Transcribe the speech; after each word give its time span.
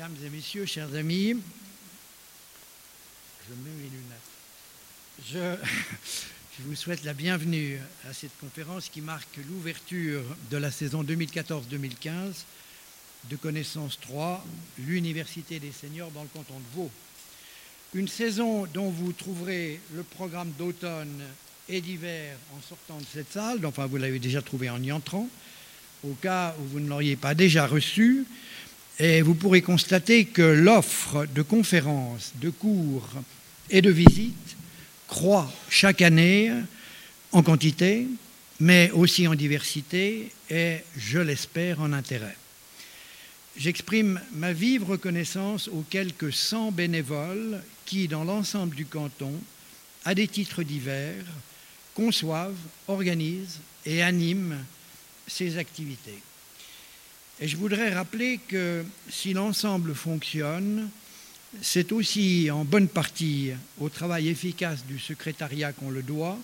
Mesdames 0.00 0.16
et 0.24 0.30
messieurs, 0.30 0.64
chers 0.64 0.94
amis, 0.94 1.36
je 5.30 5.56
vous 6.60 6.74
souhaite 6.74 7.04
la 7.04 7.12
bienvenue 7.12 7.78
à 8.08 8.14
cette 8.14 8.34
conférence 8.40 8.88
qui 8.88 9.02
marque 9.02 9.36
l'ouverture 9.50 10.22
de 10.50 10.56
la 10.56 10.70
saison 10.70 11.04
2014-2015 11.04 12.44
de 13.28 13.36
Connaissance 13.36 14.00
3, 14.00 14.42
l'Université 14.78 15.60
des 15.60 15.70
seniors 15.70 16.10
dans 16.12 16.22
le 16.22 16.28
canton 16.28 16.54
de 16.58 16.76
Vaud. 16.76 16.90
Une 17.92 18.08
saison 18.08 18.64
dont 18.72 18.88
vous 18.88 19.12
trouverez 19.12 19.80
le 19.92 20.02
programme 20.02 20.52
d'automne 20.58 21.20
et 21.68 21.82
d'hiver 21.82 22.38
en 22.56 22.62
sortant 22.66 22.96
de 22.96 23.06
cette 23.12 23.30
salle, 23.30 23.66
enfin 23.66 23.84
vous 23.84 23.98
l'avez 23.98 24.18
déjà 24.18 24.40
trouvé 24.40 24.70
en 24.70 24.82
y 24.82 24.92
entrant, 24.92 25.28
au 26.04 26.14
cas 26.14 26.56
où 26.58 26.64
vous 26.68 26.80
ne 26.80 26.88
l'auriez 26.88 27.16
pas 27.16 27.34
déjà 27.34 27.66
reçu. 27.66 28.24
Et 29.02 29.22
vous 29.22 29.34
pourrez 29.34 29.62
constater 29.62 30.26
que 30.26 30.42
l'offre 30.42 31.24
de 31.34 31.40
conférences, 31.40 32.32
de 32.34 32.50
cours 32.50 33.08
et 33.70 33.80
de 33.80 33.90
visites 33.90 34.56
croît 35.08 35.50
chaque 35.70 36.02
année 36.02 36.52
en 37.32 37.42
quantité, 37.42 38.06
mais 38.60 38.90
aussi 38.90 39.26
en 39.26 39.34
diversité 39.34 40.30
et, 40.50 40.76
je 40.98 41.18
l'espère, 41.18 41.80
en 41.80 41.94
intérêt. 41.94 42.36
J'exprime 43.56 44.20
ma 44.34 44.52
vive 44.52 44.84
reconnaissance 44.84 45.68
aux 45.68 45.84
quelques 45.88 46.34
100 46.34 46.70
bénévoles 46.72 47.62
qui, 47.86 48.06
dans 48.06 48.24
l'ensemble 48.24 48.76
du 48.76 48.84
canton, 48.84 49.32
à 50.04 50.14
des 50.14 50.28
titres 50.28 50.62
divers, 50.62 51.24
conçoivent, 51.94 52.52
organisent 52.86 53.60
et 53.86 54.02
animent 54.02 54.58
ces 55.26 55.56
activités. 55.56 56.20
Et 57.42 57.48
je 57.48 57.56
voudrais 57.56 57.94
rappeler 57.94 58.38
que 58.48 58.84
si 59.08 59.32
l'ensemble 59.32 59.94
fonctionne, 59.94 60.90
c'est 61.62 61.90
aussi 61.90 62.50
en 62.50 62.66
bonne 62.66 62.88
partie 62.88 63.52
au 63.80 63.88
travail 63.88 64.28
efficace 64.28 64.84
du 64.84 64.98
secrétariat 64.98 65.72
qu'on 65.72 65.88
le 65.88 66.02
doit, 66.02 66.38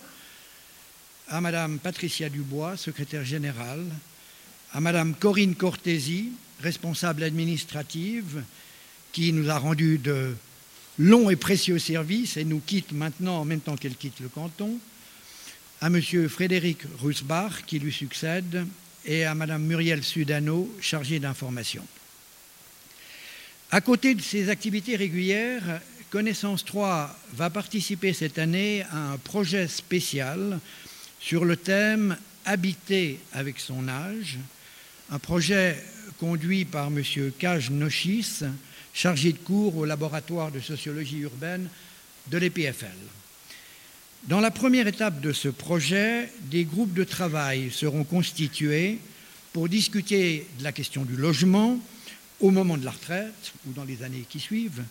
à 1.27 1.39
Madame 1.39 1.77
Patricia 1.77 2.29
Dubois, 2.29 2.77
secrétaire 2.77 3.23
générale, 3.23 3.85
à 4.73 4.79
Madame 4.79 5.13
Corinne 5.13 5.53
Cortési, 5.53 6.31
responsable 6.61 7.21
administrative, 7.21 8.43
qui 9.11 9.33
nous 9.33 9.51
a 9.51 9.59
rendu 9.59 9.99
de 9.99 10.35
longs 10.97 11.29
et 11.29 11.35
précieux 11.35 11.77
services 11.77 12.37
et 12.37 12.43
nous 12.43 12.61
quitte 12.65 12.91
maintenant 12.91 13.41
en 13.41 13.45
même 13.45 13.61
temps 13.61 13.77
qu'elle 13.77 13.95
quitte 13.95 14.19
le 14.19 14.29
canton, 14.29 14.79
à 15.79 15.87
M. 15.87 16.01
Frédéric 16.27 16.79
Rusbach, 16.99 17.65
qui 17.67 17.77
lui 17.77 17.93
succède, 17.93 18.65
et 19.07 19.25
à 19.25 19.33
Mme 19.33 19.63
Muriel 19.63 20.03
Sudano, 20.03 20.69
chargée 20.81 21.19
d'information. 21.19 21.83
À 23.71 23.81
côté 23.81 24.13
de 24.13 24.21
ces 24.21 24.49
activités 24.49 24.95
régulières, 24.95 25.81
Connaissance 26.09 26.63
3 26.63 27.17
va 27.33 27.49
participer 27.49 28.13
cette 28.13 28.37
année 28.37 28.83
à 28.91 29.13
un 29.13 29.17
projet 29.17 29.67
spécial 29.67 30.59
sur 31.19 31.43
le 31.43 31.57
thème 31.57 32.17
Habiter 32.45 33.19
avec 33.33 33.59
son 33.59 33.89
âge, 33.89 34.37
un 35.11 35.19
projet 35.19 35.83
conduit 36.17 36.63
par 36.63 36.87
M. 36.87 37.03
Kaj 37.37 37.71
Nochis, 37.71 38.39
chargé 38.93 39.33
de 39.33 39.37
cours 39.37 39.75
au 39.75 39.85
laboratoire 39.85 40.51
de 40.51 40.61
sociologie 40.61 41.19
urbaine 41.19 41.67
de 42.27 42.37
l'EPFL. 42.37 43.16
Dans 44.27 44.41
la 44.41 44.51
première 44.51 44.87
étape 44.87 45.21
de 45.21 45.31
ce 45.31 45.47
projet, 45.47 46.29
des 46.51 46.65
groupes 46.65 46.93
de 46.93 47.05
travail 47.05 47.71
seront 47.71 48.03
constitués 48.03 48.99
pour 49.53 49.69
discuter 49.69 50.45
de 50.59 50.65
la 50.65 50.73
question 50.73 51.05
du 51.05 51.15
logement 51.15 51.79
au 52.41 52.51
moment 52.51 52.75
de 52.75 52.83
la 52.83 52.91
retraite 52.91 53.53
ou 53.65 53.71
dans 53.71 53.85
les 53.85 54.03
années 54.03 54.25
qui 54.29 54.41
suivent, 54.41 54.83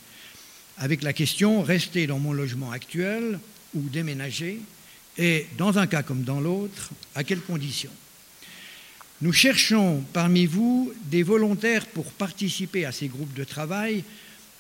avec 0.79 1.03
la 1.03 1.13
question 1.13 1.61
rester 1.61 2.07
dans 2.07 2.19
mon 2.19 2.33
logement 2.33 2.73
actuel 2.73 3.39
ou 3.75 3.83
déménager, 3.91 4.59
et 5.19 5.47
dans 5.59 5.77
un 5.77 5.87
cas 5.87 6.03
comme 6.03 6.23
dans 6.23 6.41
l'autre, 6.41 6.89
à 7.15 7.23
quelles 7.23 7.43
conditions? 7.43 7.93
Nous 9.21 9.35
cherchons 9.35 10.03
parmi 10.15 10.47
vous 10.47 10.95
des 11.11 11.23
volontaires 11.23 11.85
pour 11.89 12.07
participer 12.07 12.87
à 12.87 12.93
ces 12.93 13.09
groupes 13.09 13.35
de 13.35 13.45
travail 13.45 14.03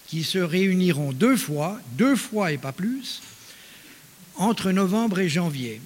qui 0.07 0.23
se 0.23 0.39
réuniront 0.39 1.13
deux 1.13 1.39
fois, 1.39 1.81
deux 1.93 2.15
fois 2.15 2.53
et 2.53 2.59
pas 2.59 2.73
plus, 2.73 3.23
entre 4.37 4.73
novembre 4.73 5.21
et 5.21 5.29
janvier. 5.29 5.81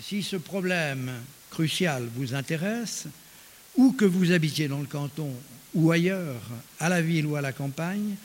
Si 0.00 0.22
ce 0.22 0.36
problème 0.36 1.10
crucial 1.50 2.08
vous 2.16 2.34
intéresse, 2.34 3.06
ou 3.76 3.92
que 3.92 4.04
vous 4.04 4.32
habitiez 4.32 4.68
dans 4.68 4.80
le 4.80 4.86
canton 4.86 5.32
ou 5.74 5.90
ailleurs, 5.90 6.40
à 6.80 6.88
la 6.88 7.02
ville 7.02 7.26
ou 7.26 7.36
à 7.36 7.40
la 7.40 7.52
campagne, 7.52 8.16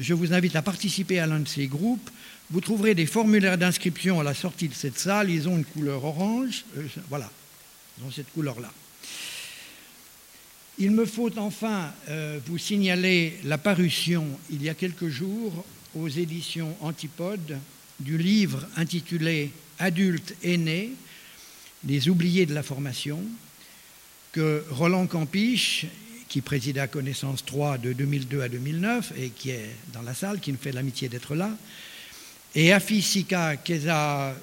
je 0.00 0.14
vous 0.14 0.32
invite 0.32 0.56
à 0.56 0.62
participer 0.62 1.18
à 1.18 1.26
l'un 1.26 1.40
de 1.40 1.48
ces 1.48 1.66
groupes. 1.66 2.10
Vous 2.50 2.60
trouverez 2.60 2.94
des 2.94 3.06
formulaires 3.06 3.58
d'inscription 3.58 4.20
à 4.20 4.24
la 4.24 4.34
sortie 4.34 4.68
de 4.68 4.74
cette 4.74 4.98
salle. 4.98 5.30
Ils 5.30 5.48
ont 5.48 5.56
une 5.56 5.64
couleur 5.64 6.04
orange. 6.04 6.64
Euh, 6.76 6.86
voilà, 7.08 7.30
ils 7.98 8.04
ont 8.04 8.10
cette 8.10 8.30
couleur-là. 8.32 8.72
Il 10.78 10.90
me 10.90 11.06
faut 11.06 11.36
enfin 11.38 11.92
euh, 12.08 12.40
vous 12.46 12.58
signaler 12.58 13.38
la 13.44 13.58
parution 13.58 14.26
il 14.50 14.62
y 14.62 14.68
a 14.68 14.74
quelques 14.74 15.08
jours 15.08 15.64
aux 15.94 16.08
éditions 16.08 16.76
Antipodes 16.80 17.58
du 18.04 18.18
livre 18.18 18.66
intitulé 18.76 19.50
Adultes 19.78 20.36
aînés, 20.44 20.92
les 21.86 22.08
oubliés 22.08 22.46
de 22.46 22.54
la 22.54 22.62
formation, 22.62 23.20
que 24.32 24.64
Roland 24.70 25.06
Campiche, 25.06 25.86
qui 26.28 26.40
présida 26.42 26.86
Connaissance 26.86 27.44
3 27.44 27.78
de 27.78 27.92
2002 27.92 28.42
à 28.42 28.48
2009 28.48 29.12
et 29.18 29.30
qui 29.30 29.50
est 29.50 29.70
dans 29.92 30.02
la 30.02 30.14
salle, 30.14 30.40
qui 30.40 30.52
nous 30.52 30.58
fait 30.58 30.72
l'amitié 30.72 31.08
d'être 31.08 31.34
là, 31.34 31.50
et 32.54 32.72
Afisika 32.72 33.56
Keza, 33.56 34.34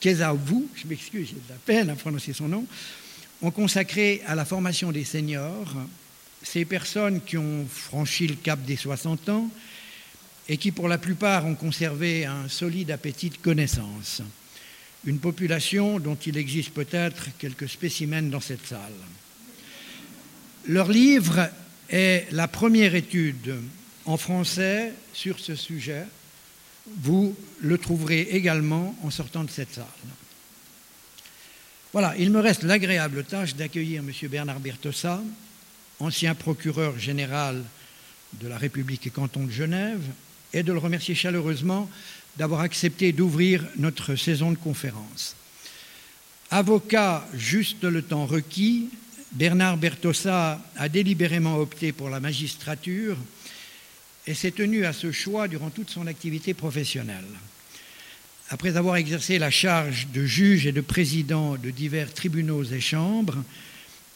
je 0.00 0.86
m'excuse, 0.86 1.28
j'ai 1.28 1.34
de 1.34 1.48
la 1.48 1.56
peine 1.64 1.90
à 1.90 1.96
prononcer 1.96 2.32
son 2.32 2.48
nom, 2.48 2.66
ont 3.42 3.50
consacré 3.50 4.22
à 4.26 4.34
la 4.34 4.44
formation 4.44 4.92
des 4.92 5.04
seniors, 5.04 5.74
ces 6.42 6.64
personnes 6.64 7.22
qui 7.22 7.38
ont 7.38 7.66
franchi 7.66 8.26
le 8.26 8.34
cap 8.34 8.62
des 8.62 8.76
60 8.76 9.28
ans 9.30 9.50
et 10.50 10.56
qui 10.56 10.72
pour 10.72 10.88
la 10.88 10.98
plupart 10.98 11.46
ont 11.46 11.54
conservé 11.54 12.26
un 12.26 12.48
solide 12.48 12.90
appétit 12.90 13.30
de 13.30 13.36
connaissance. 13.36 14.20
Une 15.04 15.20
population 15.20 16.00
dont 16.00 16.16
il 16.16 16.36
existe 16.36 16.70
peut-être 16.70 17.28
quelques 17.38 17.68
spécimens 17.68 18.28
dans 18.28 18.40
cette 18.40 18.66
salle. 18.66 18.98
Leur 20.66 20.90
livre 20.90 21.48
est 21.88 22.26
la 22.32 22.48
première 22.48 22.96
étude 22.96 23.54
en 24.06 24.16
français 24.16 24.92
sur 25.12 25.38
ce 25.38 25.54
sujet. 25.54 26.04
Vous 26.96 27.36
le 27.60 27.78
trouverez 27.78 28.22
également 28.32 28.96
en 29.04 29.10
sortant 29.10 29.44
de 29.44 29.50
cette 29.50 29.72
salle. 29.72 29.84
Voilà, 31.92 32.16
il 32.18 32.32
me 32.32 32.40
reste 32.40 32.64
l'agréable 32.64 33.22
tâche 33.22 33.54
d'accueillir 33.54 34.02
M. 34.02 34.28
Bernard 34.28 34.58
Bertossa, 34.58 35.22
ancien 36.00 36.34
procureur 36.34 36.98
général 36.98 37.62
de 38.40 38.48
la 38.48 38.58
République 38.58 39.06
et 39.06 39.10
canton 39.10 39.44
de 39.44 39.52
Genève, 39.52 40.02
et 40.52 40.62
de 40.62 40.72
le 40.72 40.78
remercier 40.78 41.14
chaleureusement 41.14 41.88
d'avoir 42.36 42.60
accepté 42.60 43.12
d'ouvrir 43.12 43.64
notre 43.76 44.16
saison 44.16 44.50
de 44.50 44.56
conférences. 44.56 45.36
Avocat 46.50 47.26
juste 47.34 47.84
le 47.84 48.02
temps 48.02 48.26
requis, 48.26 48.88
Bernard 49.32 49.76
Bertossa 49.76 50.60
a 50.76 50.88
délibérément 50.88 51.58
opté 51.58 51.92
pour 51.92 52.10
la 52.10 52.18
magistrature 52.18 53.16
et 54.26 54.34
s'est 54.34 54.50
tenu 54.50 54.84
à 54.84 54.92
ce 54.92 55.12
choix 55.12 55.48
durant 55.48 55.70
toute 55.70 55.90
son 55.90 56.06
activité 56.06 56.54
professionnelle. 56.54 57.26
Après 58.48 58.76
avoir 58.76 58.96
exercé 58.96 59.38
la 59.38 59.50
charge 59.50 60.08
de 60.12 60.24
juge 60.24 60.66
et 60.66 60.72
de 60.72 60.80
président 60.80 61.54
de 61.56 61.70
divers 61.70 62.12
tribunaux 62.12 62.64
et 62.64 62.80
chambres, 62.80 63.44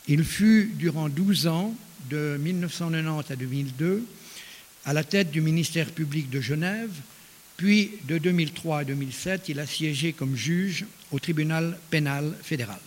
il 0.08 0.24
fut 0.24 0.72
durant 0.74 1.08
12 1.08 1.46
ans, 1.46 1.74
de 2.10 2.36
1990 2.40 3.32
à 3.32 3.36
2002, 3.36 4.04
à 4.84 4.92
la 4.92 5.04
tête 5.04 5.30
du 5.30 5.40
ministère 5.40 5.90
public 5.90 6.30
de 6.30 6.40
Genève, 6.40 6.92
puis 7.56 7.92
de 8.08 8.18
2003 8.18 8.80
à 8.80 8.84
2007, 8.84 9.48
il 9.48 9.60
a 9.60 9.66
siégé 9.66 10.12
comme 10.12 10.36
juge 10.36 10.84
au 11.12 11.18
tribunal 11.18 11.78
pénal 11.90 12.34
fédéral. 12.42 12.80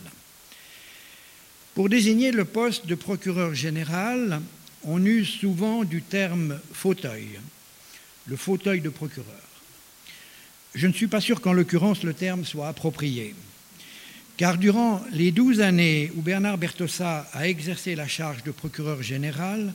Pour 1.74 1.90
désigner 1.90 2.32
le 2.32 2.44
poste 2.44 2.88
de 2.88 2.96
procureur 2.96 3.54
général, 3.54 4.42
on 4.84 5.04
use 5.06 5.30
souvent 5.30 5.84
du 5.84 6.02
terme 6.02 6.60
fauteuil, 6.74 7.40
le 8.26 8.36
fauteuil 8.36 8.82
de 8.82 8.90
procureur. 8.90 9.26
Je 10.76 10.88
ne 10.88 10.94
suis 10.94 11.08
pas 11.08 11.22
sûr 11.22 11.42
qu'en 11.42 11.54
l'occurrence 11.54 12.04
le 12.04 12.14
terme 12.14 12.46
soit 12.46 12.68
approprié, 12.68 13.34
car 14.38 14.58
durant 14.58 15.04
les 15.12 15.32
douze 15.32 15.62
années 15.62 16.12
où 16.16 16.22
Bernard 16.22 16.58
Bertossa 16.58 17.28
a 17.34 17.48
exercé 17.48 17.96
la 17.96 18.08
charge 18.08 18.44
de 18.44 18.52
procureur 18.52 19.02
général, 19.02 19.74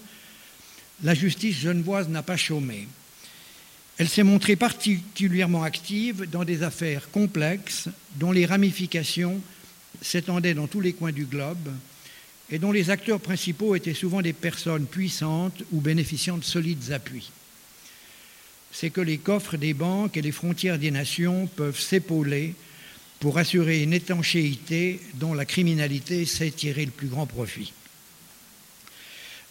la 1.02 1.14
justice 1.14 1.58
genevoise 1.58 2.08
n'a 2.08 2.22
pas 2.22 2.36
chômé. 2.36 2.86
Elle 3.98 4.08
s'est 4.08 4.22
montrée 4.22 4.56
particulièrement 4.56 5.62
active 5.62 6.28
dans 6.30 6.44
des 6.44 6.62
affaires 6.62 7.10
complexes 7.10 7.88
dont 8.16 8.32
les 8.32 8.46
ramifications 8.46 9.40
s'étendaient 10.00 10.54
dans 10.54 10.66
tous 10.66 10.80
les 10.80 10.92
coins 10.92 11.12
du 11.12 11.24
globe 11.24 11.68
et 12.50 12.58
dont 12.58 12.72
les 12.72 12.90
acteurs 12.90 13.20
principaux 13.20 13.74
étaient 13.74 13.94
souvent 13.94 14.22
des 14.22 14.32
personnes 14.32 14.86
puissantes 14.86 15.62
ou 15.72 15.80
bénéficiant 15.80 16.38
de 16.38 16.44
solides 16.44 16.92
appuis. 16.92 17.30
C'est 18.72 18.90
que 18.90 19.00
les 19.00 19.18
coffres 19.18 19.56
des 19.56 19.74
banques 19.74 20.16
et 20.16 20.22
les 20.22 20.32
frontières 20.32 20.78
des 20.78 20.90
nations 20.90 21.46
peuvent 21.46 21.78
s'épauler 21.78 22.54
pour 23.20 23.38
assurer 23.38 23.82
une 23.82 23.92
étanchéité 23.92 25.00
dont 25.14 25.34
la 25.34 25.44
criminalité 25.44 26.24
sait 26.24 26.50
tirer 26.50 26.84
le 26.84 26.90
plus 26.90 27.08
grand 27.08 27.26
profit. 27.26 27.72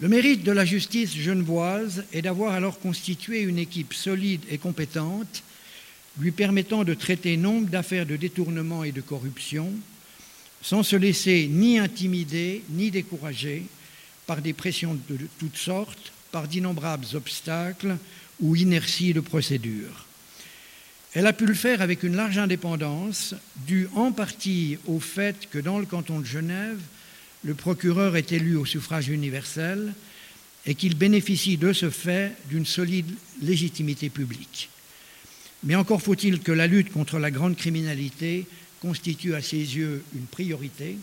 Le 0.01 0.07
mérite 0.07 0.41
de 0.43 0.51
la 0.51 0.65
justice 0.65 1.15
genevoise 1.15 2.05
est 2.11 2.23
d'avoir 2.23 2.53
alors 2.53 2.79
constitué 2.79 3.41
une 3.41 3.59
équipe 3.59 3.93
solide 3.93 4.41
et 4.49 4.57
compétente, 4.57 5.43
lui 6.19 6.31
permettant 6.31 6.83
de 6.83 6.95
traiter 6.95 7.37
nombre 7.37 7.69
d'affaires 7.69 8.07
de 8.07 8.15
détournement 8.15 8.83
et 8.83 8.91
de 8.91 9.01
corruption, 9.01 9.71
sans 10.63 10.81
se 10.81 10.95
laisser 10.95 11.47
ni 11.47 11.77
intimider 11.77 12.63
ni 12.71 12.89
décourager 12.89 13.67
par 14.25 14.41
des 14.41 14.53
pressions 14.53 14.95
de 15.07 15.17
toutes 15.37 15.57
sortes, 15.57 16.11
par 16.31 16.47
d'innombrables 16.47 17.05
obstacles 17.13 17.95
ou 18.39 18.55
inerties 18.55 19.13
de 19.13 19.19
procédure. 19.19 20.07
Elle 21.13 21.27
a 21.27 21.33
pu 21.33 21.45
le 21.45 21.53
faire 21.53 21.83
avec 21.83 22.01
une 22.01 22.15
large 22.15 22.39
indépendance, 22.39 23.35
due 23.67 23.87
en 23.93 24.11
partie 24.11 24.79
au 24.87 24.99
fait 24.99 25.47
que 25.51 25.59
dans 25.59 25.77
le 25.77 25.85
canton 25.85 26.19
de 26.19 26.25
Genève, 26.25 26.79
le 27.43 27.53
procureur 27.53 28.15
est 28.15 28.31
élu 28.31 28.55
au 28.55 28.65
suffrage 28.65 29.09
universel 29.09 29.93
et 30.65 30.75
qu'il 30.75 30.95
bénéficie 30.95 31.57
de 31.57 31.73
ce 31.73 31.89
fait 31.89 32.33
d'une 32.49 32.65
solide 32.65 33.11
légitimité 33.41 34.09
publique. 34.09 34.69
Mais 35.63 35.75
encore 35.75 36.01
faut-il 36.01 36.39
que 36.39 36.51
la 36.51 36.67
lutte 36.67 36.91
contre 36.91 37.19
la 37.19 37.31
grande 37.31 37.55
criminalité 37.55 38.45
constitue 38.79 39.35
à 39.35 39.41
ses 39.41 39.57
yeux 39.57 40.03
une 40.15 40.25
priorité. 40.25 40.97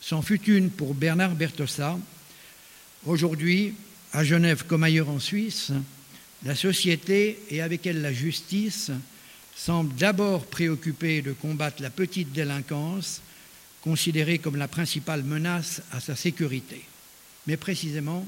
C'en 0.00 0.22
fut 0.22 0.42
une 0.44 0.70
pour 0.70 0.94
Bernard 0.94 1.34
Bertossa. 1.34 1.98
Aujourd'hui, 3.04 3.74
à 4.12 4.24
Genève 4.24 4.64
comme 4.66 4.84
ailleurs 4.84 5.10
en 5.10 5.18
Suisse, 5.18 5.72
la 6.44 6.54
société 6.54 7.38
et 7.50 7.60
avec 7.60 7.86
elle 7.86 8.00
la 8.00 8.12
justice 8.12 8.90
semblent 9.54 9.94
d'abord 9.96 10.46
préoccupées 10.46 11.20
de 11.20 11.32
combattre 11.32 11.82
la 11.82 11.90
petite 11.90 12.32
délinquance 12.32 13.20
considérée 13.88 14.38
comme 14.38 14.56
la 14.56 14.68
principale 14.68 15.22
menace 15.22 15.80
à 15.92 16.00
sa 16.00 16.14
sécurité. 16.14 16.84
Mais 17.46 17.56
précisément, 17.56 18.26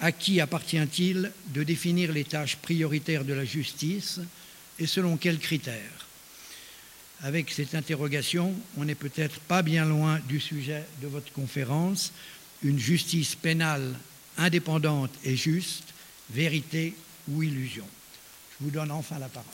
à 0.00 0.10
qui 0.10 0.40
appartient-il 0.40 1.30
de 1.48 1.62
définir 1.62 2.12
les 2.12 2.24
tâches 2.24 2.56
prioritaires 2.56 3.26
de 3.26 3.34
la 3.34 3.44
justice 3.44 4.20
et 4.78 4.86
selon 4.86 5.18
quels 5.18 5.38
critères? 5.38 6.06
Avec 7.20 7.50
cette 7.50 7.74
interrogation, 7.74 8.54
on 8.78 8.86
n'est 8.86 8.94
peut-être 8.94 9.38
pas 9.40 9.60
bien 9.60 9.84
loin 9.84 10.18
du 10.20 10.40
sujet 10.40 10.84
de 11.02 11.08
votre 11.08 11.30
conférence, 11.32 12.10
une 12.62 12.78
justice 12.78 13.34
pénale 13.34 13.94
indépendante 14.38 15.12
et 15.24 15.36
juste, 15.36 15.92
vérité 16.30 16.94
ou 17.28 17.42
illusion. 17.42 17.86
Je 18.58 18.64
vous 18.64 18.70
donne 18.70 18.92
enfin 18.92 19.18
la 19.18 19.28
parole. 19.28 19.52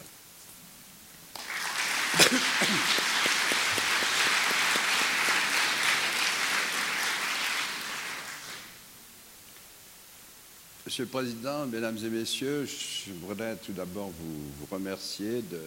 Monsieur 10.91 11.05
le 11.05 11.11
Président, 11.11 11.67
Mesdames 11.67 11.99
et 11.99 12.09
Messieurs, 12.09 12.67
je 12.67 13.13
voudrais 13.13 13.55
tout 13.59 13.71
d'abord 13.71 14.11
vous, 14.11 14.67
remercier 14.73 15.41
de 15.41 15.61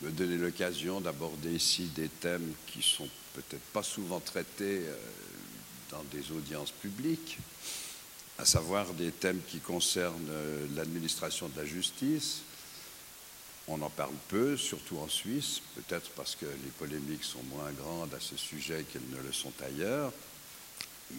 me 0.00 0.10
donner 0.10 0.38
l'occasion 0.38 1.02
d'aborder 1.02 1.52
ici 1.52 1.90
des 1.94 2.08
thèmes 2.08 2.54
qui 2.66 2.80
sont 2.80 3.06
peut-être 3.34 3.62
pas 3.74 3.82
souvent 3.82 4.20
traités 4.20 4.86
euh, 4.86 4.96
dans 5.90 6.02
des 6.10 6.32
audiences 6.32 6.70
publiques, 6.70 7.36
à 8.38 8.46
savoir 8.46 8.94
des 8.94 9.10
thèmes 9.10 9.42
qui 9.48 9.58
concernent 9.58 10.30
euh, 10.30 10.66
l'administration 10.76 11.50
de 11.50 11.60
la 11.60 11.66
justice. 11.66 12.40
On 13.68 13.82
en 13.82 13.90
parle 13.90 14.14
peu, 14.28 14.56
surtout 14.56 14.96
en 14.96 15.08
Suisse, 15.08 15.60
peut-être 15.74 16.08
parce 16.12 16.36
que 16.36 16.46
les 16.46 16.70
polémiques 16.78 17.24
sont 17.24 17.42
moins 17.54 17.70
grandes 17.72 18.14
à 18.14 18.20
ce 18.20 18.38
sujet 18.38 18.86
qu'elles 18.90 19.10
ne 19.10 19.22
le 19.22 19.32
sont 19.34 19.52
ailleurs 19.62 20.10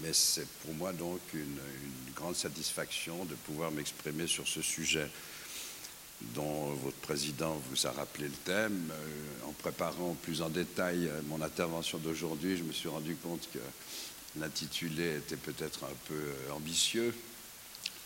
mais 0.02 0.14
c'est 0.14 0.48
pour 0.64 0.74
moi 0.74 0.94
donc 0.94 1.20
une, 1.34 1.60
grande 2.16 2.36
satisfaction 2.36 3.26
de 3.26 3.36
pouvoir 3.36 3.72
m'exprimer 3.72 4.28
sur 4.28 4.48
ce 4.48 4.62
sujet 4.62 5.10
dont 6.36 6.70
votre 6.76 6.98
président 6.98 7.60
vous 7.70 7.88
a 7.88 7.92
rappelé 7.92 8.28
le 8.28 8.36
thème. 8.46 8.92
Euh, 8.92 9.48
en 9.50 9.52
préparant 9.52 10.16
plus 10.22 10.42
en 10.42 10.50
détail 10.50 11.08
euh, 11.08 11.22
mon 11.26 11.42
intervention 11.42 11.98
d'aujourd'hui, 11.98 12.56
je 12.56 12.64
me 12.64 12.72
suis 12.72 12.88
rendu 12.88 13.16
compte 13.16 13.50
que 13.52 13.60
l'intitulé 14.40 15.18
était 15.18 15.36
peut-être 15.36 15.84
un 15.84 15.96
peu 16.08 16.14
euh, 16.14 16.52
ambitieux. 16.52 17.14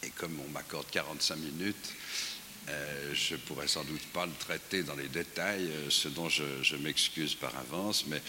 Et 0.02 0.10
comme 0.12 0.40
on 0.48 0.52
m'accorde 0.52 0.88
45 0.90 1.36
minutes, 1.36 1.94
je 3.14 3.34
ne 3.34 3.40
pourrais 3.40 3.68
sans 3.68 3.84
doute 3.84 4.06
pas 4.14 4.26
le 4.26 4.32
traiter 4.40 4.84
dans 4.84 4.96
les 4.96 5.08
détails, 5.08 5.72
ce 5.90 6.08
dont 6.08 6.28
je, 6.28 6.44
je 6.62 6.76
m'excuse 6.76 7.34
par 7.34 7.56
avance, 7.58 8.06
mais 8.08 8.22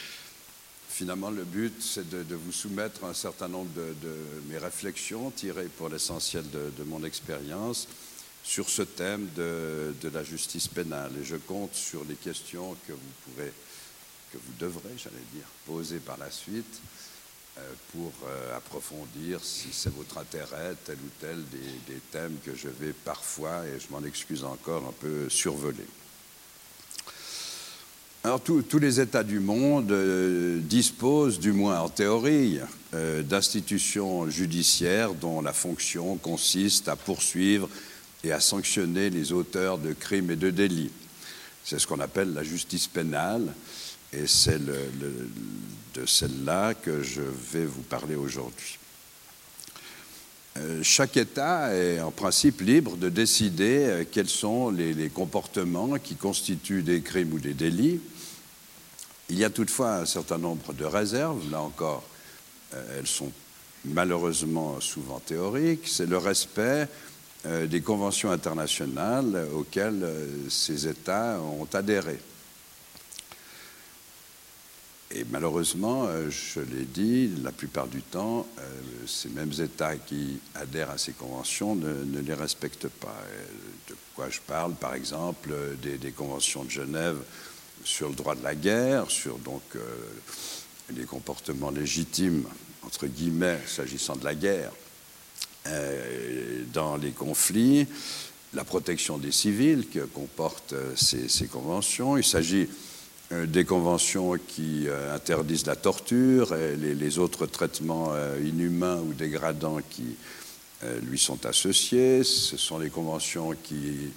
finalement, 0.98 1.30
le 1.30 1.44
but, 1.44 1.80
c'est 1.80 2.08
de, 2.10 2.34
vous 2.34 2.50
soumettre 2.50 3.04
un 3.04 3.14
certain 3.14 3.46
nombre 3.46 3.70
de, 3.72 4.16
mes 4.48 4.58
réflexions 4.58 5.30
tirées 5.30 5.68
pour 5.76 5.88
l'essentiel 5.88 6.42
de, 6.50 6.82
mon 6.82 7.04
expérience 7.04 7.86
sur 8.42 8.68
ce 8.68 8.82
thème 8.82 9.28
de, 9.36 10.08
la 10.12 10.24
justice 10.24 10.66
pénale. 10.66 11.12
Et 11.22 11.24
je 11.24 11.36
compte 11.36 11.72
sur 11.72 12.04
les 12.04 12.16
questions 12.16 12.76
que 12.88 12.92
vous 12.92 13.14
pouvez, 13.24 13.52
que 14.32 14.38
vous 14.38 14.52
devrez, 14.58 14.90
j'allais 14.96 15.24
dire, 15.32 15.46
poser 15.66 16.00
par 16.00 16.18
la 16.18 16.32
suite 16.32 16.80
euh, 17.58 17.72
pour 17.92 18.12
euh, 18.26 18.56
approfondir, 18.56 19.38
si 19.44 19.68
c'est 19.70 19.94
votre 19.94 20.18
intérêt, 20.18 20.74
tel 20.84 20.96
ou 20.96 21.10
tel 21.20 21.44
des 21.86 22.00
thèmes 22.10 22.38
que 22.44 22.56
je 22.56 22.68
vais 22.68 22.92
parfois, 22.92 23.64
et 23.68 23.78
je 23.78 23.86
m'en 23.92 24.02
excuse 24.02 24.42
encore, 24.42 24.84
un 24.84 24.94
peu 25.00 25.28
survoler. 25.28 25.86
Tous 28.22 28.78
les 28.78 29.00
États 29.00 29.22
du 29.22 29.38
monde 29.38 29.92
euh, 29.92 30.58
disposent, 30.60 31.38
du 31.38 31.52
moins 31.52 31.80
en 31.80 31.88
théorie, 31.88 32.58
euh, 32.92 33.22
d'institutions 33.22 34.28
judiciaires 34.28 35.14
dont 35.14 35.40
la 35.40 35.52
fonction 35.52 36.16
consiste 36.16 36.88
à 36.88 36.96
poursuivre 36.96 37.68
et 38.24 38.32
à 38.32 38.40
sanctionner 38.40 39.08
les 39.08 39.32
auteurs 39.32 39.78
de 39.78 39.92
crimes 39.92 40.32
et 40.32 40.36
de 40.36 40.50
délits. 40.50 40.90
C'est 41.64 41.78
ce 41.78 41.86
qu'on 41.86 42.00
appelle 42.00 42.34
la 42.34 42.42
justice 42.42 42.88
pénale 42.88 43.54
et 44.12 44.26
c'est 44.26 44.60
de 44.64 46.06
celle-là 46.06 46.74
que 46.74 47.02
je 47.02 47.22
vais 47.52 47.66
vous 47.66 47.82
parler 47.82 48.16
aujourd'hui. 48.16 48.77
Euh, 50.58 50.82
chaque 50.82 51.16
État 51.16 51.74
est 51.74 52.00
en 52.00 52.10
principe 52.10 52.60
libre 52.62 52.96
de 52.96 53.08
décider 53.08 53.84
euh, 53.86 54.04
quels 54.10 54.28
sont 54.28 54.70
les, 54.70 55.08
comportements 55.08 55.98
qui 55.98 56.16
constituent 56.16 56.82
des 56.82 57.00
crimes 57.00 57.32
ou 57.34 57.38
des 57.38 57.54
délits. 57.54 58.00
Il 59.28 59.38
y 59.38 59.44
a 59.44 59.50
toutefois 59.50 59.96
un 59.96 60.06
certain 60.06 60.38
nombre 60.38 60.72
de 60.72 60.84
réserves, 60.84 61.50
là 61.50 61.60
encore, 61.60 62.02
euh, 62.74 62.98
elles 62.98 63.06
sont 63.06 63.30
malheureusement 63.84 64.80
souvent 64.80 65.20
théoriques, 65.20 65.86
c'est 65.86 66.06
le 66.06 66.18
respect 66.18 66.88
des 67.44 67.80
conventions 67.80 68.32
internationales 68.32 69.46
auxquelles 69.54 70.04
ces 70.48 70.88
États 70.88 71.38
ont 71.40 71.68
adhéré. 71.72 72.18
Et 75.10 75.24
malheureusement, 75.30 76.04
euh, 76.06 76.28
je 76.28 76.60
l'ai 76.60 76.84
dit, 76.84 77.30
la 77.42 77.50
plupart 77.50 77.86
du 77.86 78.02
temps, 78.02 78.46
euh, 78.58 78.62
ces 79.06 79.30
mêmes 79.30 79.52
États 79.58 79.96
qui 79.96 80.38
adhèrent 80.54 80.90
à 80.90 80.98
ces 80.98 81.12
conventions 81.12 81.74
ne, 81.74 82.20
les 82.20 82.34
respectent 82.34 82.88
pas. 82.88 83.16
De 83.88 83.96
quoi 84.14 84.28
je 84.28 84.40
parle, 84.46 84.74
par 84.74 84.94
exemple, 84.94 85.50
des, 85.82 86.10
conventions 86.10 86.62
de 86.64 86.70
Genève 86.70 87.16
sur 87.84 88.10
le 88.10 88.14
droit 88.14 88.34
de 88.34 88.42
la 88.42 88.54
guerre, 88.54 89.10
sur 89.10 89.38
donc 89.38 89.62
euh, 89.76 89.80
les 90.94 91.04
comportements 91.04 91.70
légitimes, 91.70 92.44
entre 92.82 93.06
guillemets, 93.06 93.60
s'agissant 93.66 94.16
de 94.16 94.24
la 94.24 94.34
guerre, 94.34 94.72
dans 96.72 96.96
les 96.96 97.10
conflits, 97.10 97.86
la 98.54 98.64
protection 98.64 99.18
des 99.18 99.32
civils 99.32 99.86
que 99.86 100.00
comportent 100.00 100.74
ces, 100.96 101.28
ces 101.28 101.46
conventions. 101.46 102.16
Il 102.16 102.24
s'agit 102.24 102.62
euh, 102.62 102.87
des 103.30 103.64
conventions 103.64 104.36
qui 104.38 104.88
euh, 104.88 105.14
interdisent 105.14 105.66
la 105.66 105.76
torture 105.76 106.54
et 106.54 106.76
les, 106.76 107.18
autres 107.18 107.46
traitements 107.46 108.12
euh, 108.12 108.38
inhumains 108.42 109.00
ou 109.00 109.12
dégradants 109.12 109.80
qui 109.90 110.16
lui 111.02 111.18
sont 111.18 111.44
associés. 111.44 112.22
Ce 112.22 112.56
sont 112.56 112.78
les 112.78 112.88
conventions 112.88 113.52
qui 113.64 114.12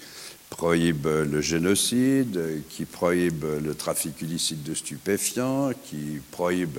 prohibent 0.52 1.08
le 1.08 1.42
génocide, 1.42 2.40
qui 2.70 2.86
prohibent 2.86 3.60
le 3.64 3.74
trafic 3.74 4.22
illicite 4.22 4.62
de 4.62 4.76
stupéfiants, 4.76 5.72
qui 5.86 6.22
prohibent, 6.30 6.78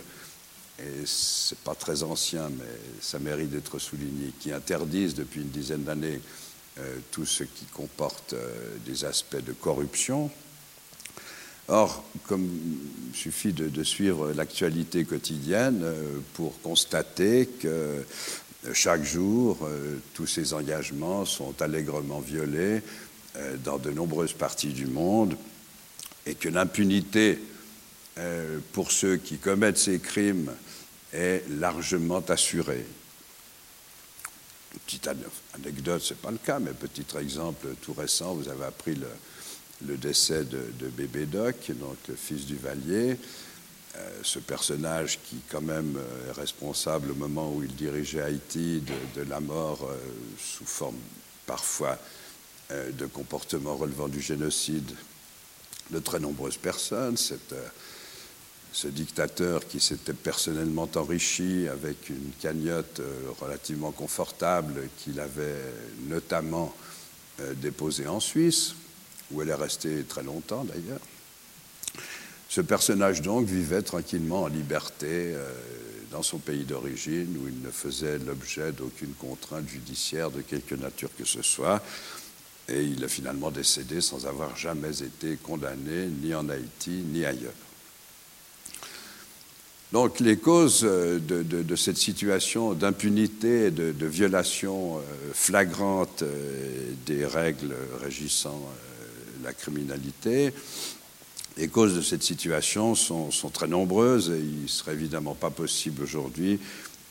et 0.79 1.05
c'est 1.05 1.59
pas 1.59 1.75
très 1.75 2.05
ancien, 2.05 2.49
mais 2.49 2.65
ça 3.01 3.19
mérite 3.19 3.51
d'être 3.51 3.81
souligné, 3.81 4.33
qui 4.39 4.53
interdisent 4.53 5.17
depuis 5.17 5.41
une 5.41 5.49
dizaine 5.49 5.83
d'années 5.83 6.21
tout 7.11 7.27
ce 7.27 7.43
qui 7.43 7.65
comporte 7.75 8.37
des 8.87 9.05
aspects 9.05 9.45
de 9.45 9.53
corruption 9.53 10.31
Or, 11.73 12.05
comme 12.27 12.45
il 12.45 13.17
suffit 13.17 13.55
de, 13.55 13.83
suivre 13.83 14.33
l'actualité 14.33 15.07
quotidienne 15.07 15.81
euh, 15.83 16.19
pour 16.35 16.61
constater 16.61 17.47
que 17.47 17.67
euh, 17.67 18.03
chaque 18.75 19.03
jour, 19.03 19.59
euh, 19.63 19.97
tous 20.13 20.27
ces 20.27 20.53
engagements 20.53 21.25
sont 21.25 21.63
allègrement 21.63 22.21
violés 22.21 22.83
dans 23.65 23.79
de 23.79 23.91
nombreuses 23.91 24.35
parties 24.35 24.75
du 24.75 24.87
monde 24.87 25.35
et 26.27 26.35
que 26.35 26.51
l'impunité 26.51 27.39
pour 28.73 28.93
ceux 28.93 29.17
qui 29.17 29.39
commettent 29.39 29.79
ces 29.79 29.99
crimes 30.01 30.53
est 31.15 31.43
largement 31.49 32.23
assurée. 32.29 32.85
Petite 34.85 35.09
anecdote, 35.55 36.03
ce 36.03 36.13
n'est 36.13 36.21
pas 36.21 36.31
le 36.31 36.37
cas, 36.37 36.59
mais 36.59 36.73
petit 36.73 37.07
exemple 37.19 37.69
tout 37.81 37.95
récent, 37.95 38.35
vous 38.35 38.51
avez 38.51 38.67
appris 38.67 38.97
le, 38.97 39.09
le 39.87 39.97
décès 39.97 40.45
de, 40.45 40.89
Bébé 40.97 41.27
Doc, 41.27 41.71
donc 41.71 41.97
fils 42.17 42.47
du 42.47 42.57
Valier, 42.57 43.17
euh, 43.97 44.21
ce 44.23 44.39
personnage 44.39 45.19
qui 45.29 45.37
quand 45.51 45.61
même 45.61 45.97
euh, 45.99 46.31
est 46.31 46.33
responsable 46.33 47.11
au 47.11 47.15
moment 47.15 47.53
où 47.53 47.63
il 47.63 47.75
dirigeait 47.75 48.23
Haïti 48.23 48.83
de, 49.15 49.23
la 49.23 49.39
mort 49.41 49.81
euh, 49.85 49.97
sous 50.39 50.65
forme 50.65 50.97
parfois 51.47 51.99
de 52.71 53.05
comportements 53.05 53.77
relevant 53.77 54.09
du 54.09 54.23
génocide 54.23 54.91
de 55.91 55.99
très 55.99 56.21
nombreuses 56.21 56.57
personnes. 56.57 57.19
ce 57.19 58.89
dictateur 58.89 59.67
qui 59.69 59.79
s'était 59.79 60.15
personnellement 60.15 60.89
enrichi 60.95 61.69
avec 61.69 62.09
une 62.09 62.31
cagnotte 62.41 63.03
relativement 63.43 63.91
confortable 63.91 64.89
qu'il 64.97 65.21
avait 65.21 65.61
notamment 66.09 66.75
déposée 67.57 68.07
en 68.07 68.21
Suisse 68.21 68.75
où 69.33 69.43
elle 69.43 69.49
est 69.49 69.55
restée 69.55 70.05
très 70.05 70.23
longtemps 70.23 70.65
d'ailleurs. 70.65 71.01
Ce 72.53 72.61
personnage 72.61 73.23
donc 73.23 73.47
vivait 73.47 73.81
tranquillement 73.81 74.43
en 74.43 74.49
liberté 74.49 75.07
euh, 75.09 75.51
dans 76.11 76.23
son 76.23 76.37
pays 76.37 76.65
d'origine 76.65 77.35
où 77.43 77.49
il 77.49 77.63
ne 77.63 77.71
faisait 77.71 78.19
l'objet 78.19 78.73
d'aucune 78.73 79.15
contrainte 79.15 79.67
judiciaire 79.67 80.31
de 80.31 80.43
quelque 80.43 80.75
nature 80.75 81.09
que 81.17 81.25
ce 81.25 81.41
soit. 81.41 81.83
Et 82.69 82.83
il 82.83 83.03
est 83.03 83.09
finalement 83.09 83.51
décédé 83.51 84.03
sans 84.03 84.27
avoir 84.27 84.55
jamais 84.55 85.03
été 85.03 85.37
condamné 85.43 86.09
ni 86.23 86.35
en 86.35 86.47
Haïti 86.51 86.91
ni 86.91 87.25
ailleurs. 87.25 87.55
Donc 89.93 90.21
les 90.21 90.37
causes 90.37 90.83
euh, 90.85 91.19
de, 91.21 91.77
cette 91.77 91.97
situation 91.97 92.75
d'impunité 92.75 93.69
et 93.69 93.71
de, 93.71 94.07
violation 94.07 94.99
euh, 94.99 95.01
flagrante 95.33 96.23
des 97.07 97.25
règles 97.25 97.75
régissant 98.03 98.61
la 99.43 99.53
criminalité. 99.53 100.53
Les 101.57 101.69
causes 101.69 101.95
de 101.95 102.01
cette 102.01 102.23
situation 102.23 102.95
sont, 102.95 103.31
très 103.53 103.69
nombreuses 103.69 104.31
et 104.31 104.39
il 104.39 104.63
ne 104.63 104.69
serait 104.69 104.95
évidemment 104.95 105.35
pas 105.35 105.51
possible 105.51 106.03
aujourd'hui 106.03 106.59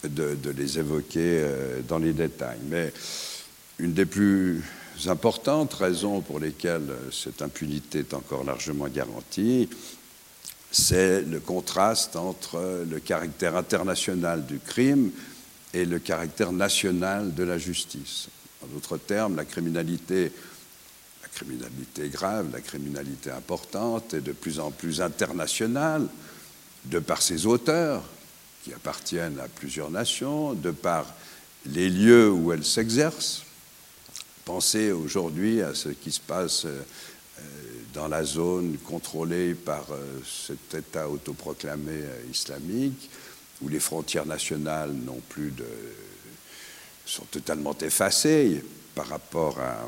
de, 0.03 0.35
les 0.57 0.79
évoquer 0.79 1.19
euh, 1.19 1.81
dans 1.87 1.99
les 1.99 2.13
détails. 2.13 2.59
Mais 2.69 2.91
une 3.77 3.93
des 3.93 4.05
plus 4.05 4.63
importantes 5.05 5.73
raisons 5.73 6.21
pour 6.21 6.39
lesquelles 6.39 6.89
cette 7.11 7.41
impunité 7.41 7.99
est 7.99 8.13
encore 8.13 8.43
largement 8.43 8.87
garantie, 8.87 9.69
c'est 10.71 11.21
le 11.21 11.39
contraste 11.39 12.15
entre 12.15 12.85
le 12.89 12.99
caractère 12.99 13.55
international 13.57 14.45
du 14.45 14.59
crime 14.59 15.11
et 15.73 15.85
le 15.85 15.99
caractère 15.99 16.51
national 16.51 17.33
de 17.33 17.43
la 17.43 17.57
justice. 17.57 18.29
En 18.63 18.67
d'autres 18.67 18.97
termes, 18.97 19.35
la 19.35 19.45
criminalité 19.45 20.31
criminalité 21.33 22.09
grave, 22.09 22.49
la 22.51 22.61
criminalité 22.61 23.31
importante 23.31 24.13
et 24.13 24.21
de 24.21 24.31
plus 24.31 24.59
en 24.59 24.71
plus 24.71 25.01
internationale, 25.01 26.07
de 26.85 26.99
par 26.99 27.21
ses 27.21 27.45
auteurs, 27.45 28.03
qui 28.63 28.73
appartiennent 28.73 29.39
à 29.39 29.47
plusieurs 29.47 29.89
nations, 29.89 30.53
de 30.53 30.71
par 30.71 31.05
les 31.65 31.89
lieux 31.89 32.31
où 32.31 32.51
elle 32.51 32.65
s'exerce. 32.65 33.43
Pensez 34.45 34.91
aujourd'hui 34.91 35.61
à 35.61 35.73
ce 35.73 35.89
qui 35.89 36.11
se 36.11 36.19
passe 36.19 36.65
euh, 36.65 36.81
dans 37.93 38.07
la 38.07 38.23
zone 38.23 38.77
contrôlée 38.77 39.53
par 39.53 39.85
euh, 39.91 40.19
cet 40.25 40.73
État 40.73 41.09
autoproclamé 41.09 41.91
euh, 41.91 42.23
islamique, 42.31 43.09
où 43.61 43.69
les 43.69 43.79
frontières 43.79 44.25
nationales 44.25 44.91
n'ont 44.91 45.21
plus 45.29 45.51
de, 45.51 45.65
sont 47.05 47.25
totalement 47.25 47.77
effacées 47.79 48.63
par 48.95 49.07
rapport 49.07 49.59
à, 49.59 49.87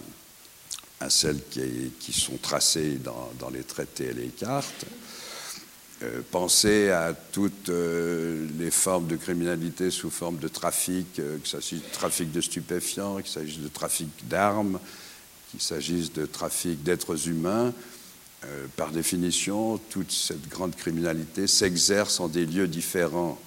à 1.03 1.09
celles 1.09 1.41
qui, 1.99 2.13
sont 2.13 2.37
tracées 2.41 2.97
dans, 3.03 3.49
les 3.49 3.63
traités 3.63 4.05
et 4.05 4.13
les 4.13 4.29
cartes. 4.29 4.85
Euh, 6.01 6.21
pensez 6.31 6.89
à 6.89 7.13
toutes 7.13 7.69
euh, 7.69 8.47
les 8.57 8.71
formes 8.71 9.07
de 9.07 9.15
criminalité 9.15 9.91
sous 9.91 10.09
forme 10.09 10.37
de 10.37 10.47
trafic, 10.47 11.19
euh, 11.19 11.37
qu'il 11.37 11.47
s'agisse 11.47 11.81
de 11.81 11.93
trafic 11.93 12.31
de 12.31 12.41
stupéfiants, 12.41 13.17
qu'il 13.17 13.31
s'agisse 13.31 13.59
de 13.59 13.67
trafic 13.67 14.09
d'armes, 14.27 14.79
qu'il 15.51 15.61
s'agisse 15.61 16.11
de 16.11 16.25
trafic 16.25 16.83
d'êtres 16.83 17.27
humains. 17.27 17.73
par 18.75 18.91
définition, 18.91 19.77
toute 19.89 20.11
cette 20.11 20.49
grande 20.49 20.75
criminalité 20.75 21.47
s'exerce 21.47 22.19
en 22.19 22.27
des 22.27 22.45
lieux 22.45 22.67
différents 22.67 23.39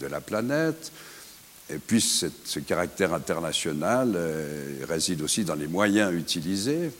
de 0.00 0.06
la 0.06 0.22
planète. 0.22 0.90
Et 1.70 1.78
puis 1.78 2.00
ce 2.00 2.58
caractère 2.60 3.12
international 3.12 4.14
euh, 4.16 4.84
réside 4.88 5.20
aussi 5.20 5.44
dans 5.44 5.54
les 5.54 5.66
moyens 5.66 6.14
utilisés 6.14 6.90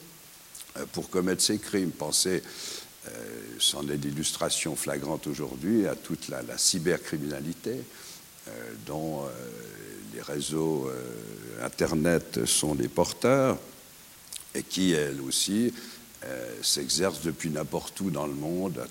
euh, 0.77 0.85
pour 0.93 1.09
commettre 1.09 1.43
ces 1.43 1.59
crimes. 1.59 1.91
Pensez, 1.91 2.43
euh, 3.07 3.11
c'en 3.59 3.89
est 3.89 3.97
d'illustration 3.97 4.77
flagrante 4.77 5.27
aujourd'hui, 5.27 5.87
à 5.87 5.95
toute 5.95 6.29
la, 6.29 6.43
cybercriminalité 6.57 7.83
dont 8.87 9.25
les 10.15 10.23
réseaux 10.23 10.91
Internet 11.63 12.47
sont 12.47 12.73
les 12.73 12.89
porteurs 12.89 13.59
et 14.55 14.63
qui, 14.63 14.93
elle 14.93 15.21
aussi, 15.21 15.75
s'exerce 16.63 17.21
depuis 17.21 17.51
n'importe 17.51 18.01
où 18.01 18.11
dans 18.11 18.27
le 18.27 18.33
monde 18.33 18.83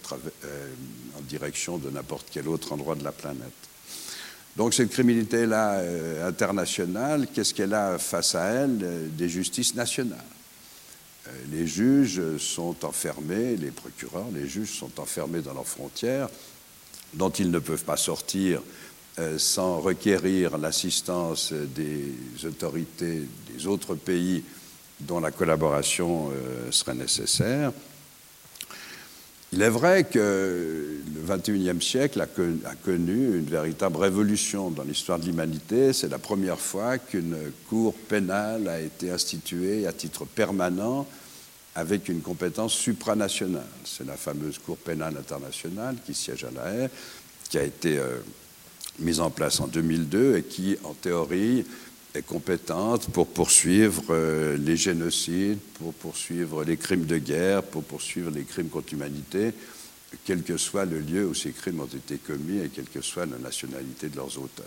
en 1.18 1.22
direction 1.22 1.80
de 1.80 1.90
n'importe 1.90 2.28
quel 2.32 2.48
autre 2.48 2.72
endroit 2.72 2.94
de 2.94 3.04
la 3.04 3.12
planète. 3.12 3.67
Donc 4.58 4.74
cette 4.74 4.90
criminalité-là 4.90 5.74
euh, 5.74 6.28
internationale, 6.28 7.28
qu'est-ce 7.32 7.54
qu'elle 7.54 7.76
a 7.76 8.00
face 8.00 8.34
à 8.34 8.46
elle 8.46 8.80
euh, 8.82 9.08
Des 9.08 9.30
justices 9.30 9.76
nationales? 9.76 10.18
Euh, 11.28 11.32
les 11.52 11.68
juges 11.68 12.38
sont 12.40 12.84
enfermés, 12.84 13.56
les 13.56 13.70
procureurs, 13.70 14.26
les 14.34 14.48
juges 14.48 14.72
sont 14.72 15.00
enfermés 15.00 15.42
dans 15.42 15.54
leurs 15.54 15.68
frontières, 15.68 16.28
dont 17.14 17.30
ils 17.30 17.52
ne 17.52 17.60
peuvent 17.60 17.84
pas 17.84 17.98
sortir 17.98 18.62
sans 19.38 19.80
requérir 19.80 20.60
l'assistance 20.60 21.52
des 21.52 22.14
autorités 22.46 23.24
des 23.52 23.66
autres 23.66 23.96
pays 23.96 24.44
dont 25.00 25.20
la 25.20 25.32
collaboration 25.32 26.30
serait 26.70 26.94
nécessaire. 26.94 27.72
Il 29.54 29.62
est 29.62 29.70
vrai 29.70 30.04
que 30.04 31.00
le 31.16 31.36
XXIe 31.36 31.82
siècle 31.82 32.20
a 32.20 32.76
connu 32.84 33.38
une 33.38 33.46
véritable 33.46 33.98
révolution 33.98 34.70
dans 34.70 34.84
l'histoire 34.84 35.20
de 35.20 35.26
l'humanité. 35.26 35.94
C'est 35.94 36.10
la 36.10 36.20
première 36.20 36.60
fois 36.60 36.98
qu'une 36.98 37.38
cour 37.70 37.94
pénale 37.94 38.68
a 38.68 38.82
été 38.82 39.10
instituée 39.10 39.88
à 39.88 39.94
titre 39.94 40.26
permanent 40.26 41.08
avec 41.76 42.10
une 42.10 42.22
compétence 42.22 42.74
supranationale. 42.74 43.64
C'est 43.86 44.06
la 44.06 44.18
fameuse 44.18 44.58
Cour 44.58 44.78
pénale 44.78 45.16
internationale 45.16 45.96
qui 46.06 46.14
siège 46.14 46.44
à 46.44 46.52
La 46.52 46.74
Haye, 46.74 46.90
qui 47.50 47.58
a 47.60 47.64
été 47.64 48.00
euh, 48.00 48.18
mise 49.00 49.20
en 49.20 49.30
place 49.30 49.60
en 49.60 49.68
2002 49.68 50.38
et 50.38 50.44
qui, 50.44 50.76
en 50.84 50.94
théorie, 50.94 51.66
est 52.14 52.24
compétente 52.24 53.10
pour 53.10 53.28
poursuivre 53.28 54.04
euh, 54.10 54.58
les 54.58 54.78
génocides, 54.78 55.60
pour 55.76 55.94
poursuivre 55.94 56.64
les 56.64 56.78
crimes 56.78 57.06
de 57.06 57.18
guerre, 57.18 57.64
pour 57.64 57.84
poursuivre 57.84 58.32
les 58.32 58.44
crimes 58.44 58.70
contre 58.70 58.92
l'humanité, 58.92 59.54
quel 60.26 60.44
que 60.44 60.58
soit 60.58 60.86
le 60.86 61.00
lieu 61.00 61.26
où 61.26 61.34
ces 61.34 61.52
crimes 61.52 61.82
ont 61.82 61.86
été 61.86 62.18
commis 62.18 62.60
et 62.60 62.70
quelle 62.70 62.90
que 62.90 63.02
soit 63.02 63.26
la 63.26 63.38
nationalité 63.38 64.10
de 64.10 64.16
leurs 64.16 64.38
auteurs. 64.38 64.66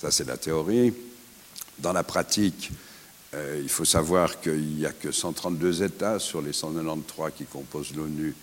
Ça, 0.00 0.10
c'est 0.10 0.26
la 0.26 0.36
théorie. 0.36 0.92
Dans 1.78 1.92
la 1.92 2.02
pratique, 2.02 2.70
euh, 3.34 3.60
il 3.62 3.68
faut 3.68 3.84
savoir 3.84 4.40
qu'il 4.40 4.76
n'y 4.76 4.86
a 4.86 4.92
que 4.92 5.12
132 5.12 5.82
États 5.82 6.18
sur 6.18 6.42
les 6.42 6.52
193 6.52 7.32
qui 7.36 7.44
composent 7.44 7.94
l'ONU 7.94 8.34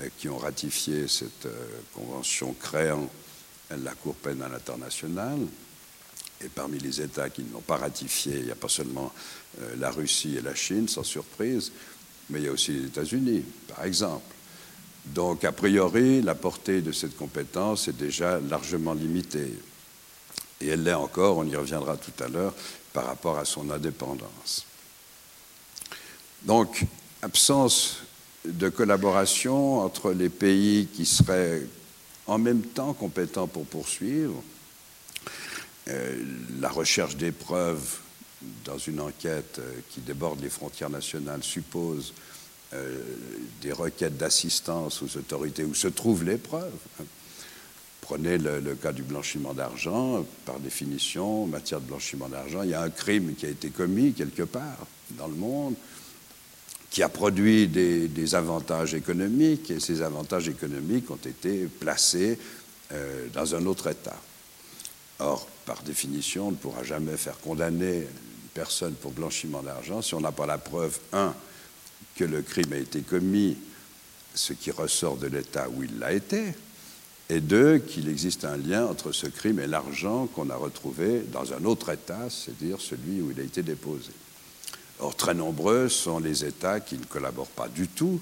euh, 0.00 0.08
qui 0.18 0.28
ont 0.28 0.38
ratifié 0.38 1.06
cette 1.06 1.48
convention 1.94 2.54
créant 2.54 3.08
la 3.70 3.92
Cour 3.94 4.14
pénale 4.14 4.54
internationale. 4.54 5.40
Et 6.44 6.48
parmi 6.48 6.78
les 6.78 7.00
États 7.00 7.30
qui 7.30 7.42
ne 7.42 7.52
l'ont 7.52 7.60
pas 7.60 7.76
ratifié, 7.76 8.36
il 8.38 8.44
n'y 8.44 8.50
a 8.50 8.56
pas 8.56 8.68
seulement 8.68 9.12
euh, 9.60 9.74
la 9.78 9.90
Russie 9.90 10.36
et 10.36 10.40
la 10.40 10.54
Chine, 10.54 10.86
sans 10.86 11.02
surprise, 11.02 11.72
mais 12.30 12.40
il 12.40 12.44
y 12.44 12.48
a 12.48 12.52
aussi 12.52 12.72
les 12.72 12.86
États-Unis, 12.86 13.42
par 13.66 13.84
exemple. 13.84 14.34
Donc, 15.06 15.44
a 15.44 15.52
priori, 15.52 16.22
la 16.22 16.34
portée 16.34 16.80
de 16.80 16.92
cette 16.92 17.16
compétence 17.16 17.88
est 17.88 17.96
déjà 17.96 18.38
largement 18.40 18.94
limitée. 18.94 19.52
Et 20.60 20.68
elle 20.68 20.84
l'est 20.84 20.94
encore, 20.94 21.38
on 21.38 21.44
y 21.44 21.56
reviendra 21.56 21.96
tout 21.96 22.22
à 22.22 22.28
l'heure, 22.28 22.54
par 22.92 23.06
rapport 23.06 23.38
à 23.38 23.44
son 23.44 23.70
indépendance. 23.70 24.66
Donc, 26.42 26.84
absence 27.22 27.98
de 28.44 28.68
collaboration 28.68 29.80
entre 29.80 30.12
les 30.12 30.28
pays 30.28 30.88
qui 30.92 31.04
seraient 31.04 31.62
en 32.26 32.38
même 32.38 32.62
temps 32.62 32.92
compétents 32.92 33.46
pour 33.46 33.64
poursuivre 33.64 34.42
la 36.60 36.68
recherche 36.68 37.16
des 37.16 37.32
preuves 37.32 37.98
dans 38.64 38.78
une 38.78 39.00
enquête 39.00 39.58
euh, 39.58 39.80
qui 39.90 40.00
déborde 40.00 40.40
les 40.42 40.50
frontières 40.50 40.90
nationales 40.90 41.42
suppose 41.42 42.12
euh, 42.74 43.02
des 43.62 43.72
requêtes 43.72 44.16
d'assistance 44.16 45.02
aux 45.02 45.16
autorités 45.16 45.64
où 45.64 45.74
se 45.74 45.88
trouvent 45.88 46.24
les 46.24 46.36
preuves. 46.36 46.72
Prenez 48.00 48.38
le, 48.38 48.74
cas 48.74 48.92
du 48.92 49.02
blanchiment 49.02 49.52
d'argent. 49.54 50.24
Par 50.46 50.60
définition, 50.60 51.44
en 51.44 51.46
matière 51.46 51.80
de 51.80 51.86
blanchiment 51.86 52.28
d'argent, 52.28 52.62
il 52.62 52.70
y 52.70 52.74
a 52.74 52.80
un 52.80 52.90
crime 52.90 53.34
qui 53.34 53.44
a 53.44 53.50
été 53.50 53.68
commis 53.68 54.12
quelque 54.12 54.44
part 54.44 54.86
dans 55.10 55.26
le 55.26 55.34
monde 55.34 55.74
qui 56.90 57.02
a 57.02 57.08
produit 57.10 57.68
des, 57.68 58.34
avantages 58.34 58.94
économiques, 58.94 59.70
et 59.70 59.78
ces 59.78 60.00
avantages 60.00 60.48
économiques 60.48 61.10
ont 61.10 61.16
été 61.16 61.66
placés 61.66 62.38
euh, 62.92 63.26
dans 63.34 63.54
un 63.54 63.66
autre 63.66 63.88
État. 63.88 64.16
Or, 65.18 65.46
par 65.68 65.82
définition, 65.82 66.48
on 66.48 66.52
ne 66.52 66.56
pourra 66.56 66.82
jamais 66.82 67.18
faire 67.18 67.38
condamner 67.40 67.98
une 67.98 68.48
personne 68.54 68.94
pour 68.94 69.12
blanchiment 69.12 69.60
d'argent 69.60 70.00
si 70.00 70.14
on 70.14 70.20
n'a 70.20 70.32
pas 70.32 70.46
la 70.46 70.56
preuve, 70.56 70.98
un, 71.12 71.34
que 72.16 72.24
le 72.24 72.40
crime 72.40 72.72
a 72.72 72.78
été 72.78 73.02
commis, 73.02 73.58
ce 74.34 74.54
qui 74.54 74.70
ressort 74.70 75.18
de 75.18 75.26
l'État 75.26 75.68
où 75.68 75.82
il 75.82 75.98
l'a 75.98 76.14
été, 76.14 76.54
et 77.28 77.40
deux, 77.40 77.76
qu'il 77.76 78.08
existe 78.08 78.46
un 78.46 78.56
lien 78.56 78.86
entre 78.86 79.12
ce 79.12 79.26
crime 79.26 79.60
et 79.60 79.66
l'argent 79.66 80.26
qu'on 80.28 80.48
a 80.48 80.56
retrouvé 80.56 81.20
dans 81.30 81.52
un 81.52 81.62
autre 81.66 81.90
État, 81.90 82.30
c'est-à-dire 82.30 82.80
celui 82.80 83.20
où 83.20 83.30
il 83.30 83.38
a 83.38 83.44
été 83.44 83.62
déposé. 83.62 84.12
Or, 85.00 85.14
très 85.14 85.34
nombreux 85.34 85.90
sont 85.90 86.18
les 86.18 86.46
États 86.46 86.80
qui 86.80 86.96
ne 86.96 87.04
collaborent 87.04 87.46
pas 87.48 87.68
du 87.68 87.88
tout. 87.88 88.18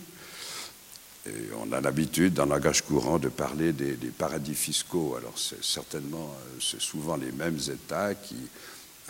Et 1.27 1.53
on 1.61 1.73
a 1.73 1.81
l'habitude, 1.81 2.35
dans 2.35 2.45
le 2.45 2.51
langage 2.51 2.83
courant, 2.83 3.19
de 3.19 3.29
parler 3.29 3.73
des, 3.73 3.95
paradis 4.17 4.55
fiscaux. 4.55 5.17
Alors, 5.19 5.37
c'est 5.37 5.65
certainement, 5.65 6.33
euh, 6.35 6.59
c'est 6.61 6.81
souvent 6.81 7.17
les 7.17 7.33
mêmes 7.33 7.59
États 7.59 8.15
qui 8.15 8.37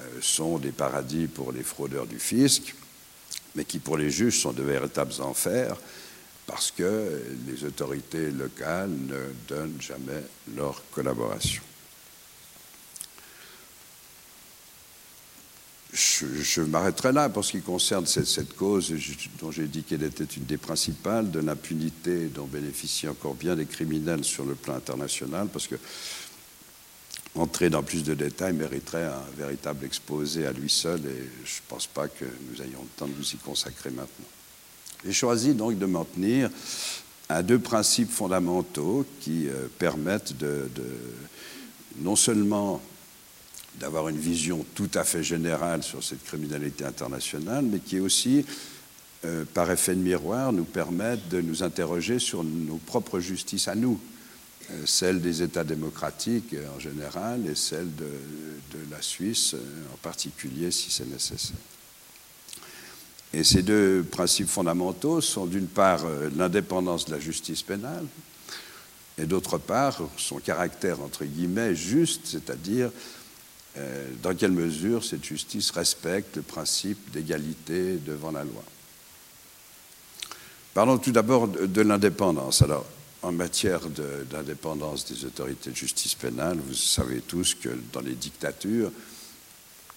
euh, 0.01 0.03
sont 0.21 0.59
des 0.59 0.73
paradis 0.73 1.27
pour 1.27 1.53
les 1.53 1.63
fraudeurs 1.63 2.07
du 2.07 2.19
fisc, 2.19 2.75
mais 3.55 3.65
qui, 3.65 3.79
pour 3.79 3.99
les 3.99 4.11
juges, 4.11 4.41
sont 4.41 4.53
de 4.53 4.63
véritables 4.63 5.21
enfers 5.21 5.77
parce 6.47 6.71
que 6.71 7.23
les 7.47 7.65
autorités 7.65 8.31
locales 8.31 8.91
ne 8.91 9.33
donnent 9.49 9.81
jamais 9.81 10.23
leur 10.55 10.83
collaboration. 10.93 11.63
Je, 15.97 16.61
m'arrêterai 16.61 17.13
là 17.13 17.29
pour 17.29 17.45
ce 17.45 17.53
qui 17.53 17.61
concerne 17.61 18.07
cette, 18.07 18.55
cause 18.55 18.93
dont 19.41 19.51
j'ai 19.51 19.67
dit 19.67 19.83
qu'elle 19.83 20.03
était 20.03 20.25
une 20.25 20.45
des 20.45 20.59
principales, 20.59 21.31
de 21.31 21.41
l'impunité 21.41 22.27
dont 22.27 22.45
bénéficient 22.45 23.09
encore 23.09 23.35
bien 23.35 23.55
les 23.55 23.67
criminels 23.67 24.25
sur 24.25 24.45
le 24.45 24.55
plan 24.55 24.75
international, 24.75 25.49
parce 25.53 25.67
que 25.67 25.77
entrer 27.35 27.71
dans 27.71 27.83
plus 27.83 28.05
de 28.05 28.15
détails 28.15 28.53
mériterait 28.53 29.05
un 29.05 29.25
véritable 29.37 29.85
exposé 29.85 30.47
à 30.47 30.53
lui 30.53 30.71
seul, 30.71 31.01
et 31.01 31.31
je 31.45 31.57
ne 31.57 31.69
pense 31.69 31.87
pas 31.87 32.09
que 32.09 32.25
nous 32.25 32.63
ayons 32.63 32.83
le 32.83 32.89
temps 32.97 33.07
de 33.07 33.15
nous 33.17 33.31
y 33.31 33.37
consacrer 33.37 33.91
maintenant. 33.91 34.27
J'ai 35.05 35.13
choisi 35.13 35.55
donc 35.55 35.79
de 35.79 35.87
m'en 35.87 36.05
tenir 36.05 36.51
à 37.29 37.43
deux 37.43 37.59
principes 37.59 38.11
fondamentaux 38.11 39.07
qui 39.21 39.49
euh, 39.49 39.67
permettent 39.79 40.37
de 40.37 40.69
non 41.99 42.17
seulement 42.17 42.83
d'avoir 43.81 44.09
une 44.09 44.19
vision 44.19 44.65
tout 44.75 44.91
à 44.95 45.05
fait 45.05 45.23
générale 45.23 45.83
sur 45.83 46.03
cette 46.03 46.25
criminalité 46.25 46.85
internationale, 46.85 47.65
mais 47.65 47.79
qui 47.79 48.01
aussi, 48.01 48.45
euh, 49.25 49.45
par 49.53 49.71
effet 49.71 49.95
de 49.95 50.01
miroir, 50.01 50.53
nous 50.53 50.65
permettent 50.65 51.29
de 51.29 51.41
nous 51.41 51.63
interroger 51.63 52.19
sur 52.19 52.43
nos 52.43 52.77
propres 52.79 53.21
justices 53.21 53.69
à 53.69 53.75
nous, 53.75 54.01
euh, 54.71 54.83
celle 54.87 55.21
des 55.21 55.43
États 55.43 55.65
démocratiques 55.65 56.55
euh, 56.55 56.67
en 56.75 56.81
général 56.81 57.47
et 57.47 57.55
celle 57.55 57.95
de, 57.95 58.07
la 58.91 59.01
Suisse 59.01 59.57
en 59.93 59.97
particulier 59.97 60.71
si 60.71 60.91
c'est 60.91 61.11
nécessaire. 61.11 61.57
Et 63.33 63.43
ces 63.43 63.63
deux 63.63 64.05
principes 64.05 64.49
fondamentaux 64.49 65.23
sont 65.23 65.47
d'une 65.47 65.67
part 65.67 66.05
l'indépendance 66.37 67.07
de 67.07 67.13
la 67.13 67.19
justice 67.19 67.63
pénale 67.63 68.05
et 69.19 69.27
d'autre 69.27 69.59
part 69.59 69.99
son 70.17 70.39
caractère 70.39 71.01
entre 71.01 71.25
guillemets 71.25 71.75
juste, 71.75 72.23
c'est-à-dire 72.27 72.89
euh, 72.89 72.91
dans 74.23 74.35
quelle 74.35 74.53
mesure 74.53 75.05
cette 75.05 75.25
justice 75.25 75.71
respecte 75.71 76.37
le 76.37 76.43
principe 76.43 77.11
d'égalité 77.11 77.97
devant 77.97 78.31
la 78.31 78.45
loi? 78.45 78.65
Parlons 80.77 80.99
tout 80.99 81.11
d'abord 81.11 81.49
de, 81.49 81.81
l'indépendance. 81.81 82.61
Alors, 82.61 82.85
en 83.23 83.33
matière 83.33 83.81
d'indépendance 84.31 85.07
des 85.07 85.25
autorités 85.25 85.71
de 85.71 85.75
justice 85.75 86.15
pénale, 86.15 86.59
vous 86.59 86.75
savez 86.75 87.23
tous 87.23 87.55
que 87.55 87.71
dans 87.95 88.03
les 88.03 88.15
dictatures, 88.15 88.93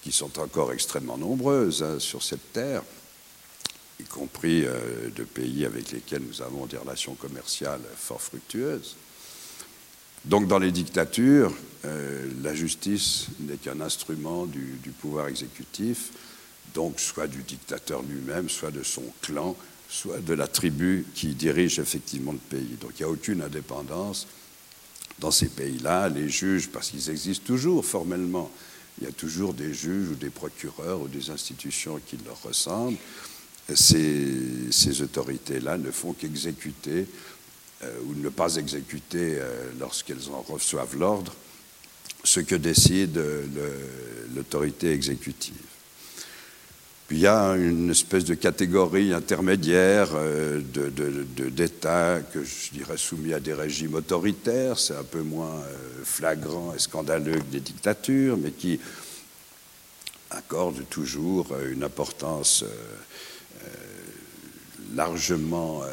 qui 0.02 0.14
sont 0.14 0.40
encore 0.40 0.72
extrêmement 0.72 1.18
nombreuses 1.18 1.84
hein, 1.84 2.00
sur 2.00 2.24
cette 2.24 2.54
terre, 2.54 2.82
y 4.00 4.06
compris 4.06 4.64
euh, 4.66 5.10
de 5.14 5.26
pays 5.26 5.66
avec 5.66 5.92
lesquels 5.92 6.22
nous 6.22 6.42
avons 6.42 6.66
des 6.66 6.78
relations 6.78 7.16
commerciales 7.16 7.82
fort 7.98 8.22
fructueuses, 8.22 8.96
donc 10.26 10.48
dans 10.48 10.60
les 10.60 10.72
dictatures, 10.72 11.54
euh, 11.86 12.30
la 12.44 12.54
justice 12.54 13.28
n'est 13.40 13.58
qu'un 13.58 13.80
instrument 13.82 14.46
du, 14.46 14.80
pouvoir 15.00 15.28
exécutif, 15.28 16.12
donc 16.74 17.00
soit 17.00 17.28
du 17.28 17.42
dictateur 17.44 18.02
lui-même, 18.04 18.50
soit 18.50 18.72
de 18.72 18.84
son 18.84 19.04
clan, 19.22 19.56
soit 19.90 20.20
de 20.20 20.34
la 20.34 20.48
tribu 20.48 21.06
qui 21.16 21.34
dirige 21.34 21.80
effectivement 21.80 22.34
le 22.34 22.38
pays. 22.38 22.78
Donc 22.82 22.92
il 23.00 23.04
n'y 23.04 23.10
a 23.10 23.12
aucune 23.12 23.42
indépendance 23.42 24.28
dans 25.20 25.32
ces 25.32 25.48
pays-là. 25.48 26.10
Les 26.10 26.30
juges, 26.30 26.68
parce 26.70 26.90
qu'ils 26.90 27.10
existent 27.10 27.46
toujours 27.46 27.86
formellement, 27.86 28.52
il 29.00 29.06
y 29.06 29.08
a 29.08 29.14
toujours 29.14 29.54
des 29.54 29.74
juges 29.74 30.10
ou 30.10 30.16
des 30.16 30.30
procureurs 30.30 31.02
ou 31.02 31.08
des 31.08 31.30
institutions 31.30 32.00
qui 32.06 32.18
leur 32.26 32.42
ressemblent. 32.44 32.98
ces 33.74 35.02
autorités-là 35.02 35.78
ne 35.78 35.92
font 35.92 36.12
qu'exécuter 36.12 37.08
euh, 37.82 37.98
ou 38.06 38.14
ne 38.14 38.28
pas 38.28 38.58
exécuter 38.58 39.38
euh, 39.40 39.72
lorsqu'elles 39.80 40.30
en 40.34 40.42
reçoivent 40.42 40.98
l'ordre 40.98 41.34
ce 42.26 42.42
que 42.42 42.56
décide 42.56 43.18
l'autorité 44.36 44.92
exécutive. 44.92 45.54
Puis 47.08 47.20
il 47.20 47.22
y 47.22 47.28
a 47.28 47.56
une 47.56 47.90
espèce 47.90 48.26
de 48.26 48.34
catégorie 48.34 49.14
intermédiaire 49.14 50.10
euh, 50.16 50.60
d'États 50.60 52.20
que 52.20 52.44
je 52.44 52.72
dirais 52.74 52.98
soumis 52.98 53.34
à 53.34 53.40
des 53.40 53.54
régimes 53.54 53.94
autoritaires, 53.94 54.78
c'est 54.78 54.98
un 54.98 55.06
peu 55.06 55.22
moins 55.22 55.64
flagrant 56.04 56.74
et 56.76 56.80
scandaleux 56.80 57.40
que 57.40 57.52
des 57.52 57.62
dictatures, 57.62 58.36
mais 58.36 58.52
qui 58.52 58.78
accordent 60.32 60.84
toujours 60.90 61.56
une 61.72 61.84
importance 61.86 62.66
largement 64.94 65.84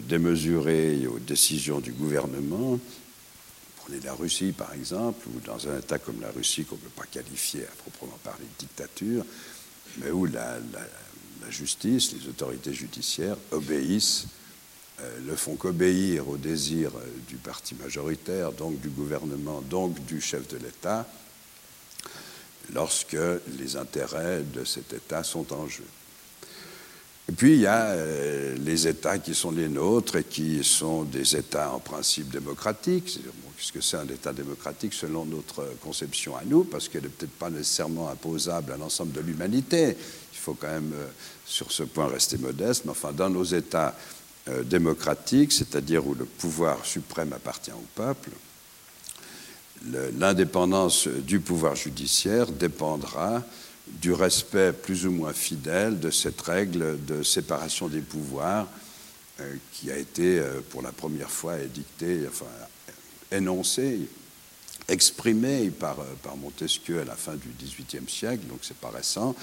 démesurée 0.00 1.06
aux 1.06 1.18
décisions 1.18 1.80
du 1.80 1.92
gouvernement. 1.92 2.78
Prenez 3.76 4.00
la 4.00 4.14
Russie, 4.14 4.52
par 4.52 4.72
exemple, 4.72 5.26
ou 5.28 5.40
dans 5.40 5.68
un 5.68 5.78
État 5.78 5.98
comme 5.98 6.20
la 6.20 6.30
Russie, 6.30 6.64
qu'on 6.64 6.76
ne 6.76 6.80
peut 6.80 6.88
pas 6.96 7.06
qualifier 7.06 7.64
à 7.64 7.70
proprement 7.82 8.18
parler 8.22 8.44
de 8.44 8.66
dictature, 8.66 9.24
mais 9.98 10.10
où 10.10 10.26
la, 10.26 10.58
justice, 11.50 12.14
les 12.14 12.28
autorités 12.28 12.72
judiciaires 12.72 13.36
obéissent, 13.50 14.26
euh, 15.00 15.20
ne 15.26 15.34
font 15.36 15.56
qu'obéir 15.56 16.28
au 16.28 16.36
désir 16.36 16.90
euh, 16.96 17.06
du 17.28 17.36
parti 17.36 17.74
majoritaire, 17.74 18.52
donc 18.52 18.80
du 18.80 18.88
gouvernement, 18.88 19.60
donc 19.60 20.02
du 20.06 20.20
chef 20.20 20.48
de 20.48 20.56
l'État, 20.56 21.06
lorsque 22.72 23.16
les 23.58 23.76
intérêts 23.76 24.42
de 24.42 24.64
cet 24.64 24.92
État 24.92 25.22
sont 25.22 25.52
en 25.52 25.68
jeu. 25.68 25.84
Et 27.28 27.32
puis 27.32 27.54
il 27.54 27.60
y 27.60 27.66
a 27.66 27.86
euh, 27.86 28.54
les 28.58 28.86
États 28.86 29.18
qui 29.18 29.34
sont 29.34 29.50
les 29.50 29.68
nôtres 29.68 30.16
et 30.16 30.24
qui 30.24 30.62
sont 30.62 31.04
des 31.04 31.36
États 31.36 31.72
en 31.72 31.78
principe 31.78 32.28
démocratiques. 32.30 33.18
Qu'est-ce 33.56 33.72
que 33.72 33.80
c'est 33.80 33.96
un 33.96 34.08
État 34.08 34.32
démocratique 34.32 34.92
selon 34.92 35.24
notre 35.24 35.64
conception 35.80 36.36
à 36.36 36.42
nous 36.44 36.64
Parce 36.64 36.88
qu'elle 36.88 37.04
n'est 37.04 37.08
peut-être 37.08 37.38
pas 37.38 37.48
nécessairement 37.48 38.10
imposable 38.10 38.72
à 38.72 38.76
l'ensemble 38.76 39.12
de 39.12 39.20
l'humanité. 39.20 39.96
Il 40.32 40.38
faut 40.38 40.54
quand 40.54 40.68
même, 40.68 40.92
euh, 40.92 41.06
sur 41.46 41.72
ce 41.72 41.84
point, 41.84 42.08
rester 42.08 42.36
modeste. 42.36 42.84
Mais 42.84 42.90
enfin, 42.90 43.12
dans 43.12 43.30
nos 43.30 43.44
États 43.44 43.96
euh, 44.48 44.62
démocratiques, 44.62 45.52
c'est-à-dire 45.52 46.06
où 46.06 46.14
le 46.14 46.26
pouvoir 46.26 46.84
suprême 46.84 47.32
appartient 47.32 47.72
au 47.72 47.86
peuple, 47.94 48.30
l'indépendance 50.18 51.08
du 51.08 51.40
pouvoir 51.40 51.76
judiciaire 51.76 52.50
dépendra 52.50 53.42
du 53.86 54.12
respect 54.12 54.72
plus 54.72 55.06
ou 55.06 55.10
moins 55.10 55.32
fidèle 55.32 56.00
de 56.00 56.10
cette 56.10 56.40
règle 56.40 57.04
de 57.04 57.22
séparation 57.22 57.88
des 57.88 58.00
pouvoirs 58.00 58.66
euh, 59.40 59.56
qui 59.72 59.90
a 59.90 59.96
été 59.96 60.38
euh, 60.38 60.60
pour 60.70 60.80
la 60.80 60.92
première 60.92 61.30
fois 61.30 61.58
édictée, 61.58 62.20
enfin 62.28 62.46
énoncée, 63.30 64.08
exprimée 64.88 65.70
par, 65.70 65.98
euh, 66.00 66.36
Montesquieu 66.36 67.00
à 67.00 67.04
la 67.04 67.16
fin 67.16 67.34
du 67.34 67.48
XVIIIe 67.58 68.08
siècle, 68.08 68.46
donc 68.46 68.58
c'est 68.62 68.76
pas 68.76 68.90
récent, 68.90 69.34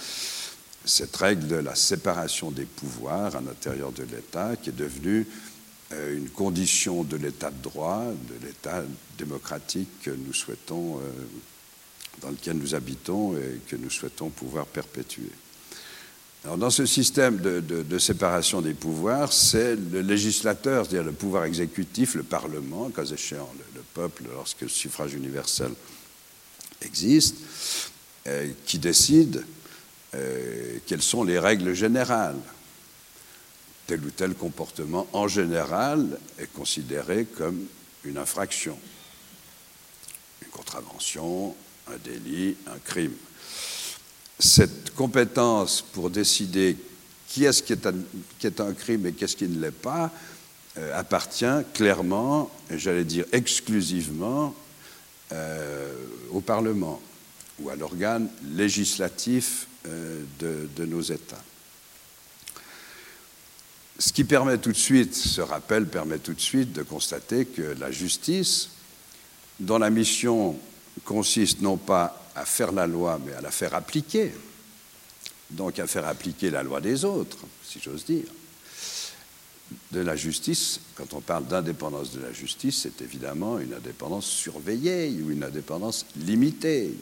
cette 0.85 1.15
règle 1.15 1.47
de 1.47 1.55
la 1.55 1.75
séparation 1.75 2.51
des 2.51 2.65
pouvoirs 2.65 3.35
à 3.35 3.41
l'intérieur 3.41 3.91
de 3.91 4.03
l'État 4.03 4.55
qui 4.55 4.69
est 4.69 4.73
devenue 4.75 5.27
une 5.91 6.29
condition 6.29 7.03
de 7.03 7.17
l'État 7.17 7.51
de 7.51 7.61
droit, 7.61 8.05
de 8.05 8.47
l'État 8.47 8.81
démocratique 9.17 9.89
que 10.01 10.09
nous 10.09 10.33
souhaitons, 10.33 11.01
dans 12.21 12.29
lequel 12.29 12.57
nous 12.57 12.75
habitons 12.75 13.35
et 13.35 13.59
que 13.67 13.75
nous 13.75 13.89
souhaitons 13.89 14.29
pouvoir 14.29 14.65
perpétuer. 14.65 15.31
Alors, 16.43 16.57
dans 16.57 16.71
ce 16.71 16.85
système 16.85 17.37
de, 17.37 17.99
séparation 17.99 18.61
des 18.61 18.73
pouvoirs, 18.73 19.31
c'est 19.31 19.75
le 19.75 20.01
législateur, 20.01 20.85
c'est-à-dire 20.85 21.03
le 21.03 21.11
pouvoir 21.11 21.45
exécutif, 21.45 22.15
le 22.15 22.23
Parlement, 22.23 22.89
cas 22.89 23.05
échéant 23.05 23.49
le, 23.75 23.81
peuple, 23.93 24.23
lorsque 24.33 24.61
le 24.61 24.69
suffrage 24.69 25.13
universel 25.13 25.71
existe, 26.81 27.35
euh, 28.27 28.51
qui 28.65 28.79
décide 28.79 29.43
quelles 30.87 31.01
sont 31.01 31.23
les 31.23 31.39
règles 31.39 31.73
générales 31.73 32.35
tel 33.91 34.05
ou 34.05 34.11
tel 34.11 34.33
comportement, 34.35 35.05
en 35.11 35.27
général, 35.27 36.17
est 36.39 36.51
considéré 36.53 37.25
comme 37.25 37.65
une 38.05 38.17
infraction, 38.17 38.77
une 40.41 40.47
contravention, 40.47 41.53
un 41.87 41.97
délit, 42.03 42.55
un 42.67 42.77
crime. 42.83 43.13
Cette 44.39 44.93
compétence 44.95 45.81
pour 45.81 46.09
décider 46.09 46.77
qui 47.27 47.45
est-ce 47.45 47.63
qui, 47.63 47.73
est 47.73 48.59
un 48.59 48.73
crime 48.73 49.05
et 49.05 49.13
qu'est-ce 49.13 49.37
qui 49.37 49.47
ne 49.47 49.59
l'est 49.61 49.71
pas 49.71 50.11
euh, 50.77 50.97
appartient 50.97 51.45
clairement, 51.73 52.51
j'allais 52.69 53.03
dire 53.03 53.25
exclusivement, 53.31 54.55
euh, 55.31 55.93
au 56.31 56.41
Parlement 56.41 57.01
ou 57.59 57.69
à 57.69 57.75
l'organe 57.75 58.29
législatif 58.53 59.67
euh, 59.87 60.23
de 60.39 60.85
nos 60.85 61.01
États. 61.01 61.43
Ce 64.01 64.11
qui 64.11 64.23
permet 64.23 64.57
tout 64.57 64.71
de 64.71 64.77
suite, 64.77 65.13
ce 65.13 65.41
rappel 65.41 65.85
permet 65.85 66.17
tout 66.17 66.33
de 66.33 66.41
suite 66.41 66.73
de 66.73 66.81
constater 66.81 67.45
que 67.45 67.75
la 67.79 67.91
justice, 67.91 68.69
dont 69.59 69.77
la 69.77 69.91
mission 69.91 70.57
consiste 71.03 71.61
non 71.61 71.77
pas 71.77 72.29
à 72.35 72.45
faire 72.45 72.71
la 72.71 72.87
loi, 72.87 73.19
mais 73.25 73.33
à 73.33 73.41
la 73.41 73.51
faire 73.51 73.73
appliquer, 73.73 74.31
donc 75.49 75.79
à 75.79 75.87
faire 75.87 76.07
appliquer 76.07 76.49
la 76.49 76.63
loi 76.63 76.81
des 76.81 77.05
autres, 77.05 77.37
si 77.63 77.79
j'ose 77.79 78.05
dire, 78.05 78.25
de 79.91 80.01
la 80.01 80.15
justice, 80.15 80.79
quand 80.95 81.13
on 81.13 81.21
parle 81.21 81.45
d'indépendance 81.45 82.11
de 82.11 82.21
la 82.21 82.33
justice, 82.33 82.81
c'est 82.83 83.01
évidemment 83.01 83.59
une 83.59 83.73
indépendance 83.73 84.25
surveillée 84.25 85.09
ou 85.21 85.31
une 85.31 85.43
indépendance 85.43 86.05
limitée. 86.17 86.93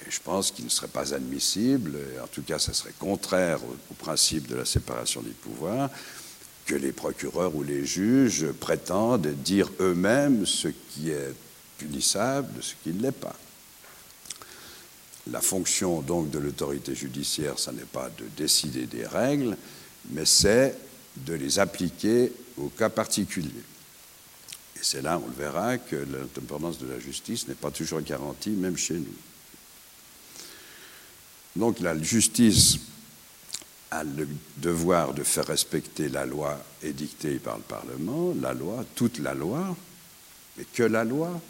Et 0.00 0.10
je 0.10 0.20
pense 0.20 0.50
qu'il 0.50 0.64
ne 0.64 0.70
serait 0.70 0.88
pas 0.88 1.14
admissible, 1.14 1.96
en 2.22 2.26
tout 2.28 2.42
cas 2.42 2.58
ça 2.58 2.72
serait 2.72 2.94
contraire 2.98 3.58
au, 3.64 3.94
principe 3.94 4.46
de 4.46 4.56
la 4.56 4.64
séparation 4.64 5.22
des 5.22 5.30
pouvoirs, 5.30 5.90
que 6.66 6.74
les 6.74 6.92
procureurs 6.92 7.54
ou 7.56 7.62
les 7.62 7.84
juges 7.84 8.46
prétendent 8.52 9.26
dire 9.26 9.70
eux-mêmes 9.80 10.46
ce 10.46 10.68
qui 10.68 11.10
est 11.10 11.34
punissable 11.78 12.52
de 12.54 12.60
ce 12.60 12.74
qui 12.82 12.90
ne 12.90 13.00
l'est 13.00 13.12
pas. 13.12 13.36
La 15.30 15.40
fonction 15.40 16.00
donc 16.00 16.30
de 16.30 16.38
l'autorité 16.38 16.94
judiciaire, 16.94 17.58
ce 17.58 17.70
n'est 17.70 17.82
pas 17.82 18.10
de 18.10 18.24
décider 18.36 18.86
des 18.86 19.06
règles, 19.06 19.56
mais 20.10 20.24
c'est 20.24 20.76
de 21.16 21.34
les 21.34 21.58
appliquer 21.58 22.32
au 22.56 22.68
cas 22.68 22.88
particulier. 22.88 23.62
Et 24.76 24.80
c'est 24.82 25.02
là, 25.02 25.20
on 25.22 25.26
le 25.26 25.34
verra, 25.34 25.78
que 25.78 25.96
l'indépendance 25.96 26.78
de 26.78 26.86
la 26.86 26.98
justice 26.98 27.48
n'est 27.48 27.54
pas 27.54 27.70
toujours 27.70 28.00
garantie, 28.00 28.50
même 28.50 28.76
chez 28.76 28.94
nous. 28.94 29.14
Donc 31.56 31.80
la 31.80 32.00
justice 32.00 32.78
a 33.90 34.04
le 34.04 34.28
devoir 34.58 35.14
de 35.14 35.22
faire 35.24 35.46
respecter 35.46 36.08
la 36.08 36.26
loi 36.26 36.58
édictée 36.82 37.38
par 37.38 37.56
le 37.56 37.62
Parlement, 37.62 38.34
la 38.40 38.54
loi, 38.54 38.84
toute 38.94 39.18
la 39.18 39.34
loi, 39.34 39.76
mais 40.56 40.64
que 40.72 40.84
la 40.84 41.04
loi. 41.04 41.40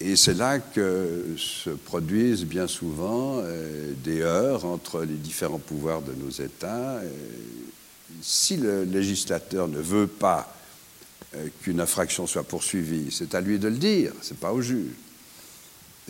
Et 0.00 0.16
c'est 0.16 0.34
là 0.34 0.58
que 0.58 1.34
se 1.36 1.70
produisent 1.70 2.46
bien 2.46 2.66
souvent 2.66 3.40
euh, 3.42 3.92
des 4.02 4.22
heurts 4.22 4.64
entre 4.64 5.02
les 5.02 5.14
différents 5.14 5.58
pouvoirs 5.58 6.00
de 6.00 6.12
nos 6.12 6.30
États. 6.30 7.00
si 8.22 8.56
le 8.56 8.84
législateur 8.84 9.68
ne 9.68 9.78
veut 9.78 10.06
pas 10.06 10.54
euh, 11.36 11.48
qu'une 11.62 11.80
infraction 11.80 12.26
soit 12.26 12.44
poursuivie, 12.44 13.10
c'est 13.10 13.34
à 13.34 13.40
lui 13.40 13.58
de 13.58 13.68
le 13.68 13.76
dire, 13.76 14.12
ce 14.22 14.30
n'est 14.30 14.40
pas 14.40 14.52
au 14.52 14.62
juge 14.62 14.94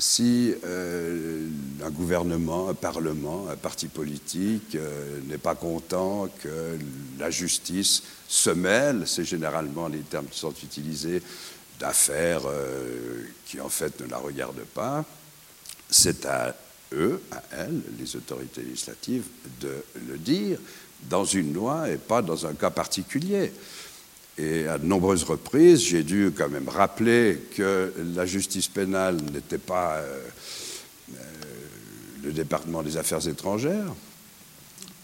si 0.01 0.55
euh, 0.65 1.47
un 1.85 1.91
gouvernement, 1.91 2.71
un 2.71 2.75
parlement, 2.75 3.47
un 3.51 3.57
parti 3.57 3.87
politique 3.87 4.75
euh, 4.75 5.21
n'est 5.29 5.39
pas 5.39 5.55
content 5.55 6.29
que 6.43 6.79
la 7.19 7.31
justice 7.31 8.03
se 8.27 8.51
mêle, 8.51 9.03
c'est 9.07 9.25
généralement 9.25 9.89
les 9.89 9.99
termes 9.99 10.27
qui 10.27 10.39
sont 10.39 10.55
utilisés, 10.63 11.23
d'affaires 11.81 12.43
euh, 12.47 13.25
qui 13.47 13.61
en 13.61 13.69
fait 13.69 13.99
ne 14.01 14.07
la 14.07 14.19
regardent 14.19 14.67
pas, 14.75 15.05
c'est 15.89 16.27
à 16.27 16.55
eux, 16.93 17.21
à 17.33 17.43
elles, 17.53 17.81
les 17.99 18.17
autorités 18.17 18.63
législatives, 18.63 19.25
de 19.61 19.75
le 20.09 20.19
dire 20.19 20.59
dans 21.09 21.25
une 21.25 21.53
loi 21.55 21.89
et 21.89 21.97
pas 21.97 22.23
dans 22.23 22.47
un 22.47 22.53
cas 22.53 22.71
particulier. 22.71 23.53
Et 24.39 24.67
à 24.69 24.79
de 24.79 24.87
nombreuses 24.87 25.25
reprises, 25.25 25.81
j'ai 25.81 26.03
dû 26.03 26.33
quand 26.37 26.49
même 26.49 26.69
rappeler 26.69 27.41
que 27.57 27.93
la 28.15 28.27
justice 28.27 28.69
pénale 28.69 29.17
n'était 29.33 29.59
pas 29.59 29.97
euh, 29.97 30.23
euh, 31.15 31.23
le 32.23 32.33
département 32.33 32.83
des 32.83 32.97
affaires 32.97 33.27
étrangères, 33.27 33.93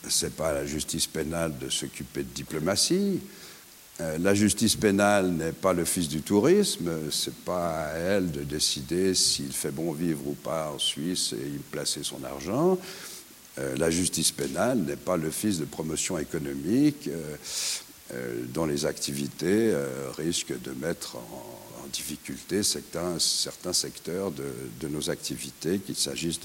c'est 0.09 0.35
pas 0.35 0.53
la 0.53 0.67
justice 0.67 1.07
pénale 1.07 1.59
de 1.59 1.69
s'occuper 1.69 2.23
de 2.23 2.29
diplomatie. 2.35 3.21
Euh, 4.01 4.19
la 4.19 4.35
justice 4.35 4.77
pénale 4.77 5.31
n'est 5.31 5.53
pas 5.53 5.73
le 5.73 5.85
fils 5.85 6.09
du 6.09 6.21
tourisme, 6.21 6.91
c'est 7.11 7.35
pas 7.35 7.87
à 7.87 7.93
elle 7.95 8.31
de 8.31 8.43
décider 8.43 9.15
s'il 9.15 9.53
fait 9.53 9.71
bon 9.71 9.93
vivre 9.93 10.27
ou 10.27 10.35
pas 10.35 10.71
en 10.71 10.79
Suisse 10.79 11.33
et 11.33 11.49
y 11.49 11.59
placer 11.71 12.03
son 12.03 12.23
argent. 12.25 12.79
la 13.57 13.91
justice 13.91 14.33
pénale 14.33 14.81
n'est 14.81 14.97
pas 14.97 15.17
le 15.17 15.31
fils 15.31 15.59
de 15.59 15.65
promotion 15.65 16.19
économique. 16.19 17.09
Euh, 18.15 18.45
dont 18.55 18.67
les 18.67 18.87
activités 18.87 19.73
euh, 19.73 20.13
risquent 20.17 20.61
de 20.61 20.71
mettre 20.71 21.17
en, 21.17 21.53
difficulté 21.93 22.65
certains, 22.65 23.19
secteurs 23.73 24.33
de, 24.33 24.89
nos 24.89 25.09
activités, 25.09 25.79
qu'il 25.79 25.95
s'agisse 25.95 26.41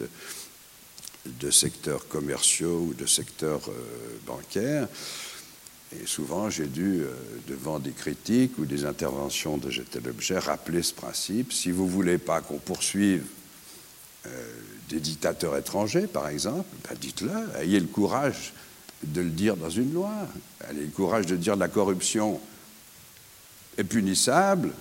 de, 1.26 1.52
secteurs 1.52 2.08
commerciaux 2.08 2.86
ou 2.90 2.94
de 2.94 3.08
secteurs 3.08 3.68
euh, 3.68 4.18
bancaires. 4.28 4.88
Et 6.00 6.06
souvent, 6.06 6.50
j'ai 6.50 6.68
dû, 6.68 7.02
devant 7.48 7.80
des 7.80 7.92
critiques 7.92 8.58
ou 8.58 8.66
des 8.66 8.86
interventions 8.86 9.58
de 9.58 9.70
J'étais 9.70 10.00
l'objet, 10.00 10.40
rappeler 10.40 10.84
ce 10.84 10.94
principe. 10.94 11.52
Si 11.52 11.72
vous 11.72 11.86
ne 11.86 11.92
voulez 11.92 12.18
pas 12.18 12.42
qu'on 12.42 12.60
poursuive 12.60 13.24
des 14.90 15.00
dictateurs 15.00 15.58
étrangers, 15.58 16.08
par 16.08 16.30
exemple, 16.30 16.70
ben 16.88 16.96
dites-le, 17.00 17.32
ayez 17.62 17.80
le 17.80 17.88
courage 17.88 18.54
de 19.04 19.22
le 19.22 19.30
dire 19.30 19.58
dans 19.58 19.70
une 19.70 19.94
loi. 19.94 20.14
Elle 20.62 20.78
a 20.78 20.82
le 20.82 20.88
courage 20.88 21.26
de 21.26 21.36
dire 21.36 21.56
la 21.56 21.68
corruption 21.68 22.40
est 23.78 23.84
punissable, 23.84 24.72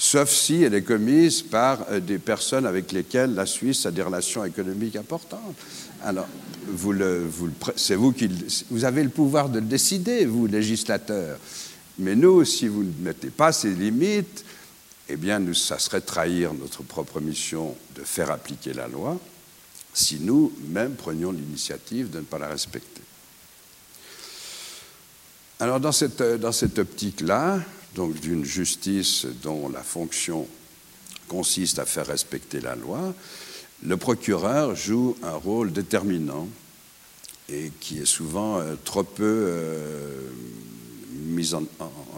sauf 0.00 0.30
si 0.30 0.62
elle 0.62 0.72
est 0.74 0.82
commise 0.82 1.42
par 1.42 1.84
euh, 1.90 2.00
des 2.00 2.18
personnes 2.18 2.64
avec 2.64 2.90
lesquelles 2.90 3.34
la 3.34 3.44
Suisse 3.44 3.84
a 3.84 3.90
des 3.90 4.02
relations 4.02 4.44
économiques 4.44 4.96
importantes. 4.96 5.54
Alors, 6.02 6.26
vous 6.66 6.94
c'est 7.76 7.96
vous 7.96 8.12
qui 8.12 8.30
vous 8.70 8.84
avez 8.84 9.02
le 9.02 9.10
pouvoir 9.10 9.50
de 9.50 9.60
le 9.60 9.66
décider, 9.66 10.24
vous, 10.24 10.46
législateurs. 10.46 11.38
Mais 11.98 12.16
nous, 12.16 12.46
si 12.46 12.66
vous 12.66 12.82
ne 12.82 12.92
mettez 13.02 13.28
pas 13.28 13.52
ces 13.52 13.70
limites, 13.74 14.44
eh 15.10 15.16
bien, 15.16 15.42
ça 15.52 15.78
serait 15.78 16.00
trahir 16.00 16.54
notre 16.54 16.82
propre 16.82 17.20
mission 17.20 17.76
de 17.94 18.02
faire 18.02 18.30
appliquer 18.30 18.72
la 18.72 18.88
loi 18.88 19.20
si 19.92 20.18
nous, 20.20 20.52
même, 20.68 20.94
prenions 20.94 21.32
l'initiative 21.32 22.08
de 22.10 22.20
ne 22.20 22.24
pas 22.24 22.38
la 22.38 22.48
respecter. 22.48 23.02
Alors 25.58 25.78
dans 25.78 25.92
cette, 25.92 26.22
dans 26.22 26.52
cette 26.52 26.78
optique-là, 26.78 27.60
donc 27.94 28.18
d'une 28.20 28.44
justice 28.44 29.26
dont 29.42 29.68
la 29.68 29.82
fonction 29.82 30.46
consiste 31.28 31.78
à 31.78 31.86
faire 31.86 32.06
respecter 32.06 32.60
la 32.60 32.76
loi, 32.76 33.14
le 33.82 33.96
procureur 33.96 34.74
joue 34.76 35.16
un 35.22 35.34
rôle 35.34 35.72
déterminant 35.72 36.48
et 37.48 37.72
qui 37.80 37.98
est 37.98 38.06
souvent 38.06 38.58
euh, 38.58 38.74
trop 38.84 39.02
peu 39.02 39.46
euh, 39.48 40.28
mis 41.12 41.54
en, 41.54 41.64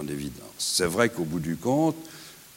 évidence. 0.09 0.43
C'est 0.59 0.87
vrai 0.87 1.09
qu'au 1.09 1.25
bout 1.25 1.41
du 1.41 1.57
compte, 1.57 1.97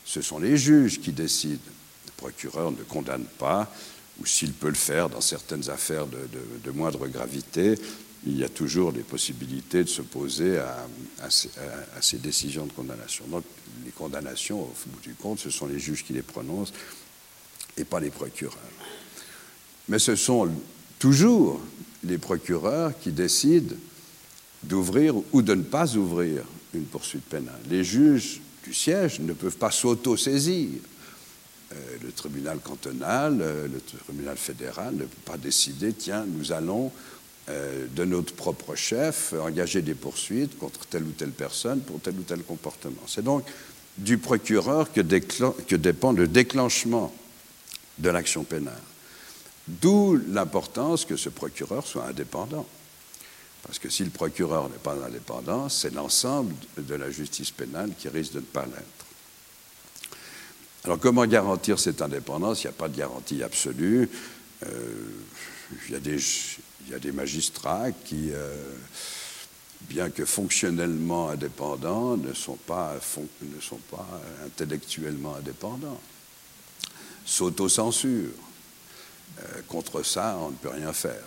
ce 0.04 0.22
sont 0.22 0.40
les 0.40 0.58
juges 0.58 1.00
qui 1.00 1.12
décident. 1.12 1.62
Le 2.06 2.12
procureur 2.18 2.72
ne 2.72 2.84
condamne 2.84 3.26
pas, 3.38 3.72
ou 4.20 4.26
s'il 4.26 4.52
peut 4.52 4.70
le 4.70 4.74
faire 4.74 5.10
dans 5.10 5.22
certaines 5.22 5.70
affaires 5.70 6.08
de, 6.08 6.18
de 6.64 6.72
moindre 6.72 7.08
gravité, 7.08 7.76
il 8.26 8.38
y 8.38 8.44
a 8.44 8.50
toujours 8.50 8.92
des 8.92 9.04
possibilités 9.04 9.84
de 9.84 9.90
s'opposer 9.90 10.58
à, 10.58 10.88
à, 11.22 12.02
ces 12.02 12.18
décisions 12.18 12.66
de 12.66 12.72
condamnation. 12.72 13.26
Donc 13.28 13.44
les 13.84 13.92
condamnations, 13.92 14.62
au 14.62 14.74
bout 14.88 15.00
du 15.02 15.14
compte, 15.14 15.40
ce 15.40 15.50
sont 15.50 15.68
les 15.68 15.80
juges 15.80 16.04
qui 16.04 16.14
les 16.14 16.24
prononcent 16.24 16.74
et 17.78 17.84
pas 17.84 18.00
les 18.00 18.10
procureurs. 18.10 18.58
Mais 19.90 20.00
ce 20.00 20.16
sont 20.16 20.50
toujours 20.98 21.62
les 22.04 22.18
procureurs 22.18 22.98
qui 23.00 23.12
décident 23.12 23.76
d'ouvrir 24.64 25.16
ou 25.32 25.42
de 25.42 25.54
ne 25.54 25.64
pas 25.64 25.96
ouvrir 25.96 26.44
une 26.74 26.86
poursuite 26.86 27.26
pénale. 27.26 27.60
Les 27.70 27.84
juges 27.84 28.42
du 28.64 28.74
siège 28.74 29.20
ne 29.20 29.34
peuvent 29.34 29.58
pas 29.58 29.72
s'auto-saisir. 29.72 30.70
Euh, 31.74 31.98
le 32.04 32.12
tribunal 32.12 32.60
cantonal, 32.60 33.40
euh, 33.42 33.68
le 33.68 33.82
tribunal 33.82 34.38
fédéral 34.38 34.96
ne 34.96 35.04
peut 35.04 35.26
pas 35.26 35.38
décider, 35.38 35.94
tiens, 35.94 36.26
nous 36.28 36.52
allons 36.52 36.92
de 37.48 38.06
notre 38.06 38.34
propre 38.34 38.76
chef 38.76 39.34
engager 39.40 39.84
des 39.84 39.94
poursuites 39.94 40.58
contre 40.58 40.86
telle 40.88 41.04
ou 41.04 41.12
telle 41.12 41.32
personne 41.32 41.82
pour 41.82 42.00
tel 42.02 42.16
ou 42.16 42.24
tel 42.24 42.42
comportement. 42.42 43.04
C'est 43.08 43.24
donc 43.24 43.46
du 43.98 44.18
procureur 44.18 44.92
que, 44.92 45.02
que 45.02 45.76
dépend 45.76 46.12
le 46.12 46.28
déclenchement 46.28 47.14
de 47.98 48.10
l'action 48.10 48.44
pénale. 48.44 48.82
D'où 49.68 50.20
l'importance 50.30 51.06
que 51.06 51.16
ce 51.16 51.30
procureur 51.30 51.88
soit 51.88 52.06
indépendant. 52.06 52.66
Parce 53.64 53.80
que 53.80 53.90
si 53.90 54.04
le 54.04 54.12
procureur 54.12 54.70
n'est 54.70 54.78
pas 54.78 54.96
indépendant, 55.06 55.70
c'est 55.70 55.94
l'ensemble 55.94 56.54
de 56.78 56.94
la 56.94 57.10
justice 57.10 57.50
pénale 57.50 57.92
qui 57.98 58.10
risque 58.10 58.34
de 58.34 58.40
ne 58.40 58.46
pas 58.46 58.66
l'être. 58.66 59.06
Alors 60.84 61.00
comment 61.00 61.26
garantir 61.26 61.80
cette 61.80 62.04
indépendance? 62.04 62.64
Il 62.64 62.68
n'y 62.68 62.74
a 62.74 62.74
pas 62.74 62.90
de 62.90 62.98
garantie 62.98 63.42
absolue. 63.42 64.08
Euh, 64.68 64.68
il, 65.88 65.94
y 65.94 65.96
a 65.96 66.00
des, 66.00 66.20
il, 66.86 66.92
y 66.92 66.96
a 66.96 67.00
des, 67.00 67.12
magistrats 67.12 67.92
qui, 67.92 68.32
euh, 68.32 68.54
bien 69.82 70.10
que 70.10 70.26
fonctionnellement 70.26 71.30
indépendants, 71.30 72.18
ne 72.18 72.34
sont 72.34 72.56
pas, 72.56 72.96
ne 73.42 73.62
sont 73.62 73.80
pas 73.92 74.08
intellectuellement 74.46 75.36
indépendants. 75.36 76.00
S'autocensurent. 77.26 78.32
Euh, 79.40 79.62
contre 79.68 80.04
ça, 80.04 80.38
on 80.40 80.52
ne 80.52 80.56
peut 80.56 80.70
rien 80.70 80.94
faire. 80.94 81.24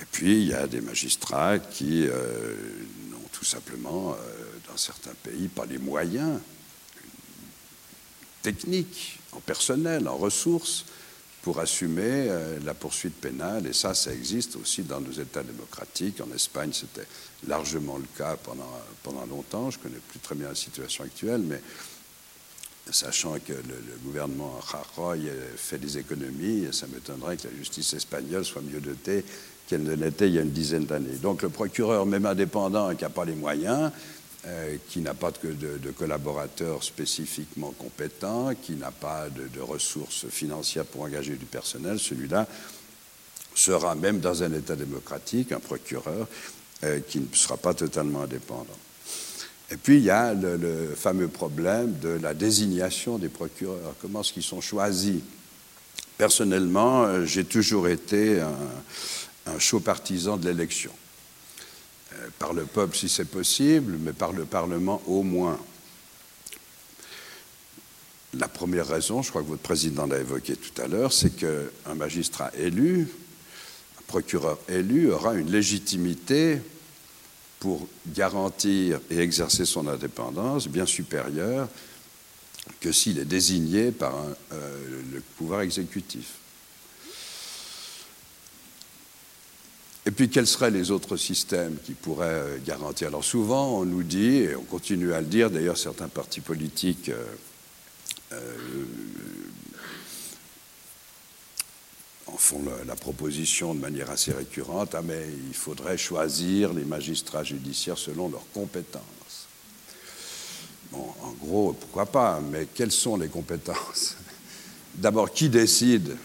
Et 0.00 0.04
puis, 0.04 0.42
il 0.42 0.48
y 0.48 0.54
a 0.54 0.66
des 0.66 0.80
magistrats 0.80 1.58
qui 1.58 2.06
euh, 2.06 2.54
n'ont 3.10 3.28
tout 3.32 3.44
simplement, 3.44 4.16
dans 4.68 4.76
certains 4.76 5.14
pays, 5.22 5.48
pas 5.48 5.66
les 5.66 5.78
moyens 5.78 6.38
techniques, 8.42 9.18
en 9.32 9.40
personnel, 9.40 10.08
en 10.08 10.16
ressources, 10.16 10.84
pour 11.42 11.58
assumer 11.58 12.28
la 12.64 12.72
poursuite 12.72 13.14
pénale. 13.14 13.66
Et 13.66 13.72
ça, 13.72 13.94
ça 13.94 14.12
existe 14.12 14.56
aussi 14.56 14.82
dans 14.82 15.00
nos 15.00 15.10
États 15.10 15.42
démocratiques. 15.42 16.20
En 16.20 16.32
Espagne, 16.34 16.70
c'était 16.72 17.06
largement 17.48 17.98
le 17.98 18.06
cas 18.16 18.36
pendant, 18.36 18.70
pendant 19.02 19.26
longtemps. 19.26 19.70
Je 19.70 19.78
ne 19.78 19.82
connais 19.82 20.00
plus 20.08 20.20
très 20.20 20.36
bien 20.36 20.48
la 20.48 20.54
situation 20.54 21.02
actuelle, 21.04 21.42
mais 21.42 21.60
sachant 22.90 23.34
que 23.38 23.52
le, 23.52 23.98
gouvernement 24.04 24.58
Rajoy 24.60 25.30
fait 25.56 25.78
des 25.78 25.98
économies, 25.98 26.68
ça 26.72 26.86
m'étonnerait 26.86 27.36
que 27.36 27.48
la 27.48 27.54
justice 27.54 27.92
espagnole 27.94 28.44
soit 28.44 28.62
mieux 28.62 28.80
dotée 28.80 29.24
qu'elle 29.66 29.84
ne 29.84 29.94
l'était 29.94 30.28
il 30.28 30.34
y 30.34 30.38
a 30.38 30.42
une 30.42 30.50
dizaine 30.50 30.86
d'années. 30.86 31.16
Donc 31.22 31.42
le 31.42 31.48
procureur, 31.48 32.06
même 32.06 32.26
indépendant, 32.26 32.94
qui 32.94 33.04
n'a 33.04 33.10
pas 33.10 33.24
les 33.24 33.34
moyens, 33.34 33.92
euh, 34.44 34.76
qui 34.88 35.00
n'a 35.02 35.14
pas 35.14 35.30
de, 35.30 35.90
collaborateurs 35.92 36.82
spécifiquement 36.82 37.72
compétents, 37.78 38.52
qui 38.60 38.72
n'a 38.72 38.90
pas 38.90 39.28
de, 39.30 39.60
ressources 39.60 40.26
financières 40.28 40.84
pour 40.84 41.02
engager 41.02 41.36
du 41.36 41.44
personnel, 41.44 42.00
celui-là 42.00 42.48
sera, 43.54 43.94
même 43.94 44.18
dans 44.18 44.42
un 44.42 44.52
État 44.52 44.74
démocratique, 44.74 45.52
un 45.52 45.60
procureur 45.60 46.26
euh, 46.82 46.98
qui 47.08 47.20
ne 47.20 47.26
sera 47.32 47.56
pas 47.56 47.72
totalement 47.72 48.22
indépendant. 48.22 48.66
Et 49.70 49.76
puis 49.76 49.98
il 49.98 50.02
y 50.02 50.10
a 50.10 50.34
le, 50.34 50.92
fameux 50.96 51.28
problème 51.28 51.96
de 52.00 52.08
la 52.08 52.34
désignation 52.34 53.18
des 53.18 53.28
procureurs. 53.28 53.94
Comment 54.02 54.22
est-ce 54.22 54.32
qu'ils 54.32 54.42
sont 54.42 54.60
choisis? 54.60 55.20
Personnellement, 56.18 57.04
euh, 57.04 57.24
j'ai 57.24 57.44
toujours 57.44 57.86
été 57.86 58.40
un, 58.40 59.58
chaud 59.60 59.78
partisan 59.78 60.36
de 60.36 60.48
l'élection. 60.48 60.90
Euh, 62.20 62.28
par 62.38 62.52
le 62.52 62.64
peuple 62.64 62.96
si 62.96 63.08
c'est 63.08 63.24
possible, 63.24 63.96
mais 64.00 64.12
par 64.12 64.32
le 64.32 64.44
Parlement 64.44 65.02
au 65.06 65.22
moins. 65.22 65.58
La 68.34 68.48
première 68.48 68.88
raison, 68.88 69.22
je 69.22 69.30
crois 69.30 69.42
que 69.42 69.48
votre 69.48 69.62
président 69.62 70.06
l'a 70.06 70.18
évoqué 70.18 70.56
tout 70.56 70.80
à 70.80 70.88
l'heure, 70.88 71.12
c'est 71.12 71.36
qu'un 71.36 71.94
magistrat 71.94 72.50
élu, 72.56 73.08
un 73.98 74.02
procureur 74.06 74.58
élu, 74.68 75.10
aura 75.12 75.34
une 75.34 75.50
légitimité 75.50 76.58
pour 77.60 77.86
garantir 78.06 79.00
et 79.10 79.18
exercer 79.18 79.66
son 79.66 79.86
indépendance 79.86 80.66
bien 80.66 80.86
supérieure 80.86 81.68
que 82.80 82.90
s'il 82.90 83.18
est 83.18 83.24
désigné 83.24 83.92
par 83.92 84.14
euh, 84.52 85.02
le 85.12 85.20
pouvoir 85.36 85.60
exécutif. 85.60 86.41
Et 90.04 90.10
puis, 90.10 90.28
quels 90.28 90.48
seraient 90.48 90.70
les 90.70 90.90
autres 90.90 91.16
systèmes 91.16 91.76
qui 91.84 91.92
pourraient 91.92 92.26
euh, 92.26 92.58
garantir? 92.64 93.08
Alors, 93.08 93.24
souvent, 93.24 93.78
on 93.78 93.84
nous 93.84 94.02
dit, 94.02 94.38
et 94.38 94.56
on 94.56 94.62
continue 94.62 95.12
à 95.12 95.20
le 95.20 95.26
dire, 95.26 95.48
d'ailleurs, 95.48 95.78
certains 95.78 96.08
partis 96.08 96.40
politiques 96.40 97.10
euh, 98.32 98.34
en 102.26 102.36
font 102.36 102.62
la, 102.86 102.96
proposition 102.96 103.74
de 103.74 103.80
manière 103.80 104.10
assez 104.10 104.32
récurrente, 104.32 104.94
ah 104.94 105.02
mais 105.02 105.26
il 105.48 105.54
faudrait 105.54 105.98
choisir 105.98 106.72
les 106.72 106.84
magistrats 106.84 107.44
judiciaires 107.44 107.98
selon 107.98 108.28
leurs 108.28 108.46
compétences. 108.52 109.02
Bon, 110.90 111.14
en 111.22 111.32
gros, 111.32 111.72
pourquoi 111.74 112.06
pas, 112.06 112.40
mais 112.40 112.66
quelles 112.72 112.92
sont 112.92 113.16
les 113.16 113.28
compétences? 113.28 114.16
D'abord, 114.94 115.32
qui 115.32 115.48
décide? 115.48 116.16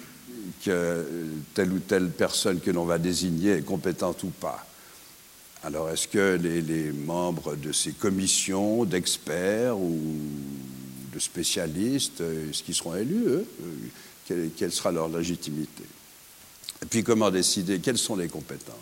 Que 0.64 1.06
telle 1.54 1.72
ou 1.72 1.80
telle 1.80 2.10
personne 2.10 2.60
que 2.60 2.72
l'on 2.72 2.86
va 2.86 2.98
désigner 2.98 3.54
est 3.54 3.62
compétente 3.62 4.24
ou 4.24 4.30
pas. 4.30 4.66
Alors, 5.64 5.90
est-ce 5.90 6.08
que 6.08 6.40
les, 6.42 6.92
membres 6.92 7.56
de 7.56 7.72
ces 7.72 7.92
commissions 7.92 8.86
d'experts 8.86 9.78
ou 9.78 10.00
de 11.14 11.20
spécialistes, 11.20 12.22
est-ce 12.22 12.64
qu'ils 12.64 12.76
seront 12.76 12.96
élus, 12.96 13.26
eux 13.28 13.46
quelle, 14.56 14.72
sera 14.72 14.92
leur 14.92 15.08
légitimité? 15.08 15.84
Et 16.84 16.86
puis 16.86 17.04
comment 17.04 17.32
décider? 17.32 17.80
Quelles 17.80 17.98
sont 17.98 18.16
les 18.16 18.28
compétences? 18.28 18.76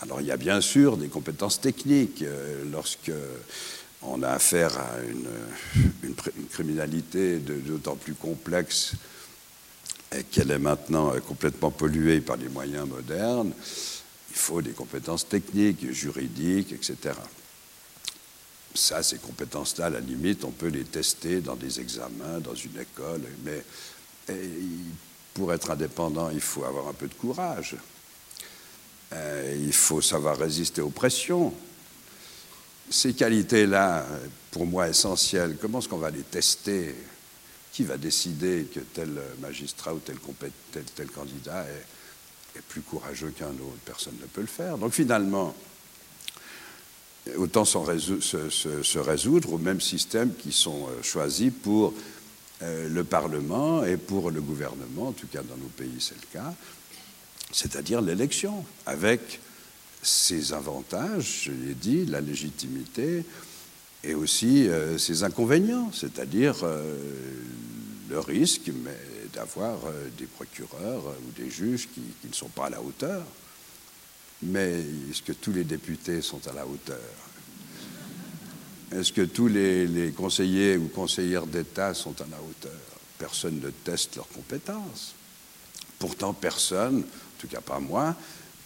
Alors 0.00 0.20
il 0.20 0.28
y 0.28 0.30
a 0.30 0.36
bien 0.36 0.60
sûr 0.60 0.96
des 0.96 1.08
compétences 1.08 1.60
techniques 1.60 2.22
euh, 2.22 2.62
lorsque 2.70 3.10
on 4.02 4.22
a 4.22 4.28
affaire 4.28 4.78
à 4.78 5.00
une, 5.02 6.14
criminalité 6.50 7.38
d'autant 7.38 7.96
plus 7.96 8.14
complexe 8.14 8.92
qu'elle 10.30 10.50
est 10.50 10.58
maintenant 10.58 11.12
complètement 11.26 11.70
polluée 11.70 12.20
par 12.20 12.36
les 12.36 12.48
moyens 12.48 12.88
modernes, 12.88 13.52
il 14.30 14.36
faut 14.36 14.62
des 14.62 14.72
compétences 14.72 15.28
techniques, 15.28 15.90
juridiques, 15.92 16.72
etc. 16.72 17.14
Ça, 18.74 19.02
ces 19.02 19.18
compétences-là, 19.18 19.86
à 19.86 19.90
la 19.90 20.00
limite, 20.00 20.44
on 20.44 20.50
peut 20.50 20.68
les 20.68 20.84
tester 20.84 21.40
dans 21.40 21.56
des 21.56 21.80
examens, 21.80 22.38
dans 22.40 22.54
une 22.54 22.78
école, 22.78 23.22
mais 23.44 23.62
pour 25.34 25.52
être 25.52 25.70
indépendant, 25.70 26.30
il 26.30 26.40
faut 26.40 26.64
avoir 26.64 26.88
un 26.88 26.92
peu 26.92 27.08
de 27.08 27.14
courage. 27.14 27.76
Euh, 29.12 29.56
il 29.58 29.72
faut 29.72 30.00
savoir 30.02 30.36
résister 30.36 30.80
aux 30.80 30.90
pressions. 30.90 31.54
Ces 32.90 33.14
qualités-là, 33.14 34.06
pour 34.50 34.66
moi, 34.66 34.88
essentielles, 34.88 35.56
comment 35.60 35.78
est-ce 35.78 35.88
qu'on 35.88 35.98
va 35.98 36.10
les 36.10 36.22
tester? 36.22 36.94
Qui 37.72 37.84
va 37.84 37.96
décider 37.96 38.66
que 38.74 38.80
tel 38.80 39.20
magistrat 39.40 39.94
ou 39.94 39.98
tel, 39.98 40.16
tel, 40.96 41.06
candidat 41.08 41.64
est, 41.64 42.62
plus 42.68 42.80
courageux 42.80 43.32
qu'un 43.38 43.50
autre. 43.50 43.78
Personne 43.84 44.16
ne 44.20 44.26
peut 44.26 44.40
le 44.40 44.48
faire. 44.48 44.78
Donc 44.78 44.92
finalement, 44.92 45.54
autant 47.36 47.64
se, 47.64 48.98
résoudre 48.98 49.52
aux 49.52 49.58
mêmes 49.58 49.80
systèmes 49.80 50.34
qui 50.34 50.52
sont 50.52 50.88
euh, 50.88 51.02
choisis 51.02 51.52
pour 51.62 51.94
euh, 52.62 52.88
le 52.88 53.04
Parlement 53.04 53.84
et 53.84 53.96
pour 53.96 54.30
le 54.30 54.40
gouvernement, 54.40 55.08
en 55.08 55.12
tout 55.12 55.26
cas 55.26 55.42
dans 55.42 55.56
nos 55.56 55.68
pays 55.68 56.00
c'est 56.00 56.16
le 56.16 56.26
cas, 56.32 56.54
c'est-à-dire 57.52 58.00
l'élection, 58.00 58.64
avec 58.86 59.40
ses 60.02 60.52
avantages, 60.52 61.42
je 61.44 61.50
l'ai 61.50 61.74
dit, 61.74 62.06
la 62.06 62.20
légitimité, 62.20 63.24
et 64.04 64.14
aussi 64.14 64.68
euh, 64.68 64.98
ses 64.98 65.24
inconvénients, 65.24 65.90
c'est-à-dire 65.92 66.56
euh, 66.62 66.96
le 68.08 68.20
risque 68.20 68.70
d'avoir 69.34 69.78
des 70.16 70.26
procureurs 70.26 71.04
ou 71.26 71.40
des 71.40 71.50
juges 71.50 71.88
qui, 71.92 72.26
ne 72.26 72.32
sont 72.32 72.48
pas 72.48 72.66
à 72.66 72.70
la 72.70 72.80
hauteur. 72.80 73.22
Mais 74.42 74.80
est-ce 75.10 75.22
que 75.22 75.32
tous 75.32 75.52
les 75.52 75.64
députés 75.64 76.22
sont 76.22 76.40
à 76.48 76.52
la 76.52 76.66
hauteur? 76.66 76.98
Est-ce 78.90 79.12
que 79.12 79.22
tous 79.22 79.48
les, 79.48 80.12
conseillers 80.16 80.76
ou 80.78 80.88
conseillères 80.88 81.46
d'État 81.46 81.92
sont 81.92 82.18
à 82.22 82.26
la 82.30 82.38
hauteur? 82.38 82.80
Personne 83.18 83.60
ne 83.60 83.70
teste 83.70 84.16
leurs 84.16 84.28
compétences. 84.28 85.14
Pourtant, 85.98 86.32
personne, 86.32 87.00
en 87.00 87.40
tout 87.40 87.48
cas 87.48 87.60
pas 87.60 87.80
moi, 87.80 88.16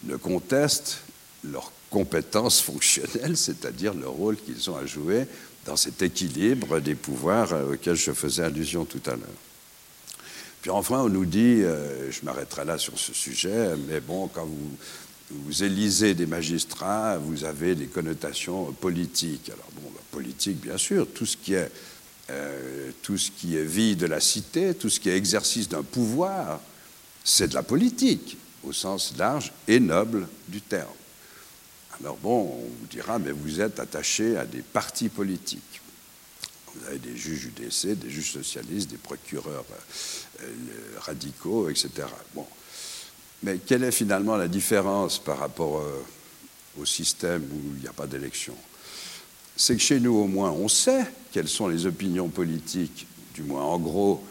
ne 0.03 0.15
conteste 0.15 0.99
leurs 1.43 1.71
compétences 1.93 2.59
fonctionnelles, 2.59 3.37
c'est-à-dire 3.37 3.93
le 3.93 4.07
rôle 4.07 4.35
qu'ils 4.35 4.71
ont 4.71 4.75
à 4.75 4.87
jouer 4.87 5.27
dans 5.65 5.75
cet 5.75 6.01
équilibre 6.01 6.79
des 6.79 6.95
pouvoirs 6.95 7.53
auquel 7.71 7.95
je 7.95 8.11
faisais 8.11 8.43
allusion 8.43 8.83
tout 8.83 9.01
à 9.05 9.11
l'heure. 9.11 9.39
Puis 10.63 10.71
enfin, 10.71 11.01
on 11.01 11.09
nous 11.09 11.25
dit, 11.25 11.61
euh, 11.61 12.09
je 12.09 12.25
m'arrêterai 12.25 12.65
là 12.65 12.79
sur 12.79 12.97
ce 12.97 13.13
sujet, 13.13 13.75
mais 13.87 13.99
bon, 13.99 14.27
quand 14.27 14.45
vous, 14.45 14.71
vous 15.29 15.63
élisez 15.63 16.15
des 16.15 16.25
magistrats, 16.25 17.17
vous 17.17 17.43
avez 17.43 17.75
des 17.75 17.85
connotations 17.85 18.71
politiques. 18.71 19.49
Alors 19.49 19.69
bon, 19.75 19.89
bah, 19.93 20.01
politique, 20.09 20.61
bien 20.61 20.79
sûr, 20.79 21.07
tout 21.13 21.27
ce 21.27 21.37
qui 21.37 21.53
est 21.53 21.69
euh, 22.29 22.91
tout 23.01 23.17
ce 23.17 23.29
qui 23.29 23.57
est 23.57 23.65
vie 23.65 23.97
de 23.97 24.05
la 24.05 24.21
cité, 24.21 24.73
tout 24.73 24.89
ce 24.89 25.01
qui 25.01 25.09
est 25.09 25.17
exercice 25.17 25.67
d'un 25.67 25.83
pouvoir, 25.83 26.61
c'est 27.23 27.49
de 27.49 27.53
la 27.53 27.63
politique, 27.63 28.37
au 28.63 28.71
sens 28.71 29.13
large 29.17 29.51
et 29.67 29.81
noble 29.81 30.27
du 30.47 30.61
terme. 30.61 30.87
Alors 31.99 32.17
bon, 32.17 32.41
on 32.41 32.67
vous 32.79 32.87
dira, 32.89 33.19
mais 33.19 33.31
vous 33.31 33.61
êtes 33.61 33.79
attaché 33.79 34.37
à 34.37 34.45
des 34.45 34.61
partis 34.61 35.09
politiques. 35.09 35.81
Vous 36.73 36.87
avez 36.87 36.97
des 36.97 37.15
juges 37.15 37.45
UDC, 37.45 37.99
des 37.99 38.09
juges 38.09 38.31
socialistes, 38.31 38.89
des 38.89 38.97
procureurs 38.97 39.65
euh, 40.41 40.45
radicaux, 40.99 41.69
etc. 41.69 42.07
Bon. 42.33 42.47
Mais 43.43 43.59
quelle 43.59 43.83
est 43.83 43.91
finalement 43.91 44.37
la 44.37 44.47
différence 44.47 45.19
par 45.19 45.37
rapport 45.37 45.81
euh, 45.81 46.03
au 46.79 46.85
système 46.85 47.43
où 47.43 47.75
il 47.75 47.81
n'y 47.81 47.87
a 47.87 47.93
pas 47.93 48.07
d'élection? 48.07 48.55
C'est 49.55 49.75
que 49.75 49.81
chez 49.81 49.99
nous, 49.99 50.15
au 50.15 50.25
moins, 50.25 50.49
on 50.49 50.67
sait 50.67 51.05
quelles 51.31 51.49
sont 51.49 51.67
les 51.67 51.85
opinions 51.85 52.29
politiques, 52.29 53.05
du 53.35 53.43
moins 53.43 53.63
en 53.63 53.77
gros, 53.77 54.23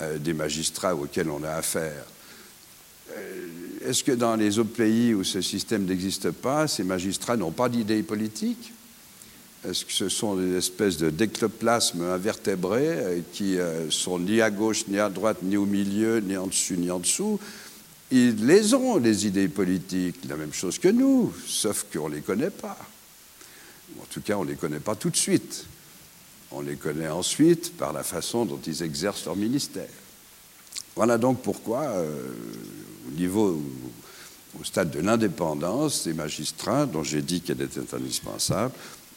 euh, 0.00 0.16
des 0.16 0.32
magistrats 0.32 0.96
auxquels 0.96 1.28
on 1.28 1.42
a 1.44 1.50
affaire. 1.50 2.06
Est-ce 3.86 4.04
que 4.04 4.12
dans 4.12 4.36
les 4.36 4.58
autres 4.58 4.72
pays 4.72 5.14
où 5.14 5.24
ce 5.24 5.40
système 5.40 5.84
n'existe 5.84 6.30
pas, 6.30 6.68
ces 6.68 6.84
magistrats 6.84 7.36
n'ont 7.36 7.50
pas 7.50 7.68
d'idées 7.68 8.02
politiques 8.02 8.72
est-ce 9.68 9.84
que 9.84 9.92
ce 9.92 10.08
sont 10.08 10.34
des 10.34 10.56
espèces 10.56 10.96
de 10.96 11.10
décloplasmes 11.10 12.02
invertébrés 12.02 12.88
euh, 12.88 13.20
qui 13.32 13.58
euh, 13.58 13.90
sont 13.90 14.18
ni 14.18 14.40
à 14.40 14.50
gauche, 14.50 14.88
ni 14.88 14.98
à 14.98 15.08
droite, 15.08 15.38
ni 15.42 15.56
au 15.56 15.66
milieu, 15.66 16.18
ni 16.18 16.36
en 16.36 16.48
dessus, 16.48 16.76
ni 16.76 16.90
en 16.90 16.98
dessous 16.98 17.38
Ils 18.10 18.44
les 18.44 18.74
ont, 18.74 18.96
les 18.96 19.26
idées 19.26 19.46
politiques, 19.46 20.16
la 20.28 20.36
même 20.36 20.52
chose 20.52 20.78
que 20.78 20.88
nous, 20.88 21.32
sauf 21.46 21.86
qu'on 21.92 22.08
ne 22.08 22.16
les 22.16 22.22
connaît 22.22 22.50
pas. 22.50 22.76
En 24.00 24.04
tout 24.10 24.20
cas, 24.20 24.36
on 24.36 24.44
ne 24.44 24.50
les 24.50 24.56
connaît 24.56 24.80
pas 24.80 24.96
tout 24.96 25.10
de 25.10 25.16
suite. 25.16 25.64
On 26.50 26.60
les 26.60 26.76
connaît 26.76 27.08
ensuite 27.08 27.76
par 27.76 27.92
la 27.92 28.02
façon 28.02 28.44
dont 28.44 28.60
ils 28.66 28.82
exercent 28.82 29.26
leur 29.26 29.36
ministère. 29.36 29.88
Voilà 30.96 31.18
donc 31.18 31.40
pourquoi, 31.40 31.82
euh, 31.82 32.32
niveau, 33.12 33.62
au 34.60 34.64
stade 34.64 34.90
de 34.90 35.00
l'indépendance 35.00 36.04
des 36.04 36.12
magistrats, 36.12 36.86
dont 36.86 37.02
j'ai 37.02 37.22
dit 37.22 37.40
qu'elle 37.40 37.60
était 37.62 37.94
indispensable, 37.94 38.74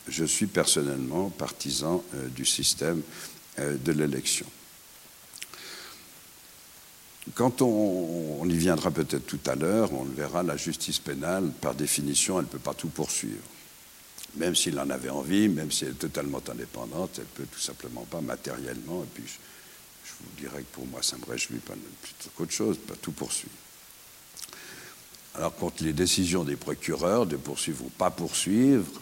je 0.08 0.26
suis 0.26 0.48
personnellement 0.48 1.30
partisan 1.30 2.04
euh, 2.14 2.28
du 2.30 2.46
système 2.46 3.02
euh, 3.60 3.76
de 3.78 3.92
l'élection. 3.92 4.46
Quand 7.34 7.62
on, 7.64 8.48
y 8.48 8.56
viendra 8.56 8.92
peut-être 8.92 9.26
tout 9.26 9.40
à 9.48 9.56
l'heure, 9.56 9.92
on 9.94 10.04
le 10.04 10.12
verra, 10.12 10.44
la 10.44 10.58
justice 10.58 11.00
pénale, 11.00 11.52
par 11.60 11.74
définition, 11.74 12.38
elle 12.38 12.46
ne 12.46 12.50
peut 12.50 12.60
pas 12.60 12.76
tout 12.76 12.90
poursuivre. 12.90 13.42
Même 14.36 14.56
s'il 14.56 14.80
en 14.80 14.90
avait 14.92 15.10
envie, 15.10 15.48
même 15.48 15.72
si 15.72 15.86
elle 15.86 15.92
est 15.92 15.96
totalement 15.96 16.42
indépendante, 16.48 17.12
elle 17.18 17.24
ne 17.24 17.30
peut 17.30 17.48
tout 17.52 17.60
simplement 17.60 18.06
pas 18.06 18.22
matériellement, 18.22 19.04
et 19.04 19.08
puis 19.12 19.24
je, 19.26 20.12
vous 20.22 20.40
dirais 20.40 20.62
que 20.62 20.76
pour 20.76 20.86
moi, 20.86 21.02
ça 21.02 21.18
me 21.18 21.26
réjouit 21.26 21.58
pas 21.58 21.74
plutôt 22.02 22.30
qu'autre 22.36 22.52
chose, 22.52 22.78
pas 22.78 22.96
tout 23.02 23.12
poursuivre. 23.12 23.56
Alors, 25.38 25.56
contre 25.56 25.84
les 25.84 25.94
décisions 25.94 26.44
des 26.44 26.56
procureurs 26.56 27.26
de 27.26 27.36
poursuivre 27.36 27.86
ou 27.86 27.90
pas 27.90 28.10
poursuivre, 28.10 29.02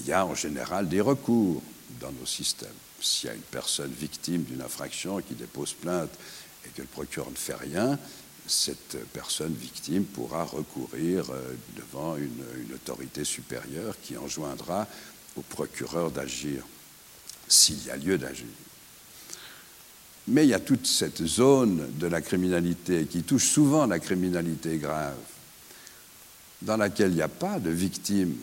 il 0.00 0.06
y 0.06 0.12
a 0.12 0.24
en 0.24 0.34
général 0.34 0.88
des 0.88 1.00
recours 1.00 1.62
dans 2.00 2.12
nos 2.12 2.26
systèmes. 2.26 2.68
S'il 3.00 3.28
y 3.28 3.32
a 3.32 3.34
une 3.34 3.42
personne 3.42 3.92
victime 3.92 4.42
d'une 4.42 4.62
infraction 4.62 5.20
qui 5.20 5.34
dépose 5.34 5.74
plainte 5.74 6.10
et 6.64 6.68
que 6.70 6.80
le 6.80 6.88
procureur 6.88 7.30
ne 7.30 7.36
fait 7.36 7.54
rien, 7.54 7.98
cette 8.46 8.96
personne 9.12 9.54
victime 9.54 10.04
pourra 10.04 10.44
recourir 10.44 11.30
euh, 11.30 11.54
devant 11.76 12.16
une, 12.16 12.44
autorité 12.74 13.24
supérieure 13.24 13.96
qui 14.02 14.16
enjoindra 14.16 14.86
au 15.36 15.42
procureur 15.42 16.10
d'agir, 16.10 16.62
s'il 17.48 17.84
y 17.84 17.90
a 17.90 17.96
lieu 17.96 18.16
d'agir. 18.16 18.46
Mais 20.28 20.44
il 20.44 20.50
y 20.50 20.54
a 20.54 20.60
toute 20.60 20.86
cette 20.86 21.24
zone 21.24 21.88
de 21.98 22.06
la 22.06 22.20
criminalité 22.20 23.06
qui 23.06 23.22
touche 23.22 23.48
souvent 23.48 23.86
la 23.86 23.98
criminalité 23.98 24.76
grave, 24.78 25.14
dans 26.62 26.76
laquelle 26.76 27.10
il 27.10 27.16
n'y 27.16 27.22
a 27.22 27.28
pas 27.28 27.60
de 27.60 27.70
victime 27.70 28.36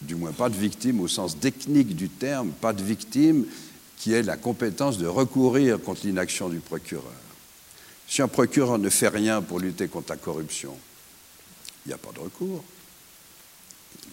du 0.00 0.14
moins 0.14 0.32
pas 0.32 0.48
de 0.48 0.56
victime 0.56 1.00
au 1.00 1.08
sens 1.08 1.38
technique 1.38 1.96
du 1.96 2.08
terme, 2.08 2.50
pas 2.50 2.72
de 2.72 2.82
victime 2.82 3.46
qui 3.98 4.12
ait 4.12 4.22
la 4.22 4.36
compétence 4.36 4.98
de 4.98 5.06
recourir 5.06 5.80
contre 5.80 6.06
l'inaction 6.06 6.48
du 6.48 6.60
procureur. 6.60 7.04
Si 8.08 8.22
un 8.22 8.28
procureur 8.28 8.78
ne 8.78 8.88
fait 8.88 9.08
rien 9.08 9.42
pour 9.42 9.58
lutter 9.58 9.88
contre 9.88 10.10
la 10.10 10.16
corruption, 10.16 10.76
il 11.84 11.88
n'y 11.88 11.94
a 11.94 11.98
pas 11.98 12.12
de 12.12 12.20
recours. 12.20 12.62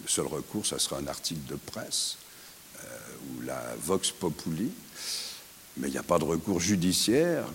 Le 0.02 0.08
seul 0.08 0.26
recours, 0.26 0.66
ce 0.66 0.78
sera 0.78 0.98
un 0.98 1.06
article 1.06 1.44
de 1.48 1.56
presse 1.56 2.16
euh, 2.82 2.98
ou 3.28 3.42
la 3.42 3.60
Vox 3.82 4.10
Populi, 4.10 4.70
mais 5.76 5.88
il 5.88 5.92
n'y 5.92 5.98
a 5.98 6.02
pas 6.02 6.18
de 6.18 6.24
recours 6.24 6.60
judiciaire 6.60 7.46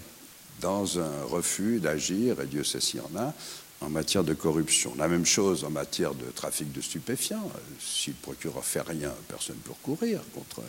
dans 0.62 1.00
un 1.00 1.24
refus 1.24 1.80
d'agir, 1.80 2.42
et 2.42 2.46
Dieu 2.46 2.64
sait 2.64 2.82
s'il 2.82 3.00
y 3.00 3.04
en 3.04 3.20
a, 3.20 3.34
en 3.82 3.90
matière 3.90 4.24
de 4.24 4.34
corruption. 4.34 4.94
La 4.98 5.08
même 5.08 5.26
chose 5.26 5.64
en 5.64 5.70
matière 5.70 6.14
de 6.14 6.26
trafic 6.32 6.72
de 6.72 6.82
stupéfiants. 6.82 7.50
Si 7.80 8.10
le 8.10 8.18
procureur 8.22 8.66
fait 8.66 8.82
rien, 8.82 9.14
personne 9.28 9.56
ne 9.56 9.62
peut 9.62 9.72
recourir 9.72 10.22
contre 10.34 10.62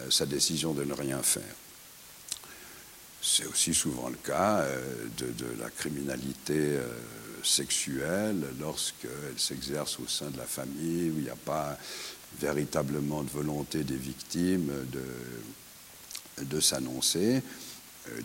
euh, 0.00 0.10
sa 0.10 0.26
décision 0.26 0.72
de 0.72 0.84
ne 0.84 0.94
rien 0.94 1.22
faire. 1.22 1.54
C'est 3.22 3.44
aussi 3.46 3.74
souvent 3.74 4.08
le 4.08 4.16
cas 4.16 4.60
euh, 4.60 5.06
de, 5.18 5.46
la 5.60 5.68
criminalité 5.68 6.54
euh, 6.56 6.88
sexuelle 7.42 8.42
lorsqu'elle 8.58 9.38
s'exerce 9.38 9.98
au 10.00 10.08
sein 10.08 10.30
de 10.30 10.38
la 10.38 10.46
famille, 10.46 11.10
où 11.10 11.18
il 11.18 11.24
n'y 11.24 11.30
a 11.30 11.36
pas 11.36 11.76
véritablement 12.40 13.22
de 13.22 13.30
volonté 13.30 13.84
des 13.84 13.96
victimes 13.96 14.70
de, 14.92 15.02
de 16.48 16.60
s'annoncer. 16.60 17.42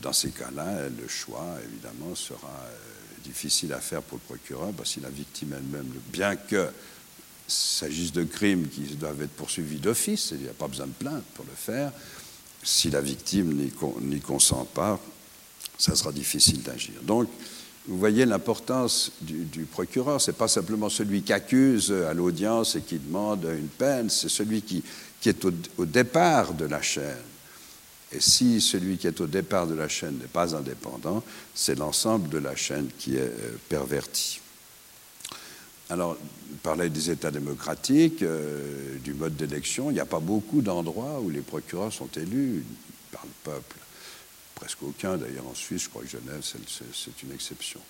Dans 0.01 0.13
ces 0.13 0.29
cas-là, 0.29 0.89
le 0.89 1.07
choix, 1.07 1.57
évidemment, 1.63 2.15
sera 2.15 2.65
difficile 3.23 3.73
à 3.73 3.79
faire 3.79 4.01
pour 4.01 4.17
le 4.17 4.35
procureur, 4.35 4.71
parce 4.71 4.91
si 4.91 4.99
la 4.99 5.09
victime 5.09 5.53
elle-même, 5.53 5.91
bien 6.11 6.35
que 6.35 6.67
s'agisse 7.47 8.11
de 8.11 8.23
crimes 8.23 8.67
qui 8.67 8.81
doivent 8.95 9.21
être 9.21 9.35
poursuivis 9.35 9.77
d'office, 9.77 10.31
il 10.31 10.43
n'y 10.43 10.49
a 10.49 10.53
pas 10.53 10.67
besoin 10.67 10.87
de 10.87 10.91
plainte 10.93 11.23
pour 11.33 11.45
le 11.45 11.55
faire, 11.55 11.91
si 12.63 12.89
la 12.89 13.01
victime 13.01 13.69
n'y 14.01 14.19
consent 14.21 14.65
pas, 14.73 14.99
ça 15.77 15.95
sera 15.95 16.11
difficile 16.11 16.63
d'agir. 16.63 16.95
Donc, 17.03 17.27
vous 17.87 17.99
voyez 17.99 18.25
l'importance 18.25 19.11
du, 19.21 19.67
procureur, 19.71 20.19
ce 20.19 20.31
n'est 20.31 20.37
pas 20.37 20.47
simplement 20.47 20.89
celui 20.89 21.21
qui 21.21 21.33
accuse 21.33 21.91
à 21.91 22.15
l'audience 22.15 22.75
et 22.75 22.81
qui 22.81 22.97
demande 22.97 23.43
une 23.43 23.67
peine, 23.67 24.09
c'est 24.09 24.29
celui 24.29 24.63
qui, 24.63 24.83
est 25.25 25.45
au 25.77 25.85
départ 25.85 26.53
de 26.53 26.65
la 26.65 26.81
chaîne 26.83 27.34
et 28.15 28.21
si 28.21 28.61
celui 28.61 28.97
qui 28.97 29.07
est 29.07 29.19
au 29.19 29.27
départ 29.27 29.67
de 29.67 29.73
la 29.73 29.89
chaîne 29.89 30.17
n'est 30.19 30.27
pas 30.27 30.55
indépendant, 30.55 31.21
c'est 31.53 31.77
l'ensemble 31.77 32.29
de 32.29 32.37
la 32.37 32.55
chaîne 32.55 32.89
qui 32.97 33.15
est 33.15 33.19
euh, 33.19 33.57
perverti. 33.67 34.39
Alors, 35.89 36.17
parlait 36.63 36.89
des 36.89 37.11
États 37.11 37.29
démocratiques, 37.29 38.23
euh, 38.23 38.97
du 38.99 39.13
mode 39.13 39.35
d'élection. 39.35 39.91
Il 39.91 39.95
n'y 39.95 39.99
a 39.99 40.05
pas 40.05 40.19
beaucoup 40.19 40.61
d'endroits 40.61 41.19
où 41.19 41.29
les 41.29 41.41
procureurs 41.41 41.91
sont 41.91 42.09
élus 42.15 42.63
par 43.11 43.23
le 43.25 43.51
peuple. 43.51 43.77
Presque 44.55 44.81
aucun, 44.83 45.17
d'ailleurs, 45.17 45.47
en 45.47 45.53
Suisse, 45.53 45.83
je 45.83 45.89
crois 45.89 46.01
que 46.01 46.07
Genève, 46.07 46.41
c'est 46.41 47.23
une 47.23 47.33
exception. 47.33 47.81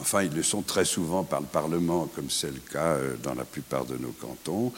Enfin, 0.00 0.22
ils 0.22 0.32
le 0.32 0.42
sont 0.42 0.62
très 0.62 0.84
souvent 0.84 1.22
par 1.22 1.40
le 1.40 1.46
Parlement, 1.46 2.06
comme 2.06 2.30
c'est 2.30 2.50
le 2.50 2.60
cas 2.72 2.94
euh, 2.94 3.16
dans 3.22 3.34
la 3.34 3.44
plupart 3.44 3.84
de 3.84 3.98
nos 3.98 4.12
cantons, 4.12 4.72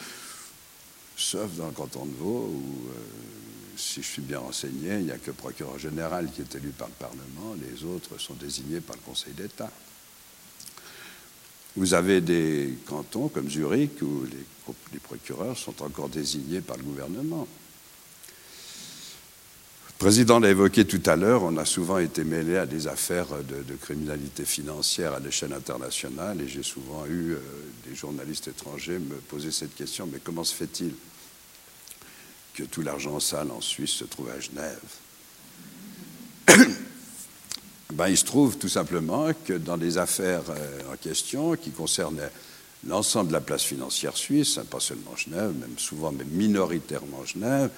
sauf 1.15 1.49
dans 1.53 1.67
le 1.67 1.71
canton 1.71 2.05
de 2.05 2.15
Vaud, 2.17 2.51
où 2.53 2.89
si 3.77 4.01
je 4.01 4.07
suis 4.07 4.21
bien 4.21 4.39
renseigné, 4.39 4.95
il 4.95 5.05
n'y 5.05 5.11
a 5.11 5.17
que 5.17 5.27
le 5.27 5.33
procureur 5.33 5.79
général 5.79 6.29
qui 6.31 6.41
est 6.41 6.55
élu 6.55 6.69
par 6.69 6.87
le 6.87 6.93
Parlement, 6.93 7.55
les 7.61 7.83
autres 7.83 8.17
sont 8.19 8.33
désignés 8.35 8.81
par 8.81 8.95
le 8.95 9.01
Conseil 9.01 9.33
d'État. 9.33 9.71
Vous 11.75 11.95
avez 11.95 12.21
des 12.21 12.77
cantons 12.85 13.29
comme 13.29 13.49
Zurich 13.49 14.01
où 14.01 14.25
les, 14.25 14.99
procureurs 14.99 15.57
sont 15.57 15.81
encore 15.81 16.07
désignés 16.07 16.61
par 16.61 16.77
le 16.77 16.83
gouvernement. 16.83 17.47
Le 19.87 19.93
président 19.97 20.39
l'a 20.39 20.49
évoqué 20.49 20.85
tout 20.85 21.01
à 21.05 21.15
l'heure, 21.15 21.43
on 21.43 21.57
a 21.57 21.65
souvent 21.65 21.97
été 21.97 22.23
mêlé 22.23 22.57
à 22.57 22.65
des 22.65 22.87
affaires 22.87 23.27
de, 23.43 23.75
criminalité 23.75 24.45
financière 24.45 25.13
à 25.13 25.19
l'échelle 25.19 25.53
internationale 25.53 26.41
et 26.41 26.47
j'ai 26.47 26.63
souvent 26.63 27.05
eu 27.05 27.33
euh, 27.33 27.39
des 27.87 27.95
journalistes 27.95 28.47
étrangers 28.49 28.99
me 28.99 29.15
poser 29.15 29.51
cette 29.51 29.75
question, 29.75 30.07
mais 30.11 30.19
comment 30.23 30.43
se 30.43 30.53
fait-il 30.53 30.93
que 32.53 32.63
tout 32.63 32.81
l'argent 32.81 33.19
sale 33.19 33.51
en 33.51 33.61
Suisse 33.61 33.91
se 33.91 34.05
trouve 34.05 34.29
à 34.29 34.39
Genève. 34.39 34.79
ben, 37.93 38.07
il 38.07 38.17
se 38.17 38.25
trouve 38.25 38.57
tout 38.57 38.69
simplement 38.69 39.31
que 39.45 39.53
dans 39.53 39.77
des 39.77 39.97
affaires 39.97 40.43
euh, 40.49 40.93
en 40.93 40.97
question 40.97 41.55
qui 41.55 41.71
concernaient 41.71 42.31
l'ensemble 42.87 43.29
de 43.29 43.33
la 43.33 43.41
place 43.41 43.63
financière 43.63 44.17
suisse, 44.17 44.57
hein, 44.57 44.65
pas 44.69 44.79
seulement 44.79 45.15
Genève, 45.15 45.53
même 45.59 45.77
souvent, 45.77 46.11
mais 46.11 46.25
minoritairement 46.25 47.25
Genève, 47.25 47.69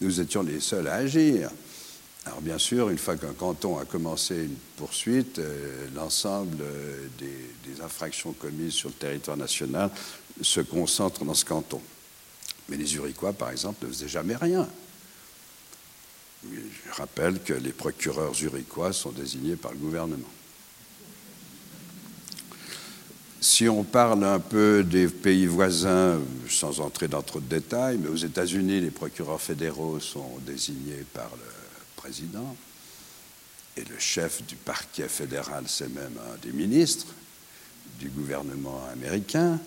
nous 0.00 0.20
étions 0.20 0.42
les 0.42 0.60
seuls 0.60 0.88
à 0.88 0.94
agir. 0.94 1.50
Alors 2.26 2.40
bien 2.42 2.58
sûr, 2.58 2.90
une 2.90 2.98
fois 2.98 3.16
qu'un 3.16 3.32
canton 3.32 3.78
a 3.78 3.84
commencé 3.84 4.36
une 4.44 4.56
poursuite, 4.76 5.38
euh, 5.38 5.86
l'ensemble 5.94 6.58
euh, 6.60 7.06
des, 7.18 7.30
infractions 7.82 8.32
commises 8.32 8.74
sur 8.74 8.90
le 8.90 8.94
territoire 8.94 9.38
national 9.38 9.90
se 10.42 10.60
concentre 10.60 11.24
dans 11.24 11.32
ce 11.32 11.46
canton. 11.46 11.80
Mais 12.70 12.76
les 12.76 12.94
Uriquois, 12.94 13.32
par 13.32 13.50
exemple, 13.50 13.84
ne 13.84 13.92
faisaient 13.92 14.08
jamais 14.08 14.36
rien. 14.36 14.66
Je 16.44 16.92
rappelle 16.92 17.42
que 17.42 17.52
les 17.52 17.72
procureurs 17.72 18.32
uriquois 18.42 18.92
sont 18.92 19.10
désignés 19.10 19.56
par 19.56 19.72
le 19.72 19.78
gouvernement. 19.78 20.28
Si 23.42 23.68
on 23.68 23.84
parle 23.84 24.24
un 24.24 24.38
peu 24.38 24.84
des 24.84 25.08
pays 25.08 25.46
voisins, 25.46 26.20
sans 26.48 26.80
entrer 26.80 27.08
dans 27.08 27.22
trop 27.22 27.40
de 27.40 27.48
détails, 27.48 27.98
mais 27.98 28.08
aux 28.08 28.16
États-Unis, 28.16 28.80
les 28.80 28.90
procureurs 28.90 29.40
fédéraux 29.40 29.98
sont 30.00 30.38
désignés 30.46 31.04
par 31.12 31.30
le 31.30 31.52
président, 31.96 32.56
et 33.76 33.84
le 33.84 33.98
chef 33.98 34.42
du 34.46 34.56
parquet 34.56 35.08
fédéral, 35.08 35.64
c'est 35.66 35.88
même 35.88 36.18
un 36.32 36.36
des 36.38 36.52
ministres 36.52 37.06
du 37.98 38.08
gouvernement 38.08 38.82
américain. 38.92 39.58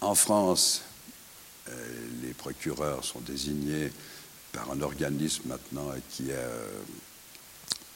En 0.00 0.14
France, 0.14 0.82
les 2.22 2.34
procureurs 2.34 3.04
sont 3.04 3.20
désignés 3.20 3.90
par 4.52 4.70
un 4.70 4.80
organisme 4.80 5.48
maintenant 5.48 5.90
qui 6.10 6.30
est 6.30 6.34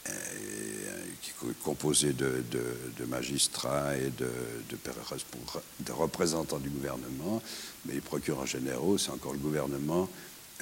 euh, 0.09 0.15
est 1.49 1.63
composé 1.63 2.13
de, 2.13 2.43
magistrats 3.07 3.97
et 3.97 4.11
de, 4.19 5.93
représentants 5.93 6.59
du 6.59 6.69
gouvernement, 6.71 7.43
mais 7.85 7.95
les 7.95 8.01
procureurs 8.01 8.47
généraux, 8.47 8.99
c'est 8.99 9.11
encore 9.11 9.33
le 9.33 9.39
gouvernement 9.39 10.09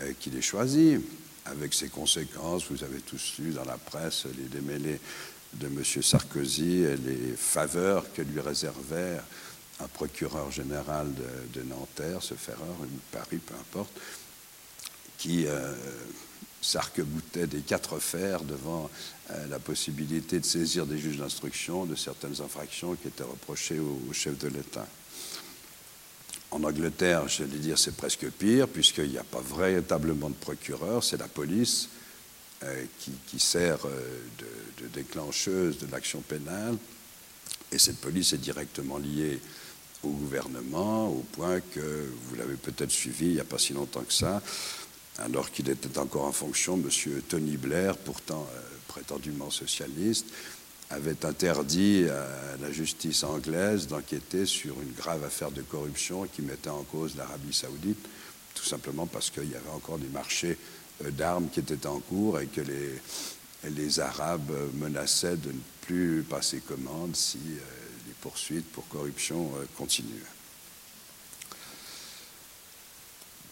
euh, 0.00 0.12
qui 0.20 0.30
les 0.30 0.42
choisit, 0.42 1.00
avec 1.46 1.74
ses 1.74 1.88
conséquences. 1.88 2.64
Vous 2.70 2.84
avez 2.84 3.00
tous 3.00 3.34
lu 3.38 3.50
dans 3.50 3.64
la 3.64 3.78
presse 3.78 4.26
les 4.36 4.44
démêlés 4.44 5.00
de 5.54 5.66
M. 5.66 5.82
Sarkozy 6.02 6.82
et 6.82 6.96
les 6.96 7.34
faveurs 7.36 8.12
que 8.12 8.22
lui 8.22 8.40
réservait 8.40 9.18
un 9.80 9.88
procureur 9.88 10.50
général 10.50 11.12
de, 11.54 11.62
Nanterre, 11.62 12.22
ce 12.22 12.34
Ferrer, 12.34 12.58
Paris, 13.12 13.38
peu 13.38 13.54
importe, 13.54 13.92
qui 15.18 15.46
euh, 15.46 15.72
s'arc-boutait 16.60 17.46
des 17.46 17.60
quatre 17.60 17.98
fers 17.98 18.42
devant 18.42 18.90
euh, 19.30 19.46
la 19.48 19.58
possibilité 19.58 20.40
de 20.40 20.44
saisir 20.44 20.86
des 20.86 20.98
juges 20.98 21.18
d'instruction 21.18 21.84
de 21.84 21.94
certaines 21.94 22.40
infractions 22.40 22.94
qui 22.96 23.08
étaient 23.08 23.22
reprochées 23.22 23.78
au, 23.78 24.12
chef 24.12 24.38
de 24.38 24.48
l'État. 24.48 24.86
En 26.50 26.64
Angleterre, 26.64 27.28
je 27.28 27.44
vais 27.44 27.58
dire, 27.58 27.78
c'est 27.78 27.96
presque 27.96 28.28
pire, 28.30 28.68
puisqu'il 28.68 29.10
n'y 29.10 29.18
a 29.18 29.24
pas 29.24 29.42
véritablement 29.56 30.30
de 30.30 30.34
procureur, 30.34 31.04
c'est 31.04 31.18
la 31.18 31.28
police 31.28 31.88
euh, 32.64 32.84
qui, 33.26 33.38
sert 33.38 33.86
euh, 33.86 34.20
de, 34.38 34.84
de, 34.84 34.88
déclencheuse 34.88 35.78
de 35.78 35.86
l'action 35.92 36.20
pénale, 36.22 36.76
et 37.70 37.78
cette 37.78 37.98
police 37.98 38.32
est 38.32 38.38
directement 38.38 38.98
liée 38.98 39.40
au 40.02 40.10
gouvernement, 40.10 41.08
au 41.08 41.24
point 41.32 41.60
que, 41.60 42.10
vous 42.28 42.36
l'avez 42.36 42.54
peut-être 42.54 42.90
suivi 42.90 43.26
il 43.26 43.34
n'y 43.34 43.40
a 43.40 43.44
pas 43.44 43.58
si 43.58 43.72
longtemps 43.72 44.02
que 44.02 44.12
ça, 44.12 44.42
alors 45.18 45.50
qu'il 45.50 45.68
était 45.68 45.98
encore 45.98 46.24
en 46.24 46.32
fonction, 46.32 46.74
M. 46.74 46.88
Tony 47.28 47.56
Blair, 47.56 47.96
pourtant 47.96 48.46
euh, 48.54 48.60
prétendument 48.86 49.50
socialiste, 49.50 50.26
avait 50.90 51.26
interdit 51.26 52.06
à 52.08 52.56
la 52.62 52.72
justice 52.72 53.22
anglaise 53.24 53.88
d'enquêter 53.88 54.46
sur 54.46 54.80
une 54.80 54.92
grave 54.92 55.22
affaire 55.24 55.50
de 55.50 55.60
corruption 55.60 56.26
qui 56.32 56.40
mettait 56.42 56.70
en 56.70 56.82
cause 56.84 57.16
l'Arabie 57.16 57.52
saoudite, 57.52 57.98
tout 58.54 58.64
simplement 58.64 59.06
parce 59.06 59.28
qu'il 59.28 59.50
y 59.50 59.54
avait 59.54 59.70
encore 59.74 59.98
des 59.98 60.08
marchés 60.08 60.56
euh, 61.04 61.10
d'armes 61.10 61.48
qui 61.48 61.60
étaient 61.60 61.86
en 61.86 61.98
cours 61.98 62.40
et 62.40 62.46
que 62.46 62.60
les, 62.60 63.70
les 63.70 64.00
Arabes 64.00 64.52
menaçaient 64.74 65.36
de 65.36 65.48
ne 65.48 65.60
plus 65.82 66.22
passer 66.22 66.60
commande 66.60 67.16
si 67.16 67.38
euh, 67.38 67.77
poursuites 68.20 68.70
pour 68.72 68.86
corruption 68.88 69.50
continuaient. 69.76 70.24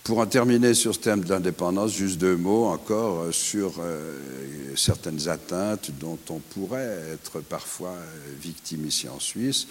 Pour 0.06 0.18
en 0.18 0.26
terminer 0.26 0.72
sur 0.74 0.94
ce 0.94 1.00
thème 1.00 1.24
de 1.24 1.30
l'indépendance, 1.30 1.92
juste 1.92 2.18
deux 2.18 2.36
mots 2.36 2.66
encore 2.66 3.22
euh, 3.22 3.32
sur 3.32 3.74
euh, 3.80 4.16
certaines 4.76 5.26
atteintes 5.26 5.90
dont 5.98 6.20
on 6.30 6.38
pourrait 6.38 7.02
être 7.12 7.40
parfois 7.40 7.88
euh, 7.88 8.04
victime 8.40 8.86
ici 8.86 9.08
en 9.08 9.18
Suisse. 9.18 9.66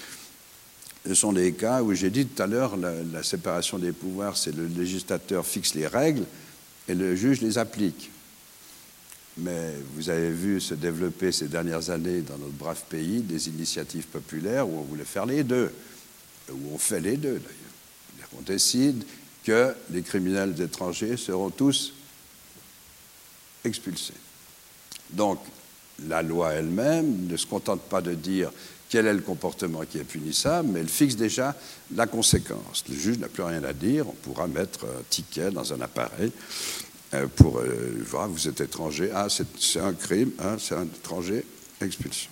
Ce 1.08 1.14
sont 1.14 1.32
les 1.32 1.54
cas 1.54 1.82
où 1.84 1.94
j'ai 1.94 2.10
dit 2.10 2.26
tout 2.26 2.44
à 2.44 2.48
l'heure, 2.48 2.76
la, 2.76 3.24
séparation 3.24 3.80
des 3.80 3.94
pouvoirs, 3.94 4.36
c'est 4.36 4.54
le 4.54 4.68
législateur 4.68 5.46
fixe 5.46 5.74
les 5.74 5.88
règles 5.88 6.26
et 6.90 6.96
le 6.96 7.16
juge 7.16 7.40
les 7.40 7.58
applique. 7.58 8.12
Mais 9.38 9.74
vous 9.96 10.10
avez 10.10 10.30
vu 10.30 10.62
se 10.62 10.74
développer 10.76 11.32
ces 11.32 11.48
dernières 11.48 11.90
années 11.90 12.22
dans 12.22 12.38
notre 12.38 12.54
brave 12.54 12.82
pays 12.90 13.20
des 13.20 13.50
initiatives 13.50 14.08
populaires 14.08 14.68
où 14.68 14.80
on 14.80 14.84
voulait 14.84 15.04
faire 15.04 15.26
les 15.26 15.44
deux, 15.44 15.72
où 16.50 16.74
on 16.74 16.78
fait 16.78 17.02
les 17.02 17.18
deux 17.18 17.40
d'ailleurs. 17.40 18.30
On 18.38 18.42
décide 18.42 19.04
que 19.44 19.74
les 19.92 20.02
criminels 20.02 20.60
étrangers 20.62 21.18
seront 21.18 21.50
tous 21.50 21.94
expulsés. 23.64 24.14
Donc, 25.12 25.40
la 26.08 26.22
loi 26.22 26.54
elle-même 26.54 27.28
ne 27.28 27.38
se 27.38 27.46
contente 27.46 27.82
pas 27.82 28.02
de 28.02 28.14
dire 28.14 28.52
quel 28.90 29.08
est 29.08 29.14
le 29.14 29.22
comportement 29.22 29.84
qui 29.86 29.98
est 29.98 30.04
punissable, 30.04 30.70
mais 30.70 30.80
elle 30.82 30.90
fixe 30.90 31.16
déjà 31.16 31.56
la 31.94 32.08
conséquence. 32.08 32.84
Le 32.90 32.96
juge 32.96 33.18
n'a 33.18 33.28
plus 33.28 33.44
rien 33.44 33.64
à 33.64 33.74
dire, 33.74 34.08
on 34.08 34.14
pourra 34.14 34.48
mettre 34.48 34.86
un 34.86 35.04
ticket 35.10 35.52
dans 35.52 35.74
un 35.74 35.82
appareil 35.82 36.32
pour 37.36 37.60
euh, 37.60 37.98
voir, 38.06 38.28
vous 38.30 38.48
êtes 38.48 38.62
étranger, 38.62 39.10
ah, 39.14 39.28
c'est 39.30 39.80
un 39.80 39.94
crime, 39.94 40.32
hein, 40.40 40.58
c'est 40.60 40.76
un 40.76 40.86
étranger, 40.86 41.44
expulsion. 41.82 42.30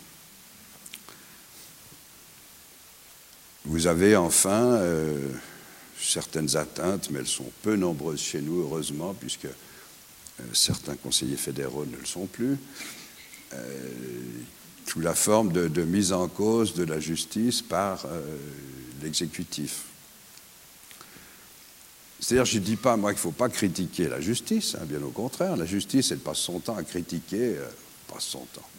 Vous 3.65 3.87
avez 3.87 4.15
enfin 4.15 4.73
euh, 4.73 5.29
certaines 5.99 6.55
atteintes, 6.57 7.09
mais 7.11 7.19
elles 7.19 7.27
sont 7.27 7.51
peu 7.61 7.75
nombreuses 7.75 8.21
chez 8.21 8.41
nous, 8.41 8.61
heureusement, 8.61 9.13
puisque 9.13 9.47
certains 10.51 10.95
conseillers 10.95 11.37
fédéraux 11.37 11.85
ne 11.85 11.95
le 11.95 12.05
sont 12.05 12.25
plus, 12.25 12.57
sous 14.87 14.99
la 14.99 15.13
forme 15.13 15.53
de, 15.53 15.83
mise 15.83 16.11
en 16.11 16.27
cause 16.27 16.73
de 16.73 16.83
la 16.83 16.99
justice 16.99 17.61
par 17.61 18.05
l'exécutif. 19.01 19.83
C'est-à-dire, 22.23 22.45
je 22.45 22.57
ne 22.57 22.63
dis 22.63 22.77
pas, 22.77 22.95
moi, 22.95 23.11
qu'il 23.11 23.17
ne 23.17 23.21
faut 23.21 23.31
pas 23.31 23.49
critiquer 23.49 24.07
la 24.07 24.21
justice, 24.21 24.77
hein, 24.79 24.85
bien 24.85 25.01
au 25.03 25.09
contraire. 25.09 25.57
La 25.57 25.65
justice, 25.65 26.09
elle 26.11 26.19
passe 26.19 26.37
son 26.37 26.59
temps 26.59 26.77
à 26.77 26.83
critiquer, 26.83 27.55
passe 28.07 28.23
son 28.23 28.45
temps. 28.53 28.69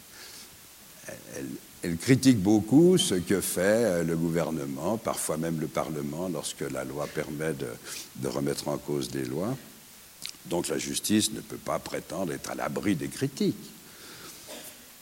Elle, 1.83 1.97
critique 1.97 2.39
beaucoup 2.39 2.97
ce 2.97 3.13
que 3.13 3.41
fait 3.41 3.61
euh, 3.61 4.03
le 4.03 4.17
gouvernement, 4.17 4.97
parfois 4.97 5.37
même 5.37 5.59
le 5.59 5.67
Parlement, 5.67 6.27
lorsque 6.27 6.61
la 6.61 6.83
loi 6.83 7.05
permet 7.05 7.53
de, 7.53 8.27
remettre 8.27 8.67
en 8.67 8.79
cause 8.79 9.11
des 9.11 9.25
lois. 9.25 9.55
Donc 10.47 10.67
la 10.67 10.79
justice 10.79 11.31
ne 11.31 11.41
peut 11.41 11.57
pas 11.57 11.77
prétendre 11.77 12.33
être 12.33 12.49
à 12.49 12.55
l'abri 12.55 12.95
des 12.95 13.09
critiques. 13.09 13.71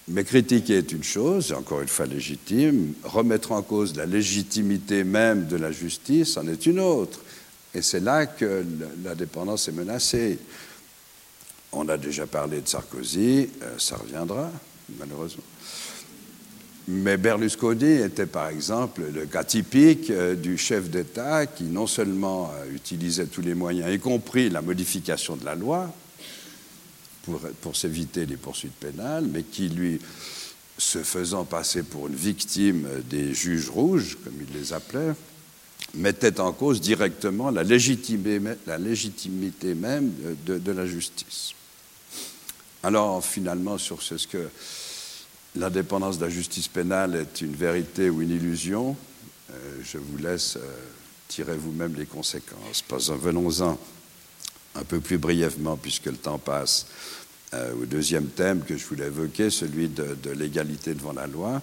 Mais 0.09 0.25
critiquer 0.25 0.79
est 0.79 0.91
une 0.91 1.03
chose, 1.03 1.53
encore 1.53 1.79
une 1.79 1.87
fois 1.87 2.07
légitime. 2.07 2.93
Remettre 3.05 3.53
en 3.53 3.61
cause 3.61 3.95
la 3.95 4.05
légitimité 4.05 5.05
même 5.05 5.47
de 5.47 5.55
la 5.55 5.71
justice 5.71 6.35
en 6.35 6.45
est 6.49 6.65
une 6.65 6.81
autre. 6.81 7.21
Et 7.75 7.81
c'est 7.81 7.99
là 7.99 8.25
que 8.25 8.63
l'indépendance 9.03 9.67
est 9.67 9.71
menacée. 9.71 10.37
On 11.71 11.89
a 11.89 11.97
déjà 11.97 12.27
parlé 12.27 12.61
de 12.61 12.67
Sarkozy, 12.67 13.49
euh, 13.63 13.79
ça 13.79 13.95
reviendra, 13.95 14.51
malheureusement. 14.99 15.43
Mais 16.87 17.17
Berlusconi 17.17 17.93
était 17.93 18.27
par 18.27 18.49
exemple 18.49 19.01
le 19.11 19.25
cas 19.25 19.43
typique 19.43 20.11
euh, 20.11 20.35
du 20.35 20.57
chef 20.57 20.89
d'État 20.89 21.47
qui 21.47 21.63
non 21.63 21.87
seulement 21.87 22.51
euh, 22.53 22.75
utilisait 22.75 23.25
tous 23.25 23.41
les 23.41 23.55
moyens, 23.55 23.91
y 23.91 23.99
compris 23.99 24.49
la 24.49 24.61
modification 24.61 25.35
de 25.35 25.45
la 25.45 25.55
loi, 25.55 25.91
pour, 27.23 27.39
pour 27.61 27.75
s'éviter 27.75 28.25
les 28.27 28.37
poursuites 28.37 28.73
pénales, 28.73 29.25
mais 29.31 29.43
qui, 29.43 29.69
lui, 29.69 29.99
se 30.77 30.99
faisant 30.99 31.45
passer 31.45 31.81
pour 31.81 32.07
une 32.07 32.15
victime 32.15 32.87
des 33.09 33.33
juges 33.33 33.69
rouges, 33.69 34.17
comme 34.23 34.33
il 34.41 34.59
les 34.59 34.73
appelait, 34.73 35.13
mettait 35.95 36.39
en 36.39 36.53
cause 36.53 36.81
directement 36.81 37.51
la 37.51 37.63
légitimité, 37.63 39.75
même 39.75 40.11
de, 40.45 40.71
la 40.71 40.85
justice. 40.85 41.53
Alors 42.81 43.23
finalement, 43.23 43.77
sur 43.77 44.01
ce 44.01 44.15
que 44.27 44.49
l'indépendance 45.55 46.17
de 46.17 46.25
la 46.25 46.31
justice 46.31 46.67
pénale 46.67 47.15
est 47.15 47.41
une 47.41 47.55
vérité 47.55 48.09
ou 48.09 48.21
une 48.21 48.31
illusion, 48.31 48.97
euh, 49.51 49.53
je 49.83 49.99
vous 49.99 50.17
laisse 50.17 50.57
euh, 50.57 50.61
tirer 51.27 51.55
vous-même 51.55 51.93
les 51.95 52.07
conséquences. 52.07 52.83
Venons-en 52.89 53.77
un 54.75 54.83
peu 54.83 54.99
plus 54.99 55.19
brièvement, 55.19 55.77
puisque 55.77 56.07
le 56.07 56.17
temps 56.17 56.39
passe, 56.39 56.87
euh, 57.53 57.71
au 57.79 57.85
deuxième 57.85 58.29
thème 58.29 58.63
que 58.63 58.75
je 58.75 58.85
voulais 58.85 59.05
évoquer, 59.05 59.51
celui 59.51 59.89
de 59.89 60.31
l'égalité 60.31 60.95
devant 60.95 61.13
la 61.13 61.27
loi. 61.27 61.61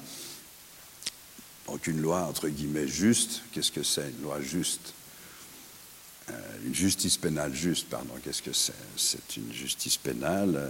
Donc 1.71 1.87
une 1.87 2.03
loi, 2.03 2.23
entre 2.23 2.49
guillemets, 2.49 2.89
juste, 2.89 3.43
qu'est-ce 3.53 3.73
que 3.73 3.83
c'est? 3.83 4.11
Une 4.11 4.25
loi 4.25 4.41
juste. 4.41 4.93
Une 6.65 6.75
justice 6.75 7.17
pénale 7.17 7.55
juste, 7.55 7.89
pardon, 7.89 8.15
qu'est-ce 8.23 8.43
que 8.43 8.53
c'est? 8.53 8.73
C'est 8.97 9.37
une 9.37 9.53
justice 9.53 9.97
pénale 9.97 10.61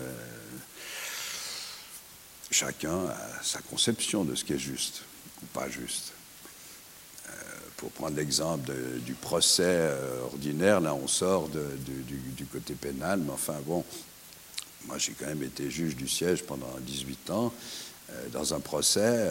chacun 2.51 3.07
a 3.07 3.43
sa 3.43 3.61
conception 3.61 4.25
de 4.25 4.35
ce 4.35 4.45
qui 4.45 4.53
est 4.53 4.59
juste 4.59 5.03
ou 5.43 5.47
pas 5.47 5.69
juste. 5.69 6.13
Euh, 7.29 7.33
pour 7.77 7.91
prendre 7.93 8.17
l'exemple 8.17 8.73
du 9.07 9.15
procès 9.15 9.63
euh, 9.65 10.25
ordinaire, 10.25 10.81
là 10.81 10.95
on 10.95 11.07
sort 11.07 11.49
du, 11.49 12.45
côté 12.47 12.75
pénal, 12.75 13.21
mais 13.21 13.33
enfin 13.33 13.57
bon, 13.65 13.85
moi 14.87 14.99
j'ai 14.99 15.13
quand 15.13 15.27
même 15.27 15.43
été 15.43 15.71
juge 15.71 15.97
du 15.97 16.09
siège 16.09 16.43
pendant 16.43 16.71
18 16.81 17.31
ans, 17.31 17.53
euh, 18.11 18.29
dans 18.33 18.53
un 18.55 18.61
procès 18.61 19.29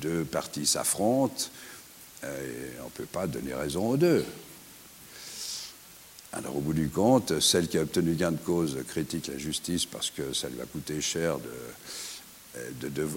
deux 0.00 0.24
parties 0.24 0.66
s'affrontent, 0.66 1.44
et 2.22 2.26
on 2.80 2.86
ne 2.86 2.90
peut 2.90 3.06
pas 3.06 3.26
donner 3.26 3.54
raison 3.54 3.90
aux 3.90 3.96
deux. 3.96 4.24
Alors 6.32 6.56
au 6.56 6.60
bout 6.60 6.74
du 6.74 6.88
compte, 6.88 7.40
celle 7.40 7.68
qui 7.68 7.76
a 7.78 7.82
obtenu 7.82 8.14
gain 8.14 8.32
de 8.32 8.38
cause 8.38 8.78
critique 8.88 9.26
la 9.26 9.38
justice 9.38 9.84
parce 9.84 10.10
que 10.10 10.32
ça 10.32 10.48
lui 10.48 10.60
a 10.60 10.64
coûté 10.66 11.00
cher 11.00 11.38
de 11.38 11.50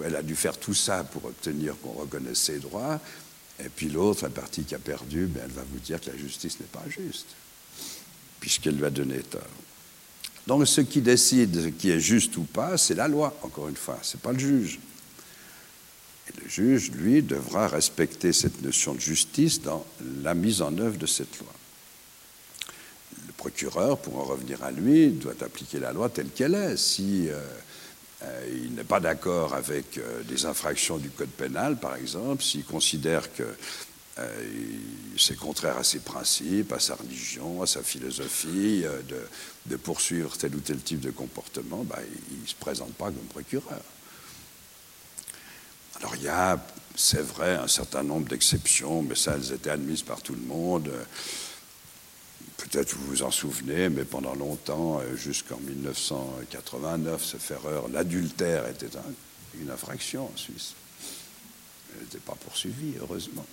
elle 0.04 0.16
a 0.16 0.22
dû 0.22 0.36
faire 0.36 0.56
tout 0.58 0.74
ça 0.74 1.04
pour 1.04 1.24
obtenir 1.24 1.74
qu'on 1.80 1.92
reconnaisse 1.92 2.38
ses 2.38 2.58
droits. 2.58 3.00
Et 3.60 3.68
puis 3.68 3.88
l'autre, 3.88 4.24
la 4.24 4.30
partie 4.30 4.64
qui 4.64 4.74
a 4.74 4.78
perdu, 4.78 5.26
ben, 5.26 5.42
elle 5.44 5.50
va 5.50 5.62
vous 5.62 5.78
dire 5.78 6.00
que 6.00 6.10
la 6.10 6.16
justice 6.16 6.58
n'est 6.60 6.66
pas 6.66 6.84
juste, 6.88 7.26
puisqu'elle 8.40 8.76
lui 8.76 8.84
a 8.84 8.90
donné 8.90 9.18
tort. 9.20 9.42
Donc 10.46 10.66
ce 10.66 10.80
qui 10.80 11.00
décide 11.00 11.62
ce 11.62 11.68
qui 11.68 11.90
est 11.90 12.00
juste 12.00 12.36
ou 12.36 12.42
pas, 12.42 12.76
c'est 12.76 12.94
la 12.94 13.08
loi, 13.08 13.36
encore 13.42 13.68
une 13.68 13.76
fois, 13.76 13.98
ce 14.02 14.16
n'est 14.16 14.20
pas 14.20 14.32
le 14.32 14.38
juge. 14.38 14.78
Et 16.28 16.40
le 16.42 16.48
juge, 16.48 16.90
lui, 16.92 17.22
devra 17.22 17.68
respecter 17.68 18.32
cette 18.32 18.62
notion 18.62 18.94
de 18.94 19.00
justice 19.00 19.60
dans 19.60 19.84
la 20.22 20.34
mise 20.34 20.62
en 20.62 20.76
œuvre 20.78 20.96
de 20.96 21.06
cette 21.06 21.38
loi. 21.38 21.52
Le 23.26 23.32
procureur, 23.32 23.98
pour 23.98 24.18
en 24.18 24.24
revenir 24.24 24.62
à 24.64 24.70
lui, 24.70 25.10
doit 25.10 25.34
appliquer 25.42 25.78
la 25.78 25.92
loi 25.92 26.08
telle 26.08 26.30
qu'elle 26.30 26.54
est. 26.54 26.78
Si 26.78 27.28
euh, 27.28 27.38
euh, 28.22 28.64
il 28.64 28.74
n'est 28.74 28.84
pas 28.84 29.00
d'accord 29.00 29.54
avec 29.54 29.98
euh, 29.98 30.22
des 30.22 30.46
infractions 30.46 30.96
du 30.96 31.10
code 31.10 31.28
pénal, 31.28 31.78
par 31.78 31.94
exemple, 31.96 32.42
s'il 32.42 32.64
considère 32.64 33.32
que 33.34 33.44
c'est 35.18 35.36
contraire 35.36 35.76
à 35.76 35.82
ses 35.82 35.98
principes, 35.98 36.72
à 36.72 36.78
sa 36.78 36.94
religion, 36.94 37.62
à 37.62 37.66
sa 37.66 37.82
philosophie, 37.82 38.84
de, 39.66 39.76
poursuivre 39.76 40.36
tel 40.36 40.54
ou 40.54 40.60
tel 40.60 40.78
type 40.78 41.00
de 41.00 41.10
comportement, 41.10 41.82
bah, 41.82 41.98
il 42.30 42.40
ne 42.40 42.46
se 42.46 42.54
présente 42.54 42.94
pas 42.94 43.06
comme 43.06 43.26
procureur. 43.28 43.80
Alors 46.04 46.16
il 46.16 46.24
y 46.24 46.28
a, 46.28 46.58
c'est 46.94 47.22
vrai, 47.22 47.54
un 47.54 47.66
certain 47.66 48.02
nombre 48.02 48.28
d'exceptions, 48.28 49.00
mais 49.00 49.14
ça, 49.14 49.36
elles 49.36 49.52
étaient 49.52 49.70
admises 49.70 50.02
par 50.02 50.20
tout 50.20 50.34
le 50.34 50.42
monde. 50.42 50.90
Peut-être 52.58 52.94
vous 52.94 53.06
vous 53.06 53.22
en 53.22 53.30
souvenez, 53.30 53.88
mais 53.88 54.04
pendant 54.04 54.34
longtemps, 54.34 55.00
euh, 55.00 55.16
jusqu'en 55.16 55.56
1989, 55.56 57.24
ce 57.24 57.54
erreur, 57.54 57.88
l'adultère 57.88 58.68
était 58.68 58.90
une 59.58 59.70
infraction 59.70 60.26
en 60.26 60.36
Suisse. 60.36 60.74
Elle 61.94 62.02
n'était 62.02 62.18
pas 62.18 62.36
poursuivie, 62.44 62.96
heureusement. 63.00 63.46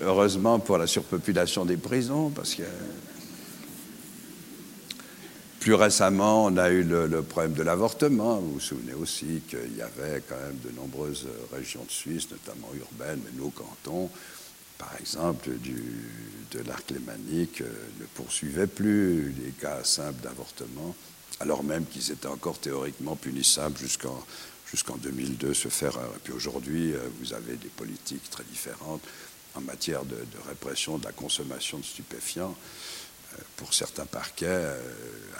Heureusement 0.00 0.60
pour 0.60 0.78
la 0.78 0.86
surpopulation 0.86 1.66
des 1.66 1.76
prisons, 1.76 2.30
parce 2.30 2.54
que 2.54 2.62
plus 5.64 5.72
récemment, 5.72 6.44
on 6.44 6.58
a 6.58 6.68
eu 6.68 6.82
le, 6.82 7.22
problème 7.22 7.54
de 7.54 7.62
l'avortement. 7.62 8.36
Vous 8.36 8.52
vous 8.52 8.60
souvenez 8.60 8.92
aussi 8.92 9.40
qu'il 9.48 9.74
y 9.78 9.80
avait 9.80 10.22
quand 10.28 10.36
même 10.36 10.58
de 10.62 10.70
nombreuses 10.78 11.26
régions 11.54 11.82
de 11.84 11.90
Suisse, 11.90 12.28
notamment 12.30 12.68
urbaines, 12.78 13.22
mais 13.24 13.42
nos 13.42 13.48
cantons, 13.48 14.10
par 14.76 14.92
exemple, 15.00 15.48
du, 15.52 15.82
de 16.50 16.58
l'arc 16.68 16.90
lémanique 16.90 17.62
euh, 17.62 17.72
ne 17.98 18.04
poursuivait 18.04 18.66
plus 18.66 19.30
les 19.42 19.52
cas 19.58 19.82
simples 19.84 20.20
d'avortement, 20.22 20.94
alors 21.40 21.64
même 21.64 21.86
qu'ils 21.86 22.10
étaient 22.10 22.26
encore 22.26 22.58
théoriquement 22.58 23.16
punissables 23.16 23.78
jusqu'en 23.78 24.22
jusqu'en 24.70 24.96
2002, 24.96 25.54
ce 25.54 25.68
faire. 25.68 25.94
Et 25.94 26.18
puis 26.22 26.34
aujourd'hui, 26.34 26.92
euh, 26.92 26.98
vous 27.20 27.32
avez 27.32 27.56
des 27.56 27.68
politiques 27.68 28.28
très 28.28 28.44
différentes 28.44 29.00
en 29.54 29.62
matière 29.62 30.04
de, 30.04 30.16
répression 30.46 30.98
de 30.98 31.04
la 31.04 31.12
consommation 31.12 31.78
de 31.78 31.84
stupéfiants 31.84 32.54
pour 33.56 33.72
certains 33.74 34.06
parquets, 34.06 34.64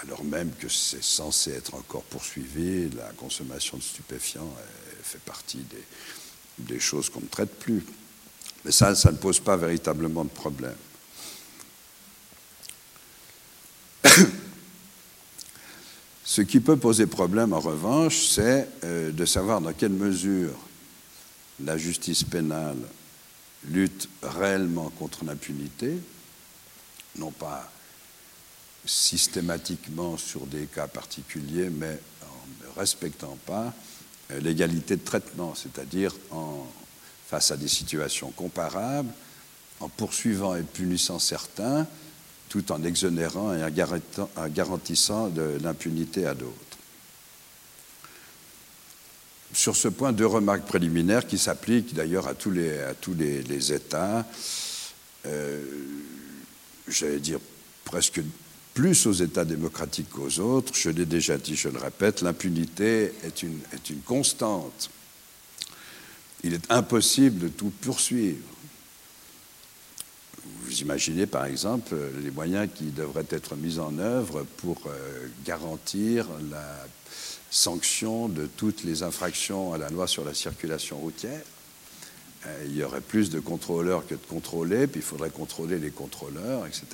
alors 0.01 0.23
même 0.23 0.51
que 0.59 0.69
c'est 0.69 1.03
censé 1.03 1.51
être 1.51 1.75
encore 1.75 2.03
poursuivi, 2.03 2.89
la 2.91 3.11
consommation 3.17 3.77
de 3.77 3.83
stupéfiants 3.83 4.53
fait 5.03 5.19
partie 5.19 5.59
des, 5.59 5.83
des 6.59 6.79
choses 6.79 7.09
qu'on 7.09 7.21
ne 7.21 7.27
traite 7.27 7.59
plus. 7.59 7.83
Mais 8.63 8.71
ça, 8.71 8.95
ça 8.95 9.11
ne 9.11 9.17
pose 9.17 9.39
pas 9.39 9.57
véritablement 9.57 10.23
de 10.23 10.29
problème. 10.29 10.75
Ce 16.23 16.41
qui 16.41 16.59
peut 16.59 16.77
poser 16.77 17.05
problème, 17.05 17.53
en 17.53 17.59
revanche, 17.59 18.27
c'est 18.27 18.67
euh, 18.83 19.11
de 19.11 19.25
savoir 19.25 19.61
dans 19.61 19.73
quelle 19.73 19.91
mesure 19.91 20.57
la 21.63 21.77
justice 21.77 22.23
pénale 22.23 22.79
lutte 23.69 24.09
réellement 24.21 24.89
contre 24.89 25.23
l'impunité, 25.25 25.97
non 27.17 27.31
pas 27.31 27.71
systématiquement 28.85 30.17
sur 30.17 30.45
des 30.45 30.65
cas 30.65 30.87
particuliers, 30.87 31.69
mais 31.69 31.99
en 32.23 32.65
ne 32.65 32.79
respectant 32.79 33.37
pas 33.45 33.73
l'égalité 34.41 34.95
de 34.95 35.03
traitement, 35.03 35.53
c'est-à-dire 35.55 36.13
en 36.31 36.65
face 37.27 37.51
à 37.51 37.57
des 37.57 37.67
situations 37.67 38.31
comparables, 38.31 39.11
en 39.79 39.89
poursuivant 39.89 40.55
et 40.55 40.63
punissant 40.63 41.19
certains, 41.19 41.87
tout 42.49 42.71
en 42.71 42.83
exonérant 42.83 43.53
et 43.53 43.63
en 43.63 44.49
garantissant 44.49 45.29
de 45.29 45.57
l'impunité 45.61 46.25
à 46.25 46.33
d'autres. 46.33 46.53
Sur 49.53 49.75
ce 49.75 49.87
point, 49.87 50.11
deux 50.11 50.25
remarques 50.25 50.65
préliminaires 50.65 51.25
qui 51.25 51.37
s'appliquent 51.37 51.93
d'ailleurs 51.93 52.27
à 52.27 52.33
tous 52.33 52.51
les, 52.51 52.79
à 52.79 52.93
tous 52.93 53.13
les, 53.13 53.73
États, 53.73 54.25
euh, 55.25 55.63
j'allais 56.87 57.19
dire 57.19 57.39
presque 57.85 58.21
plus 58.75 59.07
aux 59.07 59.13
États 59.13 59.45
démocratiques 59.45 60.11
qu'aux 60.11 60.39
autres. 60.39 60.73
Je 60.75 60.91
l'ai 60.91 61.07
déjà 61.07 61.37
dit, 61.37 61.55
je 61.55 61.69
le 61.69 61.79
répète, 61.79 62.21
l'impunité 62.21 63.11
est 63.23 63.41
une, 63.41 63.57
une 63.89 64.01
constante 64.01 64.91
il 66.45 66.53
est 66.53 66.71
impossible 66.71 67.39
de 67.39 67.47
tout 67.47 67.71
poursuivre. 67.81 68.45
Vous 70.63 70.79
imaginez 70.81 71.25
par 71.25 71.45
exemple 71.45 71.95
les 72.23 72.29
moyens 72.29 72.69
qui 72.73 72.85
devraient 72.85 73.25
être 73.31 73.55
mis 73.55 73.79
en 73.79 73.97
œuvre 73.97 74.45
pour 74.57 74.79
euh, 74.85 75.27
garantir 75.43 76.27
la 76.51 76.85
sanction 77.49 78.29
de 78.29 78.45
toutes 78.45 78.83
les 78.83 79.01
infractions 79.01 79.73
à 79.73 79.79
la 79.79 79.89
loi 79.89 80.07
sur 80.07 80.23
la 80.23 80.35
circulation 80.35 80.97
routière. 80.97 81.41
Euh, 82.45 82.65
il 82.67 82.75
y 82.75 82.83
aurait 82.83 83.01
plus 83.01 83.31
de 83.31 83.39
contrôleurs 83.39 84.05
que 84.05 84.13
de 84.13 84.25
contrôlés, 84.29 84.85
puis 84.85 84.99
il 84.99 85.05
faudrait 85.05 85.31
contrôler 85.31 85.79
les 85.79 85.89
contrôleurs, 85.89 86.67
etc. 86.67 86.85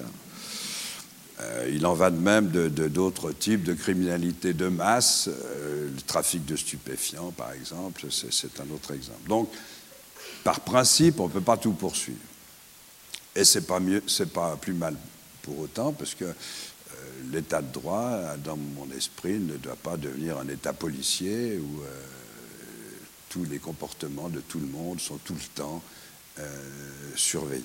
Euh, 1.42 1.70
il 1.74 1.86
en 1.86 1.94
va 1.94 2.12
de 2.12 2.20
même 2.20 2.50
de 2.50 2.68
d'autres 2.88 3.32
types 3.32 3.64
de 3.64 3.74
criminalité 3.74 4.54
de 4.54 4.68
masse, 4.68 5.28
euh, 5.28 5.90
le 5.94 6.02
trafic 6.02 6.46
de 6.46 6.56
stupéfiants 6.56 7.32
par 7.32 7.52
exemple, 7.54 8.06
c'est 8.10 8.60
un 8.60 8.70
autre 8.74 8.94
exemple. 8.94 9.28
Donc, 9.28 9.50
par 10.44 10.62
principe, 10.62 11.20
on 11.20 11.28
ne 11.28 11.34
peut 11.34 11.42
pas 11.42 11.58
tout 11.58 11.74
poursuivre. 11.74 12.20
Et 13.36 13.44
c'est 13.44 13.66
pas 13.66 13.80
mieux, 13.80 14.04
c'est 14.08 14.32
pas 14.32 14.58
plus 14.58 14.74
mal 14.74 14.96
pour 15.42 15.60
autant, 15.60 15.94
parce 15.94 16.14
que 16.14 16.26
euh, 16.26 16.34
l'état 17.32 17.62
de 17.62 17.72
droit, 17.72 18.36
dans 18.44 18.58
mon 18.58 18.90
esprit, 18.96 19.40
ne 19.40 19.58
doit 19.58 19.76
pas 19.76 19.98
devenir 19.98 20.38
un 20.38 20.48
état 20.48 20.74
policier 20.74 21.58
où 21.58 21.82
tous 23.30 23.46
les 23.46 23.60
comportements 23.60 24.28
de 24.28 24.42
tout 24.42 24.60
le 24.60 24.68
monde 24.68 25.00
sont 25.00 25.18
tout 25.18 25.34
le 25.34 25.56
temps 25.56 25.82
surveillés. 27.16 27.64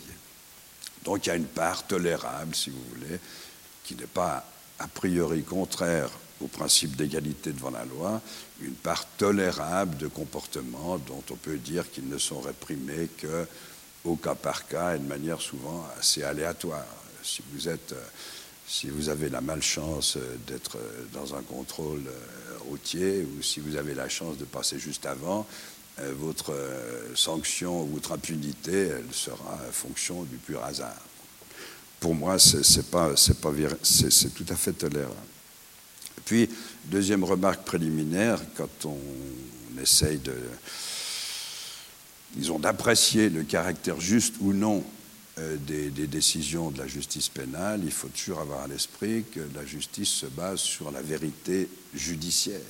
Donc 1.05 1.27
il 1.27 1.31
y 1.31 1.33
a 1.33 1.37
une 1.37 1.47
part 1.47 1.87
tolérable, 1.87 2.55
si 2.55 2.70
vous 2.70 2.83
voulez, 2.95 3.18
qui 3.87 3.95
n'est 3.95 4.07
pas 4.07 4.45
a 4.78 4.89
priori 4.89 5.43
contraire 5.43 6.11
au 6.41 6.49
principe 6.49 6.97
d'égalité 6.97 7.53
devant 7.53 7.70
la 7.70 7.84
loi, 7.84 8.20
une 8.61 8.74
part 8.74 9.07
tolérable 9.16 9.97
de 9.97 10.07
comportements 10.07 10.99
dont 10.99 11.22
on 11.30 11.37
peut 11.37 11.57
dire 11.57 11.91
qu'ils 11.91 12.09
ne 12.09 12.18
sont 12.18 12.41
réprimés 12.41 13.09
que 13.16 13.47
au 14.05 14.16
cas 14.16 14.34
par 14.34 14.68
cas 14.68 14.97
et 14.97 14.99
de 14.99 15.07
manière 15.07 15.41
souvent 15.41 15.87
assez 15.99 16.22
aléatoire. 16.22 16.84
Si 17.22 17.43
vous 17.53 17.68
êtes, 17.68 17.95
si 18.66 18.89
vous 18.89 19.09
avez 19.09 19.28
la 19.30 19.41
malchance 19.41 20.18
d'être 20.47 20.78
dans 21.12 21.34
un 21.34 21.43
contrôle 21.43 22.05
routier 22.68 23.22
ou 23.22 23.43
si 23.43 23.61
vous 23.61 23.76
avez 23.76 23.95
la 23.95 24.09
chance 24.09 24.37
de 24.37 24.45
passer 24.45 24.78
juste 24.78 25.07
avant, 25.07 25.47
euh, 25.99 26.12
votre 26.18 26.53
sanction 27.14 27.82
ou 27.82 27.87
votre 27.87 28.12
impunité, 28.12 28.89
elle 28.89 29.12
sera 29.12 29.57
fonction 29.72 30.24
du 30.24 30.37
pur 30.37 30.62
hasard 30.62 31.06
pour 32.01 32.15
moi, 32.15 32.39
c'est 32.39 32.91
pas, 32.91 33.11
pas, 33.41 33.51
tout 33.51 34.47
à 34.49 34.57
fait 34.57 34.73
tolérable. 34.73 35.15
puis, 36.25 36.49
deuxième 36.85 37.25
remarque 37.25 37.65
préliminaire, 37.65 38.41
quand 38.57 38.87
on 38.87 39.81
essaye 39.81 40.19
de, 40.19 40.35
d'apprécier 42.59 43.31
le 43.31 43.43
caractère 43.43 44.01
juste 44.01 44.35
ou 44.41 44.53
non 44.53 44.85
euh, 45.39 45.57
des, 45.67 45.91
décisions 46.07 46.71
de 46.71 46.79
la 46.79 46.87
justice 46.87 47.29
pénale, 47.29 47.83
il 47.85 47.93
faut 47.93 48.09
toujours 48.09 48.41
avoir 48.41 48.63
à 48.63 48.69
l'esprit 48.69 49.25
que 49.31 49.41
la 49.55 49.67
justice 49.67 50.09
se 50.09 50.27
base 50.27 50.61
sur 50.61 50.91
la 50.91 51.03
vérité 51.03 51.69
judiciaire, 51.95 52.61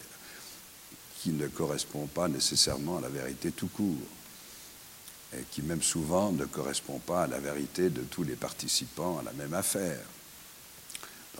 qui 1.21 1.31
ne 1.31 1.47
correspond 1.47 2.07
pas 2.07 2.29
nécessairement 2.29 2.99
à 2.99 3.03
la 3.03 3.09
vérité 3.09 3.53
tout 3.53 3.69
court, 3.69 3.95
qui 5.51 5.63
même 5.63 5.83
souvent 5.83 6.33
ne 6.33 6.45
correspond 6.45 6.99
pas 6.99 7.25
à 7.25 7.27
la 7.27 7.39
vérité 7.39 7.91
de 7.91 8.03
tous 8.03 8.25
les 8.25 8.37
participants 8.37 9.19
à 9.19 9.23
la 9.23 9.33
même 9.33 9.55
affaire. 9.55 10.01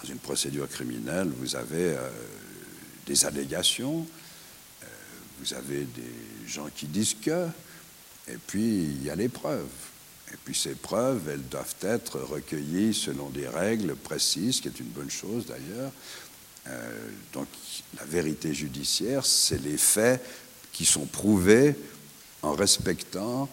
Dans 0.01 0.09
une 0.09 0.19
procédure 0.19 0.69
criminelle, 0.69 1.31
vous 1.39 1.57
avez 1.57 1.95
euh, 1.97 2.11
des 3.07 3.25
allégations, 3.25 4.07
euh, 4.83 4.87
vous 5.41 5.55
avez 5.55 5.85
des 5.85 6.47
gens 6.47 6.69
qui 6.75 6.87
disent 6.87 7.15
que, 7.15 7.49
et 8.29 8.37
puis 8.47 8.85
il 8.85 9.05
y 9.05 9.11
a 9.11 9.15
les 9.15 9.29
preuves. 9.29 9.65
Et 10.33 10.37
puis 10.45 10.55
ces 10.55 10.75
preuves, 10.75 11.29
elles 11.29 11.49
doivent 11.49 11.77
être 11.83 12.19
recueillies 12.19 12.93
selon 12.93 13.31
des 13.31 13.49
règles 13.49 13.95
précises, 13.95 14.57
ce 14.57 14.63
qui 14.63 14.69
est 14.69 14.81
une 14.81 14.87
bonne 14.87 15.11
chose 15.11 15.47
d'ailleurs. 15.47 15.93
Euh, 16.67 17.11
donc 17.33 17.47
la 17.97 18.05
vérité 18.05 18.53
judiciaire, 18.53 19.25
c'est 19.25 19.63
les 19.63 19.79
faits 19.79 20.23
qui 20.73 20.85
sont 20.85 21.07
prouvés 21.07 21.77
en 22.43 22.55
respectant 22.55 23.49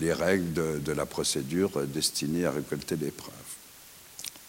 les 0.00 0.12
règles 0.12 0.82
de, 0.82 0.92
la 0.92 1.06
procédure 1.06 1.86
destinée 1.86 2.46
à 2.46 2.50
récolter 2.50 2.96
les 2.96 3.10
preuves. 3.10 3.34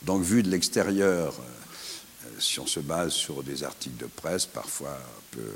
Donc 0.03 0.23
vu 0.23 0.43
de 0.43 0.49
l'extérieur, 0.49 1.33
euh, 1.33 2.29
si 2.39 2.59
on 2.59 2.67
se 2.67 2.79
base 2.79 3.11
sur 3.11 3.43
des 3.43 3.63
articles 3.63 3.97
de 3.97 4.07
presse, 4.07 4.45
parfois 4.45 4.91
un 4.91 5.35
peu 5.35 5.53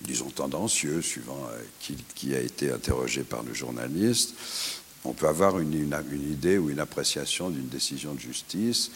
disons, 0.00 0.30
tendancieux, 0.30 1.00
suivant 1.02 1.48
euh, 1.52 1.94
qui, 2.14 2.34
a 2.34 2.40
été 2.40 2.70
interrogé 2.70 3.22
par 3.22 3.42
le 3.42 3.54
journaliste, 3.54 4.34
on 5.04 5.12
peut 5.12 5.28
avoir 5.28 5.58
une, 5.58 5.72
idée 5.72 6.58
ou 6.58 6.70
une 6.70 6.80
appréciation 6.80 7.50
d'une 7.50 7.68
décision 7.68 8.14
de 8.14 8.20
justice 8.20 8.90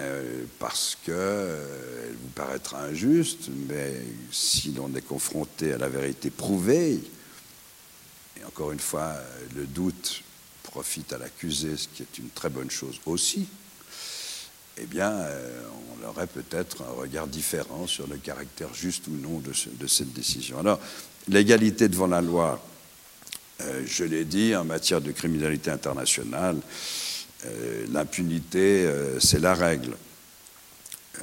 euh, 0.00 0.44
parce 0.58 0.96
qu'elle 1.04 1.14
euh, 1.16 2.12
vous 2.20 2.28
paraîtra 2.30 2.82
injuste, 2.84 3.48
mais 3.68 3.94
si 4.32 4.72
l'on 4.72 4.94
est 4.94 5.06
confronté 5.06 5.72
à 5.72 5.78
la 5.78 5.88
vérité 5.88 6.30
prouvée, 6.30 7.00
et 8.40 8.44
encore 8.46 8.72
une 8.72 8.80
fois, 8.80 9.14
le 9.54 9.66
doute 9.66 10.22
profite 10.62 11.12
à 11.12 11.18
l'accusé, 11.18 11.76
ce 11.76 11.88
qui 11.88 12.02
est 12.02 12.18
une 12.18 12.30
très 12.30 12.48
bonne 12.48 12.70
chose 12.70 13.00
aussi, 13.06 13.46
eh 14.82 14.86
bien, 14.86 15.10
euh, 15.10 15.62
on 16.00 16.08
aurait 16.08 16.26
peut-être 16.26 16.82
un 16.82 16.92
regard 16.92 17.26
différent 17.26 17.86
sur 17.86 18.06
le 18.06 18.16
caractère 18.16 18.72
juste 18.72 19.06
ou 19.08 19.12
non 19.12 19.40
de, 19.40 19.86
cette 19.86 20.12
décision. 20.12 20.58
Alors, 20.58 20.80
l'égalité 21.28 21.88
devant 21.88 22.06
la 22.06 22.22
loi, 22.22 22.62
euh, 23.60 23.82
je 23.86 24.04
l'ai 24.04 24.24
dit, 24.24 24.56
en 24.56 24.64
matière 24.64 25.00
de 25.00 25.12
criminalité 25.12 25.70
internationale, 25.70 26.56
l'impunité, 27.88 28.90
c'est 29.18 29.38
la 29.38 29.54
règle. 29.54 29.96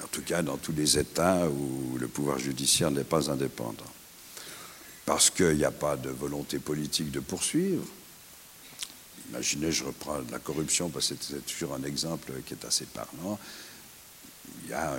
En 0.04 0.08
tout 0.08 0.22
cas, 0.22 0.42
dans 0.42 0.58
tous 0.58 0.74
les 0.74 0.98
États 0.98 1.48
où 1.48 1.98
le 1.98 2.08
pouvoir 2.08 2.40
judiciaire 2.40 2.92
n'est 2.92 3.04
pas 3.04 3.30
indépendant. 3.30 3.92
Parce 5.06 5.30
qu'il 5.30 5.58
n'y 5.58 5.66
a 5.66 5.72
pas 5.72 5.96
de 5.96 6.10
volonté 6.10 6.60
politique 6.60 7.12
de 7.12 7.20
poursuivre, 7.20 7.86
Imaginez, 9.30 9.72
je 9.72 9.84
reprends 9.84 10.20
la 10.32 10.40
corruption 10.40 10.90
parce 10.90 11.10
que 11.10 11.16
c'est 11.20 11.46
toujours 11.46 11.74
un 11.74 11.84
exemple 11.84 12.32
qui 12.46 12.54
est 12.54 12.66
assez 12.66 12.86
parlant. 12.86 13.38
Il 14.64 14.70
y 14.70 14.74
a 14.74 14.98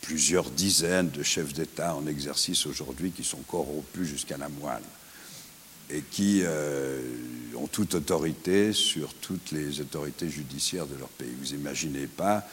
plusieurs 0.00 0.50
dizaines 0.50 1.10
de 1.10 1.22
chefs 1.22 1.52
d'État 1.52 1.94
en 1.94 2.06
exercice 2.06 2.66
aujourd'hui 2.66 3.12
qui 3.12 3.22
sont 3.22 3.42
corrompus 3.46 4.08
jusqu'à 4.08 4.36
la 4.36 4.48
moelle 4.48 4.82
et 5.90 6.02
qui 6.02 6.42
euh, 6.44 7.00
ont 7.56 7.66
toute 7.66 7.94
autorité 7.94 8.72
sur 8.72 9.14
toutes 9.14 9.52
les 9.52 9.80
autorités 9.80 10.28
judiciaires 10.28 10.86
de 10.86 10.96
leur 10.96 11.08
pays. 11.08 11.34
Vous 11.40 11.54
n'imaginez 11.56 12.06
pas 12.06 12.46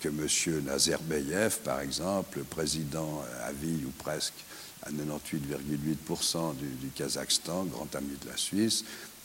que 0.00 0.08
M. 0.08 0.64
Nazarbayev, 0.64 1.58
par 1.64 1.80
exemple, 1.80 2.38
le 2.38 2.44
président 2.44 3.22
à 3.44 3.52
vie 3.52 3.84
ou 3.86 3.90
presque 3.98 4.34
à 4.82 4.90
98,8% 4.90 6.56
du, 6.56 6.66
du 6.66 6.88
Kazakhstan, 6.94 7.64
grand 7.64 7.94
ami 7.96 8.16
de 8.22 8.30
la 8.30 8.36
Suisse, 8.36 8.84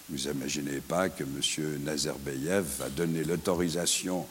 vous 0.09 0.27
n'imaginez 0.27 0.79
pas 0.79 1.09
que 1.09 1.23
M. 1.23 1.83
Nazarbayev 1.83 2.65
va 2.79 2.89
donner 2.89 3.23
l'autorisation 3.23 4.25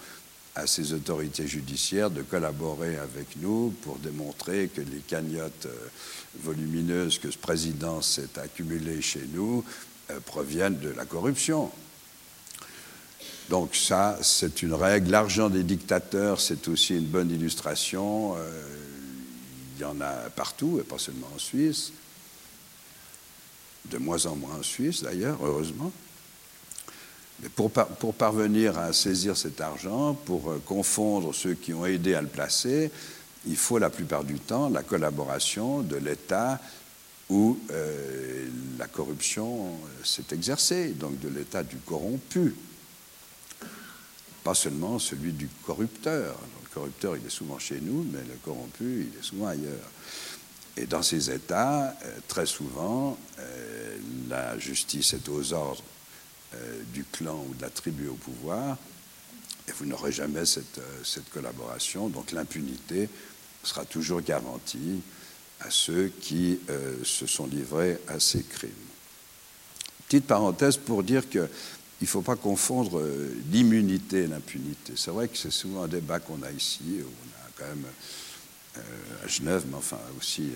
à 0.55 0.67
ces 0.67 0.93
autorités 0.93 1.47
judiciaires 1.47 2.11
de 2.11 2.23
collaborer 2.23 2.97
avec 2.99 3.37
nous 3.37 3.75
pour 3.83 3.99
démontrer 3.99 4.69
que 4.69 4.81
les 4.81 5.01
cagnottes 5.01 5.67
euh, 5.67 5.89
volumineuses 6.41 7.19
que 7.19 7.31
ce 7.31 7.39
président 7.39 8.03
s'est 8.03 8.39
accumulées 8.39 9.01
chez 9.01 9.27
nous 9.33 9.65
euh, 10.11 10.21
proviennent 10.21 10.79
de 10.79 10.91
la 10.91 11.05
corruption. 11.05 11.71
Donc 13.49 13.75
ça, 13.75 14.19
c'est 14.23 14.63
une 14.63 14.75
règle. 14.75 15.11
L'argent 15.11 15.49
des 15.49 15.63
dictateurs, 15.63 16.41
c'est 16.41 16.69
aussi 16.69 16.97
une 16.97 17.07
bonne 17.07 17.31
illustration. 17.31 18.37
Euh, 18.37 18.63
il 19.77 19.83
y 19.83 19.85
en 19.85 20.01
a 20.01 20.13
partout, 20.31 20.79
et 20.81 20.85
pas 20.85 20.99
seulement 20.99 21.29
en 21.35 21.39
Suisse 21.39 21.93
de 23.91 23.99
moins 23.99 24.27
en 24.27 24.37
moins 24.37 24.57
en 24.59 24.63
Suisse 24.63 25.03
d'ailleurs, 25.03 25.39
heureusement. 25.43 25.93
Pour, 27.57 27.73
pour, 27.73 28.15
parvenir 28.15 28.79
à 28.79 28.93
saisir 28.93 29.37
cet 29.37 29.61
argent, 29.61 30.15
pour 30.15 30.49
euh, 30.49 30.63
confondre 30.65 31.35
ceux 31.35 31.55
qui 31.55 31.75
ont 31.75 31.85
aidé 31.85 32.15
à 32.15 32.23
le 32.23 32.29
placer, 32.29 32.93
il 33.49 33.57
faut 33.57 33.79
la 33.79 33.91
plupart 33.91 34.23
du 34.23 34.39
temps 34.39 34.69
la 34.69 34.85
collaboration 34.85 35.81
de 35.81 35.97
l'État 35.97 36.61
où 37.29 37.59
euh, 37.73 38.47
la 38.79 38.87
corruption 38.87 39.67
euh, 39.67 40.05
s'est 40.05 40.33
exercée, 40.33 40.91
donc 40.91 41.19
de 41.19 41.29
l'État 41.29 41.65
du 41.65 41.79
corrompu, 41.79 42.55
pas 44.45 44.55
seulement 44.55 45.01
celui 45.01 45.33
du 45.33 45.49
corrupteur. 45.67 46.39
Le 46.63 46.69
corrupteur, 46.73 47.17
il 47.17 47.27
est 47.27 47.31
souvent 47.31 47.59
chez 47.59 47.81
nous, 47.81 48.07
mais 48.13 48.21
le 48.21 48.39
corrompu, 48.45 49.09
il 49.11 49.19
est 49.19 49.23
souvent 49.23 49.49
ailleurs. 49.49 49.91
Et 50.77 50.87
dans 50.87 51.03
ces 51.03 51.29
États, 51.29 51.95
très 52.29 52.47
souvent, 52.47 53.19
la 54.31 54.59
justice 54.59 55.13
est 55.13 55.29
aux 55.29 55.53
ordres 55.53 55.83
euh, 56.55 56.83
du 56.93 57.05
clan 57.05 57.45
ou 57.49 57.55
de 57.55 57.63
la 57.63 57.71
tribu 57.71 58.09
au 58.09 58.15
pouvoir, 58.15 58.77
et 59.69 59.73
vous 59.73 59.87
n'aurez 59.87 60.13
jamais 60.13 60.45
cette, 60.45 60.81
cette, 61.05 61.31
collaboration. 61.31 62.09
Donc 62.09 62.33
l'impunité 62.33 63.09
sera 63.63 63.85
toujours 63.85 64.21
garantie 64.21 65.01
à 65.61 65.71
ceux 65.71 66.11
qui 66.21 66.59
se 67.05 67.29
sont 67.29 67.47
livrés 67.47 67.97
à 68.09 68.19
ces 68.19 68.43
crimes. 68.43 68.71
Petite 70.09 70.27
parenthèse 70.27 70.77
pour 70.77 71.05
dire 71.05 71.29
qu'il 71.29 71.49
ne 72.01 72.07
faut 72.07 72.23
pas 72.23 72.35
confondre 72.35 73.01
l'immunité 73.53 74.25
et 74.25 74.27
l'impunité. 74.27 74.95
C'est 74.97 75.13
vrai 75.13 75.29
que 75.29 75.37
c'est 75.37 75.53
souvent 75.53 75.85
un 75.85 75.89
débat 75.89 76.19
qu'on 76.19 76.43
a 76.43 76.51
ici, 76.51 76.99
où 76.99 77.07
on 77.07 77.29
a 77.29 77.51
quand 77.57 77.69
même 77.69 77.87
euh, 78.79 79.25
à 79.25 79.29
Genève, 79.29 79.65
mais 79.69 79.77
enfin 79.77 79.99
aussi 80.17 80.51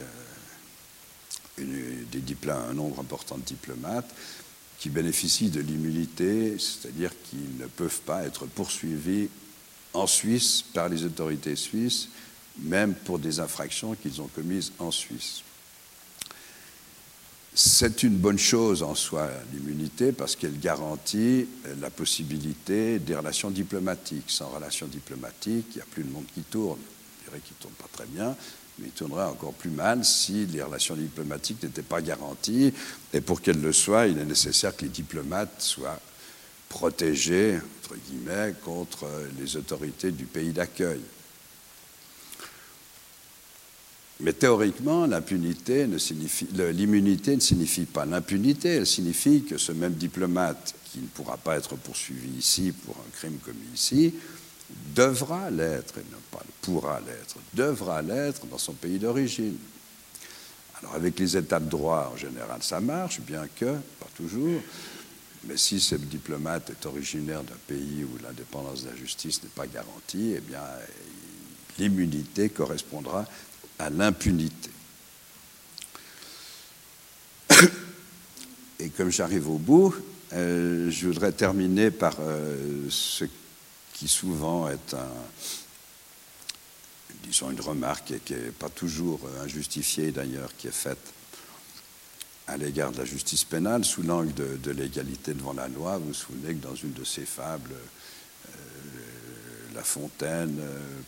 euh, 1.58 2.02
des 2.10 2.50
un 2.50 2.72
nombre 2.72 3.00
important 3.00 3.36
de 3.36 3.42
diplomates 3.42 4.10
qui 4.78 4.90
bénéficient 4.90 5.50
de 5.50 5.60
l'immunité, 5.60 6.56
c'est-à-dire 6.58 7.10
qu'ils 7.24 7.56
ne 7.58 7.66
peuvent 7.66 8.00
pas 8.02 8.24
être 8.24 8.46
poursuivis 8.46 9.28
en 9.94 10.06
Suisse 10.06 10.62
par 10.74 10.88
les 10.88 11.04
autorités 11.04 11.56
suisses, 11.56 12.08
même 12.58 12.94
pour 12.94 13.18
des 13.18 13.40
infractions 13.40 13.94
qu'ils 13.94 14.20
ont 14.20 14.28
commises 14.28 14.72
en 14.78 14.90
Suisse. 14.90 15.42
C'est 17.54 18.02
une 18.02 18.18
bonne 18.18 18.38
chose 18.38 18.82
en 18.82 18.94
soi, 18.94 19.30
l'immunité, 19.54 20.12
parce 20.12 20.36
qu'elle 20.36 20.58
garantit 20.60 21.46
la 21.80 21.88
possibilité 21.88 22.98
des 22.98 23.16
relations 23.16 23.50
diplomatiques. 23.50 24.28
Sans 24.28 24.50
relations 24.50 24.86
diplomatiques, 24.86 25.66
il 25.70 25.76
n'y 25.76 25.82
a 25.82 25.86
plus 25.90 26.04
de 26.04 26.10
monde 26.10 26.26
qui 26.34 26.42
tourne 26.42 26.78
qui 27.44 27.52
ne 27.52 27.62
tourne 27.62 27.74
pas 27.74 27.88
très 27.92 28.06
bien, 28.06 28.36
mais 28.78 28.86
il 28.86 28.92
tournerait 28.92 29.24
encore 29.24 29.54
plus 29.54 29.70
mal 29.70 30.04
si 30.04 30.46
les 30.46 30.62
relations 30.62 30.94
diplomatiques 30.94 31.62
n'étaient 31.62 31.82
pas 31.82 32.02
garanties. 32.02 32.72
Et 33.12 33.20
pour 33.20 33.40
qu'elles 33.40 33.60
le 33.60 33.72
soient, 33.72 34.06
il 34.06 34.18
est 34.18 34.24
nécessaire 34.24 34.76
que 34.76 34.82
les 34.82 34.90
diplomates 34.90 35.62
soient 35.62 36.00
protégés, 36.68 37.58
entre 37.82 37.96
guillemets, 37.96 38.54
contre 38.62 39.06
les 39.38 39.56
autorités 39.56 40.10
du 40.10 40.24
pays 40.24 40.52
d'accueil. 40.52 41.00
Mais 44.20 44.32
théoriquement, 44.32 45.06
l'impunité 45.06 45.86
l'immunité 46.72 47.34
ne 47.34 47.40
signifie 47.40 47.84
pas 47.84 48.06
l'impunité, 48.06 48.68
elle 48.70 48.86
signifie 48.86 49.44
que 49.44 49.58
ce 49.58 49.72
même 49.72 49.92
diplomate 49.92 50.74
qui 50.90 51.00
ne 51.00 51.06
pourra 51.06 51.36
pas 51.36 51.56
être 51.56 51.76
poursuivi 51.76 52.38
ici 52.38 52.72
pour 52.72 52.96
un 52.96 53.10
crime 53.16 53.36
commis 53.44 53.58
ici 53.74 54.14
devra 54.94 55.50
l'être, 55.50 55.98
et 55.98 56.04
non 56.10 56.18
pas 56.30 56.42
pourra 56.62 57.00
l'être, 57.00 57.36
devra 57.54 58.02
l'être 58.02 58.46
dans 58.46 58.58
son 58.58 58.72
pays 58.72 58.98
d'origine. 58.98 59.56
Alors 60.78 60.94
avec 60.94 61.18
les 61.18 61.36
états 61.36 61.60
de 61.60 61.68
droit, 61.68 62.12
en 62.12 62.16
général, 62.16 62.62
ça 62.62 62.80
marche, 62.80 63.20
bien 63.20 63.46
que, 63.54 63.74
pas 63.98 64.08
toujours, 64.16 64.60
mais 65.44 65.56
si 65.56 65.80
ce 65.80 65.94
diplomate 65.94 66.70
est 66.70 66.86
originaire 66.86 67.42
d'un 67.42 67.58
pays 67.66 68.04
où 68.04 68.18
l'indépendance 68.22 68.82
de 68.82 68.90
la 68.90 68.96
justice 68.96 69.42
n'est 69.42 69.48
pas 69.50 69.66
garantie, 69.66 70.34
eh 70.36 70.40
bien, 70.40 70.62
l'immunité 71.78 72.48
correspondra 72.48 73.24
à 73.78 73.90
l'impunité. 73.90 74.70
Et 78.78 78.90
comme 78.90 79.10
j'arrive 79.10 79.48
au 79.48 79.58
bout, 79.58 79.94
euh, 80.32 80.90
je 80.90 81.06
voudrais 81.06 81.32
terminer 81.32 81.90
par 81.90 82.16
euh, 82.20 82.86
ce 82.90 83.24
qui 83.96 84.08
souvent 84.08 84.68
est 84.68 84.94
disons 87.22 87.50
une 87.50 87.60
remarque 87.60 88.12
qui 88.24 88.34
n'est 88.34 88.50
pas 88.50 88.68
toujours 88.68 89.20
injustifiée 89.42 90.12
d'ailleurs, 90.12 90.54
qui 90.56 90.68
est 90.68 90.74
faite 90.74 91.12
à 92.46 92.56
l'égard 92.56 92.92
de 92.92 92.98
la 92.98 93.04
justice 93.04 93.44
pénale 93.44 93.84
sous 93.84 94.02
l'angle 94.02 94.32
de, 94.34 94.70
l'égalité 94.70 95.34
devant 95.34 95.54
la 95.54 95.66
loi. 95.66 95.98
Vous 95.98 96.08
vous 96.08 96.14
souvenez 96.14 96.54
que 96.54 96.62
dans 96.62 96.74
une 96.74 96.92
de 96.92 97.04
ses 97.04 97.24
fables, 97.24 97.72
euh, 97.74 98.50
La 99.74 99.82
Fontaine 99.82 100.60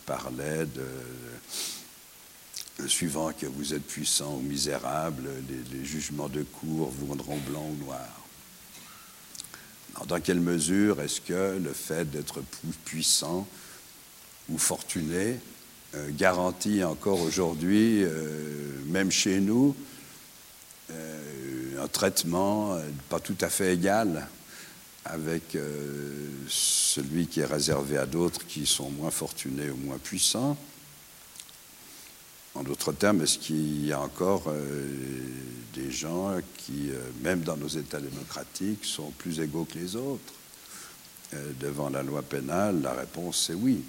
parlait 0.07 0.67
de 0.67 0.87
suivant 2.87 3.33
que 3.33 3.47
vous 3.47 3.75
êtes 3.75 3.87
puissant 3.87 4.37
ou 4.37 4.41
misérable, 4.41 5.29
les, 5.73 5.85
jugements 5.85 6.29
de 6.29 6.43
cour 6.43 6.91
vous 6.91 7.07
rendront 7.07 7.39
blanc 7.39 7.67
ou 7.71 7.85
noir. 7.85 8.18
Dans 10.07 10.21
quelle 10.21 10.41
mesure 10.41 11.01
est-ce 11.01 11.21
que 11.21 11.59
le 11.59 11.73
fait 11.73 12.11
d'être 12.11 12.41
puissant 12.85 13.47
ou 14.49 14.59
fortuné 14.59 15.39
euh, 15.95 16.11
garantit 16.13 16.85
encore 16.85 17.21
aujourd'hui, 17.21 18.03
euh, 18.03 18.79
même 18.87 19.11
chez 19.11 19.41
nous, 19.41 19.75
euh, 20.91 21.83
un 21.83 21.89
traitement 21.89 22.79
pas 23.09 23.21
tout 23.21 23.37
à 23.41 23.49
fait 23.49 23.75
égal 23.75 24.27
avec 25.05 25.57
celui 26.49 27.27
qui 27.29 27.41
est 27.41 27.47
réservé 27.47 27.97
à 27.97 28.05
d'autres 28.05 28.47
qui 28.47 28.67
sont 28.67 28.91
moins 28.91 29.11
fortunés 29.11 29.71
ou 29.71 29.77
moins 29.77 29.99
puissants? 29.99 30.57
En 32.59 32.65
d'autres 32.65 32.93
termes, 32.93 33.23
est-ce 33.23 33.39
qu'il 33.39 33.87
y 33.87 33.93
a 33.93 34.01
encore 34.01 34.45
euh, 34.49 34.89
des 35.75 35.93
gens 35.93 36.37
qui, 36.57 36.91
euh, 36.91 36.99
même 37.23 37.43
dans 37.43 37.57
nos 37.57 37.69
États 37.69 38.01
démocratiques, 38.01 38.85
sont 38.85 39.13
plus 39.13 39.39
égaux 39.39 39.65
que 39.65 39.79
les 39.79 39.95
autres? 39.95 40.33
Euh, 41.35 41.53
devant 41.61 41.91
la 41.91 42.03
loi 42.03 42.23
pénale 42.23 42.81
La 42.83 42.95
réponse 42.95 43.51
est 43.51 43.55
oui. 43.55 43.85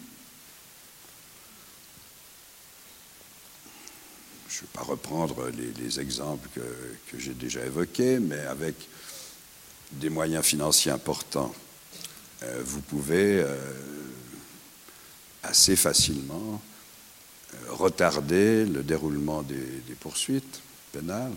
Je 4.49 4.57
ne 4.57 4.61
vais 4.61 4.67
pas 4.73 4.83
reprendre 4.83 5.49
les, 5.49 5.99
exemples 5.99 6.49
que, 6.53 7.17
j'ai 7.17 7.33
déjà 7.33 7.65
évoqués, 7.65 8.19
mais 8.19 8.41
avec 8.41 8.75
des 9.93 10.09
moyens 10.09 10.45
financiers 10.45 10.91
importants, 10.91 11.53
vous 12.63 12.81
pouvez 12.81 13.45
assez 15.43 15.75
facilement 15.75 16.61
retarder 17.69 18.65
le 18.65 18.83
déroulement 18.83 19.41
des, 19.43 19.95
poursuites 19.99 20.61
pénales 20.91 21.33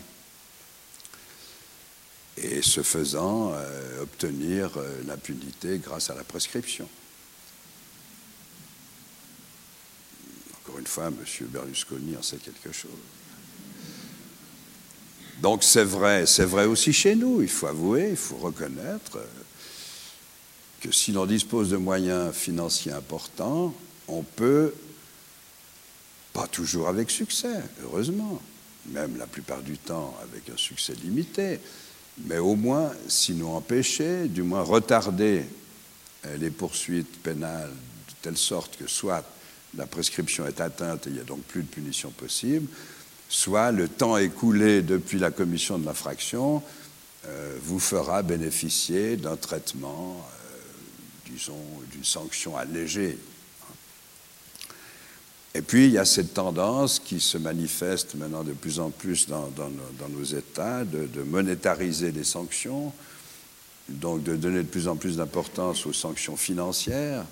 et 2.37 2.61
ce 2.61 2.81
faisant 2.81 3.51
euh, 3.53 4.01
obtenir 4.01 4.71
euh, 4.77 5.01
l'impunité 5.05 5.77
grâce 5.77 6.09
à 6.09 6.15
la 6.15 6.23
prescription. 6.23 6.87
Encore 10.63 10.79
une 10.79 10.87
fois, 10.87 11.07
M. 11.07 11.15
Berlusconi 11.49 12.17
en 12.17 12.23
sait 12.23 12.37
quelque 12.37 12.71
chose. 12.71 12.89
Donc 15.41 15.63
c'est 15.63 15.83
vrai, 15.83 16.25
c'est 16.25 16.45
vrai 16.45 16.65
aussi 16.65 16.93
chez 16.93 17.15
nous, 17.15 17.41
il 17.41 17.49
faut 17.49 17.67
avouer, 17.67 18.09
il 18.11 18.17
faut 18.17 18.37
reconnaître 18.37 19.19
que 20.79 20.91
si 20.91 21.11
l'on 21.11 21.25
dispose 21.25 21.69
de 21.69 21.77
moyens 21.77 22.33
financiers 22.33 22.91
importants, 22.91 23.73
on 24.07 24.23
peut 24.23 24.73
pas 26.33 26.47
toujours 26.47 26.87
avec 26.87 27.11
succès, 27.11 27.61
heureusement, 27.83 28.41
même 28.87 29.17
la 29.17 29.27
plupart 29.27 29.61
du 29.61 29.77
temps 29.77 30.17
avec 30.23 30.49
un 30.49 30.57
succès 30.57 30.93
limité, 31.03 31.59
mais 32.25 32.37
au 32.37 32.55
moins, 32.55 32.91
sinon 33.07 33.55
empêcher, 33.55 34.27
du 34.27 34.43
moins 34.43 34.61
retarder 34.61 35.43
les 36.37 36.49
poursuites 36.49 37.21
pénales 37.21 37.69
de 37.69 38.13
telle 38.21 38.37
sorte 38.37 38.77
que 38.77 38.87
soit 38.87 39.23
la 39.75 39.85
prescription 39.85 40.45
est 40.45 40.61
atteinte 40.61 41.07
et 41.07 41.09
il 41.09 41.15
n'y 41.15 41.21
a 41.21 41.23
donc 41.23 41.41
plus 41.41 41.63
de 41.63 41.67
punition 41.67 42.11
possible, 42.11 42.67
soit 43.29 43.71
le 43.71 43.87
temps 43.87 44.17
écoulé 44.17 44.81
depuis 44.81 45.19
la 45.19 45.31
commission 45.31 45.79
de 45.79 45.85
l'infraction 45.85 46.61
euh, 47.25 47.57
vous 47.61 47.79
fera 47.79 48.21
bénéficier 48.21 49.15
d'un 49.15 49.37
traitement, 49.37 50.17
euh, 50.17 51.31
disons, 51.31 51.63
d'une 51.91 52.03
sanction 52.03 52.57
allégée 52.57 53.17
et 55.55 55.61
puis, 55.61 55.85
il 55.85 55.91
y 55.91 55.99
a 55.99 56.05
cette 56.05 56.33
tendance 56.33 56.97
qui 56.97 57.19
se 57.19 57.37
manifeste 57.37 58.15
maintenant 58.15 58.43
de 58.43 58.53
plus 58.53 58.79
en 58.79 58.89
plus 58.89 59.27
dans, 59.27 59.51
nos 60.09 60.23
États 60.23 60.83
de, 60.83 61.21
monétariser 61.21 62.11
les 62.11 62.23
sanctions, 62.23 62.91
donc 63.87 64.23
de 64.23 64.35
donner 64.35 64.63
de 64.63 64.67
plus 64.67 64.87
en 64.87 64.95
plus 64.95 65.17
d'importance 65.17 65.85
aux 65.85 65.93
sanctions 65.93 66.35
financières. 66.37 67.25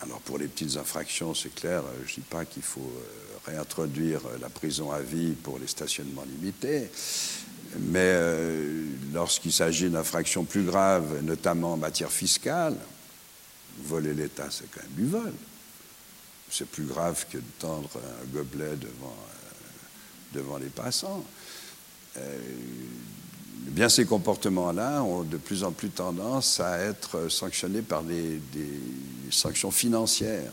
Alors, 0.00 0.18
pour 0.20 0.38
les 0.38 0.48
petites 0.48 0.76
infractions, 0.76 1.34
c'est 1.34 1.54
clair, 1.54 1.84
je 2.04 2.10
ne 2.10 2.14
dis 2.16 2.20
pas 2.28 2.44
qu'il 2.44 2.62
faut 2.62 2.80
euh, 2.80 3.50
réintroduire 3.50 4.20
la 4.40 4.48
prison 4.48 4.90
à 4.90 5.00
vie 5.00 5.34
pour 5.34 5.60
les 5.60 5.66
stationnements 5.68 6.24
limités, 6.24 6.90
mais 7.78 7.98
euh, 8.00 8.84
lorsqu'il 9.12 9.52
s'agit 9.52 9.88
d'infractions 9.88 10.44
plus 10.44 10.64
graves, 10.64 11.22
notamment 11.22 11.74
en 11.74 11.76
matière 11.76 12.10
fiscale, 12.10 12.76
voler 13.84 14.14
l'État, 14.14 14.48
c'est 14.50 14.68
quand 14.72 14.82
même 14.82 14.96
du 14.96 15.06
vol 15.06 15.32
c'est 16.50 16.68
plus 16.68 16.84
grave 16.84 17.26
que 17.30 17.38
de 17.38 17.50
tendre 17.58 17.90
un 17.96 18.26
gobelet 18.26 18.76
devant, 18.76 19.16
euh, 19.16 20.38
devant 20.38 20.58
les 20.58 20.68
passants. 20.68 21.24
Euh, 22.16 22.38
bien 23.54 23.88
ces 23.88 24.06
comportements-là 24.06 25.02
ont 25.02 25.22
de 25.22 25.36
plus 25.36 25.64
en 25.64 25.72
plus 25.72 25.90
tendance 25.90 26.60
à 26.60 26.78
être 26.78 27.28
sanctionnés 27.28 27.82
par 27.82 28.02
des, 28.02 28.40
sanctions 29.30 29.70
financières. 29.70 30.52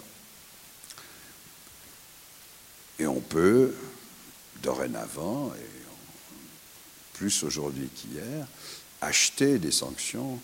Et 3.00 3.08
on 3.08 3.22
peut, 3.22 3.74
dorénavant, 4.62 5.54
et 5.56 5.76
plus 7.14 7.44
aujourd'hui 7.44 7.88
qu'hier, 7.96 8.46
acheter 9.02 9.60
des 9.60 9.72
sanctions 9.72 10.40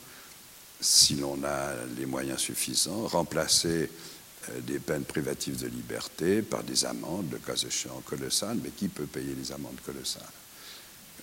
si 0.79 1.15
l'on 1.15 1.43
a 1.43 1.73
les 1.97 2.05
moyens 2.05 2.39
suffisants, 2.39 3.07
remplacer 3.07 3.89
des 4.65 4.79
peines 4.79 5.03
privatives 5.03 5.61
de 5.61 5.67
liberté 5.67 6.41
par 6.41 6.63
des 6.63 6.85
amendes, 6.85 7.27
le 7.31 7.37
cas 7.37 7.55
échéant 7.55 8.01
colossales, 8.05 8.57
mais 8.63 8.69
qui 8.69 8.87
peut 8.87 9.05
payer 9.05 9.35
les 9.35 9.51
amendes 9.51 9.79
colossales? 9.85 10.23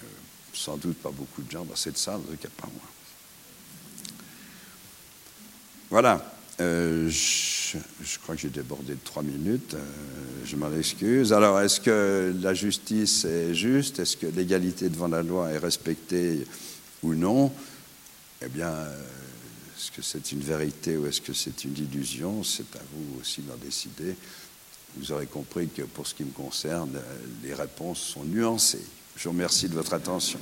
Euh, 0.03 0.07
Sans 0.53 0.77
doute 0.77 0.97
pas 0.99 1.11
beaucoup 1.11 1.43
de 1.43 1.51
gens 1.51 1.65
dans 1.65 1.77
cette 1.77 1.99
salle, 1.99 2.17
en 2.17 2.31
tout 2.31 2.37
cas 2.37 2.49
pas 2.57 2.69
moi. 2.69 2.89
Voilà. 5.91 6.35
Euh, 6.61 7.09
je, 7.09 8.19
crois 8.23 8.35
que 8.35 8.41
j'ai 8.41 8.49
débordé 8.49 8.95
de 8.95 9.01
trois 9.05 9.23
minutes. 9.23 9.77
je 10.45 10.57
m'en 10.57 10.73
excuse. 10.77 11.33
Alors, 11.33 11.61
est-ce 11.61 11.81
que 11.81 12.35
la 12.41 12.53
justice 12.53 13.25
est 13.25 13.55
juste? 13.55 14.01
Est-ce 14.01 14.17
que 14.17 14.27
l'égalité 14.27 14.89
devant 14.89 15.09
la 15.09 15.23
loi 15.23 15.51
est 15.51 15.59
respectée 15.59 16.45
ou 17.03 17.15
non? 17.15 17.53
Eh 18.43 18.49
bien, 18.49 18.73
est-ce 19.79 19.93
que 19.93 20.03
c'est 20.03 20.33
une 20.33 20.41
vérité 20.41 20.97
ou 20.97 21.07
est-ce 21.07 21.21
que 21.21 21.33
c'est 21.33 21.65
une 21.65 21.77
illusion? 21.79 22.43
C'est 22.43 22.75
à 22.75 22.81
vous 22.93 23.21
aussi 23.21 23.43
d'en 23.43 23.55
décider. 23.57 24.17
Vous 24.97 25.13
aurez 25.13 25.27
compris 25.27 25.69
que 25.69 25.83
pour 25.83 26.05
ce 26.05 26.15
qui 26.17 26.25
me 26.25 26.33
concerne, 26.33 27.01
les 27.45 27.55
réponses 27.55 28.01
sont 28.01 28.25
nuancées. 28.25 28.85
Je 29.15 29.25
vous 29.25 29.31
remercie 29.31 29.69
de 29.69 29.75
votre 29.75 29.95
attention. 29.95 30.41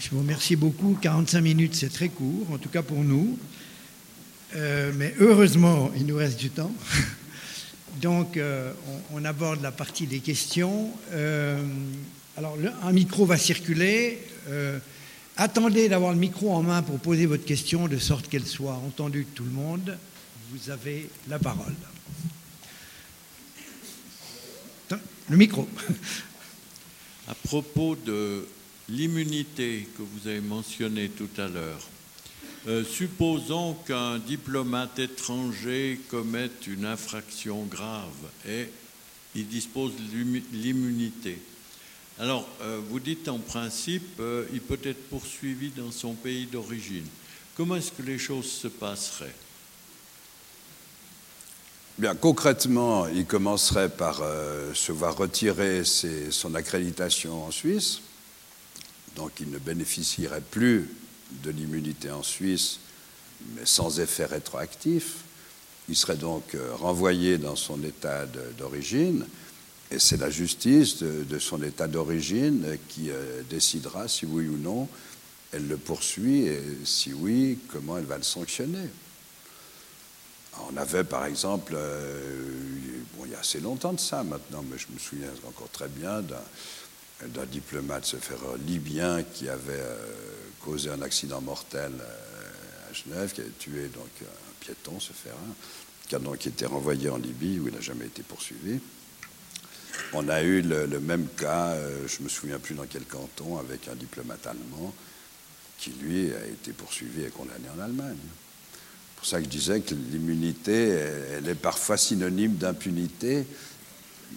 Je 0.00 0.10
vous 0.10 0.18
remercie 0.18 0.56
beaucoup. 0.56 0.98
45 1.00 1.40
minutes, 1.40 1.74
c'est 1.76 1.92
très 1.92 2.08
court, 2.08 2.50
en 2.52 2.58
tout 2.58 2.68
cas 2.68 2.82
pour 2.82 3.04
nous. 3.04 3.38
Euh, 4.56 4.90
mais 4.96 5.14
heureusement, 5.20 5.92
il 5.96 6.06
nous 6.06 6.16
reste 6.16 6.38
du 6.38 6.48
temps. 6.48 6.72
Donc, 8.00 8.36
euh, 8.36 8.72
on, 9.12 9.24
aborde 9.24 9.60
la 9.62 9.70
partie 9.70 10.06
des 10.06 10.20
questions. 10.20 10.90
Euh, 11.12 11.62
alors, 12.38 12.56
un 12.82 12.92
micro 12.92 13.26
va 13.26 13.36
circuler. 13.36 14.18
attendez 15.36 15.88
d'avoir 15.88 16.12
le 16.12 16.18
micro 16.18 16.52
en 16.54 16.62
main 16.62 16.82
pour 16.82 16.98
poser 16.98 17.26
votre 17.26 17.44
question, 17.44 17.86
de 17.86 17.98
sorte 17.98 18.28
qu'elle 18.28 18.46
soit 18.46 18.74
entendue 18.74 19.24
de 19.24 19.34
tout 19.34 19.44
le 19.44 19.50
monde. 19.50 19.98
Vous 20.50 20.70
avez 20.70 21.08
la 21.28 21.38
parole. 21.38 21.74
Le 25.28 25.36
micro. 25.36 25.68
À 27.28 27.34
propos 27.34 27.96
de 27.96 28.46
l'immunité 28.88 29.88
que 29.98 30.02
vous 30.02 30.28
avez 30.28 30.40
mentionnée 30.40 31.08
tout 31.08 31.28
à 31.38 31.48
l'heure, 31.48 31.80
euh, 32.66 32.84
supposons 32.84 33.74
qu'un 33.86 34.18
diplomate 34.18 34.98
étranger 34.98 36.00
commette 36.08 36.66
une 36.66 36.84
infraction 36.84 37.64
grave 37.64 38.12
et 38.48 38.68
il 39.34 39.46
dispose 39.46 39.92
de 39.92 40.40
l'immunité. 40.52 41.38
Alors, 42.18 42.48
euh, 42.62 42.80
vous 42.88 42.98
dites 42.98 43.28
en 43.28 43.38
principe, 43.38 44.18
euh, 44.20 44.46
il 44.52 44.62
peut 44.62 44.80
être 44.82 45.10
poursuivi 45.10 45.70
dans 45.70 45.90
son 45.90 46.14
pays 46.14 46.46
d'origine. 46.46 47.04
Comment 47.54 47.76
est-ce 47.76 47.92
que 47.92 48.02
les 48.02 48.18
choses 48.18 48.50
se 48.50 48.68
passeraient? 48.68 49.34
Bien, 51.98 52.14
concrètement, 52.14 53.06
il 53.06 53.26
commencerait 53.26 53.90
par 53.90 54.20
euh, 54.22 54.72
se 54.72 54.92
voir 54.92 55.16
retirer 55.16 55.82
son 55.84 56.54
accréditation 56.54 57.44
en 57.44 57.50
Suisse. 57.50 58.00
Donc, 59.14 59.32
il 59.40 59.50
ne 59.50 59.58
bénéficierait 59.58 60.42
plus 60.42 60.88
de 61.42 61.50
l'immunité 61.50 62.10
en 62.10 62.22
Suisse, 62.22 62.80
mais 63.54 63.66
sans 63.66 64.00
effet 64.00 64.26
rétroactif. 64.26 65.16
Il 65.88 65.96
serait 65.96 66.16
donc 66.16 66.54
euh, 66.54 66.74
renvoyé 66.74 67.38
dans 67.38 67.56
son 67.56 67.82
état 67.82 68.26
d'origine. 68.58 69.26
Et 69.90 70.00
c'est 70.00 70.16
la 70.16 70.30
justice 70.30 71.02
de, 71.02 71.38
son 71.38 71.62
état 71.62 71.86
d'origine 71.86 72.76
qui 72.88 73.10
euh, 73.10 73.42
décidera 73.48 74.08
si 74.08 74.26
oui 74.26 74.48
ou 74.48 74.56
non 74.56 74.88
elle 75.52 75.68
le 75.68 75.76
poursuit 75.76 76.46
et 76.46 76.60
si 76.84 77.12
oui, 77.12 77.58
comment 77.68 77.96
elle 77.96 78.04
va 78.04 78.16
le 78.16 78.22
sanctionner. 78.22 78.88
On 80.70 80.76
avait 80.76 81.04
par 81.04 81.26
exemple, 81.26 81.74
euh, 81.76 82.50
bon, 83.16 83.24
il 83.26 83.32
y 83.32 83.34
a 83.34 83.40
assez 83.40 83.60
longtemps 83.60 83.92
de 83.92 84.00
ça 84.00 84.24
maintenant, 84.24 84.64
mais 84.68 84.78
je 84.78 84.86
me 84.92 84.98
souviens 84.98 85.28
encore 85.46 85.68
très 85.70 85.88
bien 85.88 86.22
d'un, 86.22 87.46
diplomate, 87.46 88.04
ce 88.04 88.16
libyen, 88.66 89.22
qui 89.22 89.48
avait 89.48 89.84
causé 90.66 90.90
un 90.90 91.00
accident 91.02 91.40
mortel 91.40 91.92
euh, 92.00 92.90
à 92.90 92.92
Genève, 92.92 93.32
qui 93.32 93.40
avait 93.40 93.50
tué 93.50 93.88
donc 93.88 94.10
un 94.22 94.64
piéton, 94.64 94.98
ce 94.98 95.12
ferreur, 95.12 95.38
qui 96.08 96.14
a 96.16 96.18
donc 96.18 96.44
été 96.44 96.66
renvoyé 96.66 97.08
en 97.08 97.18
Libye 97.18 97.60
où 97.60 97.68
il 97.68 97.74
n'a 97.74 97.80
jamais 97.80 98.06
été 98.06 98.22
poursuivi. 98.24 98.80
On 100.12 100.28
a 100.28 100.42
eu 100.42 100.62
le, 100.62 101.00
même 101.00 101.28
cas, 101.36 101.68
euh, 101.68 102.06
je 102.08 102.22
me 102.22 102.28
souviens 102.28 102.58
plus 102.58 102.74
dans 102.74 102.86
quel 102.86 103.04
canton, 103.04 103.58
avec 103.58 103.86
un 103.86 103.94
diplomate 103.94 104.44
allemand 104.46 104.92
qui, 105.78 105.90
lui, 105.90 106.32
a 106.34 106.46
été 106.46 106.72
poursuivi 106.72 107.22
et 107.22 107.30
condamné 107.30 107.68
en 107.76 107.80
Allemagne. 107.80 108.16
C'est 108.16 109.16
pour 109.16 109.26
ça 109.26 109.38
que 109.38 109.44
je 109.44 109.50
disais 109.50 109.80
que 109.80 109.94
l'immunité, 109.94 110.88
elle, 111.32 111.48
est 111.48 111.54
parfois 111.54 111.96
synonyme 111.96 112.56
d'impunité, 112.56 113.46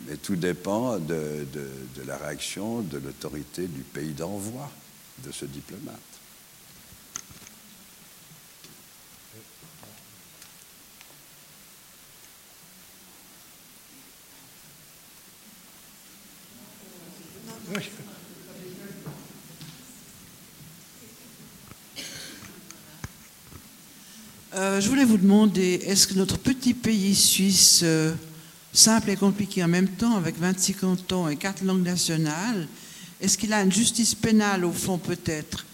mais 0.08 0.18
tout 0.18 0.36
dépend 0.36 1.00
de 1.00 1.46
la 2.06 2.18
réaction 2.18 2.82
de 2.82 2.98
l'autorité 3.00 3.68
du 3.68 3.82
pays 3.82 4.14
d'envoi 4.14 4.70
de 5.26 5.32
ce 5.32 5.46
diplomate. 5.46 6.09
Je 24.80 24.88
voulais 24.88 25.06
vous 25.06 25.18
demander, 25.18 25.82
est-ce 25.86 26.08
que 26.08 26.14
notre 26.14 26.38
petit 26.38 26.74
pays 26.74 27.16
suisse, 27.16 27.82
euh, 27.84 28.14
simple 28.72 29.10
et 29.10 29.16
compliqué 29.16 29.64
en 29.64 29.68
même 29.68 29.88
temps, 29.90 30.16
avec 30.16 30.38
26 30.38 30.74
cantons 30.76 31.28
et 31.28 31.36
4 31.36 31.64
langues 31.64 31.84
nationales, 31.84 32.68
est-ce 33.20 33.38
qu'il 33.38 33.52
a 33.52 33.62
une 33.62 33.72
justice 33.72 34.16
pénale 34.16 34.64
au 34.64 34.72
fond 34.72 34.98
peut-être 34.98 35.66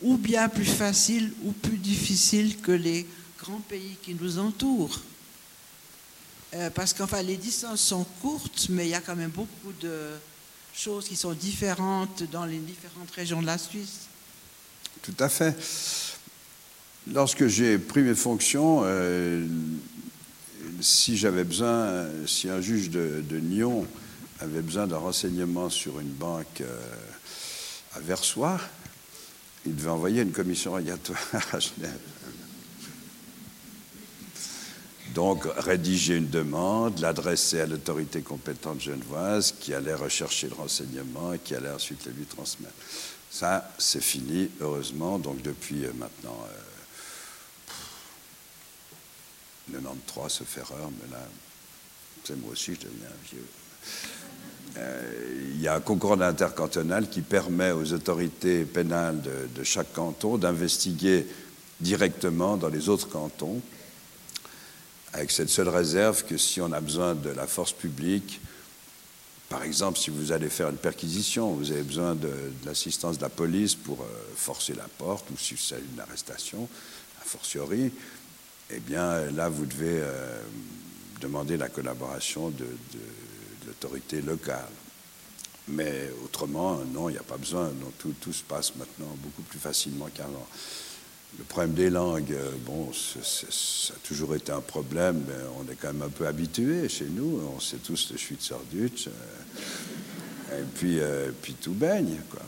Ou 0.00 0.16
bien 0.16 0.48
plus 0.48 0.64
facile 0.64 1.32
ou 1.44 1.52
plus 1.52 1.76
difficile 1.76 2.56
que 2.58 2.72
les 2.72 3.06
grands 3.38 3.60
pays 3.68 3.96
qui 4.02 4.14
nous 4.14 4.38
entourent? 4.38 5.00
Euh, 6.54 6.70
Parce 6.70 6.94
qu'enfin, 6.94 7.22
les 7.22 7.36
distances 7.36 7.80
sont 7.80 8.06
courtes, 8.22 8.66
mais 8.70 8.86
il 8.86 8.90
y 8.90 8.94
a 8.94 9.00
quand 9.00 9.16
même 9.16 9.30
beaucoup 9.30 9.72
de 9.80 10.12
choses 10.74 11.06
qui 11.06 11.16
sont 11.16 11.32
différentes 11.32 12.22
dans 12.30 12.46
les 12.46 12.58
différentes 12.58 13.10
régions 13.10 13.42
de 13.42 13.46
la 13.46 13.58
Suisse. 13.58 14.06
Tout 15.02 15.16
à 15.18 15.28
fait. 15.28 15.54
Lorsque 17.10 17.48
j'ai 17.48 17.78
pris 17.78 18.02
mes 18.02 18.14
fonctions, 18.14 18.82
euh, 18.84 19.44
si 20.80 21.16
j'avais 21.16 21.42
besoin, 21.42 22.06
si 22.26 22.48
un 22.48 22.60
juge 22.60 22.90
de, 22.90 23.24
de 23.28 23.38
Nyon 23.38 23.86
avait 24.38 24.62
besoin 24.62 24.86
d'un 24.86 24.98
renseignement 24.98 25.68
sur 25.68 25.98
une 25.98 26.12
banque 26.12 26.60
euh, 26.60 26.78
à 27.96 28.00
Versoix, 28.00 28.60
il 29.66 29.74
devait 29.74 29.90
envoyer 29.90 30.22
une 30.22 30.32
commission 30.32 30.72
rogatoire 30.72 31.18
à 31.52 31.58
Genève. 31.58 31.98
Donc, 35.14 35.44
rédiger 35.58 36.16
une 36.16 36.30
demande, 36.30 37.00
l'adresser 37.00 37.60
à 37.60 37.66
l'autorité 37.66 38.22
compétente 38.22 38.80
genevoise 38.80 39.54
qui 39.60 39.74
allait 39.74 39.94
rechercher 39.94 40.48
le 40.48 40.54
renseignement 40.54 41.34
et 41.34 41.38
qui 41.38 41.54
allait 41.54 41.70
ensuite 41.70 42.06
le 42.06 42.12
lui 42.12 42.24
transmettre. 42.24 42.74
Ça, 43.30 43.70
c'est 43.78 44.02
fini, 44.02 44.50
heureusement. 44.60 45.18
Donc, 45.18 45.42
depuis 45.42 45.84
euh, 45.84 45.92
maintenant 45.98 46.38
93, 49.70 50.28
ce 50.28 50.58
erreur, 50.58 50.90
mais 50.90 51.10
là, 51.10 51.22
c'est 52.24 52.36
moi 52.36 52.52
aussi, 52.52 52.74
je 52.74 52.80
deviens 52.80 53.08
vieux. 53.30 53.46
Euh, 54.78 55.50
il 55.54 55.60
y 55.60 55.68
a 55.68 55.74
un 55.74 55.80
concours 55.80 56.20
intercantonal 56.20 57.08
qui 57.08 57.20
permet 57.20 57.72
aux 57.72 57.92
autorités 57.92 58.64
pénales 58.64 59.20
de, 59.20 59.64
chaque 59.64 59.92
canton 59.92 60.38
d'investiguer 60.38 61.26
directement 61.80 62.56
dans 62.56 62.68
les 62.68 62.88
autres 62.88 63.08
cantons 63.08 63.60
avec 65.12 65.30
cette 65.30 65.50
seule 65.50 65.68
réserve 65.68 66.24
que 66.24 66.38
si 66.38 66.60
on 66.62 66.72
a 66.72 66.80
besoin 66.80 67.14
de 67.14 67.28
la 67.28 67.46
force 67.46 67.72
publique, 67.72 68.40
par 69.50 69.62
exemple, 69.62 69.98
si 69.98 70.08
vous 70.08 70.32
allez 70.32 70.48
faire 70.48 70.70
une 70.70 70.78
perquisition, 70.78 71.52
vous 71.52 71.70
avez 71.70 71.82
besoin 71.82 72.14
de, 72.14 72.28
de 72.28 72.66
l'assistance 72.66 73.18
de 73.18 73.22
la 73.22 73.28
police 73.28 73.74
pour 73.74 74.00
euh, 74.00 74.06
forcer 74.34 74.72
la 74.72 74.88
porte, 74.96 75.28
ou 75.30 75.36
si 75.36 75.54
c'est 75.58 75.82
une 75.92 76.00
arrestation, 76.00 76.66
a 77.20 77.24
fortiori, 77.26 77.92
eh 78.74 78.80
bien 78.80 79.30
là, 79.32 79.48
vous 79.48 79.66
devez 79.66 80.00
euh, 80.00 80.40
demander 81.20 81.56
la 81.56 81.68
collaboration 81.68 82.50
de, 82.50 82.66
l'autorité 83.66 84.20
locale. 84.20 84.68
Mais 85.68 86.10
autrement, 86.24 86.80
non, 86.92 87.08
il 87.08 87.12
n'y 87.12 87.18
a 87.18 87.22
pas 87.22 87.36
besoin. 87.36 87.70
Tout, 87.98 88.32
se 88.32 88.42
passe 88.42 88.74
maintenant 88.74 89.16
beaucoup 89.22 89.42
plus 89.42 89.60
facilement 89.60 90.08
qu'avant. 90.12 90.46
Le 91.38 91.44
problème 91.44 91.72
des 91.72 91.88
langues, 91.88 92.32
euh, 92.32 92.50
bon, 92.66 92.92
ça 92.92 93.94
a 93.94 94.06
toujours 94.06 94.34
été 94.34 94.52
un 94.52 94.60
problème, 94.60 95.24
on 95.58 95.70
est 95.70 95.76
quand 95.76 95.92
même 95.92 96.02
un 96.02 96.10
peu 96.10 96.26
habitué 96.26 96.88
chez 96.88 97.06
nous. 97.06 97.40
On 97.56 97.60
sait 97.60 97.78
tous 97.78 98.10
le 98.10 98.18
Schweizerdeutsch. 98.18 99.06
euh, 99.06 99.10
et 100.60 100.64
puis, 100.74 101.00
euh, 101.00 101.30
puis 101.40 101.54
tout 101.54 101.72
baigne, 101.72 102.18
quoi. 102.30 102.42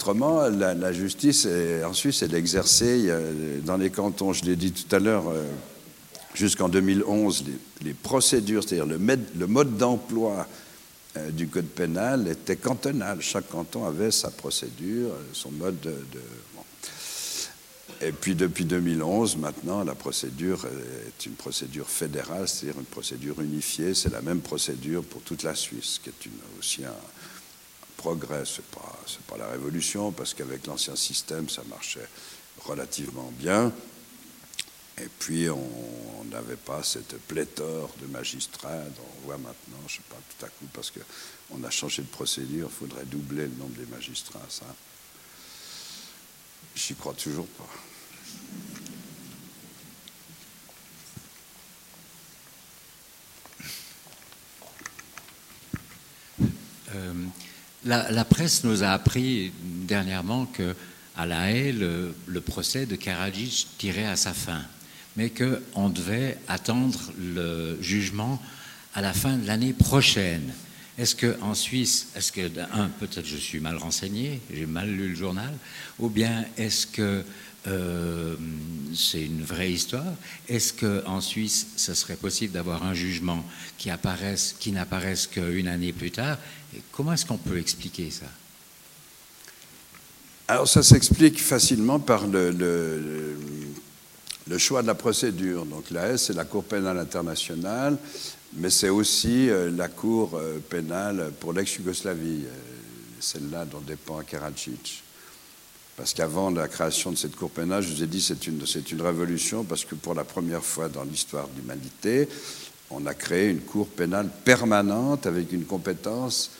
Autrement, 0.00 0.48
la, 0.48 0.92
justice 0.94 1.46
en 1.84 1.92
Suisse, 1.92 2.22
elle 2.22 2.34
est 2.34 2.38
exercée 2.38 3.10
a- 3.10 3.18
dans 3.66 3.76
les 3.76 3.90
cantons, 3.90 4.32
je 4.32 4.46
l'ai 4.46 4.56
dit 4.56 4.72
tout 4.72 4.96
à 4.96 4.98
l'heure, 4.98 5.28
euh, 5.28 5.44
jusqu'en 6.32 6.70
2011, 6.70 7.44
les, 7.82 7.92
procédures, 7.92 8.62
c'est-à-dire 8.64 8.86
le, 8.86 8.96
mode 9.46 9.76
d'emploi 9.76 10.46
euh, 11.18 11.30
du 11.32 11.48
code 11.48 11.66
pénal 11.66 12.28
était 12.28 12.56
cantonal. 12.56 13.20
Chaque 13.20 13.50
canton 13.50 13.84
avait 13.84 14.10
sa 14.10 14.30
procédure, 14.30 15.10
euh, 15.10 15.22
son 15.34 15.50
mode 15.50 15.78
de... 15.80 15.92
Et 18.00 18.12
puis 18.12 18.34
depuis 18.34 18.64
2011, 18.64 19.36
maintenant, 19.36 19.84
la 19.84 19.94
procédure 19.94 20.64
est 20.64 21.26
une 21.26 21.34
procédure 21.34 21.90
fédérale, 21.90 22.48
c'est-à-dire 22.48 22.80
une 22.80 22.86
procédure 22.86 23.38
unifiée. 23.42 23.92
C'est 23.92 24.10
la 24.10 24.22
même 24.22 24.40
procédure 24.40 25.02
pour 25.04 25.20
toute 25.20 25.42
la 25.42 25.54
Suisse, 25.54 26.00
qui 26.02 26.08
est 26.08 26.24
une- 26.24 26.32
aussi 26.58 26.86
un, 26.86 26.94
progrès, 28.00 28.44
ce 28.46 28.60
n'est 28.60 28.66
pas, 29.28 29.36
la 29.36 29.48
révolution, 29.48 30.10
parce 30.10 30.32
qu'avec 30.32 30.66
l'ancien 30.66 30.96
système, 30.96 31.48
ça 31.48 31.62
marchait 31.68 32.08
relativement 32.64 33.30
bien. 33.38 33.72
Et 34.98 35.08
puis, 35.18 35.48
on 35.50 36.10
on 36.20 36.24
n'avait 36.24 36.56
pas 36.56 36.82
cette 36.82 37.18
pléthore 37.22 37.90
de 38.00 38.06
magistrats 38.06 38.84
dont 38.84 39.08
on 39.18 39.26
voit 39.26 39.38
maintenant, 39.38 39.78
je 39.88 39.94
ne 39.94 39.98
sais 39.98 40.08
pas, 40.08 40.16
tout 40.16 40.44
à 40.44 40.48
coup, 40.48 40.66
parce 40.72 40.92
qu'on 40.92 41.64
a 41.64 41.70
changé 41.70 42.02
de 42.02 42.08
procédure, 42.08 42.68
il 42.70 42.78
faudrait 42.78 43.04
doubler 43.04 43.46
le 43.46 43.54
nombre 43.58 43.74
des 43.74 43.86
magistrats, 43.86 44.40
ça. 44.48 44.66
J'y 46.76 46.94
crois 46.94 47.14
toujours 47.14 47.46
pas. 47.46 47.68
Euh, 56.94 57.26
la, 57.84 58.24
presse 58.24 58.64
nous 58.64 58.82
a 58.82 58.88
appris 58.88 59.52
dernièrement 59.64 60.46
que 60.46 60.74
à 61.16 61.26
La 61.26 61.50
Haye, 61.50 61.72
le, 61.72 62.14
le 62.26 62.40
procès 62.40 62.86
de 62.86 62.96
Karadzic 62.96 63.66
tirait 63.78 64.06
à 64.06 64.16
sa 64.16 64.32
fin, 64.32 64.62
mais 65.16 65.30
qu'on 65.30 65.88
devait 65.88 66.38
attendre 66.48 66.98
le 67.18 67.78
jugement 67.82 68.40
à 68.94 69.02
la 69.02 69.12
fin 69.12 69.36
de 69.36 69.46
l'année 69.46 69.72
prochaine. 69.72 70.52
Est-ce 70.98 71.16
qu'en 71.16 71.54
Suisse, 71.54 72.08
est-ce 72.14 72.32
que, 72.32 72.50
un, 72.72 72.88
peut-être 72.88 73.26
je 73.26 73.36
suis 73.36 73.60
mal 73.60 73.76
renseigné, 73.76 74.40
j'ai 74.52 74.66
mal 74.66 74.88
lu 74.90 75.10
le 75.10 75.14
journal, 75.14 75.52
ou 75.98 76.08
bien 76.08 76.44
est-ce 76.58 76.86
que 76.86 77.24
euh, 77.66 78.36
c'est 78.94 79.24
une 79.24 79.42
vraie 79.42 79.70
histoire. 79.70 80.14
Est-ce 80.48 80.72
qu'en 80.72 81.20
Suisse, 81.20 81.66
ce 81.76 81.94
serait 81.94 82.16
possible 82.16 82.54
d'avoir 82.54 82.84
un 82.84 82.94
jugement 82.94 83.44
qui, 83.76 83.90
apparaisse, 83.90 84.56
n'apparaisse 84.66 85.26
qu'une 85.26 85.68
année 85.68 85.92
plus 85.92 86.10
tard? 86.10 86.38
Comment 86.92 87.12
est-ce 87.12 87.26
qu'on 87.26 87.38
peut 87.38 87.58
expliquer 87.58 88.10
ça? 88.10 88.26
Alors 90.48 90.66
ça 90.66 90.82
s'explique 90.82 91.40
facilement 91.40 92.00
par 92.00 92.26
le, 92.26 93.36
choix 94.58 94.82
de 94.82 94.86
la 94.88 94.94
procédure. 94.94 95.64
Donc 95.64 95.90
l'AS, 95.90 96.16
c'est 96.16 96.32
la 96.32 96.44
Cour 96.44 96.64
pénale 96.64 96.98
internationale, 96.98 97.96
mais 98.54 98.70
c'est 98.70 98.88
aussi 98.88 99.48
euh, 99.48 99.70
la 99.70 99.86
Cour 99.88 100.32
euh, 100.34 100.58
pénale 100.58 101.30
pour 101.38 101.52
l'ex-Yougoslavie, 101.52 102.46
celle-là 103.20 103.64
dont 103.66 103.80
dépend 103.80 104.20
Karadzic. 104.22 105.04
Parce 105.96 106.14
qu'avant 106.14 106.50
la 106.50 106.68
création 106.68 107.10
de 107.10 107.16
cette 107.16 107.36
Cour 107.36 107.50
pénale, 107.50 107.82
je 107.82 107.92
vous 107.92 108.02
ai 108.02 108.06
dit 108.06 108.22
c'est 108.22 108.46
une, 108.46 108.66
c'est 108.66 108.90
une 108.90 109.02
révolution 109.02 109.64
parce 109.64 109.84
que 109.84 109.94
pour 109.94 110.14
la 110.14 110.24
première 110.24 110.64
fois 110.64 110.88
dans 110.88 111.04
l'histoire 111.04 111.48
de 111.48 111.60
l'humanité, 111.60 112.28
on 112.90 113.04
a 113.06 113.14
créé 113.14 113.50
une 113.50 113.60
Cour 113.60 113.88
pénale 113.88 114.28
permanente 114.44 115.26
avec 115.26 115.52
une 115.52 115.64
compétence 115.64 116.52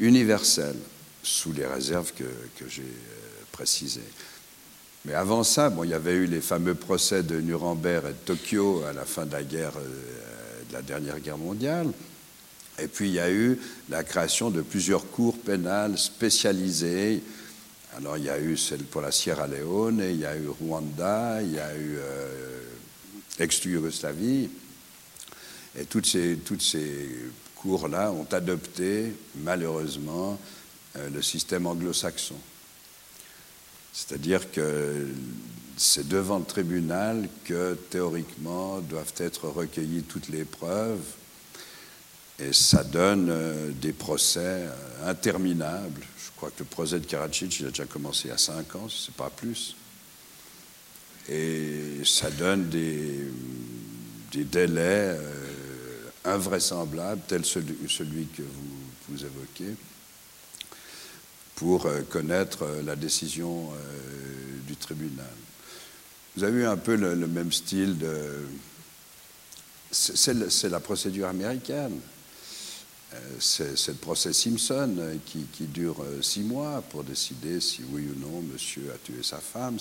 universelle, 0.00 0.76
sous 1.22 1.52
les 1.52 1.66
réserves 1.66 2.12
que, 2.12 2.24
que 2.56 2.68
j'ai 2.68 2.82
euh, 2.82 3.44
précisées. 3.52 4.00
Mais 5.04 5.14
avant 5.14 5.42
ça, 5.42 5.70
bon, 5.70 5.84
il 5.84 5.90
y 5.90 5.94
avait 5.94 6.14
eu 6.14 6.26
les 6.26 6.40
fameux 6.40 6.74
procès 6.74 7.22
de 7.22 7.40
Nuremberg 7.40 8.04
et 8.06 8.08
de 8.08 8.18
Tokyo 8.24 8.82
à 8.88 8.92
la 8.92 9.04
fin 9.04 9.26
de 9.26 9.32
la 9.32 9.42
guerre, 9.42 9.72
euh, 9.76 10.62
de 10.68 10.72
la 10.72 10.82
dernière 10.82 11.20
guerre 11.20 11.38
mondiale. 11.38 11.90
Et 12.80 12.88
puis 12.88 13.08
il 13.08 13.14
y 13.14 13.20
a 13.20 13.30
eu 13.30 13.58
la 13.88 14.04
création 14.04 14.50
de 14.50 14.62
plusieurs 14.62 15.10
cours 15.10 15.38
pénales 15.38 15.98
spécialisées. 15.98 17.22
Alors 17.96 18.16
il 18.16 18.24
y 18.24 18.30
a 18.30 18.38
eu 18.38 18.56
celle 18.56 18.84
pour 18.84 19.00
la 19.00 19.10
Sierra 19.10 19.46
Leone, 19.46 20.02
il 20.08 20.18
y 20.18 20.26
a 20.26 20.36
eu 20.36 20.48
Rwanda, 20.48 21.42
il 21.42 21.52
y 21.52 21.58
a 21.58 21.74
eu 21.74 21.96
euh, 21.98 22.62
ex-Yougoslavie. 23.38 24.50
Et 25.76 25.84
toutes 25.84 26.06
ces, 26.06 26.36
toutes 26.44 26.62
ces 26.62 27.08
cours-là 27.54 28.12
ont 28.12 28.26
adopté, 28.32 29.14
malheureusement, 29.36 30.38
euh, 30.96 31.08
le 31.10 31.22
système 31.22 31.66
anglo-saxon. 31.66 32.36
C'est-à-dire 33.92 34.50
que 34.52 35.06
c'est 35.76 36.06
devant 36.06 36.38
le 36.38 36.44
tribunal 36.44 37.28
que, 37.44 37.74
théoriquement, 37.90 38.80
doivent 38.80 39.14
être 39.18 39.48
recueillies 39.48 40.02
toutes 40.02 40.28
les 40.28 40.44
preuves. 40.44 41.04
Et 42.38 42.52
ça 42.52 42.84
donne 42.84 43.28
euh, 43.30 43.70
des 43.72 43.92
procès 43.92 44.40
euh, 44.40 44.70
interminables. 45.10 46.02
Je 46.28 46.36
crois 46.36 46.50
que 46.50 46.60
le 46.60 46.66
procès 46.66 47.00
de 47.00 47.06
Karadzic, 47.06 47.58
il 47.60 47.66
a 47.66 47.70
déjà 47.70 47.86
commencé 47.86 48.30
a 48.30 48.38
cinq 48.38 48.76
ans, 48.76 48.88
si 48.88 48.98
ce 48.98 49.10
n'est 49.10 49.16
pas 49.16 49.30
plus. 49.30 49.74
Et 51.28 52.02
ça 52.04 52.30
donne 52.30 52.68
des, 52.68 53.28
délais 54.44 55.16
euh, 55.18 56.10
invraisemblables, 56.24 57.22
tel 57.26 57.44
celui, 57.44 57.76
celui 57.88 58.26
que 58.26 58.42
vous, 59.08 59.24
évoquez, 59.24 59.74
pour 61.56 61.86
euh, 61.86 62.02
connaître 62.02 62.62
euh, 62.62 62.82
la 62.82 62.94
décision 62.94 63.70
du 64.66 64.76
tribunal. 64.76 65.26
Vous 66.36 66.44
avez 66.44 66.60
eu 66.60 66.66
un 66.66 66.76
peu 66.76 66.94
le, 66.94 67.16
même 67.26 67.50
style 67.50 67.98
de... 67.98 68.46
C'est 69.90 70.68
la 70.68 70.80
procédure 70.80 71.26
américaine. 71.26 71.98
Euh, 73.14 73.16
C'est 73.40 73.88
le 73.88 73.94
procès 73.94 74.32
Simpson 74.32 74.96
euh, 74.98 75.14
qui, 75.24 75.64
dure 75.64 75.96
euh, 76.02 76.20
six 76.20 76.40
mois 76.40 76.82
pour 76.90 77.04
décider 77.04 77.60
si 77.60 77.82
oui 77.90 78.06
ou 78.06 78.20
non 78.20 78.42
monsieur 78.42 78.92
a 78.94 78.98
tué 78.98 79.22
sa 79.22 79.38
femme. 79.38 79.78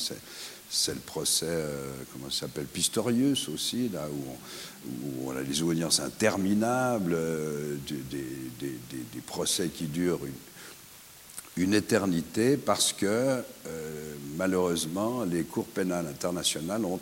C'est 0.69 0.93
le 0.93 0.99
procès, 0.99 1.63
comment 2.11 2.29
ça 2.29 2.41
s'appelle, 2.41 2.65
Pistorius 2.65 3.47
aussi, 3.47 3.87
là 3.87 4.05
où 4.11 5.25
on, 5.25 5.31
a 5.31 5.41
des 5.41 5.61
audiences 5.61 6.01
interminables, 6.01 7.17
des, 7.87 9.21
procès 9.25 9.69
qui 9.69 9.85
durent 9.85 10.19
une, 11.55 11.73
éternité 11.73 12.57
parce 12.57 12.91
que 12.91 13.41
malheureusement 14.35 15.23
les 15.23 15.43
cours 15.43 15.67
pénales 15.67 16.07
internationales 16.07 16.83
ont 16.83 16.99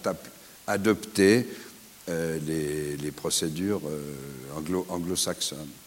adopté 0.67 1.47
les, 2.07 3.11
procédures 3.15 3.82
anglo- 4.55 4.86
anglo-saxonnes. 4.89 5.84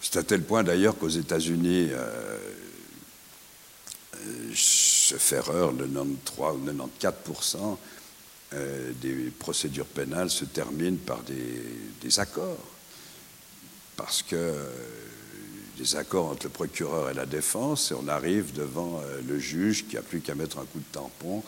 C'est 0.00 0.16
à 0.16 0.22
tel 0.22 0.42
point 0.42 0.62
d'ailleurs 0.62 0.96
qu'aux 0.96 1.08
États-Unis, 1.08 1.88
euh, 1.90 2.38
euh, 4.16 4.50
je 4.52 5.16
fais 5.16 5.36
erreur, 5.36 5.72
le 5.72 5.86
93 5.86 6.56
ou 6.56 6.90
94% 7.00 7.76
euh, 8.52 8.90
des 9.00 9.30
procédures 9.38 9.86
pénales 9.86 10.28
se 10.28 10.44
terminent 10.44 10.98
par 11.06 11.20
des, 11.22 12.18
accords. 12.18 12.58
Parce 13.96 14.22
que 14.22 14.34
euh, 14.34 14.66
des 15.78 15.94
accords 15.94 16.26
entre 16.26 16.46
le 16.46 16.50
procureur 16.50 17.10
et 17.10 17.14
la 17.14 17.26
défense, 17.26 17.92
et 17.92 17.94
on 17.94 18.08
arrive 18.08 18.52
devant 18.52 19.00
euh, 19.04 19.20
le 19.28 19.38
juge 19.38 19.86
qui 19.86 19.94
n'a 19.94 20.02
plus 20.02 20.20
qu'à 20.20 20.34
mettre 20.34 20.58
un 20.58 20.64
coup 20.64 20.80
de 20.80 20.92
tampon 20.92 21.44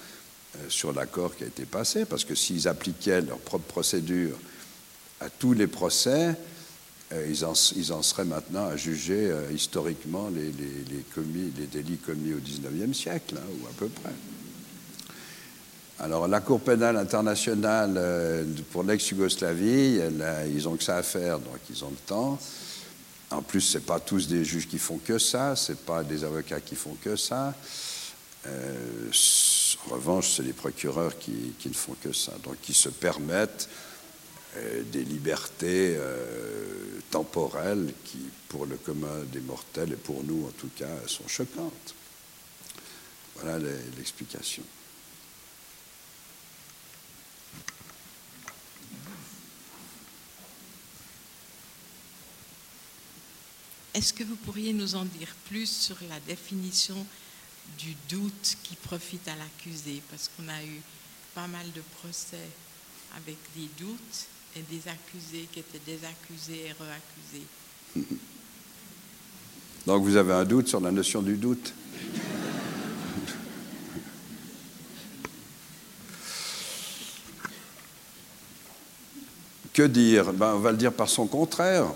sur 0.68 0.92
l'accord 0.92 1.34
qui 1.34 1.42
a 1.42 1.46
été 1.48 1.64
passé. 1.64 2.04
Parce 2.04 2.24
que 2.24 2.36
s'ils 2.36 2.68
appliquaient 2.68 3.22
leur 3.22 3.38
propre 3.38 3.66
procédure 3.66 4.38
à 5.18 5.28
tous 5.28 5.54
les 5.54 5.66
procès, 5.66 6.36
ils, 7.28 7.44
en, 7.44 7.52
ils 7.76 7.92
en 7.92 8.02
seraient 8.02 8.24
maintenant 8.24 8.66
à 8.66 8.76
juger 8.76 9.30
euh, 9.30 9.50
historiquement 9.52 10.28
les, 10.28 10.50
délits 11.66 11.96
commis 11.98 12.32
au 12.32 12.38
XIXe 12.38 12.96
siècle, 12.96 13.36
hein, 13.38 13.46
ou 13.60 13.66
à 13.66 13.72
peu 13.78 13.88
près. 13.88 14.12
Alors, 15.98 16.26
la 16.26 16.40
Cour 16.40 16.60
pénale 16.60 16.96
internationale 16.96 17.94
euh, 17.96 18.44
pour 18.72 18.82
l'ex-Yougoslavie, 18.82 20.00
ils 20.52 20.68
ont 20.68 20.76
que 20.76 20.84
ça 20.84 20.96
à 20.96 21.02
faire, 21.02 21.38
donc 21.38 21.58
ils 21.70 21.84
ont 21.84 21.90
le 21.90 22.06
temps. 22.06 22.38
En 23.30 23.42
plus, 23.42 23.60
ce 23.60 23.78
pas 23.78 24.00
tous 24.00 24.28
des 24.28 24.44
juges 24.44 24.68
qui 24.68 24.78
font 24.78 24.98
que 24.98 25.18
ça, 25.18 25.56
ce 25.56 25.72
pas 25.72 26.02
des 26.02 26.24
avocats 26.24 26.60
qui 26.60 26.74
font 26.74 26.96
que 27.02 27.16
ça. 27.16 27.54
Euh, 28.46 29.10
en 29.90 29.94
revanche, 29.94 30.34
c'est 30.36 30.42
les 30.42 30.52
procureurs 30.52 31.18
qui, 31.18 31.54
ne 31.64 31.72
font 31.72 31.96
que 32.02 32.12
ça, 32.12 32.32
donc 32.42 32.56
qui 32.62 32.74
se 32.74 32.88
permettent 32.88 33.68
euh, 33.68 33.91
des 34.92 35.04
libertés 35.04 35.96
euh, 35.96 37.00
temporelles 37.10 37.92
qui, 38.04 38.18
pour 38.48 38.66
le 38.66 38.76
commun 38.76 39.22
des 39.32 39.40
mortels 39.40 39.92
et 39.92 39.96
pour 39.96 40.22
nous 40.24 40.46
en 40.46 40.50
tout 40.50 40.70
cas, 40.76 41.06
sont 41.06 41.26
choquantes. 41.26 41.94
Voilà 43.36 43.58
l'explication. 43.96 44.62
Est-ce 53.94 54.12
que 54.14 54.24
vous 54.24 54.36
pourriez 54.36 54.72
nous 54.72 54.94
en 54.94 55.04
dire 55.04 55.34
plus 55.48 55.70
sur 55.70 55.96
la 56.08 56.18
définition 56.20 57.06
du 57.78 57.94
doute 58.08 58.56
qui 58.62 58.74
profite 58.76 59.26
à 59.28 59.36
l'accusé? 59.36 60.02
Parce 60.10 60.30
qu'on 60.30 60.48
a 60.48 60.62
eu 60.62 60.80
pas 61.34 61.46
mal 61.46 61.70
de 61.72 61.82
procès 61.98 62.48
avec 63.16 63.36
des 63.54 63.68
doutes 63.78 64.26
et 64.56 64.62
des 64.62 64.88
accusés 64.88 65.48
qui 65.52 65.60
étaient 65.60 65.80
désaccusés 65.86 66.66
et 66.66 66.72
reaccusés. 66.72 67.46
Donc 69.86 70.04
vous 70.04 70.16
avez 70.16 70.32
un 70.32 70.44
doute 70.44 70.68
sur 70.68 70.80
la 70.80 70.90
notion 70.90 71.22
du 71.22 71.36
doute 71.36 71.74
Que 79.72 79.82
dire? 79.82 80.32
Ben, 80.32 80.54
On 80.54 80.58
va 80.58 80.70
le 80.72 80.76
dire 80.76 80.92
par 80.92 81.08
son 81.08 81.26
contraire. 81.26 81.86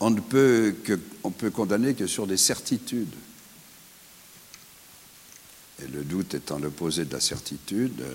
On 0.00 0.10
ne 0.10 0.20
peut, 0.20 0.74
que, 0.84 0.98
on 1.22 1.30
peut 1.30 1.50
condamner 1.50 1.94
que 1.94 2.06
sur 2.06 2.26
des 2.26 2.36
certitudes. 2.36 3.14
Et 5.82 5.88
le 5.88 6.04
doute 6.04 6.34
étant 6.34 6.58
l'opposé 6.58 7.04
de 7.04 7.12
la 7.12 7.20
certitude, 7.20 8.00
euh, 8.00 8.14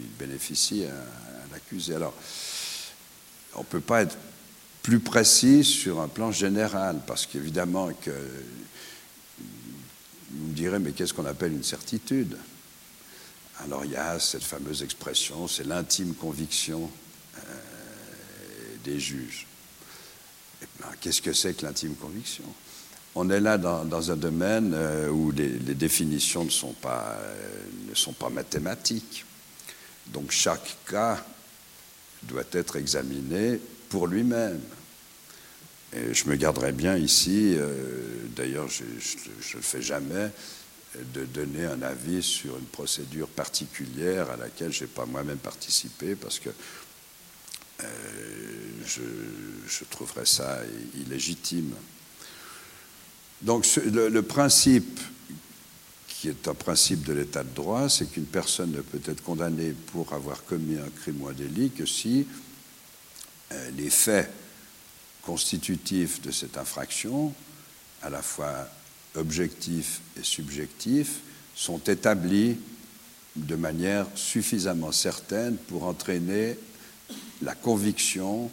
il 0.00 0.08
bénéficie 0.18 0.84
à, 0.84 0.94
à 0.94 1.52
l'accusé. 1.52 1.94
Alors, 1.94 2.14
on 3.54 3.60
ne 3.60 3.64
peut 3.64 3.80
pas 3.80 4.02
être 4.02 4.16
plus 4.82 5.00
précis 5.00 5.64
sur 5.64 6.00
un 6.00 6.08
plan 6.08 6.32
général, 6.32 7.00
parce 7.06 7.26
qu'évidemment 7.26 7.90
que 7.92 8.10
vous 10.30 10.48
me 10.48 10.54
direz, 10.54 10.78
mais 10.78 10.92
qu'est-ce 10.92 11.14
qu'on 11.14 11.26
appelle 11.26 11.52
une 11.52 11.62
certitude? 11.62 12.36
Alors 13.64 13.84
il 13.84 13.92
y 13.92 13.96
a 13.96 14.18
cette 14.18 14.42
fameuse 14.42 14.82
expression, 14.82 15.46
c'est 15.46 15.64
l'intime 15.64 16.14
conviction 16.14 16.90
euh, 17.36 17.40
des 18.82 18.98
juges. 18.98 19.46
Et 20.62 20.66
ben, 20.80 20.88
qu'est-ce 21.00 21.22
que 21.22 21.32
c'est 21.32 21.54
que 21.54 21.64
l'intime 21.64 21.94
conviction? 21.94 22.44
On 23.14 23.28
est 23.28 23.40
là 23.40 23.58
dans, 23.58 24.10
un 24.10 24.16
domaine 24.16 24.72
euh, 24.74 25.10
où 25.10 25.30
les, 25.30 25.48
définitions 25.48 26.42
euh, 26.46 27.64
ne 27.88 27.94
sont 27.94 28.12
pas 28.14 28.30
mathématiques. 28.30 29.26
Donc 30.08 30.30
chaque 30.30 30.78
cas 30.88 31.22
doit 32.24 32.44
être 32.52 32.76
examiné 32.76 33.58
pour 33.88 34.06
lui-même. 34.06 34.60
Et 35.94 36.14
je 36.14 36.28
me 36.28 36.36
garderai 36.36 36.72
bien 36.72 36.96
ici, 36.96 37.54
euh, 37.56 37.68
d'ailleurs 38.34 38.68
je 38.68 38.84
ne 38.84 39.56
le 39.56 39.62
fais 39.62 39.82
jamais, 39.82 40.30
de 41.14 41.24
donner 41.24 41.64
un 41.64 41.82
avis 41.82 42.22
sur 42.22 42.56
une 42.58 42.66
procédure 42.66 43.28
particulière 43.28 44.30
à 44.30 44.36
laquelle 44.36 44.72
je 44.72 44.82
n'ai 44.82 44.88
pas 44.88 45.06
moi-même 45.06 45.38
participé 45.38 46.14
parce 46.14 46.38
que 46.38 46.50
euh, 47.82 47.86
je, 48.86 49.84
trouverais 49.90 50.26
ça 50.26 50.60
illégitime. 50.94 51.72
Donc 53.40 53.66
le, 53.76 54.20
principe 54.20 55.00
qui 56.22 56.28
est 56.28 56.46
un 56.46 56.54
principe 56.54 57.02
de 57.02 57.14
l'état 57.14 57.42
de 57.42 57.52
droit, 57.52 57.88
c'est 57.88 58.06
qu'une 58.06 58.26
personne 58.26 58.70
ne 58.70 58.80
peut 58.80 59.00
être 59.10 59.24
condamnée 59.24 59.74
pour 59.88 60.12
avoir 60.12 60.44
commis 60.44 60.78
un 60.78 60.88
crime 61.00 61.20
ou 61.20 61.26
un 61.26 61.32
délit 61.32 61.70
que 61.70 61.84
si 61.84 62.28
euh, 63.50 63.70
les 63.76 63.90
faits 63.90 64.30
constitutifs 65.22 66.22
de 66.22 66.30
cette 66.30 66.56
infraction, 66.58 67.34
à 68.02 68.08
la 68.08 68.22
fois 68.22 68.68
objectifs 69.16 70.00
et 70.16 70.22
subjectifs, 70.22 71.22
sont 71.56 71.80
établis 71.80 72.56
de 73.34 73.56
manière 73.56 74.06
suffisamment 74.14 74.92
certaine 74.92 75.56
pour 75.56 75.82
entraîner 75.82 76.56
la 77.42 77.56
conviction 77.56 78.48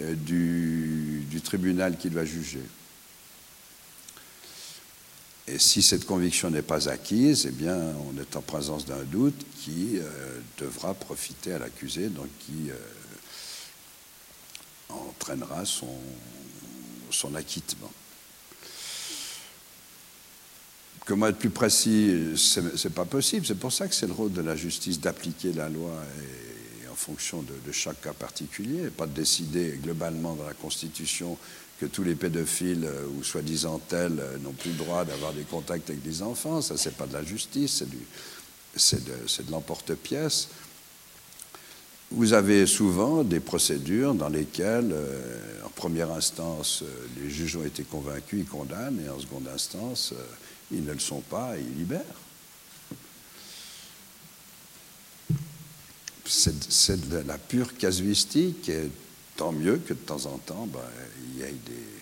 euh, 0.00 0.14
du, 0.14 1.40
tribunal 1.42 1.98
qui 1.98 2.08
va 2.08 2.24
juger. 2.24 2.62
Et 5.46 5.58
si 5.58 5.82
cette 5.82 6.06
conviction 6.06 6.50
n'est 6.50 6.62
pas 6.62 6.88
acquise, 6.88 7.46
eh 7.46 7.52
bien, 7.52 7.76
on 7.76 8.18
est 8.18 8.34
en 8.34 8.40
présence 8.40 8.86
d'un 8.86 9.02
doute 9.04 9.44
qui 9.60 9.98
euh, 9.98 10.40
devra 10.58 10.94
profiter 10.94 11.52
à 11.52 11.58
l'accusé, 11.58 12.08
donc 12.08 12.28
qui 12.40 12.70
euh, 12.70 12.74
entraînera 14.88 15.64
son, 15.66 15.86
acquittement. 17.34 17.92
Comment 21.04 21.26
être 21.26 21.38
plus 21.38 21.50
précis, 21.50 22.32
ce 22.36 22.60
n'est 22.60 22.94
pas 22.94 23.04
possible. 23.04 23.44
C'est 23.44 23.54
pour 23.54 23.72
ça 23.72 23.86
que 23.86 23.94
c'est 23.94 24.06
le 24.06 24.14
rôle 24.14 24.32
de 24.32 24.40
la 24.40 24.56
justice 24.56 24.98
d'appliquer 24.98 25.52
la 25.52 25.68
loi 25.68 25.92
en 26.90 26.94
fonction 26.94 27.42
de, 27.42 27.52
de, 27.66 27.72
chaque 27.72 28.00
cas 28.00 28.14
particulier, 28.14 28.84
et 28.86 28.90
pas 28.90 29.06
de 29.06 29.12
décider 29.12 29.78
globalement 29.82 30.34
dans 30.34 30.46
la 30.46 30.54
Constitution 30.54 31.36
que 31.80 31.86
tous 31.86 32.04
les 32.04 32.14
pédophiles 32.14 32.84
euh, 32.84 33.06
ou 33.18 33.24
soi-disant 33.24 33.80
tels 33.88 34.18
euh, 34.20 34.38
n'ont 34.38 34.52
plus 34.52 34.70
le 34.70 34.76
droit 34.76 35.04
d'avoir 35.04 35.32
des 35.32 35.42
contacts 35.42 35.90
avec 35.90 36.02
des 36.02 36.22
enfants. 36.22 36.60
Ça, 36.62 36.76
c'est 36.76 36.96
pas 36.96 37.06
de 37.06 37.12
la 37.12 37.24
justice, 37.24 37.82
c'est 38.76 39.04
de, 39.04 39.50
l'emporte-pièce. 39.50 40.48
Vous 42.10 42.32
avez 42.32 42.66
souvent 42.66 43.24
des 43.24 43.40
procédures 43.40 44.14
dans 44.14 44.28
lesquelles, 44.28 44.92
euh, 44.92 45.64
en 45.64 45.70
première 45.70 46.12
instance, 46.12 46.84
les 47.20 47.28
juges 47.28 47.56
ont 47.56 47.64
été 47.64 47.82
convaincus, 47.82 48.40
ils 48.40 48.48
condamnent, 48.48 49.00
et 49.04 49.08
en 49.08 49.18
seconde 49.18 49.48
instance, 49.52 50.14
ils 50.70 50.84
ne 50.84 50.92
le 50.92 51.00
sont 51.00 51.22
pas 51.22 51.54
ils 51.58 51.78
libèrent. 51.78 52.00
C'est 56.26 57.08
de 57.08 57.18
la 57.26 57.36
pure 57.36 57.76
casuistique, 57.76 58.70
tant 59.36 59.52
mieux 59.52 59.78
que 59.78 59.94
de 59.94 59.98
temps 59.98 60.26
en 60.26 60.38
temps, 60.38 60.66
ben, 60.66 60.80
il 61.28 61.38
y 61.38 61.42
ait 61.42 61.52
des, 61.52 61.94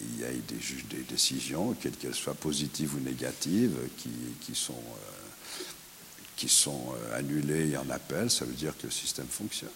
il 0.00 0.20
y 0.20 0.22
ait 0.24 0.42
des, 0.48 0.96
des 0.96 1.02
décisions, 1.02 1.74
quelles 1.74 1.96
qu'elles 1.96 2.14
soient 2.14 2.34
positives 2.34 2.94
ou 2.94 3.00
négatives, 3.00 3.76
qui, 3.96 4.54
sont, 4.54 4.72
euh, 4.72 5.64
qui 6.36 6.50
euh, 6.66 7.18
annulées 7.18 7.76
en 7.76 7.88
appel. 7.90 8.30
Ça 8.30 8.44
veut 8.44 8.54
dire 8.54 8.76
que 8.76 8.86
le 8.86 8.92
système 8.92 9.28
fonctionne. 9.28 9.70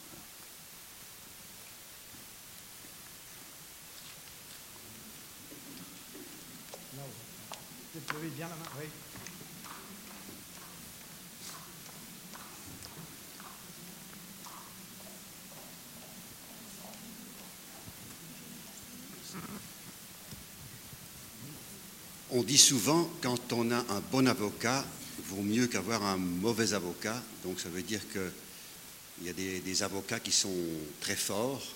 On 22.38 22.44
dit 22.44 22.56
souvent, 22.56 23.10
quand 23.20 23.52
on 23.52 23.68
a 23.72 23.78
un 23.78 24.00
bon 24.12 24.28
avocat, 24.28 24.86
vaut 25.26 25.42
mieux 25.42 25.66
qu'avoir 25.66 26.04
un 26.04 26.18
mauvais 26.18 26.72
avocat. 26.72 27.20
Donc 27.42 27.58
ça 27.58 27.68
veut 27.68 27.82
dire 27.82 28.00
qu'il 28.12 29.26
y 29.26 29.28
a 29.28 29.32
des, 29.32 29.82
avocats 29.82 30.20
qui 30.20 30.30
sont 30.30 30.54
très 31.00 31.16
forts 31.16 31.66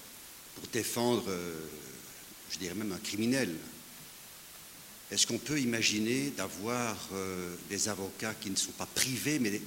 pour 0.54 0.64
défendre, 0.68 1.24
euh, 1.26 1.58
je 2.48 2.58
dirais 2.58 2.76
même 2.76 2.92
un 2.92 2.98
criminel. 2.98 3.52
Est-ce 5.10 5.26
qu'on 5.26 5.38
peut 5.38 5.58
imaginer 5.58 6.30
d'avoir 6.36 6.96
euh, 7.12 7.56
des 7.68 7.88
avocats 7.88 8.34
qui 8.34 8.48
ne 8.48 8.54
sont 8.54 8.70
pas 8.70 8.86
privés, 8.86 9.40
mais 9.40 9.60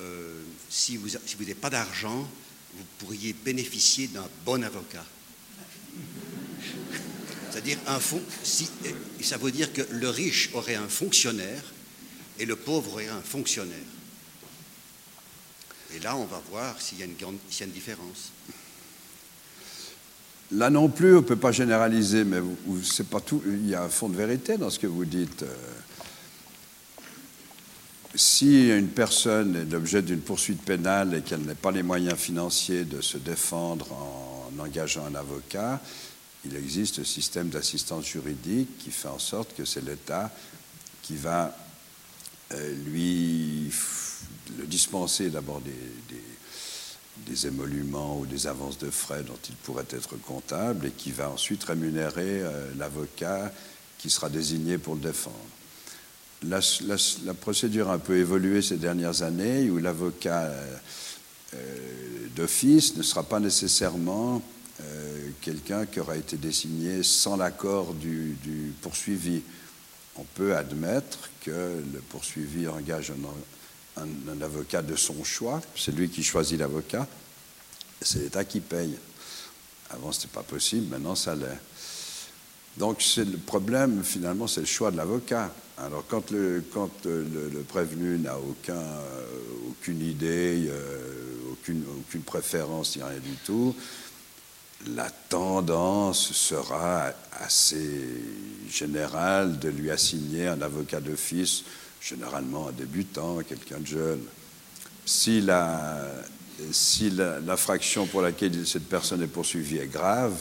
euh, 0.00 0.42
si 0.68 0.96
vous 0.96 1.10
n'avez 1.10 1.54
pas 1.54 1.70
d'argent, 1.70 2.28
vous 2.74 2.84
pourriez 2.98 3.32
bénéficier 3.32 4.08
d'un 4.08 4.28
bon 4.44 4.64
avocat? 4.64 5.06
C'est-à-dire 7.52 7.78
un 7.86 8.00
fond, 8.00 8.20
si, 8.42 8.70
ça 9.20 9.36
veut 9.36 9.50
dire 9.50 9.72
que 9.72 9.82
le 9.90 10.08
riche 10.08 10.50
aurait 10.54 10.74
un 10.74 10.88
fonctionnaire 10.88 11.62
et 12.38 12.46
le 12.46 12.56
pauvre 12.56 12.92
aurait 12.92 13.08
un 13.08 13.20
fonctionnaire. 13.20 13.76
Et 15.94 16.00
là, 16.00 16.16
on 16.16 16.24
va 16.24 16.40
voir 16.50 16.80
s'il 16.80 16.98
y, 16.98 17.02
a 17.02 17.06
une, 17.06 17.70
différence. 17.70 18.32
Là 20.50 20.70
non 20.70 20.88
plus, 20.88 21.12
on 21.12 21.20
ne 21.20 21.26
peut 21.26 21.36
pas 21.36 21.52
généraliser, 21.52 22.24
mais 22.24 22.38
c'est 22.82 23.08
pas 23.08 23.20
tout. 23.20 23.42
Il 23.46 23.68
y 23.68 23.74
a 23.74 23.82
un 23.82 23.90
fond 23.90 24.08
de 24.08 24.16
vérité 24.16 24.56
dans 24.56 24.70
ce 24.70 24.78
que 24.78 24.86
vous 24.86 25.04
dites. 25.04 25.44
Si 28.14 28.70
une 28.70 28.88
personne 28.88 29.56
est 29.56 29.70
l'objet 29.70 30.00
d'une 30.00 30.20
poursuite 30.20 30.62
pénale 30.62 31.14
et 31.14 31.20
qu'elle 31.20 31.42
n'a 31.42 31.54
pas 31.54 31.70
les 31.70 31.82
moyens 31.82 32.18
financiers 32.18 32.84
de 32.84 33.02
se 33.02 33.18
défendre 33.18 33.92
en 33.92 34.58
engageant 34.58 35.04
un 35.04 35.14
avocat, 35.14 35.80
il 36.44 36.56
existe 36.56 36.98
un 36.98 37.04
système 37.04 37.48
d'assistance 37.48 38.04
juridique 38.04 38.78
qui 38.78 38.90
fait 38.90 39.08
en 39.08 39.18
sorte 39.18 39.54
que 39.54 39.64
c'est 39.64 39.84
l'État 39.84 40.30
qui 41.02 41.16
va 41.16 41.56
euh, 42.52 42.74
lui 42.86 43.72
dispenser 44.66 45.30
d'abord 45.30 45.60
des, 45.60 45.72
des, 47.26 47.46
émoluments 47.46 48.18
ou 48.18 48.26
des 48.26 48.46
avances 48.46 48.78
de 48.78 48.90
frais 48.90 49.22
dont 49.22 49.38
il 49.48 49.54
pourrait 49.56 49.86
être 49.90 50.16
comptable 50.16 50.86
et 50.86 50.90
qui 50.90 51.12
va 51.12 51.30
ensuite 51.30 51.64
rémunérer 51.64 52.42
euh, 52.42 52.70
l'avocat 52.76 53.52
qui 53.98 54.10
sera 54.10 54.28
désigné 54.28 54.78
pour 54.78 54.94
le 54.94 55.00
défendre. 55.00 55.36
La, 56.44 56.60
procédure 57.34 57.90
a 57.90 57.94
un 57.94 57.98
peu 57.98 58.16
évolué 58.16 58.62
ces 58.62 58.76
dernières 58.76 59.22
années 59.22 59.70
où 59.70 59.78
l'avocat 59.78 60.52
euh, 61.54 62.28
d'office 62.34 62.96
ne 62.96 63.02
sera 63.02 63.22
pas 63.22 63.40
nécessairement 63.40 64.42
euh, 64.80 65.30
quelqu'un 65.40 65.86
qui 65.86 66.00
aura 66.00 66.16
été 66.16 66.36
désigné 66.36 67.02
sans 67.02 67.36
l'accord 67.36 67.94
du, 67.94 68.36
poursuivi. 68.80 69.42
On 70.16 70.24
peut 70.24 70.56
admettre 70.56 71.30
que 71.42 71.50
le 71.92 72.00
poursuivi 72.00 72.68
engage 72.68 73.12
un, 73.96 74.40
avocat 74.40 74.82
de 74.82 74.96
son 74.96 75.22
choix, 75.24 75.60
c'est 75.76 75.94
lui 75.94 76.08
qui 76.08 76.22
choisit 76.22 76.58
l'avocat, 76.58 77.06
c'est 78.00 78.20
l'État 78.20 78.44
qui 78.44 78.60
paye. 78.60 78.96
Avant, 79.90 80.10
ce 80.10 80.20
n'était 80.20 80.34
pas 80.34 80.42
possible, 80.42 80.88
maintenant, 80.88 81.14
ça 81.14 81.34
l'est. 81.34 81.58
Donc, 82.78 83.02
c'est 83.02 83.26
le 83.26 83.36
problème, 83.36 84.02
finalement, 84.02 84.46
c'est 84.46 84.60
le 84.60 84.66
choix 84.66 84.90
de 84.90 84.96
l'avocat. 84.96 85.52
Alors, 85.76 86.04
quand 86.08 86.30
le, 86.30 86.64
le, 87.04 87.62
prévenu 87.68 88.18
n'a 88.18 88.36
euh, 88.70 89.30
aucune 89.68 90.00
idée, 90.00 90.68
euh, 90.68 91.52
aucune, 91.52 91.84
aucune 92.00 92.22
préférence, 92.22 92.96
ni 92.96 93.02
rien 93.02 93.18
du 93.18 93.36
tout, 93.44 93.74
la 94.88 95.08
tendance 95.28 96.32
sera 96.32 97.12
assez 97.40 98.08
générale 98.68 99.58
de 99.58 99.68
lui 99.68 99.90
assigner 99.90 100.48
un 100.48 100.60
avocat 100.60 101.00
d'office, 101.00 101.64
généralement 102.00 102.68
un 102.68 102.72
débutant, 102.72 103.38
quelqu'un 103.42 103.78
de 103.78 103.86
jeune. 103.86 104.20
Si 105.04 105.40
la, 105.40 106.04
si 106.70 107.10
l'infraction 107.10 108.06
pour 108.06 108.22
laquelle 108.22 108.66
cette 108.66 108.88
personne 108.88 109.22
est 109.22 109.28
poursuivie 109.28 109.78
est 109.78 109.86
grave, 109.86 110.34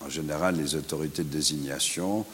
en 0.00 0.08
général, 0.08 0.56
les 0.56 0.74
autorités 0.74 1.24
de 1.24 1.28
désignation 1.28 2.26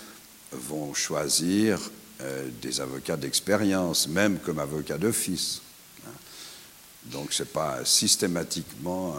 vont 0.52 0.92
choisir 0.94 1.78
euh, 2.22 2.48
des 2.60 2.80
avocats 2.80 3.16
d'expérience, 3.16 4.08
même 4.08 4.38
comme 4.38 4.58
avocat 4.58 4.98
d'office. 4.98 5.62
Donc 7.04 7.32
ce 7.32 7.42
n'est 7.42 7.48
pas 7.48 7.84
systématiquement 7.84 9.14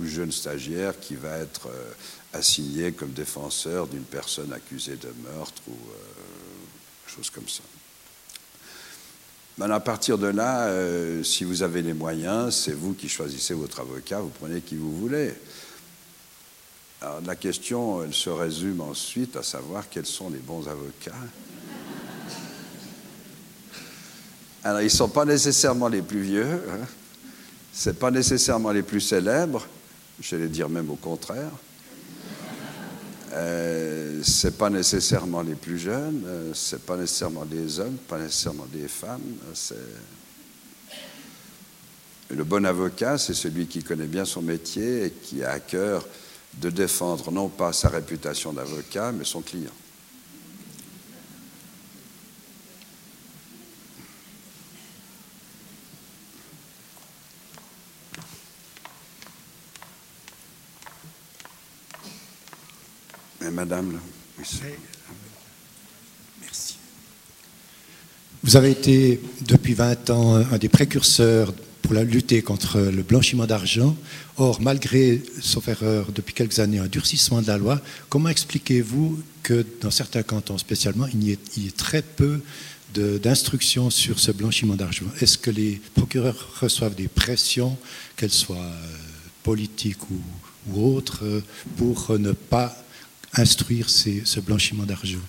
tout 0.00 0.06
jeune 0.06 0.32
stagiaire 0.32 0.98
qui 0.98 1.14
va 1.14 1.36
être 1.38 1.68
euh, 1.68 1.92
assigné 2.32 2.92
comme 2.92 3.10
défenseur 3.10 3.86
d'une 3.86 4.04
personne 4.04 4.52
accusée 4.52 4.96
de 4.96 5.12
meurtre 5.24 5.62
ou 5.68 5.72
euh, 5.72 7.06
chose 7.06 7.28
comme 7.30 7.48
ça. 7.48 7.62
à 9.62 9.80
partir 9.80 10.16
de 10.16 10.28
là, 10.28 10.68
euh, 10.68 11.22
si 11.22 11.44
vous 11.44 11.62
avez 11.62 11.82
les 11.82 11.92
moyens, 11.92 12.54
c'est 12.54 12.72
vous 12.72 12.94
qui 12.94 13.08
choisissez 13.08 13.52
votre 13.52 13.80
avocat, 13.80 14.20
vous 14.20 14.32
prenez 14.40 14.60
qui 14.60 14.76
vous 14.76 14.96
voulez. 14.96 15.34
Alors, 17.02 17.20
la 17.26 17.36
question, 17.36 18.02
elle 18.02 18.14
se 18.14 18.30
résume 18.30 18.80
ensuite 18.80 19.36
à 19.36 19.42
savoir 19.42 19.88
quels 19.88 20.06
sont 20.06 20.30
les 20.30 20.38
bons 20.38 20.66
avocats 20.68 21.12
Alors, 24.64 24.80
ils 24.80 24.84
ne 24.84 24.88
sont 24.88 25.08
pas 25.08 25.24
nécessairement 25.24 25.88
les 25.88 26.02
plus 26.02 26.20
vieux, 26.20 26.62
hein. 26.70 26.86
ce 27.72 27.90
n'est 27.90 27.96
pas 27.96 28.10
nécessairement 28.10 28.70
les 28.72 28.82
plus 28.82 29.00
célèbres, 29.00 29.66
j'allais 30.20 30.48
dire 30.48 30.68
même 30.68 30.90
au 30.90 30.96
contraire. 30.96 31.50
Euh, 33.32 34.20
ce 34.24 34.48
n'est 34.48 34.52
pas 34.52 34.70
nécessairement 34.70 35.42
les 35.42 35.54
plus 35.54 35.78
jeunes, 35.78 36.24
euh, 36.26 36.50
ce 36.52 36.74
n'est 36.74 36.82
pas 36.82 36.96
nécessairement 36.96 37.44
des 37.44 37.78
hommes, 37.78 37.96
pas 38.08 38.18
nécessairement 38.18 38.66
des 38.72 38.88
femmes. 38.88 39.20
C'est... 39.54 39.76
Le 42.30 42.44
bon 42.44 42.64
avocat, 42.64 43.18
c'est 43.18 43.34
celui 43.34 43.66
qui 43.66 43.82
connaît 43.82 44.06
bien 44.06 44.24
son 44.24 44.42
métier 44.42 45.06
et 45.06 45.10
qui 45.10 45.42
a 45.42 45.50
à 45.50 45.60
cœur 45.60 46.06
de 46.54 46.70
défendre 46.70 47.30
non 47.30 47.48
pas 47.48 47.72
sa 47.72 47.88
réputation 47.88 48.52
d'avocat, 48.52 49.12
mais 49.12 49.24
son 49.24 49.40
client. 49.40 49.70
Madame, 63.60 63.92
là. 63.92 63.98
Merci. 64.38 64.58
Vous 68.42 68.56
avez 68.56 68.70
été 68.70 69.20
depuis 69.42 69.74
20 69.74 70.08
ans 70.08 70.36
un 70.36 70.56
des 70.56 70.70
précurseurs 70.70 71.52
pour 71.82 71.92
la 71.92 72.02
lutter 72.02 72.40
contre 72.40 72.80
le 72.80 73.02
blanchiment 73.02 73.44
d'argent. 73.44 73.94
Or, 74.38 74.62
malgré, 74.62 75.22
sauf 75.42 75.68
erreur, 75.68 76.10
depuis 76.10 76.32
quelques 76.32 76.58
années, 76.58 76.78
un 76.78 76.86
durcissement 76.86 77.42
de 77.42 77.48
la 77.48 77.58
loi, 77.58 77.82
comment 78.08 78.30
expliquez-vous 78.30 79.22
que 79.42 79.66
dans 79.82 79.90
certains 79.90 80.22
cantons 80.22 80.56
spécialement, 80.56 81.06
il 81.12 81.22
y 81.22 81.32
ait, 81.32 81.70
très 81.76 82.00
peu 82.00 82.40
d'instructions 82.94 83.90
sur 83.90 84.20
ce 84.20 84.32
blanchiment 84.32 84.74
d'argent? 84.74 85.04
Est-ce 85.20 85.36
que 85.36 85.50
les 85.50 85.82
procureurs 85.94 86.48
reçoivent 86.58 86.94
des 86.94 87.08
pressions, 87.08 87.76
qu'elles 88.16 88.30
soient 88.30 88.56
euh, 88.56 88.86
politiques 89.42 90.10
ou, 90.10 90.18
ou 90.72 90.96
autres, 90.96 91.42
pour 91.76 92.18
ne 92.18 92.32
pas 92.32 92.74
instruire 93.34 93.88
ce 93.88 94.40
blanchiment 94.40 94.84
d'argent 94.84 95.20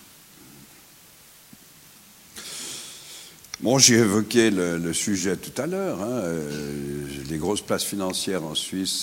Bon, 3.61 3.77
j'ai 3.77 3.97
évoqué 3.97 4.49
le, 4.49 4.91
sujet 4.91 5.37
tout 5.37 5.61
à 5.61 5.67
l'heure. 5.67 6.01
Hein. 6.01 6.21
Euh, 6.23 7.07
les 7.29 7.37
grosses 7.37 7.61
places 7.61 7.83
financières 7.83 8.43
en 8.43 8.55
Suisse, 8.55 9.01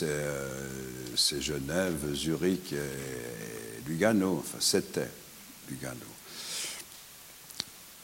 c'est 1.14 1.36
euh, 1.36 1.40
Genève, 1.40 2.12
Zurich 2.12 2.72
et 2.72 3.88
Lugano. 3.88 4.42
Enfin, 4.44 4.58
c'était 4.58 5.08
Lugano. 5.70 5.94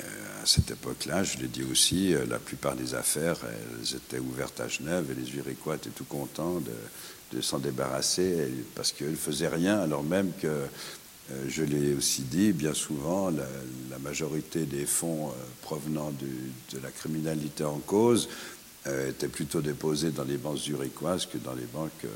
Euh, 0.00 0.04
à 0.44 0.46
cette 0.46 0.70
époque-là, 0.70 1.24
je 1.24 1.38
l'ai 1.38 1.48
dit 1.48 1.64
aussi, 1.64 2.14
la 2.28 2.38
plupart 2.38 2.76
des 2.76 2.94
affaires, 2.94 3.38
elles 3.42 3.96
étaient 3.96 4.20
ouvertes 4.20 4.60
à 4.60 4.68
Genève 4.68 5.06
et 5.10 5.20
les 5.20 5.26
Zurichois 5.26 5.74
étaient 5.74 5.90
tout 5.90 6.04
contents 6.04 6.60
de, 6.60 6.70
de 7.34 7.40
s'en 7.40 7.58
débarrasser 7.58 8.48
parce 8.74 8.92
qu'ils 8.92 9.10
ne 9.10 9.16
faisaient 9.16 9.48
rien, 9.48 9.80
alors 9.80 10.02
même 10.02 10.30
que, 10.40 10.48
euh, 11.32 11.44
je 11.48 11.62
l'ai 11.62 11.94
aussi 11.94 12.22
dit, 12.22 12.52
bien 12.52 12.74
souvent, 12.74 13.30
la, 13.30 13.98
majorité 14.02 14.66
des 14.66 14.84
fonds 14.84 15.28
euh, 15.28 15.32
provenant 15.62 16.12
de 16.20 16.78
la 16.82 16.90
criminalité 16.90 17.64
en 17.64 17.78
cause 17.78 18.28
euh, 18.86 19.08
étaient 19.08 19.28
plutôt 19.28 19.62
déposés 19.62 20.10
dans 20.10 20.24
les 20.24 20.36
banques 20.36 20.58
zurichoises 20.58 21.24
que 21.24 21.38
dans 21.38 21.54
les 21.54 21.64
banques 21.64 22.06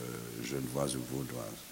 genevoises 0.45 0.97
ou 0.97 1.01
vaudoises. 1.11 1.63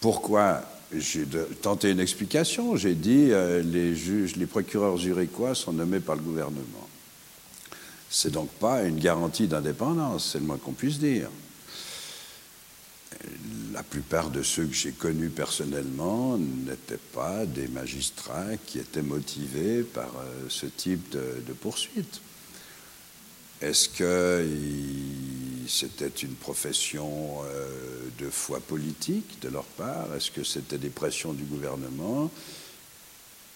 Pourquoi 0.00 0.62
J'ai 0.92 1.26
tenté 1.62 1.90
une 1.90 2.00
explication. 2.00 2.76
J'ai 2.76 2.94
dit 2.94 3.30
les 3.62 3.94
juges, 3.94 4.36
les 4.36 4.46
procureurs 4.46 4.98
zurichois 4.98 5.54
sont 5.54 5.72
nommés 5.72 6.00
par 6.00 6.16
le 6.16 6.22
gouvernement. 6.22 6.88
C'est 8.10 8.32
donc 8.32 8.48
pas 8.48 8.82
une 8.82 8.98
garantie 8.98 9.46
d'indépendance, 9.46 10.30
c'est 10.32 10.40
le 10.40 10.44
moins 10.46 10.58
qu'on 10.58 10.72
puisse 10.72 10.98
dire 10.98 11.30
la 13.74 13.82
plupart 13.82 14.30
de 14.30 14.42
ceux 14.42 14.66
que 14.66 14.72
j'ai 14.72 14.92
connus 14.92 15.30
personnellement 15.30 16.38
n'étaient 16.38 16.96
pas 17.12 17.44
des 17.44 17.66
magistrats 17.66 18.56
qui 18.66 18.78
étaient 18.78 19.02
motivés 19.02 19.82
par 19.82 20.10
euh, 20.16 20.46
ce 20.48 20.66
type 20.66 21.10
de, 21.10 21.52
poursuite. 21.60 22.20
Est-ce 23.60 23.88
que 23.88 24.46
c'était 25.66 26.06
une 26.06 26.34
profession 26.34 27.42
euh, 27.44 27.68
de 28.18 28.30
foi 28.30 28.60
politique 28.60 29.40
de 29.42 29.48
leur 29.48 29.64
part? 29.64 30.14
Est-ce 30.14 30.30
que 30.30 30.44
c'était 30.44 30.78
des 30.78 30.90
pressions 30.90 31.32
du 31.32 31.44
gouvernement? 31.44 32.30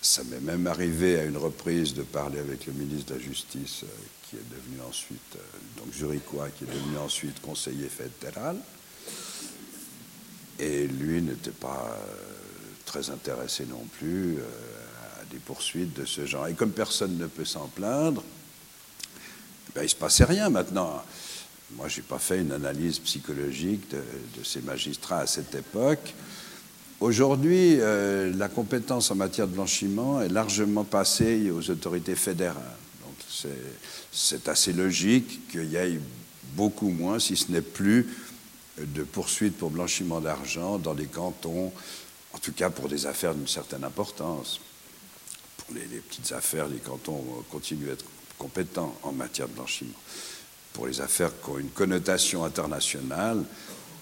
Ça 0.03 0.25
m'est 0.25 0.41
même 0.41 0.67
arrivé 0.67 1.21
à 1.21 1.25
une 1.25 1.37
reprise 1.37 1.95
de 1.95 2.03
parler 2.03 2.41
avec 2.41 2.67
le 2.67 2.73
ministre 2.73 3.13
de 3.13 3.19
la 3.19 3.25
Justice, 3.25 3.83
euh, 3.85 3.87
qui 4.29 4.37
est 4.37 4.51
devenu 4.51 4.81
ensuite, 4.89 5.37
donc 5.77 5.95
zurichois, 5.95 6.49
qui 6.51 6.65
est 6.65 6.75
devenu 6.75 6.99
ensuite 6.99 7.41
conseiller 7.41 7.89
fédéral. 7.89 8.57
Et 10.59 10.87
lui 10.87 11.23
n'était 11.23 11.51
pas 11.51 11.89
euh, 11.93 12.05
très 12.85 13.11
intéressé 13.11 13.65
non 13.67 13.85
plus 13.99 14.37
euh, 14.37 15.21
à 15.21 15.25
des 15.31 15.39
poursuites 15.39 15.95
de 15.95 16.05
ce 16.05 16.27
genre. 16.27 16.49
Et 16.49 16.55
comme 16.55 16.73
personne 16.73 17.17
ne 17.17 17.27
peut 17.27 17.45
s'en 17.45 17.69
plaindre, 17.69 18.23
ben, 19.75 19.83
il 19.83 19.85
ne 19.85 19.89
se 19.89 19.97
passait 19.97 20.25
rien 20.25 20.51
maintenant. 20.51 21.03
Moi, 21.77 21.89
je 21.89 21.99
n'ai 21.99 22.03
pas 22.03 22.19
fait 22.19 22.41
une 22.41 22.53
analyse 22.53 22.99
psychologique 22.99 23.91
de, 23.91 24.45
ces 24.45 24.61
magistrats 24.63 25.21
à 25.21 25.27
cette 25.27 25.55
époque. 25.55 26.15
Aujourd'hui, 27.01 27.77
euh, 27.79 28.33
la 28.35 28.49
compétence 28.49 29.11
en 29.11 29.15
matière 29.15 29.47
de 29.47 29.53
blanchiment 29.53 30.21
est 30.21 30.31
largement 30.31 30.85
passée 30.85 31.51
aux 31.51 31.71
autorités 31.71 32.17
fédérales. 32.17 32.77
Donc 33.05 33.51
c'est 34.11 34.49
assez 34.49 34.73
logique 34.73 35.49
qu'il 35.51 35.71
y 35.71 35.77
ait 35.77 36.01
beaucoup 36.55 36.89
moins, 36.89 37.19
si 37.19 37.37
ce 37.37 37.53
n'est 37.53 37.61
plus, 37.61 38.09
de 38.87 39.03
poursuites 39.03 39.57
pour 39.57 39.71
blanchiment 39.71 40.21
d'argent 40.21 40.79
dans 40.79 40.95
les 40.95 41.07
cantons, 41.07 41.73
en 42.33 42.39
tout 42.39 42.53
cas 42.53 42.71
pour 42.71 42.89
des 42.89 43.07
affaires 43.07 43.35
d'une 43.35 43.49
certaine 43.49 43.85
importance. 43.85 44.61
Pour 45.57 45.75
les, 45.75 45.83
petites 45.83 46.33
affaires, 46.33 46.69
les 46.69 46.79
cantons 46.79 47.23
continuent 47.51 47.91
à 47.91 47.93
être 47.93 48.05
compétents 48.39 48.97
en 49.03 49.13
matière 49.13 49.49
de 49.49 49.55
blanchiment. 49.55 49.99
Pour 50.73 50.87
les 50.87 51.01
affaires 51.01 51.31
qui 51.43 51.51
ont 51.51 51.59
une 51.59 51.71
connotation 51.71 52.45
internationale, 52.45 53.45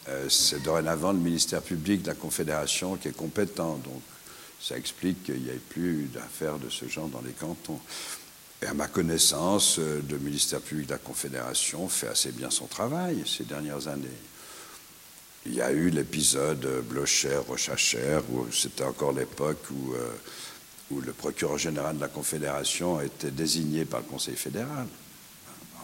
euh, 0.09 0.29
c'est 0.29 0.63
dorénavant 0.63 1.13
le 1.13 1.19
ministère 1.19 1.63
public 1.63 2.03
de 2.03 2.09
la 2.09 2.15
Confédération 2.15 2.97
qui 2.97 3.09
est 3.09 3.17
compétent. 3.17 3.81
Donc 3.85 4.03
ça 4.61 4.77
explique 4.77 5.25
qu'il 5.25 5.43
n'y 5.43 5.49
ait 5.49 5.61
plus 5.69 6.05
d'affaires 6.13 6.59
de 6.59 6.69
ce 6.69 6.87
genre 6.87 7.09
dans 7.09 7.23
les 7.23 7.33
cantons. 7.33 7.81
Et 8.63 8.67
à 8.67 8.75
ma 8.75 8.89
connaissance, 8.89 9.77
euh, 9.79 10.01
le 10.09 10.19
ministère 10.19 10.61
public 10.61 10.87
de 10.87 10.93
la 10.93 10.99
Confédération 10.99 11.89
fait 11.89 12.09
assez 12.09 12.33
bien 12.33 12.51
son 12.51 12.67
travail 12.67 13.23
ces 13.27 13.45
dernières 13.45 13.89
années. 13.89 14.09
Il 15.49 15.55
y 15.55 15.63
a 15.63 15.71
eu 15.71 15.91
l'épisode 15.91 16.67
Blocher-Rochachère, 16.89 18.23
où 18.33 18.51
c'était 18.51 18.83
encore 18.83 19.13
l'époque 19.13 19.63
où, 19.71 19.95
euh, 19.95 20.11
où, 20.91 21.01
le 21.01 21.13
procureur 21.13 21.57
général 21.57 21.97
de 21.97 22.01
la 22.01 22.09
Confédération 22.09 23.01
était 23.01 23.31
désigné 23.31 23.85
par 23.85 24.01
le 24.01 24.07
Conseil 24.07 24.35
fédéral. 24.35 24.89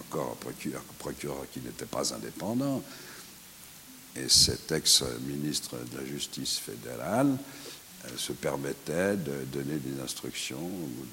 Encore 0.01 0.33
un 0.33 0.45
procureur, 0.45 0.83
procureur 0.99 1.47
qui 1.53 1.61
n'était 1.61 1.85
pas 1.85 2.13
indépendant. 2.13 2.83
Et 4.17 4.29
cet 4.29 4.73
ex-ministre 4.73 5.77
de 5.93 5.99
la 5.99 6.07
Justice 6.07 6.59
fédérale 6.59 7.37
euh, 8.07 8.09
se 8.17 8.33
permettait 8.33 9.17
de 9.17 9.45
donner 9.53 9.77
des 9.77 10.03
instructions 10.03 10.59
ou 10.59 11.07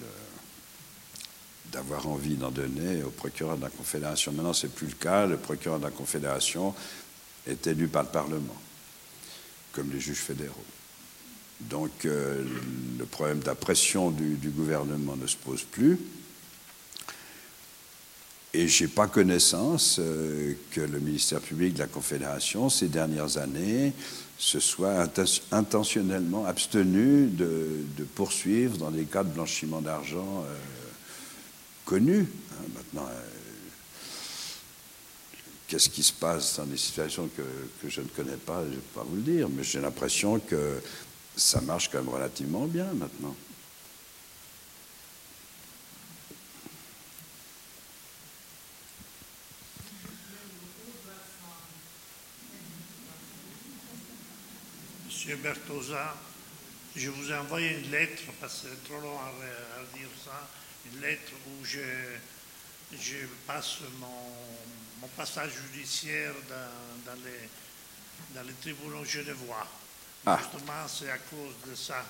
d'avoir 1.71 2.07
envie 2.07 2.35
d'en 2.35 2.49
donner 2.49 3.03
au 3.03 3.11
procureur 3.11 3.57
de 3.57 3.61
la 3.61 3.69
Confédération. 3.69 4.31
Maintenant, 4.31 4.53
ce 4.53 4.65
n'est 4.65 4.73
plus 4.73 4.87
le 4.87 4.93
cas. 4.93 5.27
Le 5.27 5.37
procureur 5.37 5.77
de 5.77 5.83
la 5.83 5.91
Confédération 5.91 6.73
est 7.47 7.67
élu 7.67 7.87
par 7.87 8.03
le 8.03 8.09
Parlement, 8.09 8.61
comme 9.73 9.91
les 9.91 9.99
juges 9.99 10.17
fédéraux. 10.17 10.65
Donc 11.61 12.05
euh, 12.05 12.43
le 12.97 13.05
problème 13.05 13.39
de 13.39 13.45
la 13.45 13.55
pression 13.55 14.11
du, 14.11 14.49
gouvernement 14.49 15.15
ne 15.15 15.27
se 15.27 15.35
pose 15.35 15.63
plus. 15.63 15.99
Et 18.53 18.67
je 18.67 18.83
n'ai 18.83 18.89
pas 18.89 19.07
connaissance 19.07 19.97
euh, 19.99 20.53
que 20.71 20.81
le 20.81 20.99
ministère 20.99 21.41
public 21.41 21.73
de 21.73 21.79
la 21.79 21.87
Confédération, 21.87 22.69
ces 22.69 22.87
dernières 22.87 23.37
années, 23.37 23.93
se 24.37 24.59
soit 24.59 25.05
intentionnellement 25.51 26.45
abstenu 26.45 27.27
de, 27.27 27.83
poursuivre 28.15 28.77
dans 28.77 28.89
des 28.89 29.03
cas 29.03 29.23
de 29.23 29.29
blanchiment 29.29 29.81
d'argent 29.81 30.45
euh, 30.47 30.55
connus. 31.85 32.25
Hein, 32.53 32.65
maintenant, 32.73 33.09
Qu'est-ce 35.69 35.89
qui 35.91 36.01
se 36.01 36.13
passe 36.13 36.57
dans 36.57 36.65
des 36.65 36.77
situations 36.77 37.29
que, 37.37 37.43
je 37.87 38.01
ne 38.01 38.07
connais 38.07 38.37
pas 38.37 38.63
Je 38.63 38.69
ne 38.69 38.75
vais 38.75 38.81
pas 38.95 39.03
vous 39.03 39.17
le 39.17 39.21
dire, 39.21 39.47
mais 39.49 39.63
j'ai 39.63 39.79
l'impression 39.79 40.39
que 40.39 40.81
ça 41.35 41.61
marche 41.61 41.91
quand 41.91 41.99
même 41.99 42.09
relativement 42.09 42.65
bien 42.65 42.91
maintenant. 42.93 43.35
Monsieur 55.05 55.35
Bertosa, 55.35 56.15
je 56.95 57.09
vous 57.09 57.31
ai 57.31 57.35
envoyé 57.35 57.77
une 57.77 57.91
lettre, 57.91 58.23
parce 58.41 58.61
que 58.61 58.69
c'est 58.69 58.91
trop 58.91 58.99
long 59.01 59.19
à, 59.19 59.31
dire 59.95 60.09
ça, 60.25 60.49
une 60.91 60.99
lettre 61.01 61.31
où 61.45 61.63
je, 61.63 61.77
je 62.93 63.25
passe 63.45 63.77
mon, 63.99 64.07
mon 65.01 65.07
passage 65.15 65.51
judiciaire 65.71 66.33
dans, 66.49 67.11
dans 67.11 67.17
les, 67.23 67.49
dans 68.35 68.47
les 68.47 68.53
tribunaux 68.53 69.05
genevois. 69.05 69.67
Ah. 70.25 70.39
Justement, 70.41 70.87
c'est 70.87 71.09
à 71.09 71.17
cause 71.17 71.69
de 71.69 71.75
ça. 71.75 72.03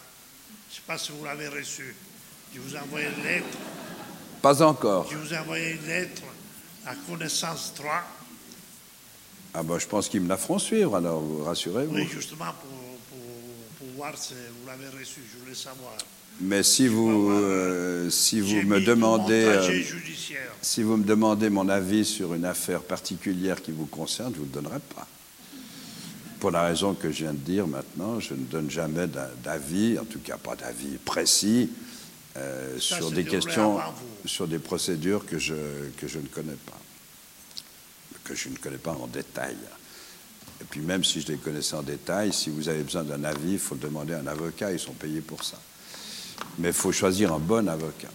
Je 0.70 0.74
ne 0.74 0.76
sais 0.76 0.82
pas 0.88 0.98
si 0.98 1.12
vous 1.12 1.24
l'avez 1.24 1.48
reçu. 1.48 1.96
Je 2.54 2.60
vous 2.60 2.76
ai 2.76 2.80
envoyé 2.80 3.08
une 3.08 3.24
lettre. 3.24 3.58
Pas 4.42 4.62
encore. 4.64 5.10
Je 5.12 5.18
vous 5.18 5.34
ai 5.34 5.38
envoyé 5.38 5.72
une 5.72 5.86
lettre 5.86 6.24
à 6.86 6.96
connaissance 6.96 7.74
3. 7.76 8.04
Ah 9.54 9.64
ben, 9.64 9.78
je 9.80 9.88
pense 9.88 10.08
qu'ils 10.08 10.22
me 10.22 10.30
la 10.30 10.38
feront 10.38 10.60
suivre, 10.60 10.96
alors 10.96 11.24
rassurez-vous. 11.46 11.94
Oui, 11.94 12.08
justement 12.08 12.54
pour, 12.62 12.70
pour, 13.10 13.20
pour 13.78 13.88
voir 13.96 14.18
si 14.18 14.34
vous 14.34 14.68
l'avez 14.68 14.88
reçu. 14.98 15.22
Je 15.32 15.40
voulais 15.40 15.56
savoir. 15.56 15.94
Mais 16.42 16.64
si 16.64 16.88
vous, 16.88 17.32
euh, 17.32 18.10
si 18.10 18.40
vous 18.40 18.62
me 18.66 18.80
demandez, 18.86 19.44
euh, 19.46 19.84
si 20.62 20.84
vous 20.84 20.96
me 20.98 21.04
demandez 21.04 21.50
mon 21.50 21.68
avis 21.68 22.06
sur 22.06 22.34
une 22.34 22.46
affaire 22.46 22.82
particulière 22.82 23.62
qui 23.62 23.72
vous 23.72 23.86
concerne, 23.86 24.34
je 24.34 24.40
vous 24.40 24.46
le 24.46 24.52
donnerai 24.52 24.80
pas. 24.96 25.08
Pour 26.40 26.52
la 26.52 26.64
raison 26.64 26.94
que 26.94 27.12
je 27.12 27.24
viens 27.24 27.34
de 27.34 27.40
dire 27.40 27.68
maintenant, 27.68 28.22
je 28.22 28.34
ne 28.34 28.46
donne 28.46 28.70
jamais 28.72 29.08
d'a- 29.08 29.30
d'avis, 29.44 30.00
en 30.00 30.06
tout 30.06 30.20
cas 30.20 30.38
pas 30.38 30.56
d'avis 30.56 30.98
précis, 31.04 31.70
euh, 32.38 32.80
Ça, 32.80 32.96
sur 32.96 33.12
des 33.12 33.26
questions, 33.26 33.78
sur 34.26 34.48
des 34.48 34.60
procédures 34.60 35.26
que 35.26 35.38
je, 35.38 35.56
que 35.98 36.08
je 36.08 36.20
ne 36.20 36.28
connais 36.28 36.54
pas, 36.66 36.80
que 38.24 38.34
je 38.34 38.48
ne 38.48 38.56
connais 38.56 38.78
pas 38.78 38.94
en 38.94 39.08
détail. 39.08 39.58
Et 40.62 40.66
puis 40.70 40.80
même 40.80 41.04
si 41.04 41.20
je 41.20 41.28
les 41.28 41.38
connaissais 41.38 41.76
en 41.76 41.84
détail, 41.84 42.32
si 42.32 42.50
vous 42.50 42.70
avez 42.70 42.84
besoin 42.84 43.04
d'un 43.04 43.24
avis, 43.26 43.54
il 43.54 43.60
faut 43.60 43.76
le 43.76 43.82
demander 43.82 44.14
à 44.14 44.20
un 44.20 44.28
avocat, 44.28 44.72
ils 44.72 44.80
sont 44.80 44.94
payés 44.94 45.22
pour 45.22 45.44
ça. 45.44 45.60
Mais 46.58 46.70
il 46.70 46.74
faut 46.74 46.92
choisir 46.92 47.34
un 47.34 47.40
bon 47.40 47.68
avocat. 47.68 48.10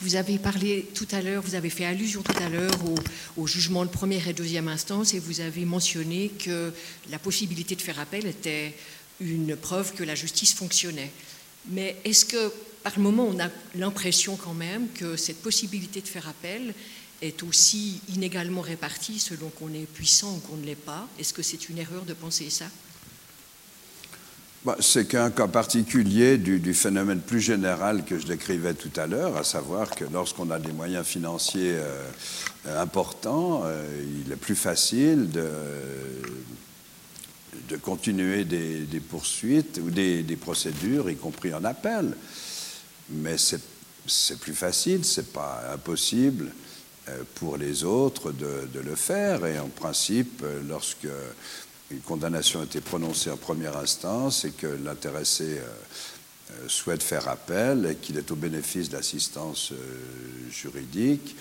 Vous 0.00 0.16
avez 0.16 0.38
parlé 0.38 0.86
tout 0.94 1.08
à 1.12 1.22
l'heure, 1.22 1.42
vous 1.42 1.54
avez 1.54 1.70
fait 1.70 1.86
allusion 1.86 2.22
tout 2.22 2.42
à 2.42 2.50
l'heure 2.50 2.78
au, 2.84 3.42
au 3.42 3.46
jugement 3.46 3.86
de 3.86 3.90
première 3.90 4.28
et 4.28 4.34
deuxième 4.34 4.68
instance 4.68 5.14
et 5.14 5.18
vous 5.18 5.40
avez 5.40 5.64
mentionné 5.64 6.28
que 6.28 6.74
la 7.10 7.18
possibilité 7.18 7.74
de 7.74 7.80
faire 7.80 7.98
appel 7.98 8.26
était 8.26 8.74
une 9.20 9.56
preuve 9.56 9.94
que 9.94 10.04
la 10.04 10.14
justice 10.14 10.52
fonctionnait. 10.52 11.10
Mais 11.70 11.96
est-ce 12.04 12.26
que 12.26 12.52
par 12.82 12.92
le 12.96 13.02
moment 13.02 13.24
on 13.24 13.40
a 13.40 13.48
l'impression 13.74 14.36
quand 14.36 14.52
même 14.52 14.88
que 14.92 15.16
cette 15.16 15.40
possibilité 15.40 16.02
de 16.02 16.08
faire 16.08 16.28
appel 16.28 16.74
est 17.24 17.42
aussi 17.42 18.00
inégalement 18.14 18.60
répartie 18.60 19.18
selon 19.18 19.48
qu'on 19.48 19.72
est 19.72 19.86
puissant 19.86 20.36
ou 20.36 20.38
qu'on 20.40 20.56
ne 20.56 20.66
l'est 20.66 20.74
pas. 20.74 21.08
Est-ce 21.18 21.32
que 21.32 21.42
c'est 21.42 21.68
une 21.68 21.78
erreur 21.78 22.04
de 22.04 22.14
penser 22.14 22.50
ça? 22.50 22.66
Bah, 24.64 24.76
c'est 24.80 25.06
qu'un 25.06 25.30
cas 25.30 25.46
particulier 25.46 26.38
du, 26.38 26.72
phénomène 26.72 27.20
plus 27.20 27.40
général 27.40 28.04
que 28.04 28.18
je 28.18 28.26
décrivais 28.26 28.72
tout 28.72 28.92
à 28.96 29.06
l'heure, 29.06 29.36
à 29.36 29.44
savoir 29.44 29.90
que 29.90 30.04
lorsqu'on 30.10 30.50
a 30.50 30.58
des 30.58 30.72
moyens 30.72 31.06
financiers 31.06 31.74
euh, 31.74 32.10
importants, 32.80 33.62
euh, 33.64 33.84
il 34.24 34.32
est 34.32 34.36
plus 34.36 34.56
facile 34.56 35.30
de, 35.30 35.50
de 37.68 37.76
continuer 37.76 38.46
des, 38.46 39.00
poursuites 39.00 39.80
ou 39.84 39.90
des, 39.90 40.22
des 40.22 40.36
procédures, 40.36 41.10
y 41.10 41.16
compris 41.16 41.52
en 41.52 41.64
appel. 41.64 42.16
Mais 43.10 43.36
c'est 43.36 44.40
plus 44.40 44.54
facile, 44.54 45.04
c'est 45.04 45.30
pas 45.30 45.62
impossible 45.74 46.50
pour 47.34 47.56
les 47.56 47.84
autres 47.84 48.32
de, 48.32 48.68
de 48.72 48.80
le 48.80 48.94
faire. 48.94 49.44
Et 49.46 49.58
en 49.58 49.68
principe, 49.68 50.42
euh, 50.42 50.60
lorsque 50.66 51.08
une 51.90 52.00
condamnation 52.00 52.60
a 52.60 52.64
été 52.64 52.80
prononcée 52.80 53.30
en 53.30 53.36
première 53.36 53.76
instance 53.76 54.44
et 54.44 54.52
que 54.52 54.66
l'intéressé 54.66 55.58
euh, 55.58 55.66
euh, 56.52 56.68
souhaite 56.68 57.02
faire 57.02 57.28
appel 57.28 57.86
et 57.86 57.96
qu'il 57.96 58.16
est 58.16 58.30
au 58.30 58.36
bénéfice 58.36 58.88
d'assistance 58.88 59.72
euh, 59.72 59.76
juridique, 60.50 61.36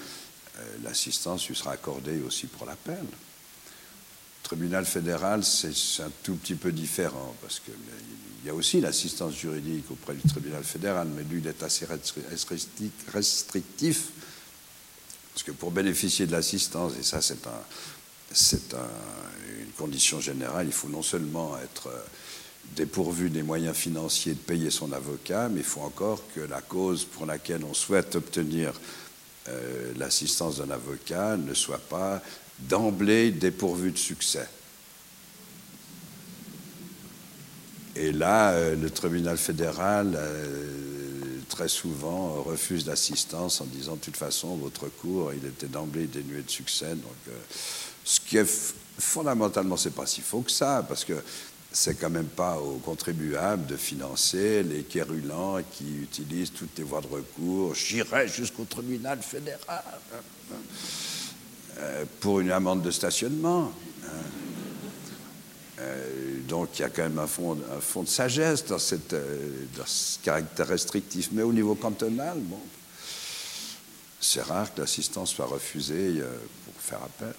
euh, 0.59 0.61
l'assistance 0.83 1.47
lui 1.47 1.55
sera 1.55 1.71
accordée 1.71 2.21
aussi 2.27 2.47
pour 2.47 2.65
l'appel. 2.65 2.99
Le 2.99 4.43
tribunal 4.43 4.85
fédéral, 4.85 5.43
c'est 5.43 6.03
un 6.03 6.11
tout 6.21 6.35
petit 6.35 6.55
peu 6.55 6.71
différent 6.71 7.33
parce 7.41 7.59
que 7.59 7.71
mais 7.71 8.03
il 8.43 8.47
y 8.47 8.49
a 8.49 8.53
aussi 8.53 8.81
l'assistance 8.81 9.35
juridique 9.35 9.89
auprès 9.89 10.13
du 10.15 10.21
tribunal 10.27 10.65
fédéral, 10.65 11.07
mais 11.15 11.23
lui, 11.23 11.39
il 11.39 11.47
est 11.47 11.63
assez 11.63 11.85
restri- 11.85 12.91
restrictif 13.13 14.09
parce 15.33 15.43
que 15.43 15.51
pour 15.51 15.71
bénéficier 15.71 16.25
de 16.27 16.31
l'assistance, 16.31 16.93
et 16.99 17.03
ça 17.03 17.21
c'est 17.21 17.45
un, 17.47 17.61
c'est 18.31 18.73
un- 18.73 19.59
une 19.59 19.71
condition 19.71 20.19
générale, 20.21 20.67
il 20.67 20.73
faut 20.73 20.89
non 20.89 21.01
seulement 21.01 21.57
être 21.59 21.87
euh, 21.87 21.99
dépourvu 22.75 23.29
des 23.29 23.43
moyens 23.43 23.75
financiers 23.75 24.33
de 24.33 24.39
payer 24.39 24.69
son 24.69 24.91
avocat, 24.93 25.49
mais 25.49 25.59
il 25.61 25.65
faut 25.65 25.81
encore 25.81 26.21
que 26.35 26.41
la 26.41 26.61
cause 26.61 27.03
pour 27.05 27.25
laquelle 27.25 27.63
on 27.63 27.73
souhaite 27.73 28.15
obtenir 28.15 28.73
euh, 29.49 29.91
l'assistance 29.97 30.57
d'un 30.57 30.69
avocat 30.71 31.35
ne 31.37 31.53
soit 31.53 31.77
pas 31.89 32.21
d'emblée 32.59 33.31
dépourvue 33.31 33.91
de 33.91 33.97
succès. 33.97 34.47
Et 37.95 38.11
là, 38.11 38.51
euh, 38.53 38.75
le 38.75 38.89
tribunal 38.89 39.37
fédéral, 39.37 40.15
très 41.53 41.67
souvent, 41.67 42.35
euh, 42.35 42.41
refuse 42.41 42.87
l'assistance 42.87 43.61
en 43.61 43.65
disant, 43.65 43.93
de 43.93 43.99
toute 43.99 44.17
façon, 44.17 44.55
votre 44.55 44.87
cours, 44.87 45.33
il 45.33 45.45
était 45.45 45.67
d'emblée 45.67 46.07
dénué 46.07 46.41
de 46.41 46.49
succès. 46.49 46.95
Donc, 46.95 47.21
euh, 47.27 47.31
ce 48.03 48.19
qui 48.19 48.37
est 48.37 48.73
fondamentalement, 48.97 49.77
c'est 49.77 49.93
pas 49.93 50.07
si 50.07 50.21
faux 50.21 50.41
que 50.41 50.49
ça, 50.51 50.83
parce 50.87 51.05
que 51.05 51.13
c'est 51.71 51.93
quand 51.95 52.09
même 52.09 52.25
pas 52.25 52.57
aux 52.57 52.77
contribuables 52.77 53.67
de 53.67 53.77
financer 53.77 54.63
les 54.63 54.81
quérulents 54.83 55.59
qui 55.71 55.85
utilisent 56.01 56.51
toutes 56.53 56.75
les 56.77 56.83
voies 56.83 57.01
de 57.01 57.07
recours. 57.07 57.75
J'irai 57.75 58.27
jusqu'au 58.27 58.65
tribunal 58.65 59.19
fédéral 59.21 59.83
euh, 61.77 62.05
pour 62.19 62.39
une 62.39 62.51
amende 62.51 62.81
de 62.81 62.91
stationnement. 62.91 63.71
Euh, 65.79 66.39
donc 66.47 66.69
il 66.77 66.83
y 66.83 66.85
a 66.85 66.89
quand 66.89 67.03
même 67.03 67.19
un 67.19 67.27
fond, 67.27 67.57
un 67.75 67.79
fond 67.79 68.03
de 68.03 68.07
sagesse 68.07 68.65
dans, 68.65 68.77
cette, 68.77 69.13
euh, 69.13 69.65
ce 69.85 70.19
caractère 70.19 70.67
restrictif. 70.67 71.29
Mais 71.31 71.41
au 71.41 71.53
niveau 71.53 71.75
cantonal, 71.75 72.37
bon, 72.39 72.59
c'est 74.19 74.43
rare 74.43 74.73
que 74.73 74.81
l'assistance 74.81 75.31
soit 75.31 75.47
refusée 75.47 76.19
euh, 76.19 76.37
pour 76.65 76.81
faire 76.81 76.99
appel. 77.03 77.33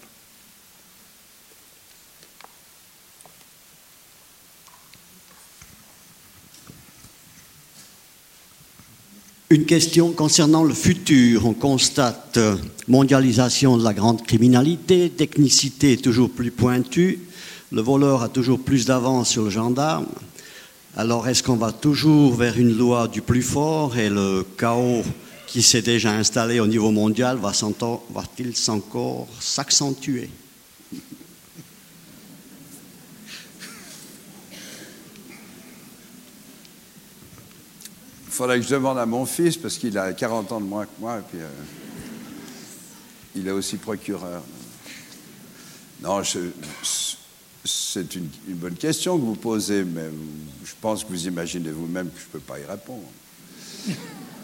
Une 9.51 9.66
question 9.66 10.11
concernant 10.11 10.65
le 10.65 10.74
futur. 10.74 11.47
On 11.47 11.52
constate 11.52 12.40
mondialisation 12.89 13.77
de 13.77 13.85
la 13.85 13.94
grande 13.94 14.27
criminalité, 14.27 15.11
technicité 15.11 15.97
toujours 15.97 16.31
plus 16.31 16.51
pointue, 16.51 17.20
le 17.75 17.83
voleur 17.83 18.23
a 18.23 18.29
toujours 18.29 18.61
plus 18.61 18.87
d'avance 18.87 19.31
sur 19.31 19.43
le 19.43 19.51
gendarme. 19.51 20.07
Alors 20.97 21.27
est-ce 21.27 21.43
qu'on 21.43 21.57
va 21.57 21.73
toujours 21.73 22.33
vers 22.37 22.57
une 22.57 22.73
loi 22.79 23.09
du 23.09 23.21
plus 23.21 23.43
fort 23.43 23.99
et 23.99 24.09
le 24.09 24.47
chaos 24.57 25.03
qui 25.49 25.61
s'est 25.61 25.83
déjà 25.83 26.13
installé 26.13 26.61
au 26.61 26.69
niveau 26.69 26.93
mondial 26.93 27.37
va-t-il 27.37 28.53
encore 28.69 29.27
s'accentuer? 29.41 30.31
Il 38.27 38.33
faudrait 38.33 38.59
que 38.61 38.65
je 38.67 38.71
demande 38.71 38.99
à 38.99 39.07
mon 39.07 39.27
fils, 39.27 39.57
parce 39.57 39.79
qu'il 39.79 39.97
a 39.99 40.13
40 40.13 40.53
ans 40.53 40.61
de 40.61 40.67
moins 40.67 40.85
que 40.87 41.01
moi, 41.01 41.19
et 41.19 41.23
puis 41.29 41.41
euh, 41.41 41.49
il 43.37 43.47
est 43.47 43.53
aussi 43.53 43.77
procureur. 43.77 44.43
Non, 46.03 46.23
je- 46.23 46.39
c'est 47.65 48.15
une, 48.15 48.28
une 48.49 48.57
bonne 48.57 48.77
question 48.77 49.19
que 49.19 49.24
vous 49.24 49.36
posez, 49.36 49.85
mais 49.85 50.09
je 50.65 50.73
pense 50.81 51.05
que 51.05 51.09
vous 51.09 51.27
imaginez 51.27 51.70
vous-même 51.70 52.11
que 52.11 52.19
je 52.19 52.27
ne 52.27 52.31
peux 52.32 52.41
pas 52.41 52.59
y 52.59 52.65
répondre. 52.65 53.09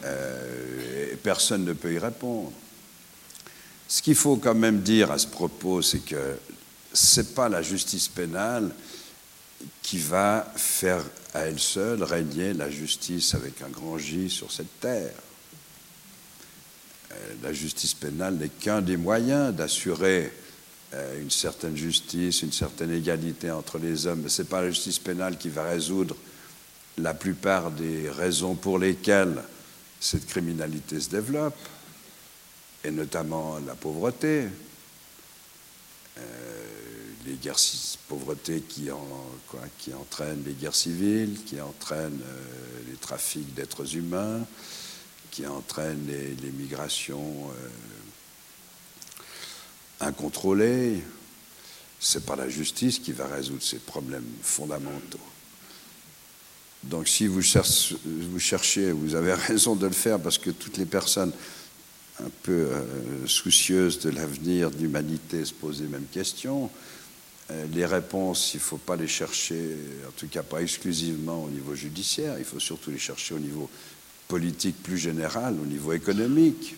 Euh, 0.02 1.12
et 1.12 1.16
personne 1.16 1.66
ne 1.66 1.74
peut 1.74 1.92
y 1.92 1.98
répondre. 1.98 2.50
Ce 3.86 4.00
qu'il 4.00 4.14
faut 4.14 4.36
quand 4.36 4.54
même 4.54 4.80
dire 4.80 5.10
à 5.10 5.18
ce 5.18 5.26
propos, 5.26 5.82
c'est 5.82 5.98
que 5.98 6.38
ce 6.94 7.20
n'est 7.20 7.26
pas 7.26 7.50
la 7.50 7.60
justice 7.60 8.08
pénale 8.08 8.74
qui 9.82 9.98
va 9.98 10.50
faire 10.56 11.04
à 11.34 11.40
elle 11.40 11.58
seule 11.58 12.02
régner 12.02 12.54
la 12.54 12.70
justice 12.70 13.34
avec 13.34 13.60
un 13.60 13.68
grand 13.68 13.98
J 13.98 14.30
sur 14.30 14.50
cette 14.50 14.80
terre. 14.80 15.12
Euh, 17.12 17.34
La 17.42 17.52
justice 17.52 17.92
pénale 17.92 18.36
n'est 18.36 18.48
qu'un 18.48 18.80
des 18.80 18.96
moyens 18.96 19.54
d'assurer 19.54 20.32
une 20.92 21.30
certaine 21.30 21.76
justice, 21.76 22.42
une 22.42 22.52
certaine 22.52 22.90
égalité 22.90 23.50
entre 23.50 23.78
les 23.78 24.06
hommes. 24.06 24.22
Mais 24.22 24.28
ce 24.28 24.42
n'est 24.42 24.48
pas 24.48 24.62
la 24.62 24.70
justice 24.70 24.98
pénale 24.98 25.38
qui 25.38 25.48
va 25.48 25.64
résoudre 25.64 26.16
la 26.98 27.14
plupart 27.14 27.70
des 27.70 28.10
raisons 28.10 28.54
pour 28.54 28.78
lesquelles 28.78 29.42
cette 30.00 30.26
criminalité 30.26 30.98
se 31.00 31.10
développe, 31.10 31.58
et 32.84 32.90
notamment 32.90 33.58
la 33.66 33.74
pauvreté. 33.74 34.46
Euh, 36.18 36.70
les 37.26 37.34
guerres, 37.34 37.58
pauvreté 38.08 38.62
qui, 38.62 38.90
en, 38.90 39.06
quoi, 39.48 39.60
qui 39.78 39.92
entraînent 39.92 40.42
les 40.46 40.54
guerres 40.54 40.74
civiles, 40.74 41.38
qui 41.44 41.60
entraînent 41.60 42.20
euh, 42.24 42.80
les 42.88 42.96
trafics 42.96 43.54
d'êtres 43.54 43.94
humains, 43.94 44.46
qui 45.30 45.46
entraînent 45.46 46.06
les, 46.06 46.34
les 46.34 46.50
migrations 46.50 47.50
euh, 47.50 47.68
incontrôlées. 50.00 51.02
C'est 51.98 52.24
pas 52.24 52.36
la 52.36 52.48
justice 52.48 52.98
qui 52.98 53.12
va 53.12 53.26
résoudre 53.26 53.62
ces 53.62 53.78
problèmes 53.78 54.24
fondamentaux. 54.42 55.20
Donc 56.84 57.08
si 57.08 57.26
vous 57.26 57.42
cherchez, 57.42 57.96
vous 58.04 58.38
cherchez, 58.38 58.90
vous 58.92 59.14
avez 59.14 59.34
raison 59.48 59.76
de 59.76 59.86
le 59.86 59.92
faire 59.92 60.18
parce 60.18 60.38
que 60.38 60.50
toutes 60.50 60.78
les 60.78 60.86
personnes 60.86 61.32
un 62.24 62.30
peu 62.42 62.52
euh, 62.52 63.26
soucieuses 63.26 63.98
de 64.00 64.10
l'avenir 64.10 64.70
de 64.70 64.78
l'humanité 64.78 65.44
se 65.44 65.54
posent 65.54 65.80
les 65.80 65.88
mêmes 65.88 66.06
questions. 66.12 66.70
Euh, 67.50 67.66
les 67.72 67.86
réponses, 67.86 68.52
il 68.54 68.58
ne 68.58 68.62
faut 68.62 68.76
pas 68.76 68.96
les 68.96 69.08
chercher, 69.08 69.76
en 70.06 70.12
tout 70.12 70.28
cas 70.28 70.42
pas 70.42 70.62
exclusivement 70.62 71.44
au 71.44 71.48
niveau 71.48 71.74
judiciaire, 71.74 72.38
il 72.38 72.44
faut 72.44 72.60
surtout 72.60 72.90
les 72.90 72.98
chercher 72.98 73.34
au 73.34 73.38
niveau 73.38 73.68
politique 74.28 74.82
plus 74.82 74.98
général, 74.98 75.56
au 75.60 75.66
niveau 75.66 75.92
économique. 75.92 76.76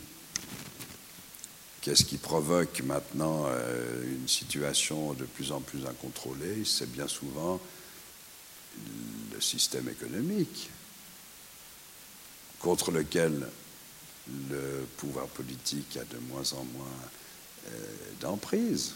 Qu'est-ce 1.83 2.05
qui 2.05 2.17
provoque 2.17 2.81
maintenant 2.85 3.47
euh, 3.49 4.05
une 4.05 4.29
situation 4.29 5.15
de 5.15 5.25
plus 5.25 5.51
en 5.51 5.61
plus 5.61 5.85
incontrôlée? 5.85 6.63
C'est 6.65 6.91
bien 6.91 7.09
souvent 7.09 7.61
le 9.35 9.41
système 9.41 9.89
économique 9.89 10.71
contre 12.61 12.93
lequel 12.93 13.49
le 14.49 14.87
pouvoir 14.97 15.27
politique 15.27 15.97
a 15.97 16.05
de 16.05 16.19
moins 16.29 16.53
en 16.53 16.65
moins 16.67 16.87
euh, 17.67 17.71
d'emprise. 18.21 18.93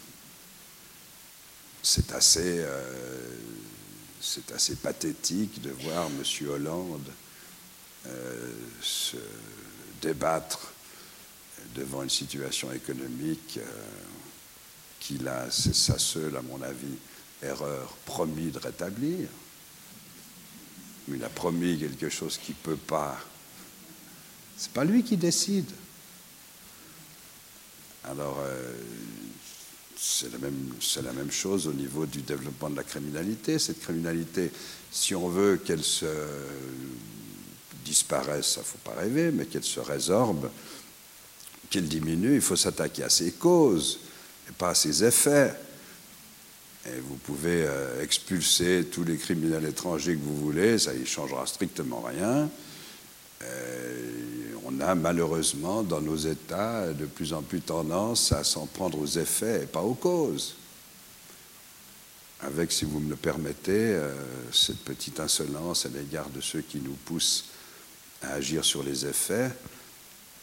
C'est 1.83 2.13
assez, 2.13 2.61
euh, 2.61 3.37
assez 4.55 4.77
pathétique 4.77 5.61
de 5.61 5.71
voir 5.71 6.07
M. 6.07 6.49
Hollande 6.49 7.11
se 8.81 9.17
débattre 10.01 10.73
devant 11.74 12.02
une 12.02 12.10
situation 12.10 12.72
économique 12.72 13.59
qu'il 15.01 15.26
a, 15.28 15.51
c'est 15.51 15.74
sa 15.74 15.98
seule, 15.98 16.36
à 16.36 16.43
mon 16.43 16.60
avis, 16.62 16.97
erreur, 17.43 17.97
promis 18.05 18.51
de 18.51 18.59
rétablir. 18.59 19.28
Il 21.09 21.22
a 21.22 21.28
promis 21.28 21.78
quelque 21.78 22.09
chose 22.09 22.38
qui 22.38 22.52
ne 22.52 22.56
peut 22.56 22.76
pas 22.76 23.18
c'est 24.56 24.72
pas 24.72 24.84
lui 24.84 25.02
qui 25.02 25.16
décide. 25.16 25.70
Alors, 28.05 28.38
euh, 28.40 28.72
c'est 29.98 30.32
la, 30.32 30.38
même, 30.38 30.72
la 31.02 31.12
même 31.12 31.30
chose 31.30 31.66
au 31.66 31.72
niveau 31.72 32.06
du 32.06 32.22
développement 32.22 32.70
de 32.70 32.76
la 32.76 32.82
criminalité. 32.82 33.59
Cette 33.59 33.80
criminalité, 33.80 34.51
si 34.90 35.14
on 35.14 35.28
veut 35.28 35.59
qu'elle 35.59 35.84
se 35.84 36.06
disparaisse, 37.84 38.47
ça 38.47 38.60
ne 38.60 38.64
faut 38.64 38.78
pas 38.78 38.94
rêver, 38.94 39.30
mais 39.30 39.44
qu'elle 39.44 39.64
se 39.64 39.80
résorbe, 39.80 40.51
qu'elle 41.70 41.88
diminue, 41.88 42.34
il 42.34 42.40
faut 42.40 42.56
s'attaquer 42.56 43.05
à 43.05 43.10
ses 43.10 43.32
causes 43.32 44.01
et 44.48 44.52
pas 44.52 44.70
à 44.70 44.74
ses 44.74 45.05
effets. 45.05 45.55
Et 46.86 47.01
vous 47.01 47.16
pouvez 47.16 47.64
euh, 47.66 48.02
expulser 48.02 48.86
tous 48.90 49.05
les 49.05 49.16
criminels 49.16 49.64
étrangers 49.64 50.14
que 50.14 50.22
vous 50.22 50.36
voulez, 50.36 50.78
ça 50.78 50.94
ne 50.94 51.05
changera 51.05 51.47
strictement 51.47 52.01
rien. 52.01 52.48
On 54.68 54.80
a 54.80 54.94
malheureusement 54.97 55.84
dans 55.84 56.01
nos 56.01 56.16
États 56.16 56.93
de 56.93 57.06
plus 57.06 57.32
en 57.32 57.40
plus 57.40 57.60
tendance 57.60 58.32
à 58.32 58.43
s'en 58.43 58.66
prendre 58.66 58.98
aux 58.98 59.06
effets 59.06 59.62
et 59.62 59.66
pas 59.66 59.80
aux 59.80 59.94
causes. 59.94 60.56
Avec, 62.40 62.72
si 62.72 62.84
vous 62.84 62.98
me 62.98 63.09
le 63.09 63.16
permettez, 63.16 63.94
euh, 63.94 64.12
cette 64.52 64.80
petite 64.80 65.20
insolence 65.20 65.86
à 65.86 65.88
l'égard 65.88 66.28
de 66.30 66.40
ceux 66.40 66.60
qui 66.60 66.78
nous 66.78 66.97
poussent 67.05 67.47
à 68.22 68.34
agir 68.34 68.64
sur 68.64 68.82
les 68.82 69.06
effets 69.06 69.51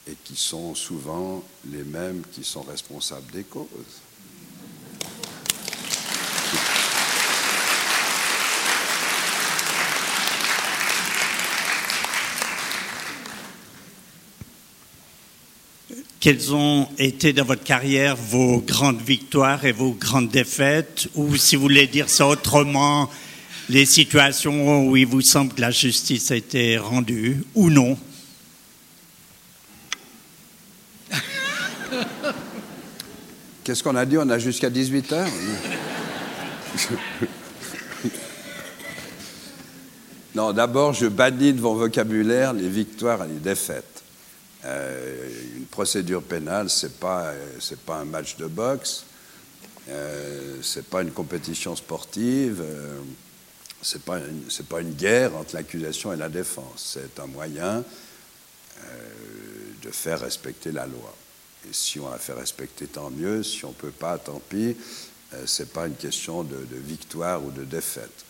et 0.07 0.15
qui 0.23 0.35
sont 0.35 0.75
souvent 0.75 1.43
les 1.71 1.83
mêmes 1.83 2.23
qui 2.31 2.43
sont 2.43 2.63
responsables 2.63 3.31
des 3.31 3.43
causes. 3.43 4.01
quelles 16.23 16.53
ont 16.53 16.87
été 16.97 17.33
dans 17.33 17.43
votre 17.43 17.65
carrière 17.65 18.15
vos 18.15 18.61
grandes 18.61 19.01
victoires 19.01 19.65
et 19.65 19.73
vos 19.73 19.91
grandes 19.91 20.29
défaites? 20.29 21.09
Ou 21.15 21.35
si 21.35 21.57
vous 21.57 21.63
voulez 21.63 21.85
dire 21.85 22.09
ça 22.09 22.25
autrement, 22.25 23.09
les 23.67 23.85
situations 23.85 24.87
où 24.87 24.95
il 24.95 25.05
vous 25.05 25.19
semble 25.19 25.53
que 25.53 25.59
la 25.59 25.71
justice 25.71 26.31
a 26.31 26.37
été 26.37 26.77
rendue 26.77 27.43
ou 27.55 27.69
non? 27.69 27.97
Qu'est-ce 33.63 33.81
qu'on 33.81 33.95
a 33.95 34.05
dit? 34.05 34.17
On 34.17 34.29
a 34.29 34.39
jusqu'à 34.39 34.69
18 34.69 35.13
heures 35.13 35.29
Non, 40.35 40.51
d'abord, 40.51 40.93
je 40.93 41.05
bannis 41.07 41.53
de 41.53 41.61
mon 41.61 41.75
vocabulaire 41.75 42.51
les 42.53 42.67
victoires 42.67 43.23
et 43.23 43.27
les 43.27 43.39
défaites. 43.39 44.03
Euh, 44.65 45.29
une 45.55 45.65
procédure 45.65 46.23
pénale, 46.23 46.69
ce 46.69 46.87
n'est 46.87 46.91
pas, 46.93 47.33
un 47.89 48.05
match 48.05 48.35
de 48.37 48.47
boxe, 48.47 49.05
euh, 49.89 50.57
ce 50.61 50.79
n'est 50.79 50.83
pas 50.83 51.01
une 51.01 51.11
compétition 51.11 51.75
sportive, 51.75 52.61
euh, 52.61 52.97
ce 53.81 53.95
n'est 53.95 54.03
pas, 54.03 54.17
une, 54.17 54.43
pas 54.65 54.81
une 54.81 54.93
guerre 54.93 55.35
entre 55.37 55.55
l'accusation 55.55 56.11
et 56.11 56.17
la 56.17 56.29
défense. 56.29 56.97
C'est 56.97 57.19
un 57.19 57.27
moyen 57.27 57.83
euh, 58.83 58.89
de 59.83 59.91
faire 59.91 60.21
respecter 60.21 60.71
la 60.71 60.87
loi. 60.87 61.13
Si 61.71 61.99
on 61.99 62.09
la 62.09 62.17
fait 62.17 62.33
respecter, 62.33 62.87
tant 62.87 63.09
mieux. 63.09 63.43
Si 63.43 63.65
on 63.65 63.69
ne 63.69 63.73
peut 63.73 63.91
pas, 63.91 64.17
tant 64.17 64.41
pis. 64.49 64.75
ce 65.45 65.63
n'est 65.63 65.69
pas 65.69 65.87
une 65.87 65.95
question 65.95 66.43
de, 66.43 66.57
victoire 66.71 67.43
ou 67.43 67.51
de 67.51 67.63
défaite. 67.63 68.25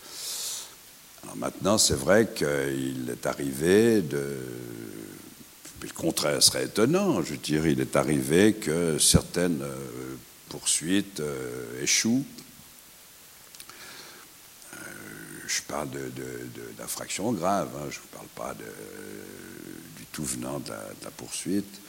Alors 1.22 1.36
maintenant, 1.36 1.78
c'est 1.78 1.96
vrai 1.96 2.28
qu'il 2.34 3.08
est 3.10 3.26
arrivé 3.26 4.02
de 4.02 4.38
le 5.84 5.92
contraire 5.92 6.42
serait 6.42 6.64
étonnant. 6.64 7.22
Je 7.22 7.34
dirais, 7.34 7.72
il 7.72 7.80
est 7.80 7.96
arrivé 7.96 8.54
que 8.54 8.98
certaines 8.98 9.62
euh, 9.62 10.16
poursuites 10.48 11.20
euh, 11.20 11.82
échouent. 11.82 12.24
Euh, 14.72 14.76
je 15.46 15.62
parle 15.62 15.88
d'infractions 16.78 17.32
graves, 17.32 17.70
hein. 17.76 17.88
je 17.90 17.98
ne 17.98 18.16
parle 18.16 18.28
pas 18.34 18.54
du 19.96 20.06
tout 20.06 20.24
venant 20.24 20.58
de 20.58 20.70
la, 20.70 21.10
poursuite. 21.16 21.80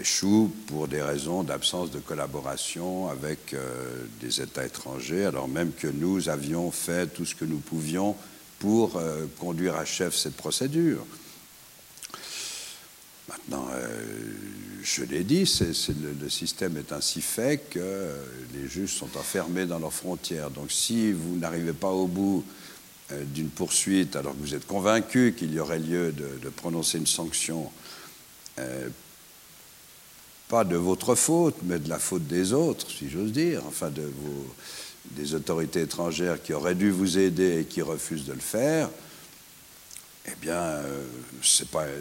Échouent 0.00 0.50
pour 0.66 0.88
des 0.88 1.00
raisons 1.00 1.42
d'absence 1.42 1.90
de 1.90 1.98
collaboration 1.98 3.08
avec 3.08 3.54
des 4.20 4.40
États 4.40 4.66
étrangers, 4.66 5.24
alors 5.24 5.48
même 5.48 5.72
que 5.72 5.86
nous 5.86 6.28
avions 6.28 6.70
fait 6.70 7.06
tout 7.06 7.24
ce 7.24 7.34
que 7.34 7.44
nous 7.44 7.58
pouvions 7.58 8.16
pour 8.58 9.00
conduire 9.38 9.76
à 9.76 9.84
chef 9.84 10.14
cette 10.14 10.36
procédure. 10.36 11.06
Maintenant, 13.28 13.66
euh, 13.72 13.86
je 14.82 15.02
l'ai 15.02 15.24
dit, 15.24 15.50
le, 16.20 16.28
système 16.28 16.76
est 16.76 16.92
ainsi 16.92 17.22
fait 17.22 17.70
que 17.70 17.78
euh, 17.80 18.22
les 18.52 18.68
juges 18.68 18.92
sont 18.92 19.16
enfermés 19.16 19.64
dans 19.64 19.78
leurs 19.78 19.92
frontières. 19.92 20.50
Donc 20.50 20.70
si 20.70 21.10
vous 21.12 21.36
n'arrivez 21.36 21.72
pas 21.72 21.90
au 21.90 22.06
bout 22.06 22.44
euh, 23.12 23.24
d'une 23.24 23.48
poursuite 23.48 24.14
alors 24.14 24.32
que 24.32 24.40
vous 24.40 24.54
êtes 24.54 24.66
convaincu 24.66 25.34
qu'il 25.36 25.54
y 25.54 25.58
aurait 25.58 25.78
lieu 25.78 26.12
de, 26.12 26.48
prononcer 26.50 26.98
une 26.98 27.06
sanction, 27.06 27.70
pas 30.48 30.64
de 30.64 30.76
votre 30.76 31.14
faute, 31.14 31.56
mais 31.62 31.78
de 31.78 31.88
la 31.88 31.98
faute 31.98 32.26
des 32.26 32.52
autres, 32.52 32.86
si 32.90 33.08
j'ose 33.10 33.32
dire, 33.32 33.62
enfin 33.66 33.90
de 33.90 34.10
des 35.10 35.34
autorités 35.34 35.82
étrangères 35.82 36.42
qui 36.42 36.52
auraient 36.52 36.74
dû 36.74 36.90
vous 36.90 37.18
aider 37.18 37.60
et 37.60 37.64
qui 37.64 37.82
refusent 37.82 38.24
de 38.24 38.32
le 38.32 38.40
faire, 38.40 38.88
eh 40.26 40.34
bien, 40.40 40.54
euh, 40.54 41.04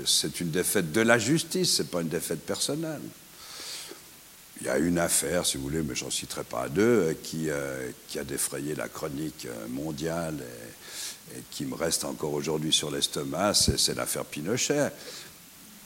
c'est 0.06 0.40
une 0.40 0.49
défaite 0.49 0.91
de 0.91 1.02
la 1.02 1.20
justice, 1.20 1.76
ce 1.76 1.82
n'est 1.82 1.90
pas 1.90 2.02
une 2.02 2.10
défaite 2.10 2.40
personnelle. 2.40 3.02
Il 4.61 4.68
y 4.68 4.70
a 4.70 4.78
une 4.78 4.98
affaire, 4.98 5.45
si 5.45 5.57
vous 5.57 5.64
voulez, 5.64 5.84
mais 5.84 5.95
j'en 5.95 6.10
citerai 6.10 6.45
pas 6.45 6.70
deux, 6.70 6.82
euh, 6.82 7.14
qui, 7.22 7.49
euh, 7.49 7.91
qui, 8.07 8.20
a 8.20 8.24
défrayé 8.24 8.76
la 8.76 8.88
chronique 8.88 9.48
mondiale 9.70 10.36
et, 11.36 11.41
qui 11.52 11.65
me 11.65 11.76
reste 11.76 12.06
encore 12.06 12.34
aujourd'hui 12.34 12.72
sur 12.72 12.91
l'estomac, 12.91 13.53
c'est 13.56 13.95
l'affaire 13.95 14.24
Pinochet, 14.24 14.91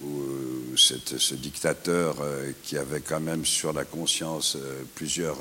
où 0.03 0.75
ce 0.75 1.33
dictateur 1.33 2.17
qui 2.63 2.77
avait 2.77 3.01
quand 3.01 3.19
même 3.19 3.45
sur 3.45 3.73
la 3.73 3.83
conscience 3.83 4.57
plusieurs 4.93 5.37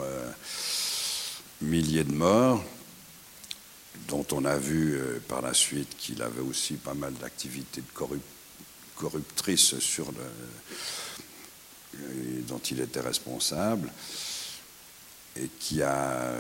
milliers 1.61 2.05
de 2.05 2.13
morts, 2.13 2.63
dont 4.09 4.27
on 4.33 4.45
a 4.45 4.57
vu 4.57 4.95
euh, 4.95 5.21
par 5.27 5.43
la 5.43 5.55
suite 5.55 5.97
qu'il 5.97 6.23
avait 6.23 6.41
aussi 6.41 6.75
pas 6.75 6.95
mal 6.95 7.15
d'activités 7.15 7.83
corruptrices 8.95 9.79
sur 9.79 10.13
le, 10.13 10.19
dont 12.43 12.59
il 12.59 12.81
était 12.81 13.01
responsable. 13.01 13.91
et 15.37 15.49
qui 15.59 15.83
a 15.83 16.35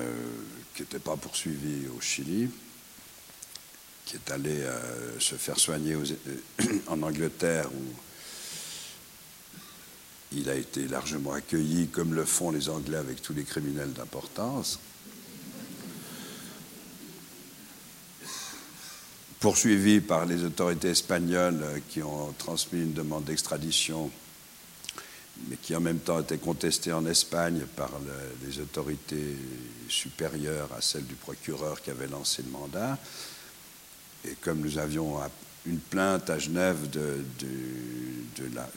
qui 0.74 0.82
n'était 0.82 0.98
pas 0.98 1.16
poursuivi 1.16 1.88
au 1.88 2.00
Chili, 2.02 2.50
qui 4.04 4.16
est 4.16 4.30
allé 4.30 4.60
euh, 4.60 5.18
se 5.18 5.36
faire 5.36 5.58
soigner 5.58 5.94
euh, 5.94 6.04
en 6.86 7.02
Angleterre 7.02 7.70
il 10.32 10.48
a 10.50 10.54
été 10.54 10.86
largement 10.88 11.32
accueilli 11.32 11.88
comme 11.88 12.14
le 12.14 12.24
font 12.24 12.50
les 12.50 12.68
Anglais 12.68 12.96
avec 12.98 13.22
tous 13.22 13.32
les 13.32 13.44
criminels 13.44 13.92
d'importance. 13.92 14.78
Poursuivi 19.40 20.00
par 20.00 20.24
les 20.26 20.42
autorités 20.44 20.88
espagnoles 20.88 21.62
euh, 21.62 21.78
qui 21.88 22.02
ont 22.02 22.32
transmis 22.38 22.80
une 22.82 22.94
demande 22.94 23.24
d'extradition, 23.24 24.10
mais 25.48 25.56
qui 25.56 25.76
en 25.76 25.80
même 25.80 25.98
temps 25.98 26.20
était 26.20 26.38
contestée 26.38 26.90
en 26.92 27.04
Espagne 27.06 27.60
par 27.76 27.90
le- 28.04 28.48
les 28.48 28.58
autorités 28.60 29.36
supérieures 29.88 30.70
à 30.76 30.80
celles 30.80 31.04
du 31.06 31.14
procureur 31.14 31.82
qui 31.82 31.90
avait 31.90 32.08
lancé 32.08 32.42
le 32.42 32.50
mandat. 32.50 32.98
Et 34.24 34.34
comme 34.40 34.60
nous 34.60 34.78
avions 34.78 35.18
une 35.66 35.78
plainte 35.78 36.30
à 36.30 36.38
Genève 36.38 36.88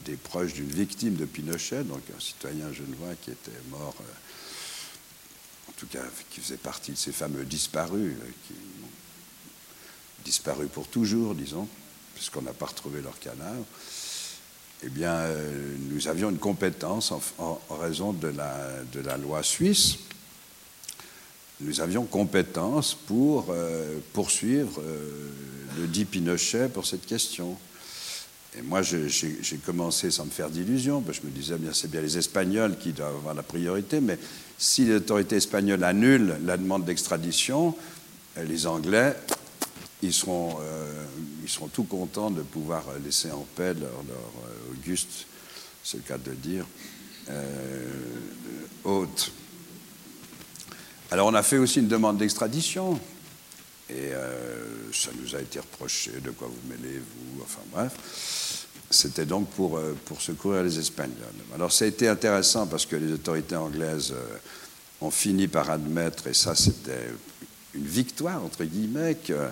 des 0.06 0.16
proches 0.16 0.54
d'une 0.54 0.70
victime 0.70 1.16
de 1.16 1.26
Pinochet, 1.26 1.84
donc 1.84 2.02
un 2.16 2.20
citoyen 2.20 2.72
genevois 2.74 3.14
qui 3.22 3.32
était 3.32 3.52
mort, 3.70 3.96
euh, 4.02 5.70
en 5.70 5.74
tout 5.78 5.88
cas 5.88 6.04
qui 6.30 6.42
faisait 6.42 6.58
partie 6.58 6.92
de 6.92 6.98
ces 6.98 7.12
fameux 7.12 7.46
disparus, 7.46 8.14
euh, 8.14 8.32
qui 8.48 8.54
ont 8.54 8.90
disparu 10.26 10.68
pour 10.68 10.88
toujours, 10.88 11.36
disons, 11.36 11.68
puisqu'on 12.16 12.42
n'a 12.42 12.54
pas 12.54 12.66
retrouvé 12.66 13.02
leur 13.02 13.20
cadavre, 13.20 13.66
eh 14.82 14.90
bien, 14.90 15.14
euh, 15.14 15.76
nous 15.92 16.08
avions 16.08 16.30
une 16.30 16.40
compétence 16.40 17.12
en, 17.12 17.60
raison 17.70 18.14
de 18.14 18.30
la 18.30 19.18
loi 19.18 19.44
suisse 19.44 19.98
nous 21.62 21.82
avions 21.82 22.06
compétence 22.06 22.94
pour 22.94 23.48
euh, 23.50 24.00
poursuivre 24.14 24.80
euh, 24.80 25.30
le 25.78 25.88
dit 25.88 26.06
Pinochet 26.06 26.70
pour 26.70 26.86
cette 26.86 27.06
question. 27.06 27.58
Et 28.58 28.62
moi, 28.62 28.82
j'ai 28.82 29.58
commencé 29.64 30.10
sans 30.10 30.26
me 30.26 30.32
faire 30.32 30.50
d'illusions, 30.50 31.02
parce 31.02 31.20
que 31.20 31.28
je 31.28 31.32
me 31.32 31.36
disais, 31.36 31.58
bien, 31.58 31.72
c'est 31.72 31.90
bien 31.90 32.02
les 32.02 32.18
Espagnols 32.18 32.78
qui 32.78 32.94
doivent 32.94 33.16
avoir 33.16 33.36
la 33.36 33.44
priorité, 33.44 34.02
mais 34.02 34.18
si 34.58 34.86
l'autorité 34.86 35.36
espagnole 35.36 35.84
annule 35.84 36.36
la 36.46 36.58
demande 36.58 36.84
d'extradition, 36.84 37.76
euh, 38.38 38.44
les 38.44 38.66
Anglais, 38.66 39.16
ils 40.02 40.14
seront, 40.14 40.56
ils 41.44 41.50
seront 41.50 41.68
tout 41.68 41.84
contents 41.84 42.32
de 42.32 42.42
pouvoir 42.42 42.86
laisser 43.04 43.32
en 43.32 43.46
paix 43.58 43.74
leur, 43.74 43.92
leur, 44.08 44.32
auguste, 44.72 45.26
c'est 45.84 45.98
le 45.98 46.04
cas 46.04 46.18
de 46.18 46.32
dire, 46.32 46.66
hôte. 48.86 49.34
Alors 51.12 51.28
on 51.28 51.34
a 51.34 51.44
fait 51.44 51.58
aussi 51.58 51.80
une 51.80 51.88
demande 51.88 52.18
d'extradition. 52.18 53.00
Et 53.90 54.14
euh, 54.14 54.92
ça 54.94 55.10
nous 55.20 55.36
a 55.36 55.40
été 55.42 55.60
reproché, 55.60 56.12
de 56.24 56.30
quoi 56.30 56.48
vous 56.48 56.70
mêlez, 56.70 57.00
vous, 57.00 57.42
enfin 57.42 57.62
bref. 57.72 58.68
C'était 58.92 59.26
donc 59.26 59.50
pour, 59.50 59.78
euh, 59.78 59.96
pour 60.06 60.22
secourir 60.22 60.62
les 60.64 60.78
Espagnols. 60.78 61.16
Alors 61.56 61.72
ça 61.72 61.86
a 61.86 61.88
été 61.88 62.08
intéressant 62.08 62.68
parce 62.68 62.86
que 62.86 62.96
les 62.96 63.12
autorités 63.12 63.56
anglaises 63.56 64.12
euh, 64.12 64.38
ont 65.02 65.10
fini 65.10 65.48
par 65.48 65.72
admettre, 65.72 66.28
et 66.28 66.36
ça 66.36 66.54
c'était 66.54 67.10
une 67.74 67.86
victoire, 67.86 68.44
entre 68.44 68.64
guillemets, 68.64 69.16
que 69.16 69.48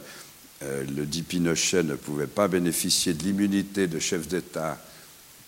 le 0.61 1.05
dit 1.05 1.21
Pinochet 1.21 1.83
ne 1.83 1.95
pouvait 1.95 2.27
pas 2.27 2.47
bénéficier 2.47 3.13
de 3.13 3.23
l'immunité 3.23 3.87
de 3.87 3.99
chef 3.99 4.27
d'État 4.27 4.79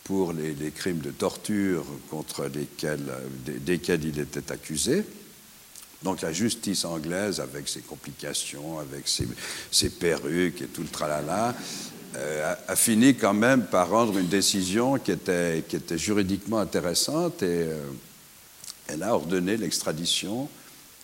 pour 0.03 0.33
les, 0.33 0.53
crimes 0.71 0.99
de 0.99 1.09
torture 1.09 1.83
contre 2.09 2.45
lesquels, 2.45 3.11
des- 3.43 3.59
desquels 3.59 4.05
il 4.05 4.19
était 4.19 4.51
accusé. 4.51 5.03
Donc 6.03 6.21
la 6.21 6.31
justice 6.31 6.85
anglaise, 6.85 7.39
avec 7.39 7.67
ses 7.67 7.81
complications, 7.81 8.79
avec 8.79 9.05
ses, 9.07 9.89
perruques 9.89 10.61
et 10.61 10.67
tout 10.67 10.81
le 10.81 10.87
tralala, 10.87 11.53
euh, 12.15 12.55
a, 12.67 12.75
fini 12.75 13.15
quand 13.15 13.33
même 13.33 13.65
par 13.65 13.89
rendre 13.89 14.17
une 14.17 14.27
décision 14.27 14.97
qui 14.97 15.11
était, 15.11 15.63
juridiquement 15.97 16.59
intéressante 16.59 17.43
et 17.43 17.63
euh, 17.67 17.83
elle 18.87 19.03
a 19.03 19.13
ordonné 19.13 19.57
l'extradition 19.57 20.49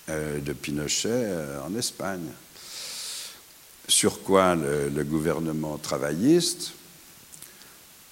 euh, 0.10 0.40
de 0.40 0.54
Pinochet 0.54 1.28
en 1.64 1.76
Espagne. 1.76 2.28
Sur 3.88 4.24
quoi 4.24 4.56
le, 4.56 4.90
le 4.90 5.04
gouvernement 5.04 5.78
travailliste 5.78 6.72